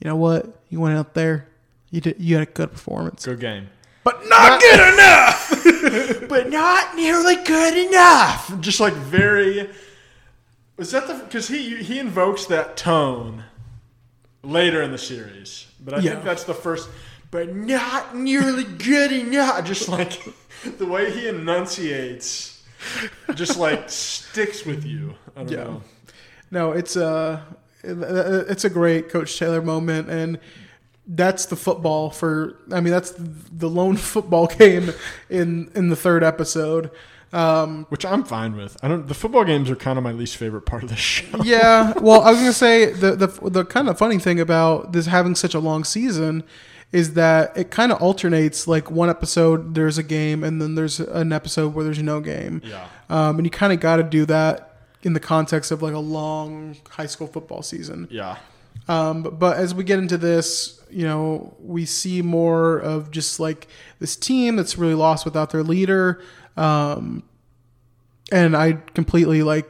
you 0.00 0.08
know 0.10 0.16
what? 0.16 0.60
You 0.68 0.80
went 0.80 0.98
out 0.98 1.14
there. 1.14 1.46
You 1.90 2.00
did. 2.00 2.16
You 2.18 2.36
had 2.38 2.48
a 2.48 2.50
good 2.50 2.72
performance. 2.72 3.24
Good 3.24 3.40
game. 3.40 3.68
But 4.04 4.26
not 4.28 4.60
good 4.60 4.94
enough. 4.94 6.28
but 6.28 6.50
not 6.50 6.96
nearly 6.96 7.36
good 7.36 7.76
enough. 7.88 8.58
Just 8.60 8.80
like 8.80 8.94
very. 8.94 9.70
Was 10.78 10.90
that 10.90 11.06
the 11.06 11.14
because 11.14 11.48
he 11.48 11.76
he 11.82 11.98
invokes 11.98 12.46
that 12.46 12.76
tone 12.76 13.44
later 14.42 14.82
in 14.82 14.90
the 14.90 14.98
series, 14.98 15.66
but 15.80 15.94
I 15.94 15.98
Yeah. 15.98 16.12
think 16.12 16.24
that's 16.24 16.44
the 16.44 16.54
first. 16.54 16.88
But 17.32 17.52
not 17.56 18.14
nearly 18.14 18.62
good 18.62 19.10
enough. 19.10 19.64
Just 19.64 19.88
like 19.88 20.22
the 20.78 20.86
way 20.86 21.10
he 21.10 21.26
enunciates, 21.28 22.62
just 23.34 23.56
like 23.58 23.90
sticks 23.90 24.64
with 24.64 24.84
you. 24.84 25.14
I 25.36 25.40
don't 25.40 25.50
Yeah. 25.50 25.64
know. 25.64 25.82
No, 26.50 26.72
it's 26.72 26.94
a 26.94 27.44
it's 27.82 28.64
a 28.64 28.70
great 28.70 29.08
Coach 29.08 29.38
Taylor 29.38 29.62
moment, 29.62 30.08
and 30.10 30.38
that's 31.06 31.46
the 31.46 31.56
football 31.56 32.10
for. 32.10 32.58
I 32.70 32.80
mean, 32.80 32.92
that's 32.92 33.12
the 33.16 33.68
lone 33.70 33.96
football 34.12 34.46
game 34.46 34.92
in 35.30 35.70
in 35.74 35.88
the 35.88 35.96
third 35.96 36.22
episode. 36.22 36.90
Um, 37.32 37.86
Which 37.88 38.04
I'm 38.04 38.24
fine 38.24 38.54
with. 38.56 38.76
I 38.84 38.88
don't. 38.88 39.08
The 39.08 39.14
football 39.14 39.44
games 39.44 39.70
are 39.70 39.76
kind 39.76 39.96
of 39.96 40.04
my 40.04 40.12
least 40.12 40.36
favorite 40.36 40.66
part 40.66 40.82
of 40.82 40.90
the 40.90 40.96
show. 41.10 41.42
yeah, 41.42 41.94
well, 41.98 42.20
I 42.20 42.30
was 42.30 42.40
gonna 42.40 42.52
say 42.52 42.92
the 42.92 43.16
the 43.16 43.26
the 43.48 43.64
kind 43.64 43.88
of 43.88 43.96
funny 43.96 44.18
thing 44.18 44.38
about 44.38 44.92
this 44.92 45.06
having 45.06 45.34
such 45.34 45.54
a 45.54 45.58
long 45.58 45.82
season 45.84 46.44
is 46.92 47.14
that 47.14 47.56
it 47.56 47.70
kind 47.70 47.90
of 47.90 48.00
alternates. 48.00 48.68
Like 48.68 48.90
one 48.90 49.10
episode 49.10 49.74
there's 49.74 49.98
a 49.98 50.02
game, 50.02 50.44
and 50.44 50.60
then 50.60 50.74
there's 50.74 51.00
an 51.00 51.32
episode 51.32 51.74
where 51.74 51.84
there's 51.84 52.02
no 52.02 52.20
game. 52.20 52.62
Yeah. 52.64 52.86
um, 53.08 53.38
and 53.38 53.46
you 53.46 53.50
kind 53.50 53.72
of 53.72 53.80
got 53.80 53.96
to 53.96 54.02
do 54.02 54.24
that 54.26 54.76
in 55.02 55.14
the 55.14 55.20
context 55.20 55.70
of 55.70 55.82
like 55.82 55.94
a 55.94 55.98
long 55.98 56.76
high 56.90 57.06
school 57.06 57.26
football 57.26 57.62
season. 57.62 58.08
Yeah. 58.10 58.36
Um, 58.88 59.22
but, 59.22 59.38
but 59.38 59.56
as 59.56 59.74
we 59.74 59.84
get 59.84 59.98
into 59.98 60.18
this, 60.18 60.80
you 60.90 61.04
know, 61.04 61.54
we 61.60 61.86
see 61.86 62.20
more 62.22 62.78
of 62.78 63.10
just 63.10 63.40
like 63.40 63.68
this 63.98 64.16
team 64.16 64.56
that's 64.56 64.76
really 64.76 64.94
lost 64.94 65.24
without 65.24 65.50
their 65.50 65.62
leader. 65.62 66.22
Um, 66.56 67.22
and 68.30 68.56
I 68.56 68.72
completely 68.94 69.42
like, 69.42 69.68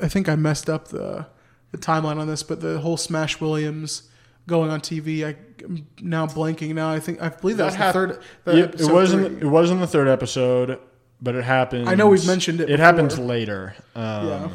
I 0.00 0.08
think 0.08 0.28
I 0.28 0.36
messed 0.36 0.68
up 0.68 0.88
the 0.88 1.26
the 1.72 1.78
timeline 1.78 2.18
on 2.18 2.26
this, 2.26 2.42
but 2.42 2.60
the 2.60 2.80
whole 2.80 2.98
Smash 2.98 3.40
Williams 3.40 4.02
going 4.46 4.70
on 4.70 4.80
TV, 4.80 5.26
I, 5.26 5.36
now 6.00 6.26
blanking. 6.26 6.74
Now 6.74 6.90
I 6.90 7.00
think 7.00 7.20
I 7.22 7.28
believe 7.28 7.56
that, 7.58 7.64
was 7.66 7.76
the 7.76 7.92
third. 7.92 8.20
the 8.44 8.56
Yeah, 8.56 8.64
it 8.64 8.92
wasn't. 8.92 9.26
three. 9.38 9.46
It 9.48 9.50
wasn't 9.50 9.80
the 9.80 9.86
third 9.86 10.08
episode, 10.08 10.78
but 11.20 11.34
it 11.34 11.44
happened. 11.44 11.88
I 11.88 11.94
know 11.94 12.08
we've 12.08 12.26
mentioned 12.26 12.60
it 12.60 12.70
It 12.70 12.78
happens 12.78 13.18
later. 13.18 13.74
Um, 13.94 14.26
Yeah. 14.26 14.48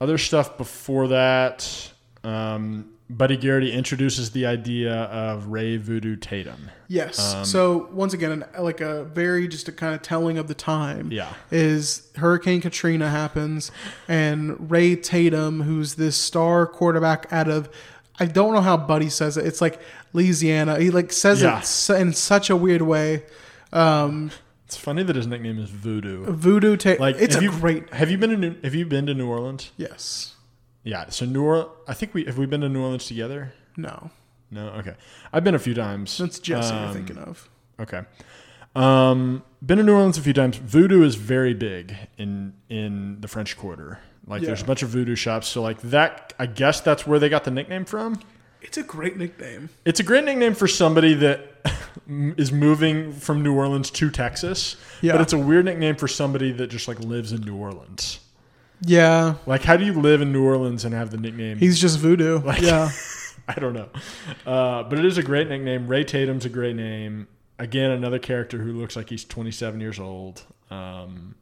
other 0.00 0.18
stuff 0.18 0.56
before 0.56 1.08
that, 1.08 1.92
um, 2.24 2.86
Buddy 3.10 3.36
Garrity 3.36 3.72
introduces 3.72 4.30
the 4.30 4.46
idea 4.46 4.92
of 4.94 5.48
Ray 5.48 5.76
Voodoo 5.76 6.14
Tatum. 6.14 6.70
Yes. 6.86 7.34
Um, 7.34 7.44
so 7.44 7.88
once 7.92 8.14
again, 8.14 8.30
an, 8.30 8.44
like 8.62 8.80
a 8.80 9.02
very 9.04 9.48
just 9.48 9.66
a 9.68 9.72
kind 9.72 9.96
of 9.96 10.02
telling 10.02 10.38
of 10.38 10.46
the 10.46 10.54
time. 10.54 11.10
Yeah. 11.10 11.28
Is 11.50 12.08
Hurricane 12.16 12.60
Katrina 12.60 13.10
happens, 13.10 13.72
and 14.06 14.70
Ray 14.70 14.94
Tatum, 14.94 15.62
who's 15.62 15.94
this 15.96 16.14
star 16.16 16.66
quarterback 16.68 17.26
out 17.32 17.48
of, 17.48 17.68
I 18.20 18.26
don't 18.26 18.52
know 18.52 18.60
how 18.60 18.76
Buddy 18.76 19.08
says 19.08 19.36
it. 19.36 19.46
It's 19.46 19.60
like 19.60 19.80
Louisiana. 20.12 20.78
He 20.78 20.90
like 20.90 21.12
says 21.12 21.40
Yeah. 21.42 21.60
it 21.60 22.00
in 22.00 22.12
such 22.12 22.50
a 22.50 22.56
weird 22.56 22.82
way. 22.82 23.24
Um, 23.72 24.30
It's 24.66 24.76
funny 24.76 25.02
that 25.02 25.16
his 25.16 25.26
nickname 25.26 25.58
is 25.58 25.70
Voodoo. 25.70 26.26
Voodoo 26.26 26.76
Ta- 26.76 26.90
it's 27.02 27.34
have 27.34 27.42
a 27.42 27.44
you- 27.46 27.50
great- 27.50 27.92
Have 27.94 28.10
you 28.10 28.18
been 28.18 28.30
to 28.30 28.36
New, 28.36 28.54
Have 28.62 28.74
you 28.74 28.86
been 28.86 29.06
to 29.06 29.14
New 29.14 29.26
Orleans? 29.26 29.72
Yes. 29.76 30.34
Yeah. 30.84 31.08
So 31.08 31.24
New 31.24 31.42
Orleans. 31.42 31.70
I 31.88 31.94
think 31.94 32.14
we 32.14 32.24
have 32.24 32.38
we 32.38 32.46
been 32.46 32.60
to 32.60 32.68
New 32.68 32.80
Orleans 32.82 33.06
together. 33.06 33.52
No. 33.76 34.10
No. 34.50 34.68
Okay. 34.80 34.94
I've 35.32 35.42
been 35.44 35.54
a 35.54 35.58
few 35.58 35.74
times. 35.74 36.18
That's 36.18 36.38
Jesse 36.38 36.74
you're 36.74 36.84
Um, 36.86 36.92
thinking 36.94 37.18
of. 37.18 37.48
Okay. 37.80 38.02
Um, 38.76 39.42
been 39.64 39.78
to 39.78 39.84
New 39.84 39.94
Orleans 39.94 40.18
a 40.18 40.20
few 40.22 40.32
times. 40.32 40.56
Voodoo 40.58 41.02
is 41.02 41.16
very 41.16 41.54
big 41.54 41.96
in 42.18 42.52
in 42.68 43.20
the 43.20 43.28
French 43.28 43.56
Quarter. 43.56 43.98
Like, 44.26 44.42
there's 44.42 44.62
a 44.62 44.64
bunch 44.64 44.82
of 44.82 44.90
voodoo 44.90 45.16
shops. 45.16 45.48
So, 45.48 45.62
like 45.62 45.80
that, 45.82 46.32
I 46.38 46.46
guess 46.46 46.80
that's 46.80 47.06
where 47.06 47.18
they 47.18 47.28
got 47.28 47.44
the 47.44 47.50
nickname 47.50 47.84
from. 47.84 48.20
It's 48.62 48.76
a 48.76 48.82
great 48.82 49.16
nickname. 49.16 49.70
It's 49.84 50.00
a 50.00 50.02
great 50.02 50.24
nickname 50.24 50.54
for 50.54 50.68
somebody 50.68 51.14
that 51.14 51.40
is 52.08 52.52
moving 52.52 53.12
from 53.12 53.42
New 53.42 53.54
Orleans 53.54 53.90
to 53.92 54.10
Texas. 54.10 54.76
Yeah. 55.00 55.12
But 55.12 55.22
it's 55.22 55.32
a 55.32 55.38
weird 55.38 55.64
nickname 55.64 55.96
for 55.96 56.06
somebody 56.08 56.52
that 56.52 56.68
just 56.68 56.86
like 56.86 57.00
lives 57.00 57.32
in 57.32 57.40
New 57.40 57.56
Orleans. 57.56 58.20
Yeah. 58.82 59.34
Like, 59.46 59.62
how 59.62 59.76
do 59.76 59.84
you 59.84 59.94
live 59.94 60.20
in 60.20 60.32
New 60.32 60.44
Orleans 60.44 60.84
and 60.84 60.94
have 60.94 61.10
the 61.10 61.16
nickname? 61.16 61.58
He's 61.58 61.80
just 61.80 61.98
voodoo. 61.98 62.40
Like- 62.40 62.60
yeah. 62.62 62.90
I 63.48 63.54
don't 63.54 63.72
know. 63.72 63.88
Uh, 64.46 64.84
but 64.84 64.98
it 64.98 65.04
is 65.04 65.18
a 65.18 65.22
great 65.22 65.48
nickname. 65.48 65.88
Ray 65.88 66.04
Tatum's 66.04 66.44
a 66.44 66.48
great 66.48 66.76
name. 66.76 67.26
Again, 67.58 67.90
another 67.90 68.18
character 68.18 68.58
who 68.58 68.72
looks 68.72 68.94
like 68.94 69.08
he's 69.10 69.24
27 69.24 69.80
years 69.80 69.98
old. 69.98 70.44
Um, 70.70 71.34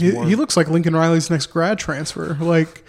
He, 0.00 0.10
he 0.10 0.34
looks 0.36 0.56
like 0.56 0.68
Lincoln 0.68 0.94
Riley's 0.94 1.30
next 1.30 1.46
grad 1.46 1.78
transfer. 1.78 2.36
Like 2.40 2.84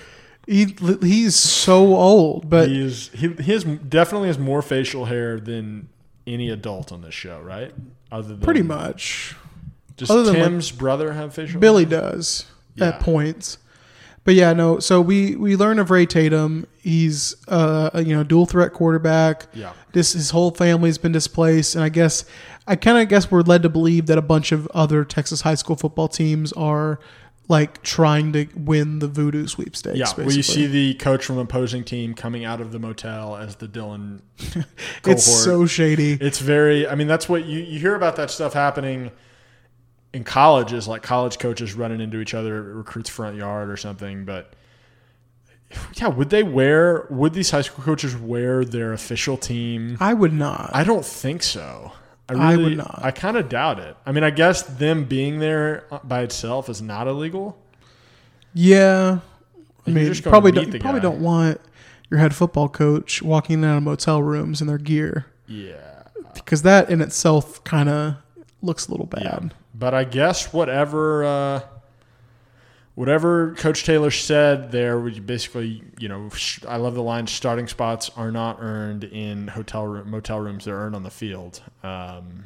he 0.47 0.75
he's 1.01 1.35
so 1.35 1.95
old, 1.95 2.49
but 2.49 2.67
he 2.69 2.81
is 2.81 3.09
he, 3.09 3.30
he 3.34 3.51
has 3.51 3.63
definitely 3.63 4.27
has 4.27 4.38
more 4.38 4.61
facial 4.61 5.05
hair 5.05 5.39
than 5.39 5.88
any 6.27 6.49
adult 6.49 6.91
on 6.91 7.01
this 7.01 7.13
show, 7.13 7.39
right? 7.41 7.73
Other 8.11 8.30
than 8.30 8.41
pretty 8.41 8.61
much. 8.61 9.35
Does 9.95 10.09
Other 10.09 10.23
than, 10.23 10.34
like, 10.34 10.43
Tim's 10.43 10.71
brother 10.71 11.13
have 11.13 11.34
facial? 11.34 11.59
Billy 11.59 11.85
hair? 11.85 12.01
does 12.01 12.45
Yeah. 12.75 12.89
at 12.89 12.99
points. 12.99 13.57
But 14.25 14.35
yeah, 14.35 14.53
no. 14.53 14.80
So 14.80 15.01
we 15.01 15.35
we 15.35 15.55
learn 15.55 15.80
of 15.80 15.91
Ray 15.91 16.05
Tatum. 16.05 16.65
He's 16.81 17.35
uh, 17.47 17.89
a 17.93 18.03
you 18.03 18.15
know 18.15 18.23
dual 18.23 18.45
threat 18.45 18.73
quarterback. 18.73 19.47
Yeah. 19.53 19.73
This 19.91 20.13
his 20.13 20.30
whole 20.30 20.51
family's 20.51 20.97
been 20.97 21.11
displaced, 21.11 21.75
and 21.75 21.84
I 21.84 21.89
guess 21.89 22.23
I 22.68 22.76
kind 22.76 22.98
of 22.98 23.10
guess 23.10 23.30
we're 23.30 23.41
led 23.41 23.64
to 23.64 23.69
believe 23.69 24.06
that 24.07 24.18
a 24.18 24.22
bunch 24.22 24.52
of 24.52 24.68
other 24.68 25.03
Texas 25.03 25.41
high 25.41 25.56
school 25.56 25.76
football 25.76 26.07
teams 26.07 26.53
are 26.53 26.99
like 27.49 27.84
trying 27.84 28.31
to 28.34 28.48
win 28.56 28.99
the 28.99 29.07
voodoo 29.07 29.48
sweepstakes. 29.48 29.98
Yeah, 29.98 30.06
basically. 30.06 30.26
well, 30.26 30.35
you 30.35 30.44
see 30.44 30.65
the 30.65 30.94
coach 30.95 31.26
from 31.26 31.38
opposing 31.38 31.84
team 31.84 32.14
coming 32.14 32.45
out 32.45 32.61
of 32.61 32.72
the 32.72 32.80
motel 32.80 33.35
as 33.35 33.57
the 33.57 33.68
Dillon. 33.68 34.22
It's 35.06 35.26
so 35.26 35.65
shady. 35.65 36.14
It's 36.14 36.40
very. 36.40 36.88
I 36.88 36.95
mean, 36.95 37.07
that's 37.07 37.27
what 37.27 37.45
you 37.45 37.60
you 37.60 37.77
hear 37.80 37.95
about 37.95 38.15
that 38.15 38.31
stuff 38.31 38.53
happening 38.53 39.11
in 40.14 40.23
colleges, 40.23 40.88
like 40.88 41.03
college 41.03 41.40
coaches 41.40 41.73
running 41.73 41.99
into 41.99 42.22
each 42.22 42.34
other 42.34 42.64
recruits' 42.64 43.10
front 43.10 43.35
yard 43.35 43.69
or 43.69 43.76
something. 43.76 44.23
But 44.23 44.53
yeah, 45.95 46.07
would 46.07 46.30
they 46.30 46.44
wear? 46.44 47.06
Would 47.10 47.34
these 47.34 47.52
high 47.52 47.61
school 47.64 47.84
coaches 47.84 48.15
wear 48.15 48.64
their 48.64 48.94
official 48.94 49.35
team? 49.35 49.98
I 49.99 50.14
would 50.14 50.34
not. 50.34 50.69
I 50.73 50.85
don't 50.85 51.06
think 51.06 51.44
so. 51.44 51.91
I, 52.38 52.49
I 52.49 52.51
really, 52.51 52.64
would 52.64 52.77
not. 52.77 52.99
I 53.03 53.11
kind 53.11 53.38
of 53.38 53.49
doubt 53.49 53.80
it. 53.80 53.95
I 54.05 54.11
mean, 54.11 54.23
I 54.23 54.30
guess 54.30 54.64
them 54.64 55.05
being 55.05 55.39
there 55.39 55.85
by 56.03 56.22
itself 56.22 56.69
is 56.69 56.81
not 56.81 57.07
illegal. 57.07 57.57
Yeah, 58.53 59.19
I 59.88 59.89
mean, 59.89 60.05
just 60.05 60.23
probably 60.23 60.51
don't, 60.51 60.72
you 60.72 60.80
probably 60.80 60.99
guy. 60.99 61.03
don't 61.03 61.22
want 61.22 61.60
your 62.10 62.19
head 62.19 62.35
football 62.35 62.69
coach 62.69 63.22
walking 63.22 63.64
out 63.65 63.77
of 63.77 63.84
motel 63.84 64.22
rooms 64.22 64.61
in 64.61 64.68
their 64.68 64.77
gear. 64.77 65.26
Yeah. 65.47 66.03
because 66.34 66.61
that 66.61 66.89
in 66.89 67.01
itself 67.01 67.64
kind 67.64 67.89
of 67.89 68.15
looks 68.61 68.88
a 68.88 68.91
little 68.91 69.05
bad. 69.05 69.53
But 69.76 69.93
I 69.93 70.03
guess 70.03 70.53
whatever 70.53 71.23
uh, 71.23 71.61
whatever 72.95 73.53
Coach 73.56 73.84
Taylor 73.84 74.11
said 74.11 74.72
there, 74.72 74.99
would 74.99 75.26
basically, 75.26 75.84
you 75.99 76.07
know, 76.07 76.30
I 76.68 76.78
love 76.78 76.95
the 76.95 77.03
line: 77.03 77.28
starting 77.28 77.68
spots 77.68 78.10
are 78.15 78.32
not 78.32 78.57
earned 78.60 79.03
in 79.03 79.48
hotel 79.48 79.86
room, 79.86 80.10
motel 80.10 80.40
rooms; 80.40 80.65
they're 80.65 80.76
earned 80.78 80.95
on 80.95 81.03
the 81.03 81.11
field. 81.11 81.61
Um, 81.84 82.45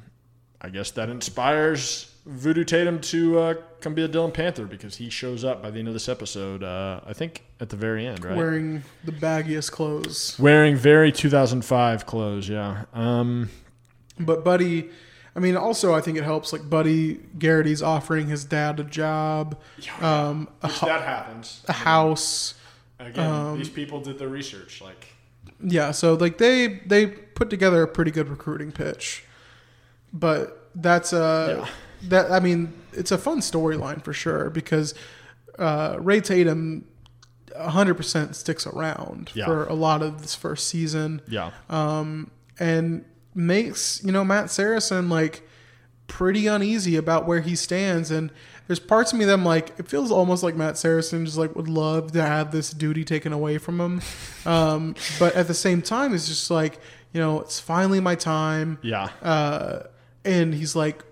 I 0.62 0.70
guess 0.70 0.92
that 0.92 1.10
inspires 1.10 2.12
Voodoo 2.26 2.64
Tatum 2.64 3.00
to 3.02 3.40
uh, 3.40 3.54
come 3.80 3.94
be 3.94 4.04
a 4.04 4.08
Dillon 4.08 4.32
Panther 4.32 4.66
because 4.66 4.96
he 4.98 5.10
shows 5.10 5.44
up 5.44 5.62
by 5.62 5.70
the 5.70 5.80
end 5.80 5.88
of 5.88 5.94
this 5.94 6.10
episode. 6.10 6.64
Uh, 6.64 7.02
I 7.06 7.14
think 7.14 7.44
at 7.60 7.70
the 7.70 7.78
very 7.78 8.06
end, 8.06 8.26
right? 8.26 8.36
Wearing 8.36 8.84
the 9.04 9.12
baggiest 9.12 9.72
clothes, 9.72 10.38
Wearing 10.40 10.76
very 10.76 11.12
2005 11.12 12.06
clothes, 12.06 12.50
yeah. 12.50 12.86
Um, 12.94 13.50
but 14.20 14.44
Buddy. 14.44 14.90
I 15.38 15.40
mean, 15.40 15.56
also 15.56 15.94
I 15.94 16.02
think 16.02 16.18
it 16.18 16.24
helps. 16.24 16.52
Like 16.52 16.68
Buddy 16.70 17.20
Garrity's 17.38 17.84
offering 17.84 18.28
his 18.28 18.44
dad 18.44 18.80
a 18.80 18.84
job, 18.84 19.56
um, 20.02 20.50
a, 20.64 20.68
ho- 20.68 20.88
that 20.88 21.04
happens. 21.04 21.64
a 21.68 21.74
house. 21.74 22.56
Again, 23.00 23.30
um, 23.32 23.58
these 23.60 23.70
people 23.70 24.02
did 24.02 24.18
the 24.18 24.28
research. 24.28 24.82
Like, 24.82 25.14
Yeah, 25.62 25.92
so 25.92 26.16
like 26.16 26.40
they 26.40 26.82
they 26.88 27.06
put 27.08 27.52
together 27.52 27.84
a 27.84 27.88
pretty 27.88 28.10
good 28.10 28.28
recruiting 28.30 28.72
pitch, 28.72 29.24
but 30.12 30.70
that's 30.74 31.14
uh 31.14 31.68
that 32.04 32.32
I 32.32 32.40
mean 32.40 32.74
it's 32.94 33.12
a 33.12 33.18
fun 33.18 33.40
storyline 33.42 34.04
for 34.04 34.14
sure 34.14 34.50
because 34.50 34.96
uh, 35.60 35.98
Ray 36.00 36.22
Tatum 36.22 36.86
100% 37.56 38.36
sticks 38.36 38.68
around 38.68 39.32
Yeah. 39.34 39.46
for 39.46 39.66
a 39.66 39.74
lot 39.74 40.02
of 40.04 40.22
this 40.22 40.36
first 40.36 40.68
season. 40.68 41.22
Yeah. 41.28 41.52
Um, 41.70 42.30
and 42.60 43.06
makes, 43.38 44.04
you 44.04 44.12
know, 44.12 44.26
Matt 44.26 44.50
Saracen 44.50 45.10
like 45.10 45.48
pretty 46.08 46.48
uneasy 46.48 46.96
about 46.96 47.28
where 47.28 47.42
he 47.42 47.56
stands. 47.56 48.12
And 48.12 48.32
there's 48.66 48.80
parts 48.80 49.14
of 49.14 49.20
me 49.20 49.26
that 49.26 49.34
I'm 49.34 49.46
like, 49.46 49.78
it 49.80 49.88
feels 49.88 50.12
almost 50.12 50.44
like 50.44 50.56
Matt 50.56 50.78
Saracen 50.78 51.26
just 51.26 51.38
like 51.38 51.56
would 51.56 51.70
love 51.70 52.12
to 52.14 52.22
have 52.22 52.52
this 52.52 52.72
duty 52.72 53.06
taken 53.06 53.32
away 53.32 53.58
from 53.58 53.80
him. 53.80 54.02
Um, 54.46 54.96
but 55.20 55.36
at 55.36 55.48
the 55.48 55.54
same 55.54 55.82
time, 55.82 56.14
it's 56.14 56.30
just 56.30 56.50
like, 56.50 56.80
you 57.12 57.20
know, 57.20 57.42
it's 57.42 57.60
finally 57.60 58.00
my 58.00 58.16
time. 58.16 58.80
Yeah. 58.82 59.10
Uh, 59.22 59.84
and 60.24 60.54
he's 60.54 60.74
like, 60.74 61.04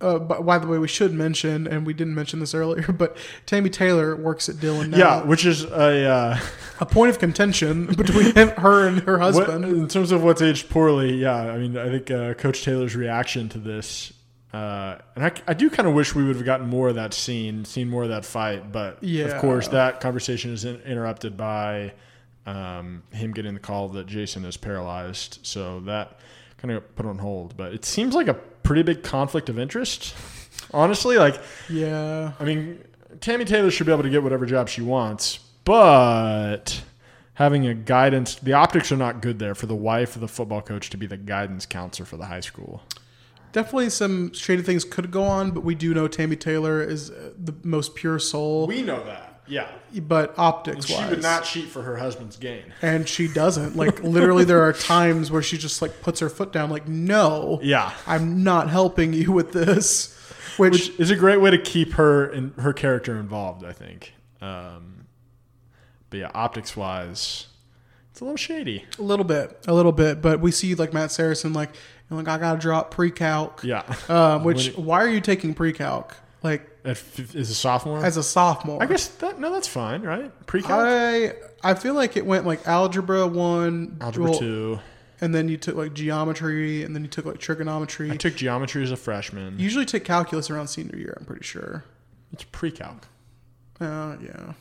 uh, 0.00 0.18
but 0.18 0.44
by 0.46 0.58
the 0.58 0.66
way, 0.66 0.78
we 0.78 0.88
should 0.88 1.12
mention, 1.12 1.66
and 1.66 1.84
we 1.86 1.92
didn't 1.92 2.14
mention 2.14 2.40
this 2.40 2.54
earlier, 2.54 2.90
but 2.92 3.16
Tami 3.46 3.70
Taylor 3.72 4.16
works 4.16 4.48
at 4.48 4.58
Dillon 4.60 4.90
now. 4.90 4.98
Yeah, 4.98 5.22
which 5.24 5.44
is 5.44 5.64
a 5.64 6.06
uh, 6.08 6.38
a 6.80 6.86
point 6.86 7.10
of 7.10 7.18
contention 7.18 7.86
between 7.96 8.34
him, 8.34 8.48
her 8.58 8.86
and 8.88 9.00
her 9.00 9.18
what- 9.18 9.20
husband. 9.20 9.64
in 9.64 9.88
terms 9.88 10.12
of 10.12 10.22
what's 10.22 10.42
aged 10.42 10.70
poorly. 10.70 11.14
Yeah, 11.16 11.36
I 11.36 11.58
mean, 11.58 11.76
I 11.76 11.88
think 11.88 12.10
uh, 12.10 12.34
Coach 12.34 12.62
Taylor's 12.64 12.96
reaction 12.96 13.48
to 13.50 13.58
this, 13.58 14.12
uh, 14.52 14.96
and 15.16 15.24
I, 15.24 15.32
I 15.46 15.54
do 15.54 15.68
kind 15.70 15.86
of 15.88 15.94
wish 15.94 16.14
we 16.14 16.24
would 16.24 16.36
have 16.36 16.44
gotten 16.44 16.66
more 16.68 16.88
of 16.88 16.94
that 16.96 17.12
scene, 17.14 17.64
seen 17.64 17.88
more 17.88 18.02
of 18.04 18.08
that 18.08 18.24
fight. 18.24 18.72
But 18.72 19.02
Yeah. 19.02 19.26
of 19.26 19.40
course, 19.40 19.68
that 19.68 20.00
conversation 20.00 20.52
is 20.52 20.64
in, 20.64 20.80
interrupted 20.82 21.36
by 21.36 21.92
um, 22.46 23.02
him 23.12 23.32
getting 23.32 23.54
the 23.54 23.60
call 23.60 23.88
that 23.90 24.06
Jason 24.06 24.44
is 24.44 24.56
paralyzed. 24.56 25.40
So 25.42 25.80
that 25.80 26.18
kind 26.56 26.72
of 26.74 26.96
put 26.96 27.06
on 27.06 27.18
hold. 27.18 27.56
But 27.56 27.72
it 27.74 27.84
seems 27.84 28.14
like 28.14 28.28
a 28.28 28.34
pretty 28.70 28.84
big 28.84 29.02
conflict 29.02 29.48
of 29.48 29.58
interest. 29.58 30.14
Honestly, 30.72 31.18
like 31.18 31.42
Yeah. 31.68 32.34
I 32.38 32.44
mean, 32.44 32.78
Tami 33.18 33.44
Taylor 33.44 33.68
should 33.68 33.84
be 33.84 33.92
able 33.92 34.04
to 34.04 34.08
get 34.08 34.22
whatever 34.22 34.46
job 34.46 34.68
she 34.68 34.80
wants, 34.80 35.40
but 35.64 36.80
having 37.34 37.66
a 37.66 37.74
guidance, 37.74 38.36
the 38.36 38.52
optics 38.52 38.92
are 38.92 38.96
not 38.96 39.22
good 39.22 39.40
there 39.40 39.56
for 39.56 39.66
the 39.66 39.74
wife 39.74 40.14
of 40.14 40.20
the 40.20 40.28
football 40.28 40.62
coach 40.62 40.88
to 40.90 40.96
be 40.96 41.08
the 41.08 41.16
guidance 41.16 41.66
counselor 41.66 42.06
for 42.06 42.16
the 42.16 42.26
high 42.26 42.38
school. 42.38 42.82
Definitely 43.50 43.90
some 43.90 44.32
shady 44.34 44.62
things 44.62 44.84
could 44.84 45.10
go 45.10 45.24
on, 45.24 45.50
but 45.50 45.64
we 45.64 45.74
do 45.74 45.92
know 45.92 46.06
Tami 46.06 46.38
Taylor 46.38 46.80
is 46.80 47.10
uh, 47.10 47.32
the 47.36 47.56
most 47.64 47.96
pure 47.96 48.20
soul. 48.20 48.68
We 48.68 48.82
know 48.82 49.02
that. 49.02 49.29
Yeah. 49.50 49.68
But 50.00 50.34
optics 50.38 50.86
She 50.86 50.94
wise. 50.94 51.10
would 51.10 51.22
not 51.22 51.44
cheat 51.44 51.68
for 51.68 51.82
her 51.82 51.96
husband's 51.96 52.36
gain. 52.36 52.72
and 52.82 53.08
she 53.08 53.28
doesn't. 53.28 53.76
Like 53.76 54.02
literally 54.02 54.44
there 54.44 54.62
are 54.62 54.72
times 54.72 55.30
where 55.30 55.42
she 55.42 55.58
just 55.58 55.82
like 55.82 56.00
puts 56.00 56.20
her 56.20 56.28
foot 56.30 56.52
down 56.52 56.70
like 56.70 56.86
no. 56.88 57.58
Yeah. 57.62 57.92
I'm 58.06 58.42
not 58.44 58.70
helping 58.70 59.12
you 59.12 59.32
with 59.32 59.52
this. 59.52 60.16
Which, 60.56 60.72
Which 60.72 61.00
is 61.00 61.10
a 61.10 61.16
great 61.16 61.40
way 61.40 61.50
to 61.50 61.58
keep 61.58 61.92
her 61.94 62.28
and 62.30 62.52
her 62.56 62.72
character 62.72 63.18
involved, 63.18 63.64
I 63.64 63.72
think. 63.72 64.14
Um, 64.42 65.06
but 66.10 66.18
yeah, 66.18 66.30
optics 66.34 66.76
wise, 66.76 67.46
it's 68.10 68.20
a 68.20 68.24
little 68.24 68.36
shady. 68.36 68.84
a 68.98 69.02
little 69.02 69.24
bit, 69.24 69.58
a 69.68 69.72
little 69.72 69.92
bit, 69.92 70.20
but 70.20 70.40
we 70.40 70.50
see 70.50 70.74
like 70.74 70.92
Matt 70.92 71.12
Saracen 71.12 71.52
like 71.52 71.70
like 72.10 72.26
I 72.28 72.38
got 72.38 72.54
to 72.54 72.58
drop 72.58 72.90
pre-calc. 72.90 73.62
Yeah. 73.62 73.84
Um, 74.08 74.42
which 74.44 74.76
why 74.76 75.02
are 75.02 75.08
you 75.08 75.20
taking 75.20 75.54
pre-calc? 75.54 76.14
Like 76.42 76.69
At 76.84 76.92
f- 76.92 77.34
is 77.34 77.50
a 77.50 77.54
sophomore. 77.54 78.04
as 78.04 78.16
a 78.16 78.22
sophomore. 78.22 78.82
I 78.82 78.86
guess 78.86 79.08
that 79.08 79.38
no, 79.38 79.52
that's 79.52 79.68
fine, 79.68 80.02
right? 80.02 80.30
Pre-calc, 80.46 80.72
I 80.72 81.34
I 81.62 81.74
feel 81.74 81.94
like 81.94 82.16
it 82.16 82.24
went 82.24 82.46
like 82.46 82.66
algebra 82.66 83.26
one, 83.26 83.98
algebra 84.00 84.30
well, 84.30 84.38
two. 84.38 84.78
and 85.20 85.34
then 85.34 85.48
you 85.48 85.56
took 85.58 85.76
like 85.76 85.92
geometry, 85.94 86.82
and 86.82 86.94
then 86.94 87.02
you 87.02 87.08
took 87.08 87.26
like 87.26 87.38
trigonometry. 87.38 88.10
I 88.10 88.16
took 88.16 88.34
geometry 88.34 88.82
as 88.82 88.90
a 88.90 88.96
freshman. 88.96 89.58
You 89.58 89.64
usually 89.64 89.84
take 89.86 90.04
calculus 90.04 90.48
around 90.50 90.68
senior 90.68 90.96
year. 90.96 91.16
I'm 91.20 91.26
pretty 91.26 91.44
sure. 91.44 91.84
It's 92.32 92.44
pre-calc. 92.44 93.06
Uh, 93.80 94.16
yeah. 94.22 94.52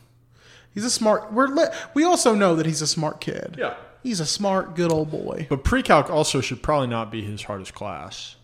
He's 0.74 0.84
a 0.86 0.90
smart. 0.90 1.32
We're 1.32 1.48
le- 1.48 1.74
we 1.94 2.04
also 2.04 2.36
know 2.36 2.56
that 2.56 2.66
he's 2.66 2.82
a 2.82 2.88
smart 2.88 3.22
kid. 3.22 3.56
Yeah. 3.58 3.76
He's 4.04 4.20
a 4.20 4.26
smart, 4.26 4.76
good 4.76 4.92
old 4.92 5.12
boy. 5.12 5.48
But 5.50 5.64
pre-calc 5.64 6.10
also 6.10 6.40
should 6.42 6.64
probably 6.64 6.88
not 6.88 7.12
be 7.12 7.22
his 7.22 7.44
hardest 7.44 7.74
class. 7.74 8.36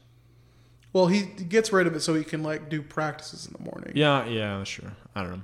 Well, 0.96 1.08
he 1.08 1.24
gets 1.24 1.74
rid 1.74 1.88
of 1.88 1.96
it 1.98 2.00
so 2.00 2.14
he 2.14 2.24
can 2.24 2.42
like 2.42 2.70
do 2.70 2.82
practices 2.82 3.48
in 3.48 3.52
the 3.52 3.70
morning. 3.70 3.92
Yeah, 3.96 4.26
yeah, 4.28 4.64
true. 4.66 4.88
I 5.14 5.24
don't 5.24 5.32
know. 5.34 5.42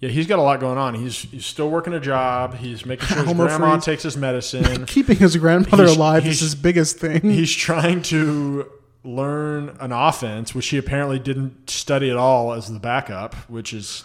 Yeah, 0.00 0.10
he's 0.10 0.26
got 0.26 0.38
a 0.38 0.42
lot 0.42 0.60
going 0.60 0.76
on. 0.76 0.94
He's 0.94 1.16
he's 1.22 1.46
still 1.46 1.70
working 1.70 1.94
a 1.94 2.00
job. 2.00 2.54
He's 2.56 2.84
making 2.84 3.06
sure 3.08 3.16
his 3.16 3.26
Homo 3.26 3.46
grandma 3.46 3.70
freeze. 3.72 3.84
takes 3.86 4.02
his 4.02 4.18
medicine. 4.18 4.84
Keeping 4.86 5.16
his 5.16 5.38
grandmother 5.38 5.84
He's- 5.84 5.96
alive 5.96 6.24
he's- 6.24 6.34
is 6.36 6.40
his 6.42 6.54
biggest 6.54 6.98
thing. 6.98 7.22
He's 7.22 7.50
trying 7.50 8.02
to 8.02 8.70
learn 9.04 9.74
an 9.80 9.90
offense, 9.92 10.54
which 10.54 10.68
he 10.68 10.76
apparently 10.76 11.18
didn't 11.18 11.70
study 11.70 12.10
at 12.10 12.18
all 12.18 12.52
as 12.52 12.70
the 12.70 12.78
backup, 12.78 13.34
which 13.48 13.72
is 13.72 14.04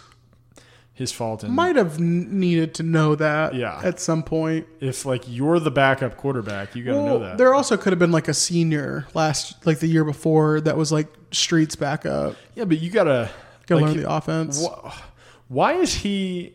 his 1.00 1.12
fault. 1.12 1.44
And 1.44 1.56
Might 1.56 1.78
have 1.78 1.98
n- 1.98 2.40
needed 2.40 2.76
to 2.76 2.84
know 2.84 3.16
that. 3.16 3.56
Yeah. 3.56 3.80
At 3.84 4.00
some 4.00 4.22
point. 4.22 4.68
if 4.82 5.06
like 5.06 5.24
you're 5.28 5.60
the 5.60 5.72
backup 5.72 6.18
quarterback, 6.18 6.76
you 6.76 6.84
got 6.84 6.92
to 6.92 7.04
know 7.06 7.20
that. 7.20 7.38
there 7.40 7.54
also 7.54 7.78
could 7.78 7.94
have 7.94 8.00
been 8.00 8.12
like 8.12 8.28
a 8.28 8.34
senior 8.34 9.08
last, 9.14 9.66
like 9.66 9.80
the 9.80 9.88
year 9.88 10.04
before, 10.04 10.60
that 10.62 10.76
was 10.78 10.92
like 10.92 11.08
streets 11.32 11.76
backup. 11.76 12.36
yeah, 12.54 12.66
but 12.66 12.80
you 12.80 12.92
gotta 12.92 13.30
Gotta 13.66 13.86
learn 13.86 13.98
the 13.98 14.12
offense. 14.12 14.64
wh- 14.66 15.02
why 15.48 15.74
is 15.74 15.94
he? 15.94 16.54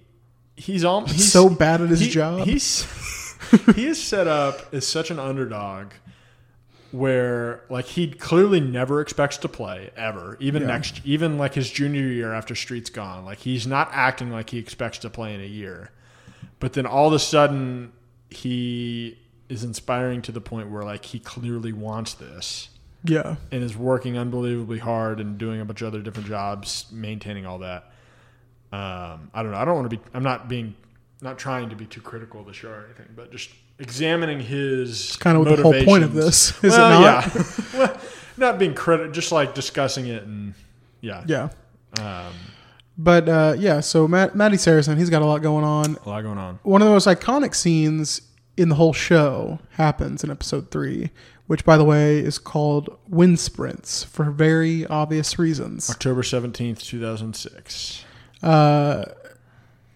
He's 0.56 0.84
all 0.84 1.06
he's 1.06 1.32
so 1.32 1.48
bad 1.48 1.80
at 1.80 1.88
his 1.88 2.00
he- 2.00 2.10
job. 2.10 2.46
He's 2.46 2.84
he 3.74 3.86
is 3.86 4.00
set 4.02 4.28
up 4.28 4.72
as 4.74 4.86
such 4.86 5.10
an 5.10 5.18
underdog, 5.18 5.92
where 6.94 7.62
like 7.68 7.86
he 7.86 8.08
clearly 8.08 8.60
never 8.60 9.00
expects 9.00 9.36
to 9.38 9.48
play 9.48 9.90
ever, 9.96 10.36
even 10.38 10.62
Yeah. 10.62 10.68
next, 10.68 11.00
even 11.04 11.36
like 11.38 11.54
his 11.54 11.68
junior 11.70 12.06
year 12.06 12.32
after 12.32 12.54
Street's 12.54 12.88
gone. 12.90 13.24
Like 13.24 13.38
he's 13.38 13.66
not 13.66 13.88
acting 13.92 14.30
like 14.30 14.50
he 14.50 14.58
expects 14.58 14.98
to 14.98 15.10
play 15.10 15.34
in 15.34 15.40
a 15.40 15.46
year, 15.46 15.90
but 16.60 16.74
then 16.74 16.86
all 16.86 17.08
of 17.08 17.12
a 17.12 17.18
sudden 17.18 17.92
he 18.30 19.18
is 19.48 19.64
inspiring 19.64 20.22
to 20.22 20.32
the 20.32 20.40
point 20.40 20.70
where 20.70 20.84
like 20.84 21.04
he 21.06 21.18
clearly 21.18 21.72
wants 21.72 22.14
this 22.14 22.68
Yeah. 23.02 23.36
and 23.50 23.62
is 23.64 23.76
working 23.76 24.16
unbelievably 24.16 24.78
hard 24.78 25.18
and 25.18 25.36
doing 25.36 25.60
a 25.60 25.64
bunch 25.64 25.82
of 25.82 25.88
other 25.88 26.00
different 26.00 26.28
jobs, 26.28 26.86
maintaining 26.92 27.44
all 27.44 27.58
that. 27.58 27.90
Um, 28.72 29.30
I 29.34 29.42
don't 29.42 29.50
know. 29.50 29.58
I 29.58 29.64
don't 29.64 29.74
want 29.74 29.90
to 29.90 29.96
be. 29.96 30.02
I'm 30.14 30.22
not 30.22 30.48
being, 30.48 30.74
not 31.20 31.38
trying 31.38 31.70
to 31.70 31.76
be 31.76 31.86
too 31.86 32.00
critical 32.00 32.40
of 32.40 32.46
the 32.46 32.52
show 32.52 32.70
or 32.70 32.84
anything, 32.86 33.06
but 33.14 33.30
just 33.30 33.50
examining 33.78 34.40
his. 34.40 34.90
it's 34.90 35.16
kinda 35.16 35.44
the 35.44 35.62
whole 35.62 35.84
point 35.84 36.04
of 36.04 36.12
this, 36.14 36.50
is 36.62 36.74
it 36.74 36.78
not? 36.78 37.00
Yeah. 37.02 37.42
well, 37.78 38.00
not 38.36 38.58
being 38.58 38.74
critical, 38.74 39.12
just 39.12 39.32
like 39.32 39.54
discussing 39.54 40.06
it 40.06 40.24
and 40.24 40.54
yeah, 41.00 41.22
Yeah. 41.26 41.48
Um, 42.00 42.32
But 42.96 43.28
uh, 43.28 43.54
yeah, 43.58 43.80
so 43.80 44.08
Matt, 44.08 44.34
Matty 44.34 44.56
Saracen, 44.56 44.96
he's 44.96 45.10
got 45.10 45.22
a 45.22 45.26
lot 45.26 45.42
going 45.42 45.64
on. 45.64 45.96
a 46.04 46.08
lot 46.08 46.22
going 46.22 46.38
on. 46.38 46.58
One 46.62 46.80
of 46.80 46.86
the 46.86 46.92
most 46.92 47.06
iconic 47.06 47.54
scenes 47.54 48.22
in 48.56 48.68
the 48.68 48.76
whole 48.76 48.92
show 48.92 49.58
happens 49.70 50.22
in 50.24 50.30
episode 50.30 50.70
three, 50.70 51.10
which, 51.46 51.64
by 51.64 51.76
the 51.76 51.84
way, 51.84 52.18
is 52.18 52.38
called 52.38 52.96
Wind 53.08 53.38
Sprints 53.40 54.04
for 54.04 54.30
very 54.30 54.86
obvious 54.86 55.38
reasons. 55.38 55.90
October 55.90 56.22
seventeenth, 56.22 56.82
two 56.82 57.00
thousand 57.00 57.34
six. 57.34 58.04
Uh, 58.42 59.04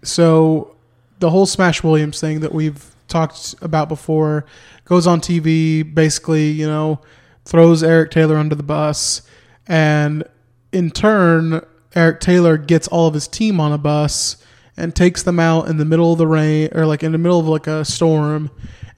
so 0.02 0.76
the 1.20 1.30
whole 1.30 1.46
Smash 1.46 1.82
Williams 1.82 2.20
thing 2.20 2.40
that 2.40 2.52
we've 2.52 2.87
talked 3.08 3.54
about 3.62 3.88
before 3.88 4.44
goes 4.84 5.06
on 5.06 5.20
TV, 5.20 5.82
basically, 5.82 6.50
you 6.50 6.66
know, 6.66 7.00
throws 7.44 7.82
Eric 7.82 8.10
Taylor 8.10 8.36
under 8.36 8.54
the 8.54 8.62
bus, 8.62 9.22
and 9.66 10.24
in 10.72 10.90
turn, 10.90 11.60
Eric 11.94 12.20
Taylor 12.20 12.56
gets 12.58 12.86
all 12.88 13.06
of 13.06 13.14
his 13.14 13.26
team 13.26 13.58
on 13.60 13.72
a 13.72 13.78
bus 13.78 14.36
and 14.76 14.94
takes 14.94 15.22
them 15.22 15.40
out 15.40 15.68
in 15.68 15.76
the 15.78 15.84
middle 15.84 16.12
of 16.12 16.18
the 16.18 16.26
rain 16.26 16.68
or 16.72 16.86
like 16.86 17.02
in 17.02 17.12
the 17.12 17.18
middle 17.18 17.40
of 17.40 17.48
like 17.48 17.66
a 17.66 17.84
storm 17.84 18.50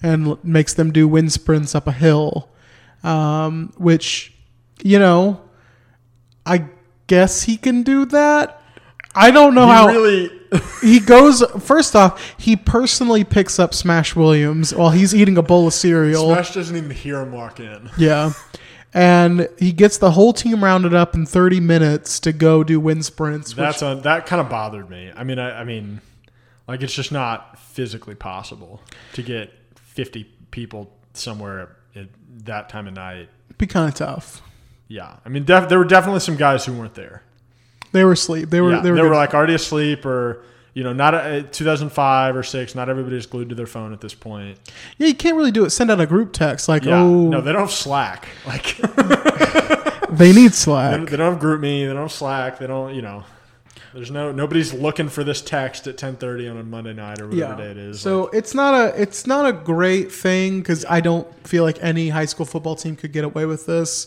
and 0.03 0.43
makes 0.45 0.75
them 0.75 0.93
do 0.93 1.07
wind 1.09 1.33
sprints 1.33 1.75
up 1.75 1.87
a 1.87 1.93
hill. 1.93 2.49
Um, 3.03 3.73
which 3.79 4.35
you 4.83 4.99
know 4.99 5.41
i 6.47 6.67
guess 7.07 7.43
he 7.43 7.57
can 7.57 7.83
do 7.83 8.05
that. 8.07 8.63
I 9.15 9.31
don't 9.31 9.55
know 9.55 9.67
He 9.67 9.73
how 9.73 9.87
really- 9.89 10.40
he 10.83 10.99
goes 10.99 11.43
first 11.61 11.95
off 11.95 12.35
he 12.39 12.57
personally 12.57 13.23
picks 13.23 13.59
up 13.59 13.73
smash 13.73 14.17
williams 14.17 14.75
while 14.75 14.91
he's 14.91 15.15
eating 15.15 15.39
a 15.39 15.43
bowl 15.43 15.67
of 15.67 15.73
cereal 15.73 16.33
Smash 16.33 16.55
doesn't 16.55 16.77
even 16.77 16.91
hear 16.91 17.21
him 17.21 17.33
walk 17.33 17.61
in. 17.61 17.91
yeah. 17.99 18.33
And 18.93 19.49
he 19.59 19.71
gets 19.71 19.99
the 19.99 20.11
whole 20.11 20.33
team 20.33 20.65
rounded 20.65 20.95
up 20.95 21.15
in 21.15 21.25
30 21.25 21.61
minutes 21.61 22.19
to 22.21 22.33
go 22.33 22.65
do 22.65 22.81
wind 22.81 23.05
sprints. 23.05 23.53
That's 23.53 23.83
a, 23.83 24.01
that 24.03 24.27
kind 24.27 24.41
of 24.41 24.49
bothered 24.49 24.91
me. 24.91 25.13
I 25.15 25.23
mean, 25.23 25.39
I, 25.39 25.61
I 25.61 25.65
mean, 25.65 26.01
like 26.71 26.83
it's 26.83 26.95
just 26.95 27.11
not 27.11 27.59
physically 27.59 28.15
possible 28.15 28.81
to 29.15 29.23
get 29.23 29.53
fifty 29.75 30.25
people 30.53 30.93
somewhere 31.15 31.77
at 31.97 32.09
that 32.45 32.69
time 32.69 32.87
of 32.87 32.95
night. 32.95 33.29
It'd 33.47 33.59
be 33.59 33.67
kind 33.67 33.89
of 33.89 33.95
tough. 33.95 34.41
Yeah, 34.87 35.17
I 35.25 35.29
mean, 35.29 35.45
def- 35.45 35.69
there 35.69 35.79
were 35.79 35.85
definitely 35.85 36.21
some 36.21 36.37
guys 36.37 36.65
who 36.65 36.73
weren't 36.73 36.95
there. 36.95 37.23
They 37.93 38.05
were 38.05 38.13
asleep. 38.13 38.51
They 38.51 38.61
were. 38.61 38.73
Yeah, 38.73 38.81
they 38.81 38.91
were, 38.91 38.97
they 38.97 39.03
were 39.03 39.15
like 39.15 39.35
already 39.35 39.55
asleep, 39.55 40.05
or 40.07 40.43
you 40.75 40.85
know, 40.85 40.93
not 40.93 41.15
uh, 41.15 41.43
2005 41.43 42.37
or 42.37 42.43
six. 42.43 42.75
Not 42.75 42.89
everybody's 42.89 43.27
glued 43.27 43.49
to 43.49 43.55
their 43.55 43.67
phone 43.67 43.93
at 43.93 44.01
this 44.01 44.15
point. 44.15 44.59
yeah, 44.99 45.09
you 45.09 45.15
can't 45.15 45.37
really 45.37 45.51
do 45.51 45.65
it. 45.65 45.71
Send 45.71 45.91
out 45.91 46.01
a 46.01 46.07
group 46.07 46.33
text 46.33 46.69
like, 46.69 46.85
Yeah, 46.85 47.03
oh, 47.03 47.29
no, 47.29 47.41
they 47.41 47.53
don't 47.53 47.63
have 47.63 47.73
Slack. 47.73 48.29
Like 48.47 48.77
they 50.11 50.33
need 50.33 50.49
they, 50.49 50.55
Slack. 50.55 50.97
don't, 50.97 51.11
they 51.11 51.17
don't 51.17 51.35
have 51.35 51.43
GroupMe. 51.43 51.87
They 51.87 51.93
don't 51.93 52.03
have 52.03 52.13
Slack. 52.13 52.59
They 52.59 52.67
don't, 52.67 52.95
you 52.95 53.03
know. 53.03 53.25
There's 53.93 54.11
no 54.11 54.31
nobody's 54.31 54.73
looking 54.73 55.09
for 55.09 55.25
this 55.25 55.43
text 55.43 55.89
at 55.89 55.97
10:30 55.97 56.49
on 56.49 56.59
a 56.59 56.63
Monday 56.63 56.93
night 56.93 57.21
or 57.21 57.27
whatever 57.27 57.57
day 57.57 57.73
it 57.73 57.77
is. 57.77 58.01
So 58.01 58.29
it's 58.29 58.55
not 58.55 58.73
a 58.75 59.01
it's 59.01 59.27
not 59.27 59.47
a 59.47 59.53
great 59.53 60.13
thing 60.13 60.61
because 60.61 60.85
I 60.89 61.01
don't 61.01 61.27
feel 61.47 61.65
like 61.65 61.77
any 61.83 62.11
high 62.11 62.27
school 62.27 62.47
football 62.47 62.77
team 62.77 62.95
could 62.95 63.13
get 63.13 63.25
away 63.25 63.47
with 63.47 63.67
this, 63.67 64.07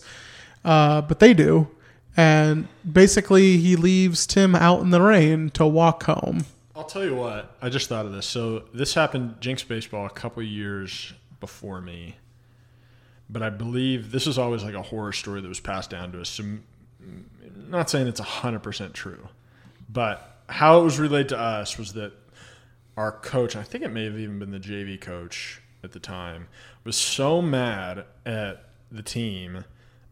uh, 0.63 1.01
but 1.01 1.19
they 1.19 1.33
do. 1.33 1.67
And 2.15 2.67
basically, 2.89 3.57
he 3.57 3.75
leaves 3.75 4.27
Tim 4.27 4.55
out 4.55 4.81
in 4.81 4.91
the 4.91 5.01
rain 5.01 5.49
to 5.51 5.65
walk 5.65 6.03
home. 6.03 6.45
I'll 6.75 6.83
tell 6.83 7.03
you 7.03 7.15
what. 7.15 7.55
I 7.61 7.69
just 7.69 7.89
thought 7.89 8.05
of 8.05 8.11
this. 8.11 8.25
So 8.25 8.63
this 8.73 8.93
happened 8.93 9.35
Jenks 9.39 9.63
baseball 9.63 10.05
a 10.05 10.09
couple 10.09 10.41
years 10.43 11.13
before 11.39 11.81
me, 11.81 12.17
but 13.29 13.41
I 13.43 13.49
believe 13.49 14.11
this 14.11 14.27
is 14.27 14.37
always 14.37 14.63
like 14.63 14.73
a 14.73 14.81
horror 14.81 15.13
story 15.13 15.41
that 15.41 15.47
was 15.47 15.59
passed 15.59 15.89
down 15.89 16.11
to 16.13 16.21
us. 16.21 16.29
So, 16.29 16.43
m- 16.43 16.63
not 17.67 17.89
saying 17.89 18.07
it's 18.07 18.19
hundred 18.19 18.63
percent 18.63 18.93
true, 18.93 19.27
but 19.89 20.41
how 20.49 20.79
it 20.79 20.83
was 20.83 20.99
relayed 20.99 21.29
to 21.29 21.39
us 21.39 21.77
was 21.77 21.93
that 21.93 22.13
our 22.97 23.11
coach, 23.11 23.55
I 23.55 23.63
think 23.63 23.83
it 23.83 23.89
may 23.89 24.05
have 24.05 24.17
even 24.17 24.39
been 24.39 24.51
the 24.51 24.59
JV 24.59 24.99
coach 24.99 25.61
at 25.83 25.91
the 25.91 25.99
time, 25.99 26.47
was 26.83 26.95
so 26.95 27.41
mad 27.41 28.05
at 28.25 28.65
the 28.91 29.01
team 29.03 29.65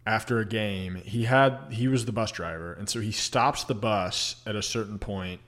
after 0.06 0.40
a 0.40 0.46
game. 0.46 0.96
He 0.96 1.26
had 1.26 1.58
he 1.72 1.88
was 1.88 2.06
the 2.06 2.12
bus 2.12 2.32
driver, 2.32 2.74
and 2.74 2.90
so 2.90 3.00
he 3.00 3.12
stops 3.12 3.64
the 3.64 3.76
bus 3.76 4.42
at 4.46 4.56
a 4.56 4.62
certain 4.62 5.00
point 5.00 5.42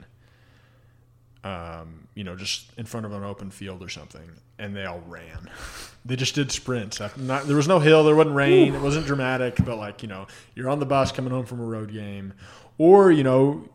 um, 1.44 2.08
you 2.14 2.24
know, 2.24 2.34
just 2.34 2.72
in 2.78 2.86
front 2.86 3.04
of 3.04 3.12
an 3.12 3.22
open 3.22 3.50
field 3.50 3.82
or 3.82 3.90
something, 3.90 4.28
and 4.58 4.74
they 4.74 4.86
all 4.86 5.02
ran. 5.06 5.50
they 6.04 6.16
just 6.16 6.34
did 6.34 6.50
sprints. 6.50 7.00
Not, 7.16 7.46
there 7.46 7.56
was 7.56 7.68
no 7.68 7.78
hill, 7.78 8.02
there 8.02 8.16
wasn't 8.16 8.34
rain, 8.34 8.74
it 8.74 8.80
wasn't 8.80 9.06
dramatic, 9.06 9.56
but 9.64 9.76
like 9.76 10.02
you 10.02 10.08
know, 10.08 10.26
you're 10.54 10.70
on 10.70 10.80
the 10.80 10.86
bus 10.86 11.12
coming 11.12 11.30
home 11.30 11.44
from 11.44 11.60
a 11.60 11.64
road 11.64 11.92
game, 11.92 12.32
or 12.78 13.12
you 13.12 13.22
know, 13.22 13.68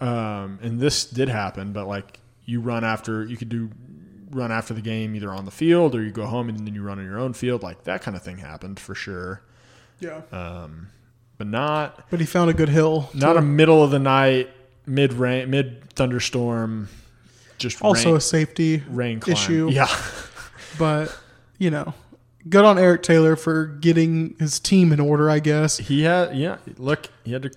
um, 0.00 0.58
and 0.62 0.80
this 0.80 1.04
did 1.04 1.28
happen, 1.28 1.72
but 1.72 1.86
like 1.86 2.18
you 2.44 2.60
run 2.60 2.82
after, 2.82 3.24
you 3.24 3.36
could 3.36 3.48
do 3.48 3.70
run 4.32 4.50
after 4.50 4.74
the 4.74 4.80
game 4.80 5.14
either 5.14 5.32
on 5.32 5.44
the 5.44 5.50
field 5.50 5.94
or 5.94 6.02
you 6.02 6.12
go 6.12 6.24
home 6.24 6.48
and 6.48 6.58
then 6.64 6.72
you 6.72 6.82
run 6.82 6.98
on 6.98 7.04
your 7.04 7.18
own 7.18 7.32
field, 7.32 7.62
like 7.62 7.84
that 7.84 8.02
kind 8.02 8.16
of 8.16 8.22
thing 8.22 8.38
happened 8.38 8.80
for 8.80 8.94
sure. 8.94 9.42
Yeah. 10.00 10.22
Um, 10.32 10.88
but 11.38 11.46
not 11.46 12.08
But 12.10 12.20
he 12.20 12.26
found 12.26 12.50
a 12.50 12.54
good 12.54 12.68
hill. 12.68 13.08
not 13.14 13.36
a 13.36 13.42
middle 13.42 13.82
of 13.82 13.90
the 13.90 13.98
night, 13.98 14.50
mid 14.86 15.12
rain, 15.12 15.50
mid 15.50 15.90
thunderstorm. 15.94 16.88
Just 17.58 17.82
also 17.82 18.08
rain, 18.10 18.16
a 18.16 18.20
safety 18.20 18.82
rain 18.88 19.20
climb. 19.20 19.32
issue. 19.34 19.68
Yeah, 19.70 19.88
but 20.78 21.14
you 21.58 21.70
know, 21.70 21.92
good 22.48 22.64
on 22.64 22.78
Eric 22.78 23.02
Taylor 23.02 23.36
for 23.36 23.66
getting 23.66 24.34
his 24.38 24.58
team 24.58 24.92
in 24.92 25.00
order. 25.00 25.28
I 25.30 25.40
guess 25.40 25.76
he 25.76 26.02
had. 26.02 26.34
Yeah, 26.36 26.56
look, 26.78 27.08
he 27.24 27.32
had 27.32 27.42
to 27.42 27.50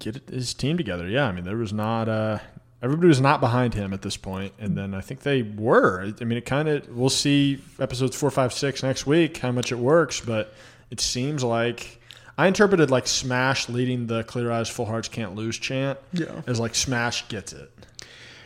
get 0.00 0.28
his 0.28 0.52
team 0.54 0.76
together. 0.76 1.08
Yeah, 1.08 1.26
I 1.26 1.32
mean, 1.32 1.44
there 1.44 1.56
was 1.56 1.72
not. 1.72 2.08
Uh, 2.08 2.38
everybody 2.82 3.06
was 3.08 3.20
not 3.20 3.40
behind 3.40 3.74
him 3.74 3.92
at 3.92 4.02
this 4.02 4.16
point, 4.16 4.52
and 4.58 4.76
then 4.76 4.94
I 4.94 5.00
think 5.00 5.20
they 5.20 5.42
were. 5.42 6.12
I 6.20 6.24
mean, 6.24 6.38
it 6.38 6.44
kind 6.44 6.68
of. 6.68 6.88
We'll 6.88 7.08
see 7.08 7.62
episodes 7.78 8.16
four, 8.16 8.30
five, 8.32 8.52
six 8.52 8.82
next 8.82 9.06
week 9.06 9.36
how 9.38 9.52
much 9.52 9.70
it 9.70 9.78
works, 9.78 10.20
but 10.20 10.52
it 10.90 11.00
seems 11.00 11.42
like. 11.44 12.00
I 12.38 12.48
interpreted 12.48 12.90
like 12.90 13.06
Smash 13.06 13.68
leading 13.70 14.06
the 14.08 14.22
Clear 14.24 14.50
Eyes, 14.52 14.68
Full 14.68 14.84
Hearts 14.84 15.08
Can't 15.08 15.34
Lose 15.34 15.58
chant 15.58 15.98
Yeah. 16.12 16.42
as 16.46 16.60
like 16.60 16.74
Smash 16.74 17.26
gets 17.28 17.54
it. 17.54 17.70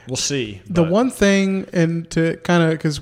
We'll 0.07 0.17
see. 0.17 0.63
The 0.67 0.83
but- 0.85 0.91
one 0.93 1.11
thing, 1.11 1.67
and 1.73 2.09
to 2.13 2.37
kind 2.39 2.63
of 2.63 2.71
because 2.71 3.01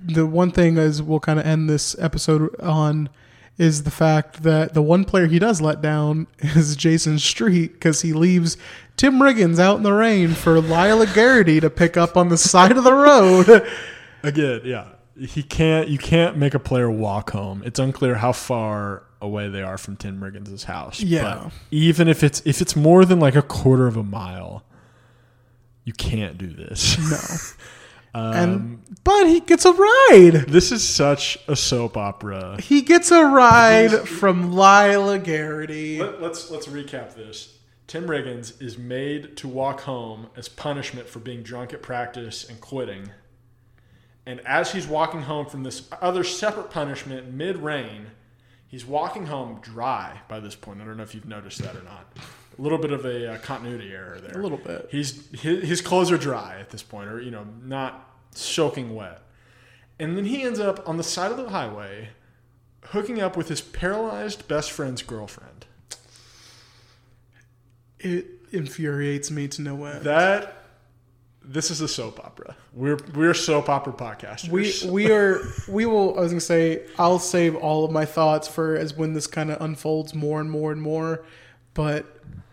the 0.00 0.24
one 0.24 0.52
thing 0.52 0.78
is 0.78 1.02
we'll 1.02 1.18
kind 1.20 1.38
of 1.40 1.44
end 1.46 1.68
this 1.68 1.96
episode 1.98 2.54
on 2.60 3.08
is 3.58 3.82
the 3.82 3.90
fact 3.90 4.44
that 4.44 4.72
the 4.72 4.80
one 4.82 5.04
player 5.04 5.26
he 5.26 5.40
does 5.40 5.60
let 5.60 5.82
down 5.82 6.28
is 6.38 6.76
Jason 6.76 7.18
Street 7.18 7.72
because 7.72 8.02
he 8.02 8.12
leaves 8.12 8.56
Tim 8.96 9.14
Riggins 9.18 9.58
out 9.58 9.78
in 9.78 9.82
the 9.82 9.92
rain 9.92 10.28
for 10.28 10.60
Lyla 10.60 11.06
Garrity 11.12 11.58
to 11.58 11.68
pick 11.68 11.96
up 11.96 12.16
on 12.16 12.28
the 12.28 12.38
side 12.38 12.76
of 12.76 12.84
the 12.84 12.94
road. 12.94 13.66
Again, 14.22 14.60
yeah. 14.64 14.84
He 15.18 15.42
can't 15.42 15.88
you 15.88 15.98
can't 15.98 16.36
make 16.36 16.54
a 16.54 16.58
player 16.58 16.90
walk 16.90 17.30
home. 17.30 17.62
It's 17.64 17.78
unclear 17.78 18.16
how 18.16 18.32
far 18.32 19.04
away 19.20 19.48
they 19.48 19.62
are 19.62 19.78
from 19.78 19.96
Tim 19.96 20.20
Riggins' 20.20 20.64
house. 20.64 21.00
Yeah. 21.00 21.22
But 21.44 21.52
even 21.70 22.08
if 22.08 22.22
it's 22.22 22.42
if 22.44 22.60
it's 22.60 22.76
more 22.76 23.04
than 23.04 23.20
like 23.20 23.34
a 23.34 23.42
quarter 23.42 23.86
of 23.86 23.96
a 23.96 24.02
mile, 24.02 24.64
you 25.84 25.92
can't 25.92 26.38
do 26.38 26.48
this. 26.48 26.98
No. 28.14 28.20
um, 28.20 28.32
and 28.34 28.98
but 29.04 29.26
he 29.26 29.40
gets 29.40 29.64
a 29.64 29.72
ride. 29.72 30.46
this 30.48 30.70
is 30.72 30.86
such 30.86 31.38
a 31.48 31.56
soap 31.56 31.96
opera. 31.96 32.60
He 32.60 32.82
gets 32.82 33.10
a 33.10 33.24
ride 33.24 34.08
from 34.08 34.52
Lyla 34.52 35.18
Garrity. 35.18 35.98
Let, 36.00 36.22
let's 36.22 36.50
let's 36.50 36.66
recap 36.66 37.14
this. 37.14 37.54
Tim 37.86 38.06
Riggins 38.06 38.60
is 38.60 38.76
made 38.76 39.34
to 39.38 39.48
walk 39.48 39.80
home 39.80 40.26
as 40.36 40.46
punishment 40.46 41.08
for 41.08 41.20
being 41.20 41.42
drunk 41.42 41.72
at 41.72 41.80
practice 41.80 42.46
and 42.46 42.60
quitting. 42.60 43.08
And 44.28 44.40
as 44.40 44.72
he's 44.72 44.86
walking 44.86 45.22
home 45.22 45.46
from 45.46 45.62
this 45.62 45.88
other 46.02 46.22
separate 46.22 46.70
punishment 46.70 47.32
mid 47.32 47.56
rain, 47.56 48.08
he's 48.66 48.84
walking 48.84 49.24
home 49.24 49.58
dry 49.62 50.20
by 50.28 50.38
this 50.38 50.54
point. 50.54 50.82
I 50.82 50.84
don't 50.84 50.98
know 50.98 51.02
if 51.02 51.14
you've 51.14 51.26
noticed 51.26 51.62
that 51.62 51.74
or 51.74 51.82
not. 51.82 52.12
A 52.58 52.60
little 52.60 52.76
bit 52.76 52.92
of 52.92 53.06
a 53.06 53.32
uh, 53.32 53.38
continuity 53.38 53.90
error 53.90 54.20
there. 54.20 54.38
A 54.38 54.42
little 54.42 54.58
bit. 54.58 54.88
He's 54.90 55.30
his, 55.30 55.66
his 55.66 55.80
clothes 55.80 56.12
are 56.12 56.18
dry 56.18 56.60
at 56.60 56.68
this 56.68 56.82
point, 56.82 57.08
or 57.08 57.22
you 57.22 57.30
know, 57.30 57.46
not 57.62 58.18
soaking 58.32 58.94
wet. 58.94 59.22
And 59.98 60.14
then 60.14 60.26
he 60.26 60.42
ends 60.42 60.60
up 60.60 60.86
on 60.86 60.98
the 60.98 61.02
side 61.02 61.30
of 61.30 61.38
the 61.38 61.48
highway, 61.48 62.10
hooking 62.82 63.22
up 63.22 63.34
with 63.34 63.48
his 63.48 63.62
paralyzed 63.62 64.46
best 64.46 64.70
friend's 64.70 65.00
girlfriend. 65.00 65.64
It 67.98 68.26
infuriates 68.52 69.30
me 69.30 69.48
to 69.48 69.62
no 69.62 69.86
end. 69.86 70.04
That 70.04 70.57
this 71.50 71.70
is 71.70 71.80
a 71.80 71.88
soap 71.88 72.20
opera. 72.24 72.54
We're 72.74 72.98
we're 73.14 73.32
soap 73.34 73.68
opera 73.68 73.92
podcasters. 73.94 74.50
We 74.50 74.90
we 74.90 75.10
are 75.10 75.40
we 75.68 75.86
will. 75.86 76.16
I 76.18 76.22
was 76.22 76.32
gonna 76.32 76.40
say 76.40 76.82
I'll 76.98 77.18
save 77.18 77.56
all 77.56 77.84
of 77.84 77.90
my 77.90 78.04
thoughts 78.04 78.46
for 78.46 78.76
as 78.76 78.94
when 78.94 79.14
this 79.14 79.26
kind 79.26 79.50
of 79.50 79.60
unfolds 79.62 80.14
more 80.14 80.40
and 80.40 80.50
more 80.50 80.70
and 80.72 80.80
more. 80.82 81.24
But 81.74 82.06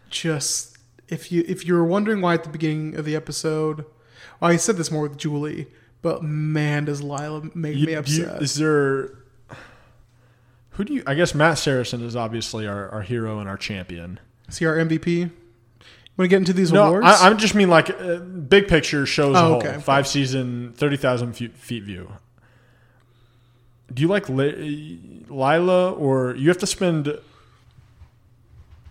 just 0.09 0.77
if 1.09 1.31
you 1.31 1.43
if 1.47 1.65
you 1.67 1.73
were 1.73 1.85
wondering 1.85 2.21
why 2.21 2.35
at 2.35 2.43
the 2.43 2.49
beginning 2.49 2.95
of 2.95 3.05
the 3.05 3.15
episode, 3.15 3.85
well, 4.39 4.51
I 4.51 4.55
said 4.55 4.77
this 4.77 4.89
more 4.91 5.03
with 5.03 5.17
Julie, 5.17 5.67
but 6.01 6.23
man, 6.23 6.85
does 6.85 7.01
Lyla 7.01 7.49
make 7.53 7.75
You- 7.75 7.85
me 7.87 7.91
you- 7.93 7.99
upset. 7.99 8.41
is 8.41 8.55
there? 8.55 9.11
Who 10.71 10.83
do 10.83 10.93
you? 10.93 11.03
I 11.07 11.13
guess 11.15 11.33
Matt 11.33 11.57
Saracen 11.57 12.03
is 12.03 12.15
obviously 12.15 12.67
our, 12.67 12.89
our 12.89 13.01
hero 13.01 13.39
and 13.39 13.47
our 13.47 13.55
champion. 13.57 14.19
See 14.49 14.65
our 14.65 14.75
MVP. 14.75 15.31
Want 16.17 16.25
to 16.25 16.27
get 16.29 16.37
into 16.37 16.53
these 16.53 16.71
No, 16.71 16.85
awards? 16.87 17.05
I, 17.07 17.29
I 17.29 17.33
just 17.33 17.55
mean 17.55 17.69
like 17.69 17.89
uh, 17.89 18.17
big 18.19 18.67
picture 18.69 19.05
shows 19.05 19.35
Oh, 19.35 19.39
a 19.39 19.49
whole 19.49 19.57
okay. 19.57 19.79
five 19.81 20.07
season, 20.07 20.73
thirty 20.77 20.95
thousand 20.97 21.33
feet, 21.33 21.55
feet 21.57 21.83
view. 21.83 22.09
Do 23.93 24.01
you 24.01 24.07
like 24.07 24.29
Li- 24.29 25.25
Lyla, 25.29 25.91
or 25.91 26.33
you 26.35 26.47
have 26.49 26.57
to 26.59 26.67
spend 26.67 27.17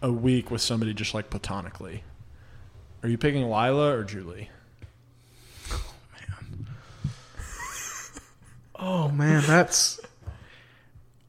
a 0.03 0.13
week 0.13 0.51
with 0.51 0.61
somebody 0.61 0.93
just 0.93 1.15
like 1.15 1.31
platonically? 1.31 2.03
Are 3.03 3.09
you 3.09 3.17
picking 3.19 3.43
Lyla 3.49 3.93
or 3.97 4.05
Julie? 4.05 4.51
Oh 5.73 5.95
man, 6.13 6.67
oh 8.79 9.09
man, 9.09 9.43
that's. 9.47 9.99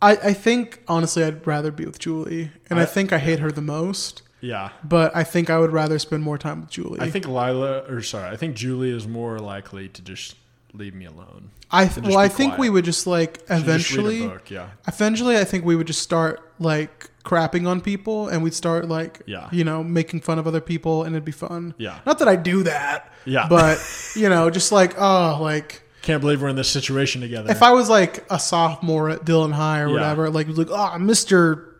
I 0.01 0.11
I 0.17 0.33
think 0.33 0.81
honestly 0.87 1.23
I'd 1.23 1.45
rather 1.47 1.71
be 1.71 1.85
with 1.85 1.99
Julie, 1.99 2.51
and 2.69 2.79
I, 2.79 2.83
I- 2.83 2.85
think 2.85 3.13
I 3.13 3.17
hate 3.19 3.39
her 3.39 3.51
the 3.51 3.61
most. 3.61 4.21
Yeah. 4.45 4.69
But 4.83 5.15
I 5.15 5.23
think 5.23 5.49
I 5.49 5.57
would 5.59 5.71
rather 5.71 5.97
spend 5.99 6.23
more 6.23 6.37
time 6.37 6.61
with 6.61 6.69
Julie. 6.69 6.99
I 7.01 7.09
think 7.09 7.27
Lyla, 7.27 7.85
or 7.89 8.01
sorry, 8.01 8.29
I 8.29 8.37
think 8.37 8.55
Julie 8.55 8.91
is 8.91 9.07
more 9.07 9.39
likely 9.39 9.89
to 9.89 10.01
just 10.01 10.35
leave 10.73 10.93
me 10.93 11.05
alone. 11.05 11.51
I 11.71 11.85
than 11.85 12.03
well, 12.05 12.17
I 12.17 12.27
think 12.27 12.51
quiet. 12.51 12.59
we 12.61 12.69
would 12.69 12.85
just 12.85 13.07
like 13.07 13.39
She'd 13.39 13.47
just 13.47 13.61
eventually. 13.63 14.27
book, 14.27 14.51
yeah. 14.51 14.69
Eventually, 14.87 15.37
I 15.37 15.43
think 15.45 15.65
we 15.65 15.75
would 15.75 15.87
just 15.87 16.01
start 16.01 16.51
like 16.59 17.09
crapping 17.23 17.67
on 17.67 17.81
people, 17.81 18.27
and 18.27 18.43
we'd 18.43 18.53
start 18.53 18.87
like, 18.87 19.21
Yeah. 19.25 19.49
you 19.51 19.63
know, 19.63 19.83
making 19.83 20.21
fun 20.21 20.37
of 20.37 20.45
other 20.45 20.61
people, 20.61 21.03
and 21.03 21.15
it'd 21.15 21.25
be 21.25 21.31
fun. 21.31 21.73
Yeah. 21.77 21.97
Not 22.05 22.19
that 22.19 22.27
I 22.27 22.35
do 22.35 22.61
that. 22.63 23.11
Yeah. 23.25 23.47
But 23.49 23.79
you 24.15 24.29
know, 24.29 24.49
just 24.51 24.71
like 24.71 24.93
oh, 25.01 25.39
like 25.41 25.81
Can't 26.03 26.21
believe 26.21 26.41
we're 26.41 26.49
in 26.49 26.55
this 26.55 26.69
situation 26.69 27.21
together. 27.21 27.49
if 27.49 27.63
I 27.63 27.71
was 27.71 27.89
like 27.89 28.23
a 28.29 28.37
sophomore 28.37 29.09
at 29.09 29.25
Dillon 29.25 29.51
High 29.51 29.79
or 29.79 29.87
Yeah. 29.87 29.93
whatever, 29.93 30.29
like 30.29 30.47
like 30.49 30.67
oh, 30.69 30.99
Mister 30.99 31.71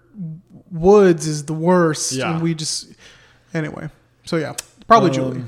Woods 0.71 1.27
is 1.27 1.45
the 1.45 1.53
worst, 1.53 2.11
Yeah. 2.13 2.33
and 2.33 2.41
we 2.43 2.53
just 2.55 2.93
anyway. 3.53 3.89
So 4.25 4.37
yeah, 4.37 4.53
probably 4.87 5.09
Um, 5.09 5.15
Julie. 5.15 5.43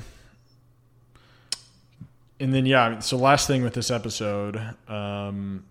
And 2.40 2.54
then 2.54 2.66
yeah, 2.66 3.00
so 3.00 3.18
last 3.18 3.48
thing 3.48 3.64
with 3.64 3.74
this 3.74 3.90
episode, 3.90 4.60
um, 4.88 5.64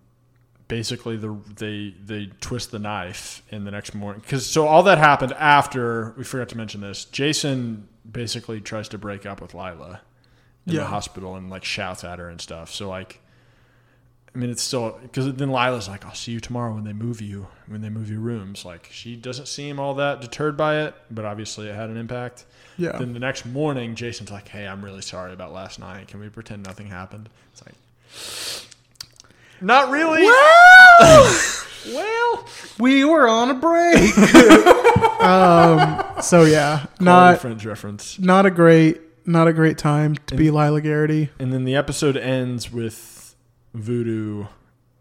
basically 0.67 1.15
the 1.15 1.37
they 1.55 1.95
they 2.03 2.25
twist 2.41 2.71
the 2.71 2.79
knife 2.79 3.41
in 3.49 3.63
the 3.63 3.71
next 3.71 3.93
morning 3.95 4.21
because 4.21 4.45
so 4.45 4.67
all 4.67 4.83
that 4.83 4.97
happened 4.97 5.31
after 5.33 6.13
we 6.17 6.23
forgot 6.25 6.49
to 6.49 6.57
mention 6.57 6.81
this. 6.81 7.05
Jason 7.05 7.87
basically 8.09 8.59
tries 8.59 8.89
to 8.89 8.97
break 8.97 9.25
up 9.25 9.39
with 9.41 9.53
Lyla 9.53 10.01
in 10.65 10.73
Yeah. 10.73 10.81
the 10.81 10.87
hospital 10.87 11.35
and 11.37 11.49
like 11.49 11.63
shouts 11.63 12.03
at 12.03 12.19
her 12.19 12.29
and 12.29 12.41
stuff. 12.41 12.71
So 12.73 12.89
like. 12.89 13.21
I 14.37 14.39
mean, 14.39 14.51
it's 14.51 14.61
still 14.61 14.99
because 15.01 15.33
then 15.33 15.49
Lyla's 15.49 15.87
like, 15.87 16.05
"I'll 16.05 16.13
see 16.13 16.31
you 16.31 16.39
tomorrow 16.39 16.71
when 16.71 16.83
they 16.83 16.93
move 16.93 17.21
you, 17.21 17.47
when 17.65 17.81
they 17.81 17.89
move 17.89 18.07
your 18.07 18.19
rooms." 18.19 18.65
Like 18.65 18.87
she 18.91 19.15
doesn't 19.15 19.47
seem 19.47 19.79
all 19.79 19.95
that 19.95 20.21
deterred 20.21 20.55
by 20.55 20.81
it, 20.81 20.93
but 21.09 21.25
obviously 21.25 21.67
it 21.69 21.73
had 21.73 21.89
an 21.89 21.97
impact. 21.97 22.45
Yeah. 22.77 22.91
Then 22.99 23.13
the 23.13 23.19
next 23.19 23.47
morning, 23.47 23.95
Jason's 23.95 24.29
like, 24.29 24.47
"Hey, 24.47 24.67
I'm 24.67 24.85
really 24.85 25.01
sorry 25.01 25.33
about 25.33 25.53
last 25.53 25.79
night. 25.79 26.09
Can 26.09 26.19
we 26.19 26.29
pretend 26.29 26.63
nothing 26.63 26.85
happened?" 26.85 27.29
It's 27.51 27.65
like, 27.65 28.69
not 29.59 29.89
really. 29.89 30.21
Well, 30.21 31.35
well, 31.87 32.47
we 32.77 33.03
were 33.05 33.27
on 33.27 33.49
a 33.49 33.55
break. 33.55 34.15
um, 35.19 36.21
so 36.21 36.43
yeah, 36.43 36.85
not 36.99 37.39
Friends 37.41 37.65
reference. 37.65 38.19
not 38.19 38.45
a 38.45 38.51
great, 38.51 39.01
not 39.25 39.47
a 39.47 39.53
great 39.53 39.79
time 39.79 40.13
to 40.27 40.35
be 40.35 40.51
Lyla 40.51 40.81
Garrity. 40.81 41.31
And 41.39 41.51
then 41.51 41.65
the 41.65 41.75
episode 41.75 42.15
ends 42.17 42.71
with 42.71 43.16
Voodoo 43.81 44.45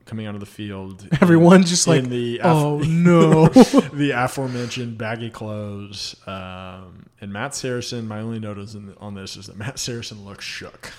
coming 0.04 0.26
out 0.26 0.34
of 0.34 0.40
the 0.40 0.46
field. 0.46 1.06
Everyone's 1.20 1.64
in- 1.64 1.68
just 1.70 1.86
like, 1.88 2.04
in 2.04 2.10
the 2.10 2.40
"Oh, 2.42 2.78
no." 2.78 3.46
the 3.48 4.12
aforementioned 4.14 4.96
baggy 4.98 5.30
clothes. 5.30 6.14
Um, 6.26 7.06
and 7.20 7.32
Matt 7.32 7.54
Saracen. 7.54 8.06
My 8.06 8.20
only 8.20 8.38
note 8.38 8.58
is 8.58 8.74
in, 8.74 8.94
on 8.98 9.14
this 9.14 9.36
is 9.36 9.46
that 9.46 9.56
Matt 9.56 9.78
Saracen 9.78 10.24
looks 10.24 10.44
shook. 10.44 10.92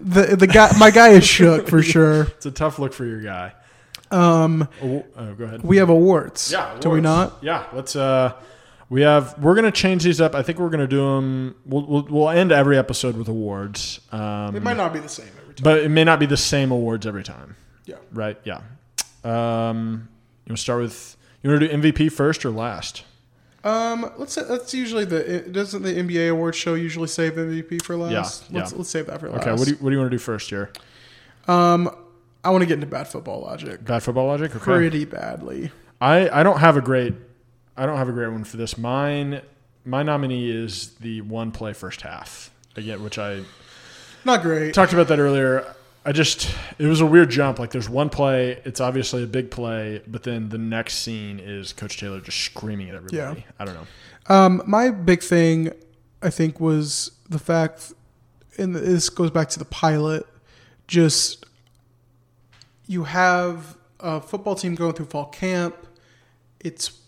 The 0.00 0.34
the 0.36 0.46
guy, 0.46 0.70
my 0.78 0.90
guy 0.90 1.10
is 1.10 1.24
shook 1.24 1.68
for 1.68 1.82
sure. 1.94 2.22
It's 2.22 2.46
a 2.46 2.50
tough 2.50 2.78
look 2.78 2.92
for 2.92 3.04
your 3.04 3.20
guy. 3.20 3.52
Um, 4.10 4.66
Oh, 4.82 5.04
oh, 5.16 5.34
go 5.34 5.44
ahead. 5.44 5.62
we 5.62 5.76
have 5.76 5.88
awards. 5.88 6.50
Yeah, 6.50 6.76
do 6.80 6.90
we 6.90 7.00
not? 7.00 7.38
Yeah, 7.42 7.66
let's. 7.72 7.94
Uh, 7.94 8.32
we 8.90 9.00
have. 9.02 9.38
We're 9.42 9.54
gonna 9.54 9.72
change 9.72 10.04
these 10.04 10.20
up. 10.20 10.34
I 10.34 10.42
think 10.42 10.58
we're 10.58 10.68
gonna 10.68 10.86
do 10.86 10.98
them. 10.98 11.54
We'll 11.64 11.86
we'll, 11.86 12.02
we'll 12.10 12.28
end 12.28 12.52
every 12.52 12.76
episode 12.76 13.16
with 13.16 13.28
awards. 13.28 14.00
Um, 14.12 14.54
It 14.54 14.62
might 14.62 14.76
not 14.76 14.92
be 14.92 14.98
the 14.98 15.08
same 15.08 15.28
every 15.40 15.54
time. 15.54 15.64
but 15.64 15.78
it 15.78 15.88
may 15.88 16.04
not 16.04 16.20
be 16.20 16.26
the 16.26 16.36
same 16.36 16.70
awards 16.70 17.06
every 17.06 17.24
time. 17.24 17.56
Yeah. 17.86 17.96
Right. 18.12 18.36
Yeah. 18.44 18.60
Um, 19.24 20.08
you 20.44 20.50
want 20.50 20.56
to 20.58 20.62
start 20.62 20.80
with? 20.82 21.16
You 21.42 21.50
want 21.50 21.62
to 21.62 21.68
do 21.68 21.74
MVP 21.74 22.12
first 22.12 22.44
or 22.44 22.50
last? 22.50 23.04
Um, 23.62 24.10
let's 24.16 24.32
say 24.32 24.42
that's 24.42 24.72
usually 24.72 25.04
the 25.04 25.40
doesn't 25.50 25.82
the 25.82 25.92
NBA 25.94 26.30
awards 26.30 26.56
show 26.56 26.74
usually 26.74 27.08
save 27.08 27.34
MVP 27.34 27.82
for 27.82 27.94
last? 27.96 28.46
Yeah, 28.50 28.58
Let's 28.60 28.72
yeah. 28.72 28.78
let's 28.78 28.90
save 28.90 29.06
that 29.06 29.20
for 29.20 29.28
last. 29.30 29.42
Okay. 29.42 29.50
What 29.52 29.64
do 29.64 29.70
you 29.70 29.76
What 29.76 29.90
do 29.90 29.94
you 29.94 29.98
want 30.00 30.10
to 30.10 30.14
do 30.16 30.20
first 30.20 30.48
here? 30.50 30.70
Um, 31.46 31.94
I 32.42 32.50
want 32.50 32.62
to 32.62 32.66
get 32.66 32.74
into 32.74 32.86
bad 32.86 33.06
football 33.06 33.42
logic. 33.42 33.84
Bad 33.84 34.02
football 34.02 34.26
logic. 34.28 34.50
Okay. 34.56 34.64
Pretty 34.64 35.04
badly. 35.04 35.70
I 36.00 36.28
I 36.30 36.42
don't 36.42 36.58
have 36.60 36.76
a 36.78 36.80
great. 36.80 37.14
I 37.80 37.86
don't 37.86 37.96
have 37.96 38.10
a 38.10 38.12
great 38.12 38.28
one 38.30 38.44
for 38.44 38.58
this. 38.58 38.76
Mine. 38.76 39.40
My 39.86 40.02
nominee 40.02 40.50
is 40.50 40.90
the 40.96 41.22
one 41.22 41.50
play 41.50 41.72
first 41.72 42.02
half 42.02 42.50
again, 42.76 43.02
which 43.02 43.18
I 43.18 43.40
Not 44.26 44.42
great. 44.42 44.74
talked 44.74 44.92
about 44.92 45.08
that 45.08 45.18
earlier. 45.18 45.64
I 46.04 46.12
just 46.12 46.54
it 46.78 46.84
was 46.84 47.00
a 47.00 47.06
weird 47.06 47.30
jump. 47.30 47.58
Like 47.58 47.70
there's 47.70 47.88
one 47.88 48.10
play, 48.10 48.60
it's 48.66 48.80
obviously 48.82 49.22
a 49.22 49.26
big 49.26 49.50
play, 49.50 50.02
but 50.06 50.22
then 50.22 50.50
the 50.50 50.58
next 50.58 50.96
scene 50.98 51.40
is 51.40 51.72
Coach 51.72 51.98
Taylor 51.98 52.20
just 52.20 52.38
screaming 52.40 52.90
at 52.90 52.94
everybody. 52.96 53.40
Yeah. 53.40 53.52
I 53.58 53.64
don't 53.64 53.74
know. 53.74 53.86
Um, 54.34 54.62
my 54.66 54.90
big 54.90 55.22
thing, 55.22 55.72
I 56.20 56.28
think, 56.28 56.60
was 56.60 57.12
the 57.30 57.38
fact, 57.38 57.94
and 58.58 58.76
this 58.76 59.08
goes 59.08 59.30
back 59.30 59.48
to 59.50 59.58
the 59.58 59.64
pilot. 59.64 60.26
Just 60.86 61.46
you 62.86 63.04
have 63.04 63.78
a 63.98 64.20
football 64.20 64.54
team 64.54 64.74
going 64.74 64.92
through 64.92 65.06
fall 65.06 65.26
camp. 65.26 65.74
It's 66.60 66.99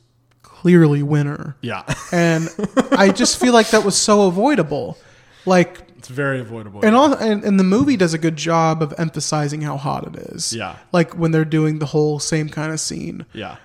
clearly 0.63 1.03
winner. 1.03 1.57
Yeah. 1.61 1.83
and 2.13 2.49
I 2.93 3.11
just 3.11 3.41
feel 3.41 3.53
like 3.53 3.71
that 3.71 3.85
was 3.85 3.97
so 3.97 4.29
avoidable. 4.29 4.97
Like 5.45 5.81
It's 5.99 6.09
very 6.09 6.39
avoidable. 6.41 6.85
and 6.85 6.95
all 6.95 7.13
and, 7.15 7.43
and 7.45 7.59
the 7.59 7.65
movie 7.65 7.97
does 7.97 8.15
a 8.15 8.19
good 8.19 8.37
job 8.37 8.81
of 8.83 8.95
emphasizing 8.97 9.61
how 9.63 9.77
hot 9.77 10.07
it 10.07 10.17
is. 10.31 10.53
Yeah. 10.53 10.77
Like 10.93 11.19
when 11.19 11.33
they're 11.33 11.45
doing 11.45 11.81
the 11.81 11.87
whole 11.87 12.21
same 12.21 12.49
kind 12.49 12.73
of 12.73 12.79
scene. 12.79 13.27
Yeah. 13.33 13.57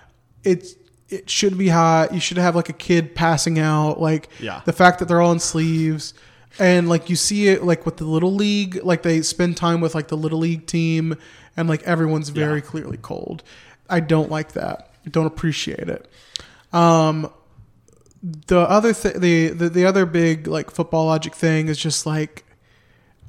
It's 0.43 0.73
it 1.09 1.29
should 1.29 1.55
be 1.57 1.67
hot. 1.67 2.13
You 2.13 2.19
should 2.19 2.37
have 2.37 2.55
like 2.55 2.67
a 2.69 2.73
kid 2.73 3.13
passing 3.15 3.59
out. 3.59 4.01
Like 4.01 4.29
Yeah. 4.39 4.61
the 4.65 4.73
fact 4.73 4.97
that 4.99 5.07
they're 5.07 5.21
all 5.21 5.31
in 5.31 5.39
sleeves. 5.39 6.13
And 6.59 6.89
like 6.89 7.09
you 7.11 7.15
see 7.15 7.47
it 7.49 7.63
like 7.63 7.85
with 7.85 7.97
the 7.97 8.05
little 8.05 8.33
league, 8.33 8.79
like 8.83 9.03
they 9.03 9.21
spend 9.21 9.55
time 9.55 9.81
with 9.81 9.93
like 9.93 10.07
the 10.07 10.17
little 10.17 10.39
league 10.39 10.65
team 10.65 11.15
and 11.55 11.69
like 11.69 11.83
everyone's 11.83 12.29
very 12.29 12.59
Yeah. 12.59 12.65
clearly 12.65 12.97
cold. 12.97 13.43
I 13.87 13.99
don't 13.99 14.31
like 14.31 14.53
that. 14.53 14.89
I 15.05 15.09
don't 15.11 15.27
appreciate 15.27 15.87
it. 15.89 16.09
Um 16.73 17.31
the 18.23 18.59
other 18.59 18.93
th- 18.93 19.15
the, 19.15 19.49
the 19.49 19.69
the 19.69 19.85
other 19.85 20.05
big 20.05 20.47
like 20.47 20.71
football 20.71 21.05
logic 21.05 21.35
thing 21.35 21.67
is 21.67 21.77
just 21.77 22.05
like 22.05 22.43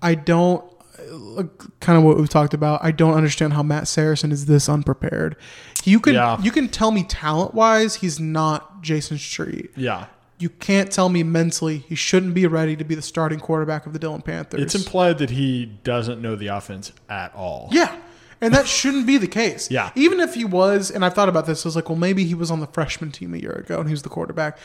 I 0.03 0.15
don't 0.15 0.65
like, 1.11 1.81
kind 1.81 1.97
of 1.99 2.05
what 2.05 2.17
we've 2.17 2.29
talked 2.29 2.55
about. 2.55 2.83
I 2.83 2.91
don't 2.91 3.15
understand 3.15 3.53
how 3.53 3.63
Matt 3.63 3.87
Saracen 3.89 4.33
is 4.33 4.47
this 4.47 4.69
unprepared. 4.69 5.37
You 5.85 6.01
can 6.01 6.15
Yeah. 6.15 6.41
you 6.41 6.51
can 6.51 6.69
tell 6.69 6.91
me 6.91 7.05
talent 7.05 7.55
wise 7.55 7.97
he's 7.97 8.19
not 8.19 8.83
Jason 8.83 9.19
Street. 9.19 9.71
Yeah. 9.77 10.07
You 10.41 10.49
can't 10.49 10.91
tell 10.91 11.09
me 11.09 11.23
mentally 11.25 11.79
he 11.89 11.95
shouldn't 11.97 12.33
be 12.35 12.47
ready 12.47 12.77
to 12.77 12.85
be 12.85 12.95
the 12.95 13.03
starting 13.03 13.41
quarterback 13.41 13.87
of 13.87 13.93
the 13.93 13.99
Dillon 13.99 14.23
Panthers. 14.23 14.61
It's 14.61 14.75
implied 14.75 15.19
that 15.19 15.31
he 15.31 15.67
doesn't 15.83 16.23
know 16.23 16.37
the 16.37 16.47
offense 16.49 16.93
at 17.09 17.35
all. 17.35 17.69
Yeah. 17.73 17.97
And 18.41 18.55
that 18.55 18.69
shouldn't 18.69 19.07
be 19.07 19.19
the 19.19 19.27
case. 19.27 19.71
Yeah. 19.71 19.91
Even 19.95 20.21
if 20.21 20.35
he 20.35 20.45
was, 20.45 20.91
and 20.91 21.05
I've 21.05 21.15
thought 21.15 21.29
about 21.29 21.47
this, 21.47 21.65
I 21.65 21.69
was 21.69 21.77
like, 21.77 21.89
well, 21.89 21.99
maybe 21.99 22.25
he 22.25 22.35
was 22.35 22.51
on 22.51 22.61
the 22.61 22.67
freshman 22.69 23.11
team 23.11 23.35
a 23.35 23.39
year 23.39 23.53
ago 23.53 23.81
and 23.81 23.89
he 23.89 23.93
was 23.93 24.03
the 24.03 24.09
quarterback. 24.09 24.59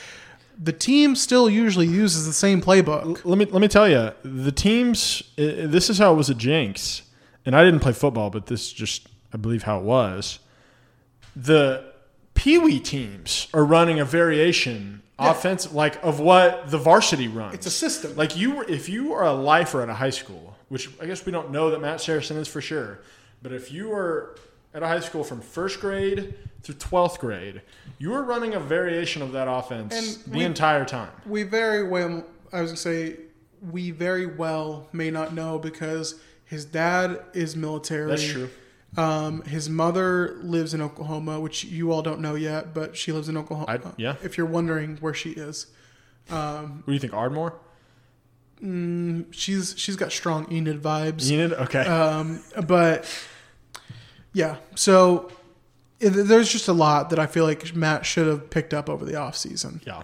The 0.61 0.73
team 0.73 1.15
still 1.15 1.49
usually 1.49 1.87
uses 1.87 2.27
the 2.27 2.33
same 2.33 2.61
playbook. 2.61 3.25
Let 3.25 3.39
me 3.39 3.45
let 3.45 3.59
me 3.59 3.67
tell 3.67 3.89
you, 3.89 4.11
the 4.23 4.51
teams. 4.51 5.23
This 5.35 5.89
is 5.89 5.97
how 5.97 6.13
it 6.13 6.15
was 6.15 6.29
at 6.29 6.37
Jenks, 6.37 7.01
and 7.43 7.55
I 7.55 7.63
didn't 7.63 7.79
play 7.79 7.93
football, 7.93 8.29
but 8.29 8.45
this 8.45 8.67
is 8.67 8.73
just 8.73 9.07
I 9.33 9.37
believe 9.37 9.63
how 9.63 9.79
it 9.79 9.83
was. 9.83 10.37
The 11.35 11.83
Pee 12.35 12.59
Wee 12.59 12.79
teams 12.79 13.47
are 13.51 13.65
running 13.65 13.99
a 13.99 14.05
variation 14.05 15.01
offense 15.17 15.73
like 15.73 16.03
of 16.03 16.19
what 16.19 16.69
the 16.69 16.77
varsity 16.77 17.27
runs. 17.27 17.55
It's 17.55 17.65
a 17.65 17.71
system. 17.71 18.15
Like 18.15 18.37
you, 18.37 18.61
if 18.61 18.89
you 18.89 19.13
are 19.13 19.25
a 19.25 19.33
lifer 19.33 19.81
at 19.81 19.89
a 19.89 19.95
high 19.95 20.11
school, 20.11 20.55
which 20.69 20.89
I 21.01 21.07
guess 21.07 21.25
we 21.25 21.31
don't 21.31 21.49
know 21.49 21.71
that 21.71 21.81
Matt 21.81 21.99
Saracen 21.99 22.37
is 22.37 22.47
for 22.47 22.61
sure, 22.61 22.99
but 23.43 23.51
if 23.51 23.71
you 23.71 23.89
were 23.89 24.35
at 24.73 24.81
a 24.81 24.87
high 24.87 24.99
school 25.01 25.23
from 25.23 25.41
first 25.41 25.79
grade 25.79 26.33
through 26.63 26.75
twelfth 26.75 27.19
grade, 27.19 27.61
you 27.99 28.09
were 28.09 28.23
running 28.23 28.53
a 28.55 28.59
variation 28.59 29.21
of 29.21 29.33
that 29.33 29.47
offense 29.47 29.93
And 30.25 30.33
the 30.33 30.39
we- 30.39 30.45
entire 30.45 30.85
time. 30.85 31.11
We 31.25 31.43
very 31.43 31.83
well, 31.87 32.23
I 32.51 32.61
was 32.61 32.71
going 32.71 32.75
to 32.75 32.81
say, 32.81 33.15
we 33.71 33.91
very 33.91 34.25
well 34.25 34.87
may 34.93 35.11
not 35.11 35.33
know 35.33 35.59
because 35.59 36.15
his 36.45 36.65
dad 36.65 37.21
is 37.33 37.55
military. 37.55 38.09
That's 38.09 38.25
true. 38.27 38.49
Um, 38.95 39.41
his 39.43 39.69
mother 39.69 40.37
lives 40.43 40.73
in 40.73 40.81
Oklahoma, 40.81 41.39
which 41.39 41.63
you 41.63 41.91
all 41.91 42.01
don't 42.03 42.19
know 42.19 42.35
yet, 42.35 42.73
but 42.73 42.95
she 42.95 43.11
lives 43.11 43.27
in 43.29 43.35
Oklahoma. 43.37 43.65
I- 43.69 43.91
yeah. 43.97 44.15
If 44.23 44.37
you're 44.37 44.45
wondering 44.47 44.97
where 44.97 45.13
she 45.13 45.31
is, 45.31 45.67
um, 46.29 46.77
What 46.77 46.87
do 46.87 46.93
you 46.93 46.99
think, 46.99 47.13
Ardmore? 47.13 47.53
mm, 48.63 49.25
she's 49.31 49.73
she's 49.77 49.95
got 49.95 50.11
strong 50.11 50.51
Enid 50.51 50.81
vibes. 50.81 51.29
Enid? 51.31 51.53
Okay. 51.53 51.79
Um, 51.85 52.43
but 52.67 53.05
yeah, 54.33 54.57
so 54.75 55.31
it, 55.99 56.09
there's 56.11 56.51
just 56.51 56.67
a 56.67 56.73
lot 56.73 57.09
that 57.11 57.19
I 57.19 57.25
feel 57.27 57.45
like 57.45 57.75
Matt 57.75 58.05
should 58.05 58.27
have 58.27 58.49
picked 58.49 58.73
up 58.73 58.89
over 58.89 59.05
the 59.05 59.13
offseason. 59.13 59.85
Yeah. 59.85 60.03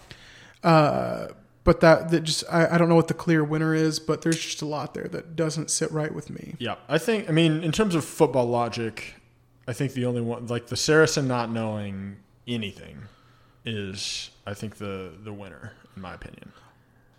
Uh, 0.64 1.30
but 1.64 1.82
that 1.82 2.10
that 2.10 2.22
just 2.24 2.44
I, 2.52 2.76
I 2.76 2.78
don't 2.78 2.90
know 2.90 2.96
what 2.96 3.08
the 3.10 3.14
clear 3.14 3.44
winner 3.44 3.76
is, 3.76 4.00
but 4.00 4.22
there's 4.22 4.40
just 4.40 4.62
a 4.62 4.66
lot 4.66 4.94
there 4.94 5.08
that 5.10 5.36
doesn't 5.36 5.70
sit 5.70 5.92
right 5.92 6.14
with 6.14 6.30
me. 6.30 6.56
Yeah, 6.60 6.76
I 6.88 6.98
think. 6.98 7.30
I 7.30 7.32
mean, 7.32 7.64
in 7.64 7.72
terms 7.72 7.96
of 7.96 8.04
football 8.06 8.46
logic, 8.48 9.16
I 9.68 9.74
think 9.74 9.94
the 9.94 10.06
only 10.06 10.22
one, 10.22 10.48
like 10.48 10.68
the 10.68 10.78
Saracen 10.78 11.28
not 11.28 11.52
knowing 11.52 12.18
anything, 12.48 13.04
is 13.66 14.32
I 14.48 14.54
think 14.54 14.78
the 14.78 15.12
the 15.24 15.34
winner 15.34 15.74
in 15.96 16.02
my 16.02 16.14
opinion. 16.14 16.52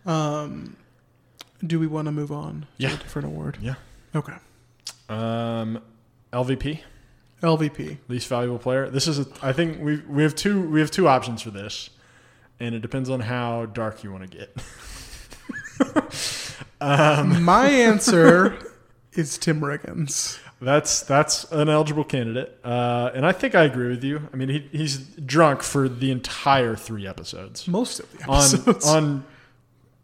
Um, 0.06 0.76
do 1.64 1.78
we 1.78 1.86
want 1.86 2.06
to 2.06 2.12
move 2.12 2.32
on 2.32 2.66
Yeah. 2.78 2.88
to 2.88 2.94
a 2.94 2.98
different 2.98 3.26
award? 3.28 3.58
Yeah. 3.60 3.74
Okay. 4.14 4.32
Um, 5.08 5.80
LVP, 6.32 6.80
LVP. 7.42 7.98
least 8.08 8.28
valuable 8.28 8.58
player. 8.58 8.88
This 8.90 9.06
is 9.08 9.18
a. 9.20 9.26
I 9.42 9.52
think 9.52 9.80
we 9.80 9.98
we 10.08 10.22
have 10.22 10.34
two 10.34 10.68
we 10.68 10.80
have 10.80 10.90
two 10.90 11.08
options 11.08 11.42
for 11.42 11.50
this, 11.50 11.90
and 12.58 12.74
it 12.74 12.80
depends 12.80 13.08
on 13.10 13.20
how 13.20 13.66
dark 13.66 14.04
you 14.04 14.12
want 14.12 14.30
to 14.30 14.36
get. 14.38 14.56
um, 16.80 17.42
My 17.42 17.66
answer 17.70 18.58
is 19.12 19.38
Tim 19.38 19.60
Riggins. 19.60 20.38
That's 20.62 21.00
that's 21.02 21.50
an 21.52 21.70
eligible 21.70 22.04
candidate, 22.04 22.58
uh, 22.62 23.10
and 23.14 23.24
I 23.24 23.32
think 23.32 23.54
I 23.54 23.62
agree 23.64 23.88
with 23.88 24.04
you. 24.04 24.28
I 24.30 24.36
mean, 24.36 24.50
he, 24.50 24.58
he's 24.72 24.98
drunk 24.98 25.62
for 25.62 25.88
the 25.88 26.10
entire 26.10 26.76
three 26.76 27.06
episodes, 27.06 27.66
Most 27.66 28.00
of 28.00 28.12
the 28.12 28.24
on 28.26 28.38
episodes. 28.44 28.86
on 28.86 29.24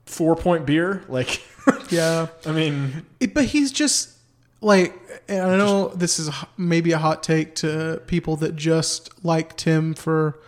four 0.07 0.35
point 0.35 0.65
beer. 0.65 1.05
Like, 1.09 1.43
yeah. 1.91 2.29
I 2.47 2.53
mean, 2.53 3.05
It- 3.21 3.35
but 3.35 3.45
he's 3.45 3.71
just 3.71 4.16
like, 4.61 4.95
and 5.29 5.43
I 5.43 5.57
know 5.57 5.89
this 5.89 6.19
is 6.19 6.31
maybe 6.57 6.93
a 6.93 6.99
hot 6.99 7.23
take 7.23 7.55
to 7.57 8.03
people 8.07 8.37
that 8.37 8.57
just 8.57 9.25
like 9.25 9.57
Tim 9.57 9.95
for 9.95 10.39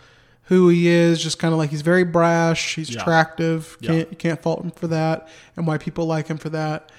who 0.43 0.69
he 0.69 0.87
is. 0.87 1.21
Just 1.21 1.37
kind 1.39 1.53
of 1.53 1.57
like 1.57 1.69
he's 1.69 1.81
very 1.83 2.03
brash. 2.03 2.75
He's 2.75 2.89
Yeah. 2.89 3.01
attractive. 3.01 3.77
Can't 3.81 4.09
you 4.09 4.17
can't 4.17 4.41
fault 4.41 4.63
him 4.63 4.71
for 4.71 4.87
that, 4.87 5.27
and 5.55 5.67
why 5.67 5.77
people 5.77 6.05
like 6.05 6.27
him 6.27 6.37
for 6.37 6.49
that. 6.49 6.91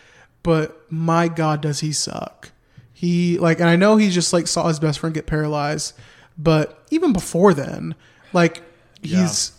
But 0.43 0.81
my 0.91 1.29
God, 1.29 1.61
does 1.61 1.81
he 1.81 1.93
suck? 1.93 2.51
He 2.93 3.39
like, 3.39 3.61
and 3.61 3.69
I 3.69 3.77
know 3.77 3.97
he 3.97 4.11
just 4.11 4.33
like 4.33 4.47
saw 4.47 4.69
his 4.69 4.79
best 4.79 4.99
friend 5.01 5.15
get 5.15 5.27
paralyzed, 5.27 5.95
but 6.39 6.85
even 6.91 7.13
before 7.13 7.55
then, 7.55 7.95
like 8.33 8.63
he's 9.03 9.53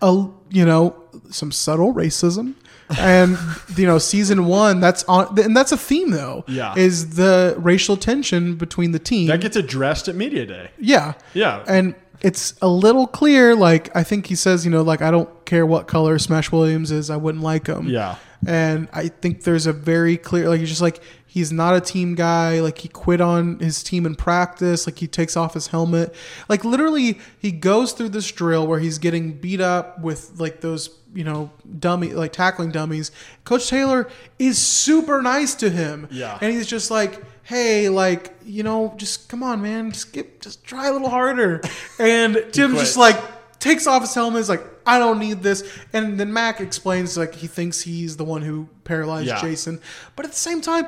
a 0.00 0.26
you 0.50 0.64
know 0.64 0.94
some 1.30 1.50
subtle 1.52 1.92
racism 1.94 2.54
and 2.98 3.38
you 3.76 3.86
know 3.86 3.98
season 3.98 4.46
one 4.46 4.80
that's 4.80 5.04
on 5.04 5.38
and 5.40 5.56
that's 5.56 5.72
a 5.72 5.76
theme 5.76 6.10
though 6.10 6.44
Yeah. 6.48 6.74
is 6.76 7.16
the 7.16 7.54
racial 7.58 7.96
tension 7.96 8.56
between 8.56 8.92
the 8.92 8.98
team 8.98 9.28
that 9.28 9.40
gets 9.40 9.56
addressed 9.56 10.08
at 10.08 10.14
media 10.14 10.46
day. 10.46 10.70
yeah 10.78 11.14
Yeah. 11.34 11.64
and 11.66 11.94
it's 12.20 12.54
a 12.62 12.68
little 12.68 13.06
clear 13.06 13.54
like 13.56 13.94
i 13.96 14.02
think 14.04 14.26
he 14.26 14.34
says 14.34 14.64
you 14.64 14.70
know 14.70 14.82
like 14.82 15.02
i 15.02 15.10
don't 15.10 15.44
care 15.44 15.66
what 15.66 15.88
color 15.88 16.18
smash 16.18 16.52
williams 16.52 16.90
is 16.92 17.10
i 17.10 17.16
wouldn't 17.16 17.42
like 17.42 17.66
him 17.66 17.88
Yeah. 17.88 18.16
and 18.46 18.88
i 18.92 19.08
think 19.08 19.42
there's 19.44 19.66
a 19.66 19.72
very 19.72 20.16
clear 20.16 20.48
like 20.48 20.60
he's 20.60 20.68
just 20.68 20.80
like 20.82 21.02
he's 21.26 21.50
not 21.50 21.74
a 21.74 21.80
team 21.80 22.14
guy 22.14 22.60
like 22.60 22.78
he 22.78 22.88
quit 22.88 23.20
on 23.20 23.58
his 23.58 23.82
team 23.82 24.04
in 24.06 24.14
practice 24.14 24.86
like 24.86 24.98
he 24.98 25.06
takes 25.08 25.36
off 25.36 25.54
his 25.54 25.68
helmet 25.68 26.14
like 26.48 26.62
literally 26.64 27.18
he 27.38 27.50
goes 27.50 27.92
through 27.92 28.10
this 28.10 28.30
drill 28.30 28.66
where 28.66 28.78
he's 28.80 28.98
getting 28.98 29.32
beat 29.32 29.60
up 29.60 29.98
with 30.00 30.30
like 30.38 30.60
those 30.60 30.88
you 31.14 31.24
know 31.24 31.50
dummy 31.78 32.10
like 32.12 32.32
tackling 32.32 32.70
dummies 32.70 33.10
coach 33.44 33.68
taylor 33.68 34.08
is 34.38 34.56
super 34.58 35.20
nice 35.22 35.54
to 35.54 35.68
him 35.70 36.08
Yeah. 36.10 36.38
and 36.40 36.52
he's 36.52 36.66
just 36.66 36.90
like 36.90 37.22
hey 37.44 37.88
like 37.88 38.34
you 38.44 38.62
know 38.62 38.94
just 38.96 39.28
come 39.28 39.42
on 39.42 39.60
man 39.62 39.90
just 39.92 40.12
get 40.12 40.40
just 40.40 40.64
try 40.64 40.88
a 40.88 40.92
little 40.92 41.10
harder 41.10 41.60
and 41.98 42.38
tim 42.52 42.72
just 42.76 42.96
like 42.96 43.16
takes 43.58 43.86
off 43.86 44.02
his 44.02 44.14
helmet 44.14 44.40
is 44.40 44.48
like 44.48 44.62
i 44.86 44.98
don't 44.98 45.18
need 45.18 45.42
this 45.42 45.62
and 45.92 46.18
then 46.18 46.32
mac 46.32 46.60
explains 46.60 47.16
like 47.18 47.34
he 47.34 47.46
thinks 47.46 47.80
he's 47.82 48.16
the 48.16 48.24
one 48.24 48.42
who 48.42 48.68
paralyzed 48.84 49.26
Yeah. 49.28 49.40
jason 49.40 49.80
but 50.16 50.24
at 50.24 50.32
the 50.32 50.38
same 50.38 50.60
time 50.60 50.86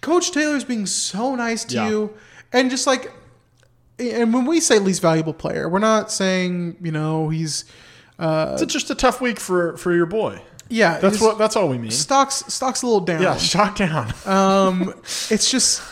coach 0.00 0.30
taylor's 0.32 0.64
being 0.64 0.86
so 0.86 1.34
nice 1.36 1.64
to 1.66 1.74
Yeah. 1.76 1.88
you 1.88 2.14
and 2.52 2.68
just 2.70 2.86
like 2.86 3.12
and 3.98 4.34
when 4.34 4.46
we 4.46 4.58
say 4.60 4.78
least 4.78 5.00
valuable 5.02 5.34
player 5.34 5.68
we're 5.68 5.78
not 5.78 6.10
saying 6.10 6.76
you 6.82 6.90
know 6.90 7.28
he's 7.28 7.64
uh 8.18 8.58
It's 8.60 8.72
just 8.72 8.90
a 8.90 8.94
tough 8.94 9.20
week 9.20 9.40
for 9.40 9.76
for 9.76 9.92
your 9.94 10.06
boy. 10.06 10.40
yeah 10.68 10.98
That's 11.00 11.20
what 11.20 11.38
that's 11.38 11.56
all 11.56 11.68
we 11.68 11.78
mean. 11.78 11.90
stocks 11.90 12.44
stocks 12.48 12.82
a 12.82 12.86
little 12.86 13.00
down 13.00 13.22
Yeah, 13.22 13.36
shock 13.52 13.76
down. 13.76 14.12
um, 14.26 14.94
it's 15.30 15.50
just 15.50 15.82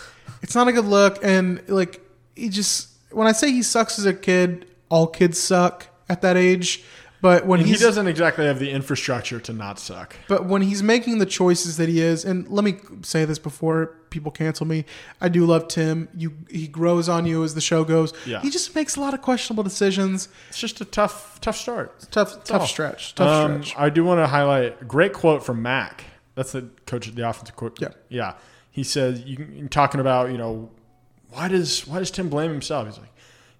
it's 0.42 0.54
not 0.54 0.68
a 0.68 0.72
good 0.72 0.86
look, 0.86 1.18
and 1.22 1.62
like 1.68 2.00
he 2.34 2.48
just 2.48 2.88
when 3.10 3.26
I 3.26 3.32
say 3.32 3.50
he 3.52 3.62
sucks 3.62 3.98
as 3.98 4.06
a 4.06 4.14
kid, 4.14 4.66
all 4.88 5.06
kids 5.06 5.38
suck 5.38 5.86
at 6.08 6.22
that 6.22 6.36
age. 6.36 6.82
But 7.22 7.44
when 7.46 7.60
he 7.60 7.76
doesn't 7.76 8.06
exactly 8.08 8.46
have 8.46 8.58
the 8.58 8.70
infrastructure 8.70 9.38
to 9.40 9.52
not 9.52 9.78
suck. 9.78 10.16
but 10.26 10.46
when 10.46 10.62
he's 10.62 10.82
making 10.82 11.18
the 11.18 11.26
choices 11.26 11.76
that 11.76 11.88
he 11.88 12.00
is, 12.00 12.24
and 12.24 12.48
let 12.48 12.64
me 12.64 12.76
say 13.02 13.24
this 13.26 13.38
before 13.38 13.88
people 14.08 14.32
cancel 14.32 14.66
me, 14.66 14.84
I 15.20 15.28
do 15.28 15.44
love 15.44 15.68
Tim. 15.68 16.08
You 16.16 16.32
he 16.48 16.66
grows 16.66 17.08
on 17.08 17.26
you 17.26 17.44
as 17.44 17.54
the 17.54 17.60
show 17.60 17.84
goes. 17.84 18.12
Yeah. 18.26 18.40
He 18.40 18.48
just 18.50 18.74
makes 18.74 18.96
a 18.96 19.00
lot 19.00 19.12
of 19.14 19.20
questionable 19.22 19.62
decisions. 19.62 20.28
It's 20.48 20.58
just 20.58 20.80
a 20.80 20.84
tough 20.84 21.40
tough 21.40 21.56
start. 21.56 22.06
Tough 22.10 22.42
tough 22.44 22.62
all. 22.62 22.66
stretch. 22.66 23.14
Tough 23.14 23.28
Um, 23.28 23.62
stretch. 23.64 23.78
I 23.78 23.90
do 23.90 24.02
want 24.04 24.18
to 24.20 24.26
highlight 24.26 24.80
a 24.80 24.84
great 24.86 25.12
quote 25.12 25.44
from 25.44 25.60
Mac. 25.62 26.04
That's 26.34 26.52
the 26.52 26.70
coach 26.86 27.06
of 27.06 27.16
the 27.16 27.28
offensive 27.28 27.56
quote. 27.56 27.78
Yeah. 27.80 27.88
Yeah. 28.08 28.34
He 28.70 28.82
says 28.82 29.20
you 29.26 29.68
talking 29.68 30.00
about, 30.00 30.30
you 30.30 30.38
know, 30.38 30.70
why 31.30 31.48
does, 31.48 31.86
why 31.86 31.98
does 31.98 32.10
Tim 32.10 32.28
blame 32.28 32.50
himself? 32.50 32.86
He's 32.88 32.98
like, 32.98 33.09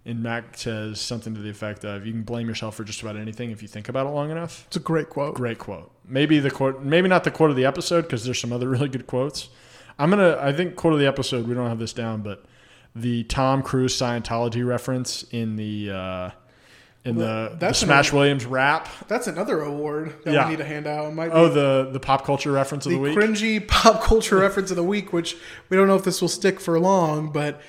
and 0.06 0.22
Mac 0.22 0.56
says 0.56 1.00
something 1.00 1.34
to 1.34 1.40
the 1.40 1.50
effect 1.50 1.84
of, 1.84 2.06
"You 2.06 2.12
can 2.12 2.22
blame 2.22 2.48
yourself 2.48 2.74
for 2.76 2.84
just 2.84 3.02
about 3.02 3.16
anything 3.16 3.50
if 3.50 3.60
you 3.62 3.68
think 3.68 3.88
about 3.88 4.06
it 4.06 4.10
long 4.10 4.30
enough." 4.30 4.64
It's 4.68 4.76
a 4.76 4.80
great 4.80 5.10
quote. 5.10 5.34
Great 5.34 5.58
quote. 5.58 5.90
Maybe 6.08 6.38
the 6.38 6.50
quote, 6.50 6.82
maybe 6.82 7.08
not 7.08 7.24
the 7.24 7.30
quote 7.30 7.50
of 7.50 7.56
the 7.56 7.64
episode 7.66 8.02
because 8.02 8.24
there's 8.24 8.40
some 8.40 8.52
other 8.52 8.68
really 8.70 8.88
good 8.88 9.06
quotes. 9.06 9.48
I'm 9.98 10.10
gonna. 10.10 10.38
I 10.40 10.52
think 10.52 10.76
quote 10.76 10.94
of 10.94 10.98
the 11.00 11.06
episode. 11.06 11.46
We 11.46 11.54
don't 11.54 11.68
have 11.68 11.78
this 11.78 11.92
down, 11.92 12.22
but 12.22 12.44
the 12.96 13.24
Tom 13.24 13.62
Cruise 13.62 13.96
Scientology 13.96 14.66
reference 14.66 15.22
in 15.30 15.56
the 15.56 15.90
uh, 15.90 16.30
in 17.04 17.16
Well, 17.16 17.50
the, 17.50 17.56
the 17.56 17.72
Smash 17.74 18.08
another- 18.08 18.16
Williams 18.18 18.46
rap. 18.46 18.88
That's 19.08 19.26
another 19.26 19.60
award 19.60 20.14
that 20.24 20.32
Yeah. 20.34 20.44
we 20.46 20.50
need 20.52 20.56
to 20.58 20.64
hand 20.64 20.86
out. 20.86 21.06
It 21.08 21.14
might 21.14 21.30
Oh, 21.32 21.48
be 21.48 21.54
the 21.54 21.88
the 21.92 22.00
pop 22.00 22.24
culture 22.24 22.50
reference 22.52 22.86
of 22.86 22.90
the 22.92 22.96
the 22.96 23.02
week. 23.02 23.16
cringy 23.18 23.66
pop 23.68 24.02
culture 24.02 24.36
reference 24.38 24.70
of 24.70 24.76
the 24.76 24.82
week, 24.84 25.12
which 25.12 25.36
we 25.68 25.76
don't 25.76 25.86
know 25.86 25.94
if 25.96 26.04
this 26.04 26.20
will 26.22 26.28
stick 26.28 26.58
for 26.60 26.78
long, 26.80 27.30
but 27.30 27.60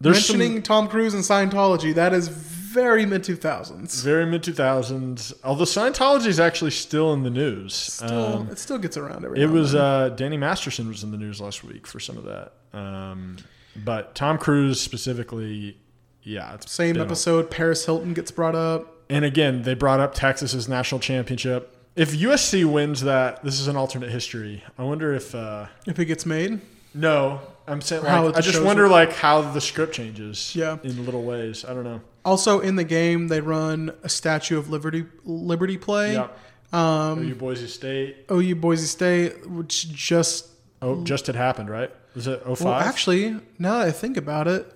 There's 0.00 0.26
some- 0.26 0.38
mentioning 0.38 0.62
Tom 0.62 0.88
Cruise 0.88 1.14
and 1.14 1.22
Scientology, 1.24 1.94
that 1.94 2.12
is 2.12 2.28
very 2.28 3.06
mid 3.06 3.22
2000s. 3.24 4.02
Very 4.02 4.26
mid 4.26 4.42
2000s. 4.42 5.32
Although 5.42 5.64
Scientology 5.64 6.26
is 6.26 6.38
actually 6.38 6.72
still 6.72 7.12
in 7.14 7.22
the 7.22 7.30
news. 7.30 7.74
Still, 7.74 8.36
Um, 8.40 8.48
it 8.50 8.58
still 8.58 8.76
gets 8.78 8.96
around 8.98 9.24
every 9.24 9.38
It 9.38 9.42
now 9.42 9.46
and 9.46 9.54
was 9.54 9.74
uh, 9.74 10.10
Danny 10.10 10.36
Masterson 10.36 10.86
was 10.88 11.02
in 11.02 11.10
the 11.12 11.16
news 11.16 11.40
last 11.40 11.64
week 11.64 11.86
for 11.86 11.98
some 12.00 12.18
of 12.18 12.24
that. 12.24 12.52
Um, 12.78 13.36
but 13.84 14.14
Tom 14.14 14.36
Cruise 14.36 14.78
specifically, 14.80 15.78
yeah, 16.22 16.54
it's 16.54 16.70
Same 16.70 17.00
episode, 17.00 17.50
Paris 17.50 17.86
Hilton 17.86 18.12
gets 18.12 18.30
brought 18.30 18.54
up. 18.54 18.92
and 19.08 19.24
again, 19.24 19.62
they 19.62 19.72
brought 19.74 20.00
up 20.00 20.14
Texas's 20.14 20.68
national 20.68 20.98
championship. 21.00 21.72
If 21.94 22.12
USC 22.14 22.64
wins 22.70 23.00
that, 23.02 23.42
this 23.42 23.58
is 23.58 23.68
an 23.68 23.76
alternate 23.76 24.10
history. 24.10 24.62
I 24.76 24.82
wonder 24.82 25.14
if 25.14 25.34
uh, 25.34 25.66
If 25.86 25.98
it 25.98 26.04
gets 26.04 26.26
made. 26.26 26.60
no, 26.92 27.40
I'm 27.68 27.80
saying 27.80 28.04
Or 28.04 28.08
how 28.08 28.26
like, 28.26 28.36
I 28.36 28.40
just 28.40 28.62
wonder 28.62 28.88
like 28.88 29.12
how 29.12 29.40
the 29.42 29.60
script 29.60 29.94
changes. 29.94 30.54
Yeah. 30.54 30.78
in 30.82 31.04
little 31.04 31.22
ways. 31.22 31.64
I 31.64 31.74
don't 31.74 31.84
know. 31.84 32.00
Also 32.24 32.60
in 32.60 32.76
the 32.76 32.84
game, 32.84 33.28
they 33.28 33.40
run 33.40 33.92
a 34.02 34.08
Statue 34.08 34.58
of 34.58 34.68
Liberty 34.70 35.04
Liberty 35.24 35.76
play. 35.78 36.14
Yeah. 36.14 36.28
Um, 36.72 37.20
OU 37.20 37.34
Boise 37.36 37.66
State. 37.68 38.26
OU 38.30 38.54
Boise 38.56 38.86
State, 38.86 39.48
which 39.48 39.88
just 39.92 40.48
Oh, 40.82 41.02
just 41.04 41.26
had 41.26 41.36
happened, 41.36 41.70
right? 41.70 41.90
Was 42.14 42.26
it 42.26 42.42
05? 42.44 42.60
well, 42.62 42.74
actually, 42.74 43.36
now 43.58 43.78
that 43.78 43.88
I 43.88 43.90
think 43.92 44.16
about 44.16 44.46
it, 44.48 44.72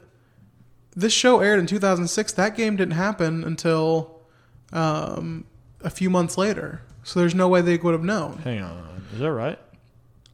this 0.97 1.13
show 1.13 1.41
aired 1.41 1.59
in 1.61 1.67
2006. 1.67 2.33
That 2.33 2.57
game 2.57 2.77
didn't 2.77 2.95
happen 2.95 3.45
until 3.45 4.21
um, 4.73 5.45
a 5.83 5.91
few 5.91 6.11
months 6.11 6.39
later. 6.39 6.83
So 7.03 7.21
there's 7.21 7.35
no 7.35 7.49
way 7.49 7.61
they 7.61 7.77
would 7.77 7.93
have 7.93 8.05
known. 8.05 8.39
Hang 8.39 8.63
on. 8.63 9.05
Is 9.13 9.21
that 9.21 9.33
right? 9.33 9.59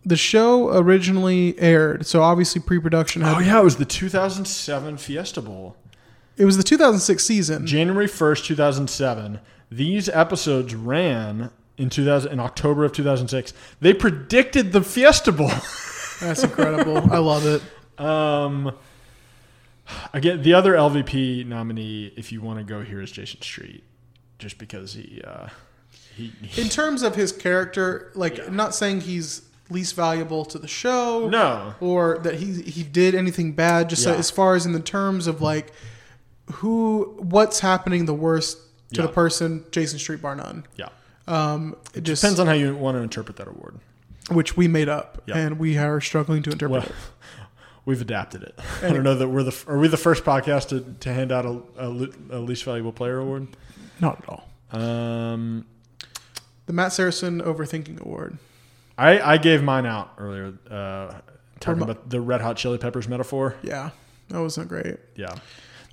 The 0.06 0.16
show 0.16 0.68
originally 0.68 1.58
aired, 1.58 2.06
so 2.06 2.22
obviously 2.22 2.60
pre-production 2.60 3.22
had. 3.22 3.36
Oh 3.36 3.40
yeah, 3.40 3.60
it 3.60 3.64
was 3.64 3.76
the 3.76 3.84
2007 3.84 4.98
Fiesta 4.98 5.42
Bowl. 5.42 5.76
It 6.36 6.44
was 6.44 6.56
the 6.56 6.62
2006 6.62 7.24
season. 7.24 7.66
January 7.66 8.06
1st, 8.06 8.44
2007. 8.44 9.40
These 9.70 10.08
episodes 10.10 10.76
ran 10.76 11.50
in 11.76 11.90
2000 11.90 12.30
in 12.30 12.38
October 12.38 12.84
of 12.84 12.92
2006. 12.92 13.52
They 13.80 13.92
predicted 13.92 14.72
the 14.72 14.82
Fiesta 14.82 15.32
Bowl. 15.32 15.48
That's 16.20 16.44
incredible. 16.44 17.12
I 17.12 17.18
love 17.18 17.44
it. 17.44 17.62
Um 18.00 18.76
again, 20.12 20.42
the 20.42 20.54
other 20.54 20.74
LVP 20.74 21.46
nominee 21.46 22.12
if 22.16 22.30
you 22.30 22.40
want 22.42 22.58
to 22.58 22.64
go 22.64 22.82
here 22.82 23.00
is 23.00 23.10
Jason 23.10 23.42
Street 23.42 23.82
just 24.38 24.58
because 24.58 24.94
he 24.94 25.20
uh 25.26 25.48
he, 26.14 26.32
he 26.42 26.62
In 26.62 26.68
terms 26.68 27.02
of 27.02 27.14
his 27.14 27.32
character, 27.32 28.10
like 28.14 28.50
not 28.50 28.74
saying 28.74 29.02
he's 29.02 29.42
least 29.70 29.94
valuable 29.94 30.44
to 30.44 30.58
the 30.58 30.68
show, 30.68 31.28
No. 31.28 31.74
or 31.80 32.18
that 32.22 32.34
he 32.36 32.62
he 32.62 32.82
did 32.82 33.14
anything 33.14 33.52
bad. 33.52 33.88
Just 33.90 34.06
Yeah. 34.06 34.14
as 34.14 34.30
far 34.30 34.54
as 34.54 34.64
in 34.66 34.72
the 34.72 34.80
terms 34.80 35.26
of 35.26 35.40
like 35.42 35.72
who, 36.52 37.16
what's 37.18 37.58
happening 37.60 38.06
the 38.06 38.14
worst 38.14 38.58
to 38.94 39.00
Yeah. 39.00 39.06
the 39.06 39.12
person, 39.12 39.64
Jason 39.72 39.98
Street 39.98 40.22
bar 40.22 40.36
none. 40.36 40.64
Yeah. 40.76 40.88
Um, 41.26 41.74
it 41.92 42.04
just 42.04 42.22
depends 42.22 42.38
on 42.38 42.46
how 42.46 42.52
you 42.52 42.76
want 42.76 42.96
to 42.96 43.02
interpret 43.02 43.36
that 43.38 43.48
award. 43.48 43.78
which 44.30 44.56
we 44.56 44.66
made 44.68 44.88
up, 44.88 45.22
Yeah. 45.26 45.38
and 45.38 45.58
we 45.58 45.76
are 45.78 46.00
struggling 46.00 46.42
to 46.44 46.50
interpret 46.50 46.82
Well, 46.82 46.82
it. 46.82 46.94
we've 47.84 48.00
adapted 48.00 48.42
it. 48.42 48.58
I 48.82 48.88
don't 48.92 49.02
know 49.04 49.14
that 49.14 49.28
we're 49.28 49.44
the 49.44 49.56
are 49.68 49.78
we 49.78 49.86
the 49.88 49.96
first 49.96 50.24
podcast 50.24 50.68
to, 50.68 50.80
to 51.00 51.12
hand 51.12 51.30
out 51.32 51.44
a, 51.46 51.60
a, 51.78 51.88
a 52.30 52.40
least 52.40 52.64
valuable 52.64 52.92
player 52.92 53.18
award? 53.18 53.48
Not 54.00 54.18
at 54.22 54.28
all. 54.28 54.48
Um, 54.72 55.64
The 56.66 56.72
Matt 56.72 56.92
Saracen 56.92 57.40
Overthinking 57.40 58.00
Award. 58.00 58.38
I 58.98 59.20
I 59.20 59.36
gave 59.38 59.62
mine 59.62 59.86
out 59.86 60.12
earlier. 60.18 60.54
Uh, 60.70 61.20
talking 61.60 61.82
about 61.82 62.08
the 62.10 62.20
Red 62.20 62.40
Hot 62.40 62.56
Chili 62.56 62.78
Peppers 62.78 63.08
metaphor. 63.08 63.56
Yeah, 63.62 63.90
that 64.28 64.40
wasn't 64.40 64.68
great. 64.68 64.96
Yeah. 65.14 65.34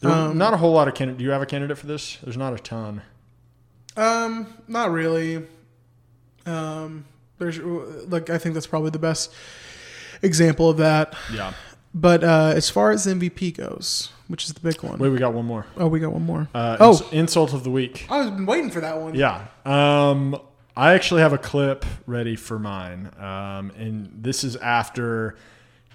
Um, 0.02 0.38
not 0.38 0.54
a 0.54 0.58
whole 0.58 0.74
lot 0.74 0.88
of 0.90 0.96
candidate. 0.96 1.20
Do 1.20 1.24
you 1.24 1.32
have 1.32 1.42
a 1.42 1.46
candidate 1.46 1.78
for 1.78 1.88
this? 1.88 2.18
There's 2.24 2.36
not 2.36 2.54
a 2.54 2.58
ton. 2.58 3.02
Um, 3.96 4.48
not 4.68 4.92
really. 4.92 5.46
Um, 6.46 7.06
there's 7.38 7.58
like 7.60 8.30
I 8.30 8.38
think 8.38 8.54
that's 8.54 8.68
probably 8.68 8.90
the 8.90 9.00
best 9.00 9.34
example 10.22 10.70
of 10.70 10.78
that. 10.78 11.16
Yeah. 11.34 11.54
But 11.96 12.24
uh, 12.24 12.54
as 12.56 12.70
far 12.70 12.92
as 12.92 13.06
MVP 13.06 13.56
goes, 13.56 14.12
which 14.28 14.46
is 14.46 14.54
the 14.54 14.60
big 14.60 14.82
one. 14.82 14.98
Wait, 14.98 15.10
we 15.10 15.18
got 15.20 15.34
one 15.34 15.46
more. 15.46 15.68
Oh, 15.78 15.88
we 15.88 16.00
got 16.00 16.12
one 16.12 16.26
more. 16.26 16.50
Uh, 16.54 16.78
oh, 16.80 16.92
ins- 16.92 17.14
insult 17.14 17.54
of 17.54 17.64
the 17.64 17.70
week. 17.70 18.08
I 18.10 18.18
was 18.18 18.32
been 18.32 18.46
waiting 18.48 18.72
for 18.72 18.82
that 18.82 19.00
one. 19.00 19.14
Yeah. 19.14 19.46
Um, 19.64 20.40
I 20.76 20.94
actually 20.94 21.22
have 21.22 21.34
a 21.34 21.38
clip 21.38 21.86
ready 22.08 22.36
for 22.36 22.58
mine. 22.58 23.12
Um, 23.20 23.72
and 23.78 24.10
this 24.24 24.44
is 24.44 24.56
after 24.56 25.36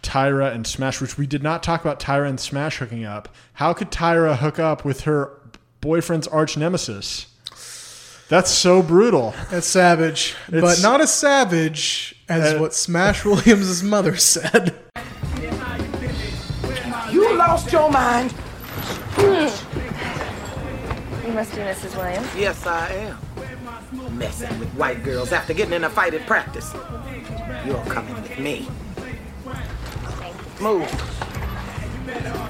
Tyra 0.03 0.53
and 0.55 0.65
Smash, 0.67 1.01
which 1.01 1.19
we 1.19 1.27
did 1.27 1.43
not 1.43 1.63
talk 1.65 1.81
about 1.81 1.99
Tyra 1.99 2.29
and 2.29 2.39
Smash 2.39 2.79
hooking 2.79 3.05
up. 3.05 3.29
How 3.55 3.73
could 3.73 3.91
Tyra 3.91 4.37
hook 4.37 4.59
up 4.61 4.85
with 4.85 5.01
her 5.03 5.33
boyfriend's 5.81 6.29
arch 6.29 6.57
nemesis? 6.57 7.27
That's 8.29 8.51
so 8.51 8.83
brutal. 8.83 9.35
That's 9.51 9.67
savage, 9.67 10.37
but 10.49 10.59
It's- 10.59 10.83
not 10.83 11.01
as 11.01 11.13
savage 11.13 12.15
as 12.29 12.55
Uh, 12.55 12.59
what 12.59 12.75
Smash 12.75 13.25
Williams' 13.25 13.83
mother 13.83 14.17
said. 14.17 14.75
You 17.11 17.37
lost 17.37 17.73
your 17.73 17.91
mind. 17.91 18.33
You 19.19 19.51
must 21.35 21.53
be 21.55 21.63
Mrs. 21.63 21.97
Williams. 21.97 22.29
Yes, 22.37 22.65
I 22.67 22.89
am. 22.93 23.19
Messing 24.11 24.59
with 24.59 24.69
white 24.75 25.03
girls 25.03 25.33
after 25.33 25.55
getting 25.55 25.73
in 25.73 25.85
a 25.85 25.91
fight 25.91 26.15
at 26.15 26.27
practice. 26.27 26.73
You're 27.65 27.83
coming 27.85 28.15
with 28.15 28.39
me. 28.39 28.69
Move. 30.61 30.83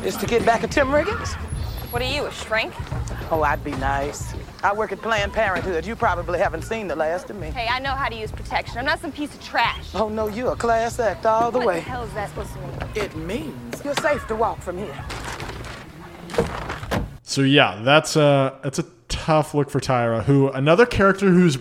Is 0.04 0.16
to 0.16 0.26
get 0.26 0.44
back 0.44 0.64
at 0.64 0.70
Tim 0.70 0.88
Riggins? 0.88 1.34
What 1.92 2.02
are 2.02 2.04
you, 2.04 2.26
a 2.26 2.32
shrink? 2.32 2.72
Oh, 3.30 3.42
I'd 3.42 3.62
be 3.62 3.72
nice. 3.72 4.34
I 4.62 4.72
work 4.72 4.90
at 4.90 5.00
Planned 5.00 5.32
Parenthood. 5.32 5.86
You 5.86 5.94
probably 5.94 6.38
haven't 6.38 6.62
seen 6.62 6.88
the 6.88 6.96
last 6.96 7.30
of 7.30 7.36
me. 7.36 7.50
Hey, 7.50 7.68
I 7.70 7.78
know 7.78 7.90
how 7.90 8.08
to 8.08 8.16
use 8.16 8.32
protection. 8.32 8.78
I'm 8.78 8.84
not 8.84 9.00
some 9.00 9.12
piece 9.12 9.32
of 9.32 9.42
trash. 9.42 9.94
Oh, 9.94 10.08
no, 10.08 10.28
you're 10.28 10.52
a 10.52 10.56
class 10.56 10.98
act 10.98 11.24
all 11.26 11.50
the 11.50 11.58
what 11.58 11.66
way. 11.66 11.74
What 11.76 11.84
the 11.84 11.90
hell 11.90 12.02
is 12.04 12.12
that 12.14 12.30
supposed 12.30 12.52
to 12.54 12.60
mean? 12.60 12.70
It 12.94 13.16
means 13.16 13.84
you're 13.84 13.94
safe 13.96 14.26
to 14.26 14.34
walk 14.34 14.60
from 14.60 14.78
here. 14.78 15.04
So 17.22 17.42
yeah, 17.42 17.80
that's 17.84 18.16
uh, 18.16 18.56
a 18.58 18.62
that's 18.62 18.78
a 18.78 18.86
tough 19.28 19.52
look 19.52 19.68
for 19.68 19.78
Tyra, 19.78 20.24
who 20.24 20.48
another 20.48 20.86
character 20.86 21.28
who's 21.28 21.58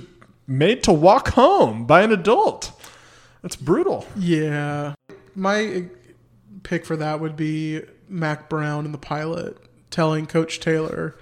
made 0.48 0.84
to 0.84 0.94
walk 0.94 1.32
home 1.32 1.86
by 1.86 2.02
an 2.02 2.14
adult. 2.14 2.72
That's 3.42 3.58
brutal. 3.58 4.08
Yeah. 4.16 4.96
My 5.36 5.84
pick 6.64 6.86
for 6.86 6.96
that 6.96 7.20
would 7.20 7.36
be 7.36 7.82
Mack 8.08 8.48
Brown 8.48 8.86
in 8.86 8.94
the 8.94 8.98
pilot 8.98 9.58
telling 9.92 10.28
Coach 10.28 10.62
Taylor, 10.62 11.18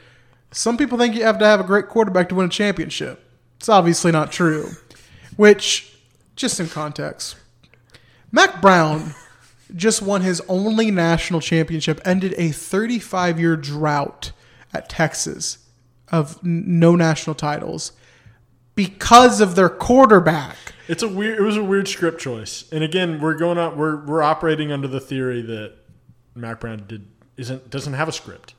Some 0.51 0.77
people 0.77 0.99
think 0.99 1.15
you 1.15 1.23
have 1.23 1.39
to 1.39 1.45
have 1.45 1.59
a 1.59 1.63
great 1.63 1.87
quarterback 1.87 2.29
to 2.29 2.35
win 2.35 2.45
a 2.45 2.49
championship. 2.49 3.27
It's 3.57 3.67
obviously 3.67 4.11
not 4.11 4.31
true. 4.31 4.69
Which, 5.37 5.97
just 6.35 6.59
in 6.59 6.67
context, 6.69 7.37
Mack 8.31 8.61
Brown 8.61 9.15
just 9.75 10.03
won 10.03 10.21
his 10.21 10.43
only 10.47 10.91
national 10.91 11.41
championship, 11.41 11.99
ended 12.05 12.35
a 12.37 12.51
35 12.51 13.39
year 13.39 13.55
drought 13.55 14.31
at 14.71 14.87
Texas 14.89 15.64
of 16.11 16.43
no 16.43 16.95
national 16.95 17.35
titles 17.35 17.91
because 18.75 19.41
of 19.41 19.55
their 19.55 19.69
quarterback. 19.69 20.57
It's 20.87 21.01
a 21.03 21.07
weird. 21.07 21.39
It 21.39 21.41
was 21.43 21.57
a 21.57 21.63
weird 21.63 21.87
script 21.87 22.19
choice. 22.21 22.65
And 22.71 22.83
again, 22.83 23.19
we're 23.19 23.33
going 23.35 23.57
up. 23.57 23.75
We're 23.75 24.05
we're 24.05 24.21
operating 24.21 24.71
under 24.71 24.87
the 24.87 24.99
theory 24.99 25.41
that 25.41 25.73
Mack 26.35 26.59
Brown 26.59 26.83
did 26.87 27.07
isn't 27.37 27.69
doesn't 27.69 27.93
have 27.93 28.07
a 28.07 28.11
script. 28.11 28.53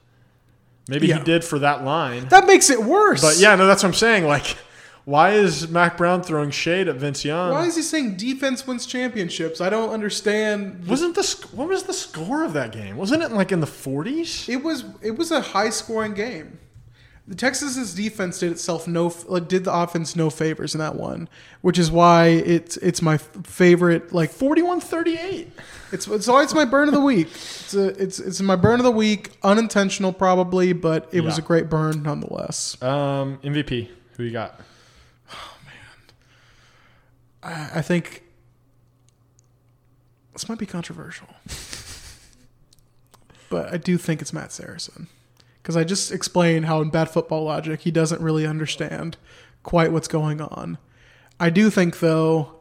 Maybe 0.89 1.07
Yeah. 1.09 1.19
he 1.19 1.25
did 1.25 1.45
for 1.45 1.59
that 1.61 1.85
line. 1.85 2.29
That 2.29 2.47
makes 2.47 2.71
it 2.71 2.83
worse. 2.83 3.21
But 3.21 3.37
yeah, 3.39 3.55
no, 3.57 3.67
that's 3.67 3.83
what 3.83 3.89
I'm 3.91 3.95
saying. 3.95 4.25
Like, 4.27 4.57
why 5.05 5.33
is 5.33 5.69
Mack 5.69 5.97
Brown 5.97 6.23
throwing 6.23 6.51
shade 6.51 6.89
at 6.89 6.97
Vince 6.97 7.25
Young? 7.25 7.53
Why 7.53 7.67
is 7.67 7.77
he 7.77 7.83
saying 7.83 8.17
defense 8.17 8.67
wins 8.67 8.87
championships? 8.87 9.61
I 9.61 9.69
don't 9.71 9.91
understand. 9.91 10.87
Wasn't 10.87 11.15
the 11.15 11.47
what 11.53 11.69
was 11.69 11.85
the 11.85 11.93
score 11.93 12.45
of 12.45 12.53
that 12.55 12.73
game? 12.73 12.97
Wasn't 12.97 13.23
it 13.23 13.31
like 13.33 13.53
in 13.53 13.61
the 13.61 13.67
40s? 13.67 14.49
It 14.49 14.63
was 14.65 14.85
it 15.03 15.17
was 15.17 15.31
a 15.31 15.41
high 15.41 15.71
scoring 15.71 16.15
game. 16.15 16.59
The 17.29 17.35
Texas's 17.35 17.93
defense 17.95 18.39
did 18.39 18.53
itself 18.53 18.87
no 18.87 19.13
like 19.27 19.49
did 19.49 19.65
the 19.65 19.73
offense 19.75 20.15
no 20.15 20.31
favors 20.31 20.75
in 20.75 20.79
that 20.79 20.95
one, 20.95 21.29
which 21.61 21.79
is 21.79 21.91
why 21.91 22.27
it's 22.27 22.77
it's 22.77 23.03
my 23.03 23.19
favorite 23.19 24.13
like 24.13 24.31
41-38. 24.31 25.49
It's 25.91 26.07
it's 26.07 26.29
always 26.29 26.55
my 26.55 26.65
burn 26.65 26.87
of 26.87 26.95
the 26.95 27.01
week. 27.01 27.27
It's 27.27 27.75
a, 27.75 27.89
it's 28.01 28.21
it's 28.21 28.41
my 28.41 28.55
burn 28.55 28.79
of 28.79 28.85
the 28.85 28.93
week, 28.93 29.33
unintentional 29.43 30.13
probably, 30.13 30.73
but 30.73 31.09
it 31.13 31.23
was 31.23 31.37
a 31.37 31.43
great 31.43 31.69
burn 31.69 32.05
nonetheless. 32.05 32.81
Um, 32.81 33.39
MVP. 33.39 33.89
Who 34.17 34.23
you 34.23 34.31
got? 34.31 34.61
Oh 35.33 35.57
man. 35.67 37.55
I, 37.75 37.79
I 37.79 37.83
think 37.83 38.23
this 40.33 40.49
might 40.49 40.59
be 40.59 40.67
controversial, 40.67 41.29
but 43.51 43.73
I 43.73 43.79
do 43.79 43.99
think 43.99 44.23
it's 44.23 44.33
Matt 44.33 44.53
Saracen 44.53 45.09
because 45.67 45.77
I 45.77 45.83
just 45.83 46.13
explained 46.13 46.67
how 46.67 46.81
in 46.81 46.91
bad 46.91 47.11
football 47.11 47.43
logic 47.43 47.81
he 47.81 47.91
doesn't 47.91 48.21
really 48.21 48.47
understand 48.47 49.17
quite 49.65 49.91
what's 49.91 50.07
going 50.07 50.41
on. 50.41 50.79
I 51.41 51.51
do 51.51 51.71
think 51.71 51.99
though 51.99 52.61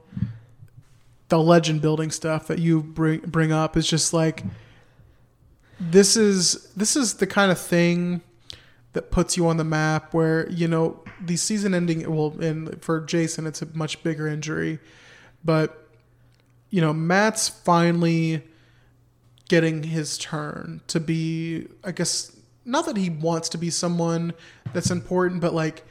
the 1.27 1.37
legend 1.37 1.83
building 1.83 2.09
stuff 2.09 2.47
that 2.47 2.57
you 2.57 2.81
bring 2.81 3.19
bring 3.19 3.51
up 3.51 3.77
is 3.77 3.87
just 3.87 4.11
like 4.11 4.43
this 5.79 6.17
is 6.17 6.67
this 6.75 6.95
is 6.95 7.15
the 7.15 7.27
kind 7.27 7.51
of 7.51 7.59
thing 7.59 8.21
that 8.93 9.11
puts 9.11 9.37
you 9.37 9.45
on 9.45 9.57
the 9.57 9.63
map 9.63 10.11
where 10.11 10.49
you 10.49 10.67
know 10.67 10.99
the 11.21 11.37
season 11.37 11.75
ending 11.75 12.11
well 12.11 12.35
and 12.41 12.81
for 12.81 13.01
Jason 13.01 13.45
it's 13.45 13.61
a 13.61 13.67
much 13.75 14.01
bigger 14.01 14.27
injury 14.27 14.79
but 15.43 15.89
you 16.71 16.81
know 16.81 16.91
Matt's 16.91 17.49
finally 17.49 18.41
getting 19.47 19.83
his 19.83 20.17
turn 20.17 20.81
to 20.87 20.99
be 20.99 21.67
I 21.83 21.91
guess 21.91 22.34
not 22.65 22.85
that 22.87 22.97
he 22.97 23.09
wants 23.09 23.47
to 23.49 23.57
be 23.57 23.69
someone 23.69 24.33
that's 24.73 24.89
important 24.91 25.39
but 25.41 25.53
like 25.53 25.83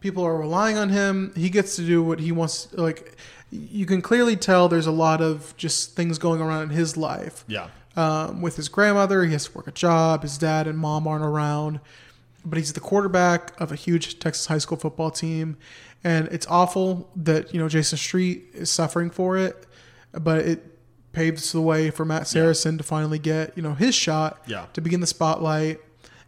people 0.00 0.24
are 0.24 0.36
relying 0.36 0.78
on 0.78 0.88
him 0.88 1.32
he 1.36 1.50
gets 1.50 1.76
to 1.76 1.82
do 1.84 2.02
what 2.02 2.20
he 2.20 2.32
wants 2.32 2.72
like 2.74 3.16
you 3.50 3.84
can 3.84 4.00
clearly 4.00 4.36
tell 4.36 4.68
there's 4.68 4.86
a 4.86 4.92
lot 4.92 5.20
of 5.20 5.54
just 5.56 5.96
things 5.96 6.18
going 6.18 6.40
around 6.40 6.62
in 6.62 6.70
his 6.70 6.96
life 6.96 7.44
Yeah. 7.48 7.66
um, 7.96 8.40
with 8.40 8.54
his 8.54 8.68
grandmother. 8.68 9.24
He 9.24 9.32
has 9.32 9.46
to 9.46 9.52
work 9.52 9.66
a 9.66 9.72
job. 9.72 10.22
His 10.22 10.38
dad 10.38 10.68
and 10.68 10.78
mom 10.78 11.08
aren't 11.08 11.24
around, 11.24 11.80
but 12.44 12.58
he's 12.58 12.72
the 12.74 12.80
quarterback 12.80 13.60
of 13.60 13.72
a 13.72 13.74
huge 13.74 14.20
Texas 14.20 14.46
high 14.46 14.58
school 14.58 14.78
football 14.78 15.10
team, 15.10 15.56
and 16.04 16.28
it's 16.28 16.46
awful 16.46 17.10
that 17.16 17.52
you 17.52 17.58
know 17.60 17.68
Jason 17.68 17.98
Street 17.98 18.44
is 18.54 18.70
suffering 18.70 19.10
for 19.10 19.36
it, 19.36 19.66
but 20.12 20.38
it 20.46 20.78
paves 21.12 21.50
the 21.50 21.60
way 21.60 21.90
for 21.90 22.04
Matt 22.04 22.28
Saracen 22.28 22.78
to 22.78 22.84
finally 22.84 23.18
get 23.18 23.56
you 23.56 23.64
know 23.64 23.74
his 23.74 23.96
shot 23.96 24.44
Yeah. 24.46 24.66
to 24.74 24.80
begin 24.80 25.00
the 25.00 25.08
spotlight, 25.08 25.80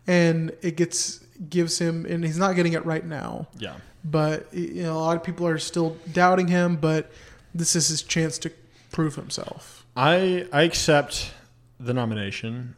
and 0.06 0.52
it 0.62 0.76
gets 0.76 1.18
gives 1.48 1.78
him 1.78 2.06
and 2.06 2.24
he's 2.24 2.38
not 2.38 2.54
getting 2.54 2.72
it 2.72 2.84
right 2.84 3.04
now. 3.04 3.48
Yeah. 3.58 3.76
But 4.04 4.52
you 4.52 4.82
know 4.82 4.94
a 4.94 4.98
lot 4.98 5.16
of 5.16 5.22
people 5.22 5.46
are 5.46 5.58
still 5.58 5.96
doubting 6.12 6.48
him, 6.48 6.76
but 6.76 7.10
this 7.54 7.76
is 7.76 7.88
his 7.88 8.02
chance 8.02 8.38
to 8.38 8.52
prove 8.90 9.14
himself. 9.14 9.86
I 9.96 10.46
I 10.52 10.62
accept 10.62 11.32
the 11.78 11.94
nomination. 11.94 12.76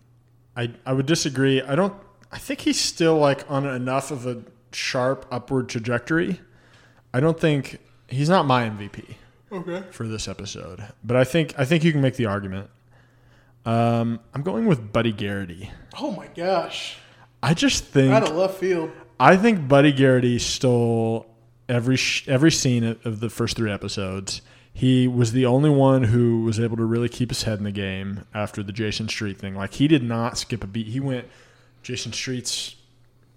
I 0.56 0.70
I 0.84 0.92
would 0.92 1.06
disagree. 1.06 1.62
I 1.62 1.74
don't. 1.74 1.94
I 2.32 2.38
think 2.38 2.60
he's 2.60 2.80
still 2.80 3.16
like 3.18 3.48
on 3.51 3.66
enough 3.66 4.10
of 4.10 4.26
a 4.26 4.42
sharp 4.72 5.26
upward 5.30 5.68
trajectory. 5.68 6.40
I 7.12 7.20
don't 7.20 7.38
think 7.38 7.78
he's 8.09 8.28
not 8.28 8.44
my 8.44 8.68
MVP. 8.68 9.14
Okay. 9.52 9.84
For 9.92 10.09
this 10.09 10.26
episode, 10.26 10.84
but 11.05 11.16
I 11.16 11.22
think 11.22 11.55
I 11.56 11.64
think 11.64 11.84
you 11.84 11.92
can 11.92 12.01
make 12.01 12.16
the 12.16 12.26
argument. 12.26 12.70
Um, 13.64 14.20
I'm 14.34 14.42
going 14.42 14.66
with 14.66 14.92
Buddy 14.92 15.12
Garrity. 15.12 15.70
Oh 15.98 16.10
my 16.10 16.26
gosh. 16.26 16.98
I 17.44 17.54
just 17.54 17.84
think 17.84 18.12
Out 18.12 18.22
of 18.22 18.34
left 18.34 18.58
field. 18.58 18.90
I 19.20 19.36
think 19.36 19.68
Buddy 19.68 19.92
Garrity 19.92 20.38
stole 20.38 21.26
every 21.68 21.96
sh- 21.96 22.26
every 22.28 22.50
scene 22.50 22.84
of 22.84 23.04
of 23.06 23.20
the 23.20 23.28
first 23.30 23.56
three 23.56 23.70
episodes. 23.70 24.40
He 24.72 25.06
was 25.06 25.32
the 25.32 25.46
only 25.46 25.70
one 25.70 26.04
who 26.04 26.42
was 26.42 26.58
able 26.58 26.76
to 26.78 26.84
really 26.84 27.08
keep 27.08 27.28
his 27.30 27.44
head 27.44 27.58
in 27.58 27.64
the 27.64 27.70
game 27.70 28.26
after 28.34 28.62
the 28.62 28.72
Jason 28.72 29.08
Street 29.08 29.38
thing. 29.38 29.54
Like 29.54 29.74
he 29.74 29.86
did 29.86 30.02
not 30.02 30.36
skip 30.38 30.64
a 30.64 30.66
beat. 30.66 30.88
He 30.88 30.98
went 31.00 31.28
Jason 31.82 32.12
Street's 32.12 32.74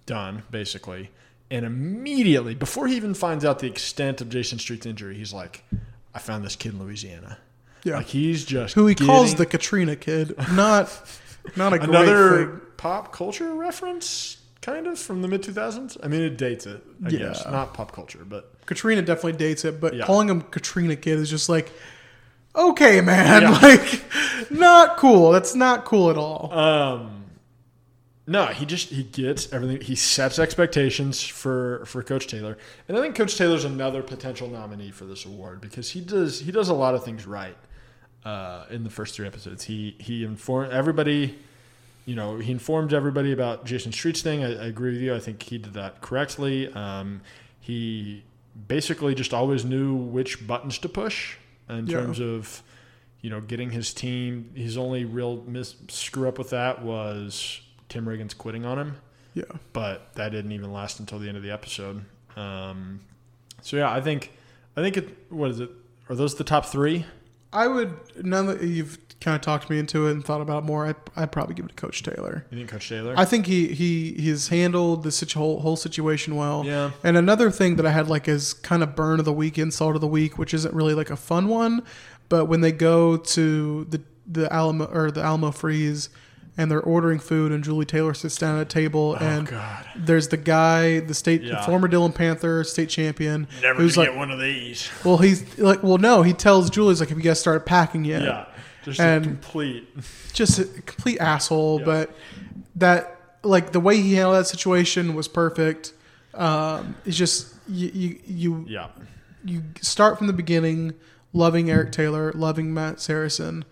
done 0.05 0.43
basically, 0.49 1.11
and 1.51 1.65
immediately 1.65 2.55
before 2.55 2.87
he 2.87 2.95
even 2.95 3.13
finds 3.13 3.43
out 3.45 3.59
the 3.59 3.67
extent 3.67 4.21
of 4.21 4.29
Jason 4.29 4.57
Street's 4.57 4.85
injury, 4.85 5.15
he's 5.17 5.33
like, 5.33 5.63
"I 6.15 6.19
found 6.19 6.43
this 6.45 6.55
kid 6.55 6.73
in 6.73 6.79
Louisiana." 6.79 7.37
Yeah. 7.83 7.97
like 7.97 8.07
he's 8.07 8.43
just 8.43 8.73
who 8.73 8.87
he 8.87 8.95
calls 8.95 9.35
the 9.35 9.45
Katrina 9.45 9.95
kid. 9.95 10.33
Not 10.53 10.89
not 11.55 11.73
a 11.73 11.77
great 11.79 11.89
another 11.89 12.47
pop 12.77 13.11
culture 13.13 13.53
reference, 13.55 14.37
kind 14.61 14.87
of 14.87 14.99
from 14.99 15.21
the 15.21 15.27
mid 15.27 15.43
two 15.43 15.53
thousands. 15.53 15.97
I 16.03 16.07
mean, 16.07 16.21
it 16.21 16.37
dates 16.37 16.65
it. 16.65 16.83
I 17.05 17.09
Yeah. 17.09 17.19
guess 17.19 17.45
not 17.45 17.73
pop 17.73 17.91
culture, 17.91 18.23
but 18.27 18.51
Katrina 18.65 19.01
definitely 19.01 19.33
dates 19.33 19.63
it, 19.65 19.79
but 19.79 19.93
Yeah. 19.95 20.05
calling 20.05 20.29
him 20.29 20.41
Katrina 20.41 20.95
kid 20.95 21.19
is 21.19 21.29
just 21.29 21.47
like, 21.49 21.71
okay, 22.55 23.01
man, 23.01 23.43
Yeah. 23.43 23.49
like 23.61 24.03
not 24.51 24.97
cool. 24.97 25.31
That's 25.31 25.55
not 25.55 25.85
cool 25.85 26.09
at 26.09 26.17
all. 26.17 26.51
Um, 26.53 27.13
no, 28.29 28.47
he 28.47 28.65
just 28.65 28.89
he 28.89 29.03
gets 29.03 29.51
everything. 29.53 29.79
He 29.81 29.95
sets 29.95 30.37
expectations 30.37 31.23
for 31.23 31.83
for 31.85 32.03
Coach 32.03 32.27
Taylor, 32.27 32.57
and 32.89 32.97
I 32.97 33.01
think 33.01 33.15
Coach 33.15 33.37
Taylor's 33.37 33.63
another 33.63 34.03
potential 34.03 34.49
nominee 34.49 34.91
for 34.91 35.05
this 35.05 35.25
award 35.25 35.61
because 35.61 35.91
he 35.91 36.01
does 36.01 36.41
he 36.41 36.51
does 36.51 36.67
a 36.67 36.73
lot 36.73 36.93
of 36.93 37.05
things 37.05 37.25
right. 37.25 37.55
Uh, 38.25 38.65
in 38.69 38.83
the 38.83 38.89
first 38.89 39.15
three 39.15 39.25
episodes, 39.27 39.63
he 39.65 39.95
he 39.99 40.23
informed 40.25 40.73
everybody. 40.73 41.37
You 42.05 42.15
know, 42.15 42.37
he 42.39 42.51
informed 42.51 42.93
everybody 42.93 43.31
about 43.31 43.65
Jason 43.65 43.91
Street's 43.91 44.21
thing. 44.21 44.43
I, 44.43 44.47
I 44.51 44.65
agree 44.67 44.91
with 44.93 45.01
you. 45.01 45.13
I 45.15 45.19
think 45.19 45.41
he 45.43 45.57
did 45.57 45.73
that 45.73 46.01
correctly. 46.01 46.71
Um, 46.73 47.21
he 47.59 48.23
basically 48.67 49.13
just 49.15 49.33
always 49.33 49.63
knew 49.65 49.95
which 49.95 50.45
buttons 50.47 50.77
to 50.79 50.89
push 50.89 51.35
in 51.69 51.87
Yeah. 51.87 51.99
terms 52.01 52.19
of 52.19 52.63
you 53.21 53.29
know, 53.31 53.41
getting 53.41 53.71
his 53.71 53.93
team. 53.93 54.51
His 54.55 54.77
only 54.77 55.03
real 55.03 55.43
miss, 55.47 55.75
screw 55.89 56.27
up 56.27 56.37
with 56.37 56.51
that 56.51 56.83
was 56.83 57.59
Tim 57.89 58.05
Riggins 58.05 58.37
quitting 58.37 58.63
on 58.65 58.77
him. 58.77 58.95
Yeah. 59.33 59.43
but 59.73 60.13
that 60.15 60.29
didn't 60.31 60.51
even 60.51 60.71
last 60.73 60.99
until 60.99 61.19
the 61.19 61.27
end 61.27 61.35
of 61.37 61.43
the 61.43 61.51
episode. 61.51 62.03
Um, 62.35 63.01
so 63.61 63.77
yeah, 63.77 63.91
I 63.91 64.01
think 64.01 64.31
I 64.75 64.81
think 64.81 64.97
it. 64.97 65.17
What 65.29 65.51
is 65.51 65.59
it? 65.59 65.69
Are 66.09 66.15
those 66.15 66.35
the 66.35 66.43
top 66.43 66.65
three? 66.67 67.05
I 67.57 67.67
would 67.67 68.23
now 68.23 68.43
that 68.43 68.61
you've 68.61 68.99
kind 69.19 69.35
of 69.35 69.41
talked 69.41 69.69
me 69.69 69.79
into 69.79 70.07
it 70.07 70.11
and 70.11 70.23
thought 70.23 70.41
about 70.41 70.59
it 70.63 70.65
more. 70.65 70.85
I'd, 70.85 70.95
I'd 71.15 71.31
probably 71.31 71.55
give 71.55 71.65
it 71.65 71.69
to 71.69 71.73
Coach 71.73 72.03
Taylor. 72.03 72.45
You 72.51 72.57
think 72.59 72.69
Coach 72.69 72.87
Taylor? 72.87 73.15
I 73.17 73.25
think 73.25 73.47
he 73.47 73.67
he 73.73 74.13
he's 74.13 74.49
handled 74.49 75.01
the 75.03 75.11
situ- 75.11 75.39
whole 75.39 75.59
whole 75.61 75.75
situation 75.75 76.35
well. 76.35 76.63
Yeah. 76.65 76.91
And 77.03 77.17
another 77.17 77.49
thing 77.49 77.77
that 77.77 77.85
I 77.85 77.91
had 77.91 78.07
like 78.07 78.27
is 78.27 78.53
kind 78.53 78.83
of 78.83 78.95
burn 78.95 79.17
of 79.19 79.25
the 79.25 79.33
week, 79.33 79.57
insult 79.57 79.95
of 79.95 80.01
the 80.01 80.07
week, 80.07 80.37
which 80.37 80.53
isn't 80.53 80.73
really 80.73 80.93
like 80.93 81.09
a 81.09 81.15
fun 81.17 81.47
one, 81.47 81.83
but 82.29 82.45
when 82.45 82.61
they 82.61 82.71
go 82.71 83.17
to 83.17 83.85
the 83.85 84.01
the 84.27 84.53
Alamo 84.53 84.85
or 84.85 85.09
the 85.09 85.23
Alamo 85.23 85.51
Freeze 85.51 86.09
and 86.57 86.71
they're 86.71 86.81
ordering 86.81 87.19
food 87.19 87.51
and 87.51 87.63
Julie 87.63 87.85
Taylor 87.85 88.13
sits 88.13 88.35
down 88.35 88.55
at 88.57 88.61
a 88.63 88.65
table 88.65 89.15
and 89.15 89.47
Oh, 89.47 89.51
God. 89.51 89.85
there's 89.95 90.29
the 90.29 90.37
guy, 90.37 90.99
the 91.01 91.13
state 91.13 91.43
the 91.47 91.57
former 91.65 91.87
Dillon 91.87 92.11
Panther 92.13 92.63
state 92.63 92.89
champion, 92.89 93.47
Never 93.61 93.79
who's 93.81 93.95
like, 93.97 94.09
get 94.09 94.17
one 94.17 94.31
of 94.31 94.39
these. 94.39 94.89
Well, 95.05 95.17
he's 95.17 95.57
like, 95.59 95.83
well, 95.83 95.97
no, 95.99 96.23
he 96.23 96.33
tells 96.33 96.69
Julie's 96.69 96.99
like, 96.99 97.11
if 97.11 97.17
you 97.17 97.23
guys 97.23 97.39
start 97.39 97.65
packing 97.65 98.05
yet, 98.05 98.23
Yeah, 98.23 98.45
just 98.83 98.99
a 98.99 99.03
and 99.03 99.23
complete. 99.23 99.87
just 100.33 100.57
a 100.59 100.65
complete 100.65 101.19
asshole. 101.19 101.79
But 101.79 102.15
that, 102.75 103.15
like, 103.43 103.71
the 103.71 103.79
way 103.79 104.01
he 104.01 104.15
handled 104.15 104.37
that 104.37 104.47
situation 104.47 105.13
was 105.15 105.27
perfect. 105.27 105.93
Um, 106.33 106.95
it's 107.05 107.17
just 107.17 107.53
you, 107.69 107.89
you, 107.93 108.19
you, 108.25 108.65
Yeah. 108.67 108.87
you 109.45 109.63
start 109.81 110.17
from 110.17 110.27
the 110.27 110.33
beginning, 110.33 110.93
loving 111.33 111.69
Eric 111.69 111.91
Taylor, 111.91 112.31
loving 112.33 112.73
Matt 112.73 112.99
Saracen. 112.99 113.63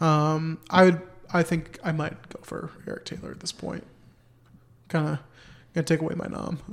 Um, 0.00 0.58
I 0.70 0.84
would, 0.84 1.02
I 1.32 1.42
think 1.42 1.78
I 1.82 1.92
might 1.92 2.28
go 2.28 2.40
for 2.42 2.70
Eric 2.86 3.04
Taylor 3.04 3.30
at 3.30 3.40
this 3.40 3.52
point. 3.52 3.84
Kind 4.88 5.08
of 5.08 5.18
gonna 5.74 5.84
take 5.84 6.00
away 6.00 6.14
my 6.14 6.26
nom. 6.26 6.60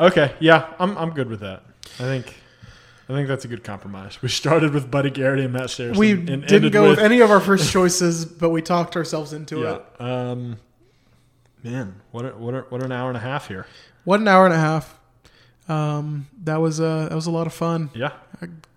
Okay, 0.00 0.34
yeah, 0.40 0.72
I'm 0.78 0.96
I'm 0.98 1.10
good 1.10 1.28
with 1.28 1.40
that. 1.40 1.62
I 2.00 2.02
think 2.02 2.34
I 3.08 3.12
think 3.12 3.28
that's 3.28 3.44
a 3.44 3.48
good 3.48 3.62
compromise. 3.62 4.20
We 4.22 4.28
started 4.28 4.72
with 4.74 4.90
Buddy 4.90 5.10
Garrity 5.10 5.44
and 5.44 5.52
Matt 5.52 5.70
Saracen. 5.70 5.98
we 5.98 6.12
and 6.12 6.46
didn't 6.46 6.72
go 6.72 6.90
with, 6.90 6.98
any 6.98 7.20
of 7.20 7.30
our 7.30 7.40
first 7.40 7.70
choices, 7.72 8.24
but 8.24 8.50
we 8.50 8.60
talked 8.60 8.96
ourselves 8.96 9.32
into 9.32 9.60
yeah. 9.60 9.76
it. 9.76 10.00
Um, 10.00 10.56
man, 11.62 12.00
what 12.10 12.24
a, 12.24 12.30
what 12.30 12.54
a, 12.54 12.60
what 12.62 12.82
an 12.82 12.90
hour 12.90 13.08
and 13.08 13.16
a 13.16 13.20
half 13.20 13.46
here. 13.46 13.66
What 14.04 14.20
an 14.20 14.28
hour 14.28 14.46
and 14.46 14.54
a 14.54 14.58
half. 14.58 14.98
Um, 15.68 16.26
that 16.42 16.56
was 16.56 16.80
uh, 16.80 17.08
that 17.08 17.14
was 17.14 17.26
a 17.26 17.30
lot 17.30 17.46
of 17.46 17.54
fun. 17.54 17.90
Yeah. 17.94 18.12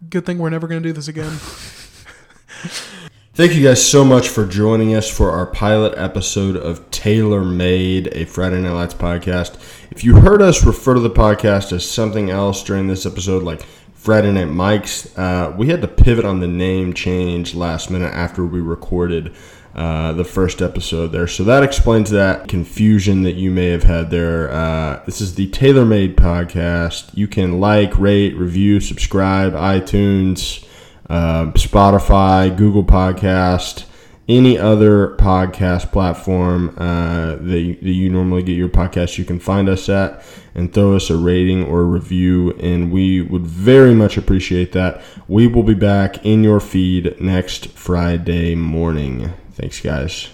Good 0.09 0.25
thing 0.25 0.37
we're 0.37 0.51
never 0.51 0.67
going 0.67 0.83
to 0.83 0.87
do 0.87 0.93
this 0.93 1.07
again. 1.07 1.35
Thank 3.37 3.53
you 3.53 3.61
guys 3.61 3.87
so 3.87 4.03
much 4.03 4.29
for 4.29 4.47
joining 4.47 4.95
us 4.95 5.07
for 5.07 5.29
our 5.29 5.45
pilot 5.45 5.93
episode 5.95 6.57
of 6.57 6.89
Tailor 6.89 7.45
Made, 7.45 8.07
a 8.13 8.25
Friday 8.25 8.59
Night 8.59 8.71
Lights 8.71 8.95
podcast. 8.95 9.57
If 9.91 10.03
you 10.03 10.15
heard 10.15 10.41
us 10.41 10.65
refer 10.65 10.95
to 10.95 10.99
the 10.99 11.11
podcast 11.11 11.71
as 11.71 11.87
something 11.87 12.31
else 12.31 12.63
during 12.63 12.87
this 12.87 13.05
episode, 13.05 13.43
like 13.43 13.61
Friday 13.93 14.31
Night 14.31 14.47
Mics, 14.47 15.15
uh, 15.19 15.55
we 15.55 15.67
had 15.67 15.83
to 15.83 15.87
pivot 15.87 16.25
on 16.25 16.39
the 16.39 16.47
name 16.47 16.93
change 16.93 17.53
last 17.53 17.91
minute 17.91 18.11
after 18.11 18.43
we 18.43 18.59
recorded. 18.59 19.35
uh, 19.75 20.11
the 20.13 20.25
first 20.25 20.59
episode 20.59 21.11
there. 21.11 21.27
So 21.27 21.43
that 21.43 21.61
explains 21.61 22.09
that 22.09 22.47
confusion 22.47 23.21
that 23.23 23.35
you 23.35 23.51
may 23.51 23.67
have 23.67 23.83
had 23.83 24.09
there. 24.09 24.51
Uh, 24.51 25.03
this 25.05 25.21
is 25.21 25.35
the 25.35 25.47
TaylorMade 25.51 26.15
podcast. 26.15 27.15
You 27.15 27.27
can 27.27 27.59
like, 27.59 27.97
rate, 27.99 28.35
review, 28.35 28.79
subscribe, 28.79 29.53
iTunes, 29.53 30.65
uh, 31.09 31.51
Spotify, 31.53 32.55
Google 32.55 32.83
Podcast, 32.83 33.85
any 34.27 34.57
other 34.57 35.15
podcast 35.15 35.91
platform 35.91 36.75
uh, 36.77 37.35
that, 37.35 37.59
you, 37.59 37.75
that 37.75 37.91
you 37.91 38.09
normally 38.09 38.43
get 38.43 38.57
your 38.57 38.69
podcast. 38.69 39.17
You 39.17 39.25
can 39.25 39.39
find 39.39 39.69
us 39.69 39.87
at 39.87 40.23
and 40.53 40.73
throw 40.73 40.95
us 40.95 41.09
a 41.09 41.15
rating 41.15 41.63
or 41.63 41.85
review, 41.85 42.51
and 42.53 42.91
we 42.91 43.21
would 43.21 43.45
very 43.45 43.93
much 43.93 44.17
appreciate 44.17 44.71
that. 44.71 45.01
We 45.27 45.47
will 45.47 45.63
be 45.63 45.75
back 45.75 46.25
in 46.25 46.43
your 46.43 46.59
feed 46.59 47.21
next 47.21 47.67
Friday 47.69 48.55
morning. 48.55 49.31
Thanks, 49.53 49.79
guys. 49.79 50.25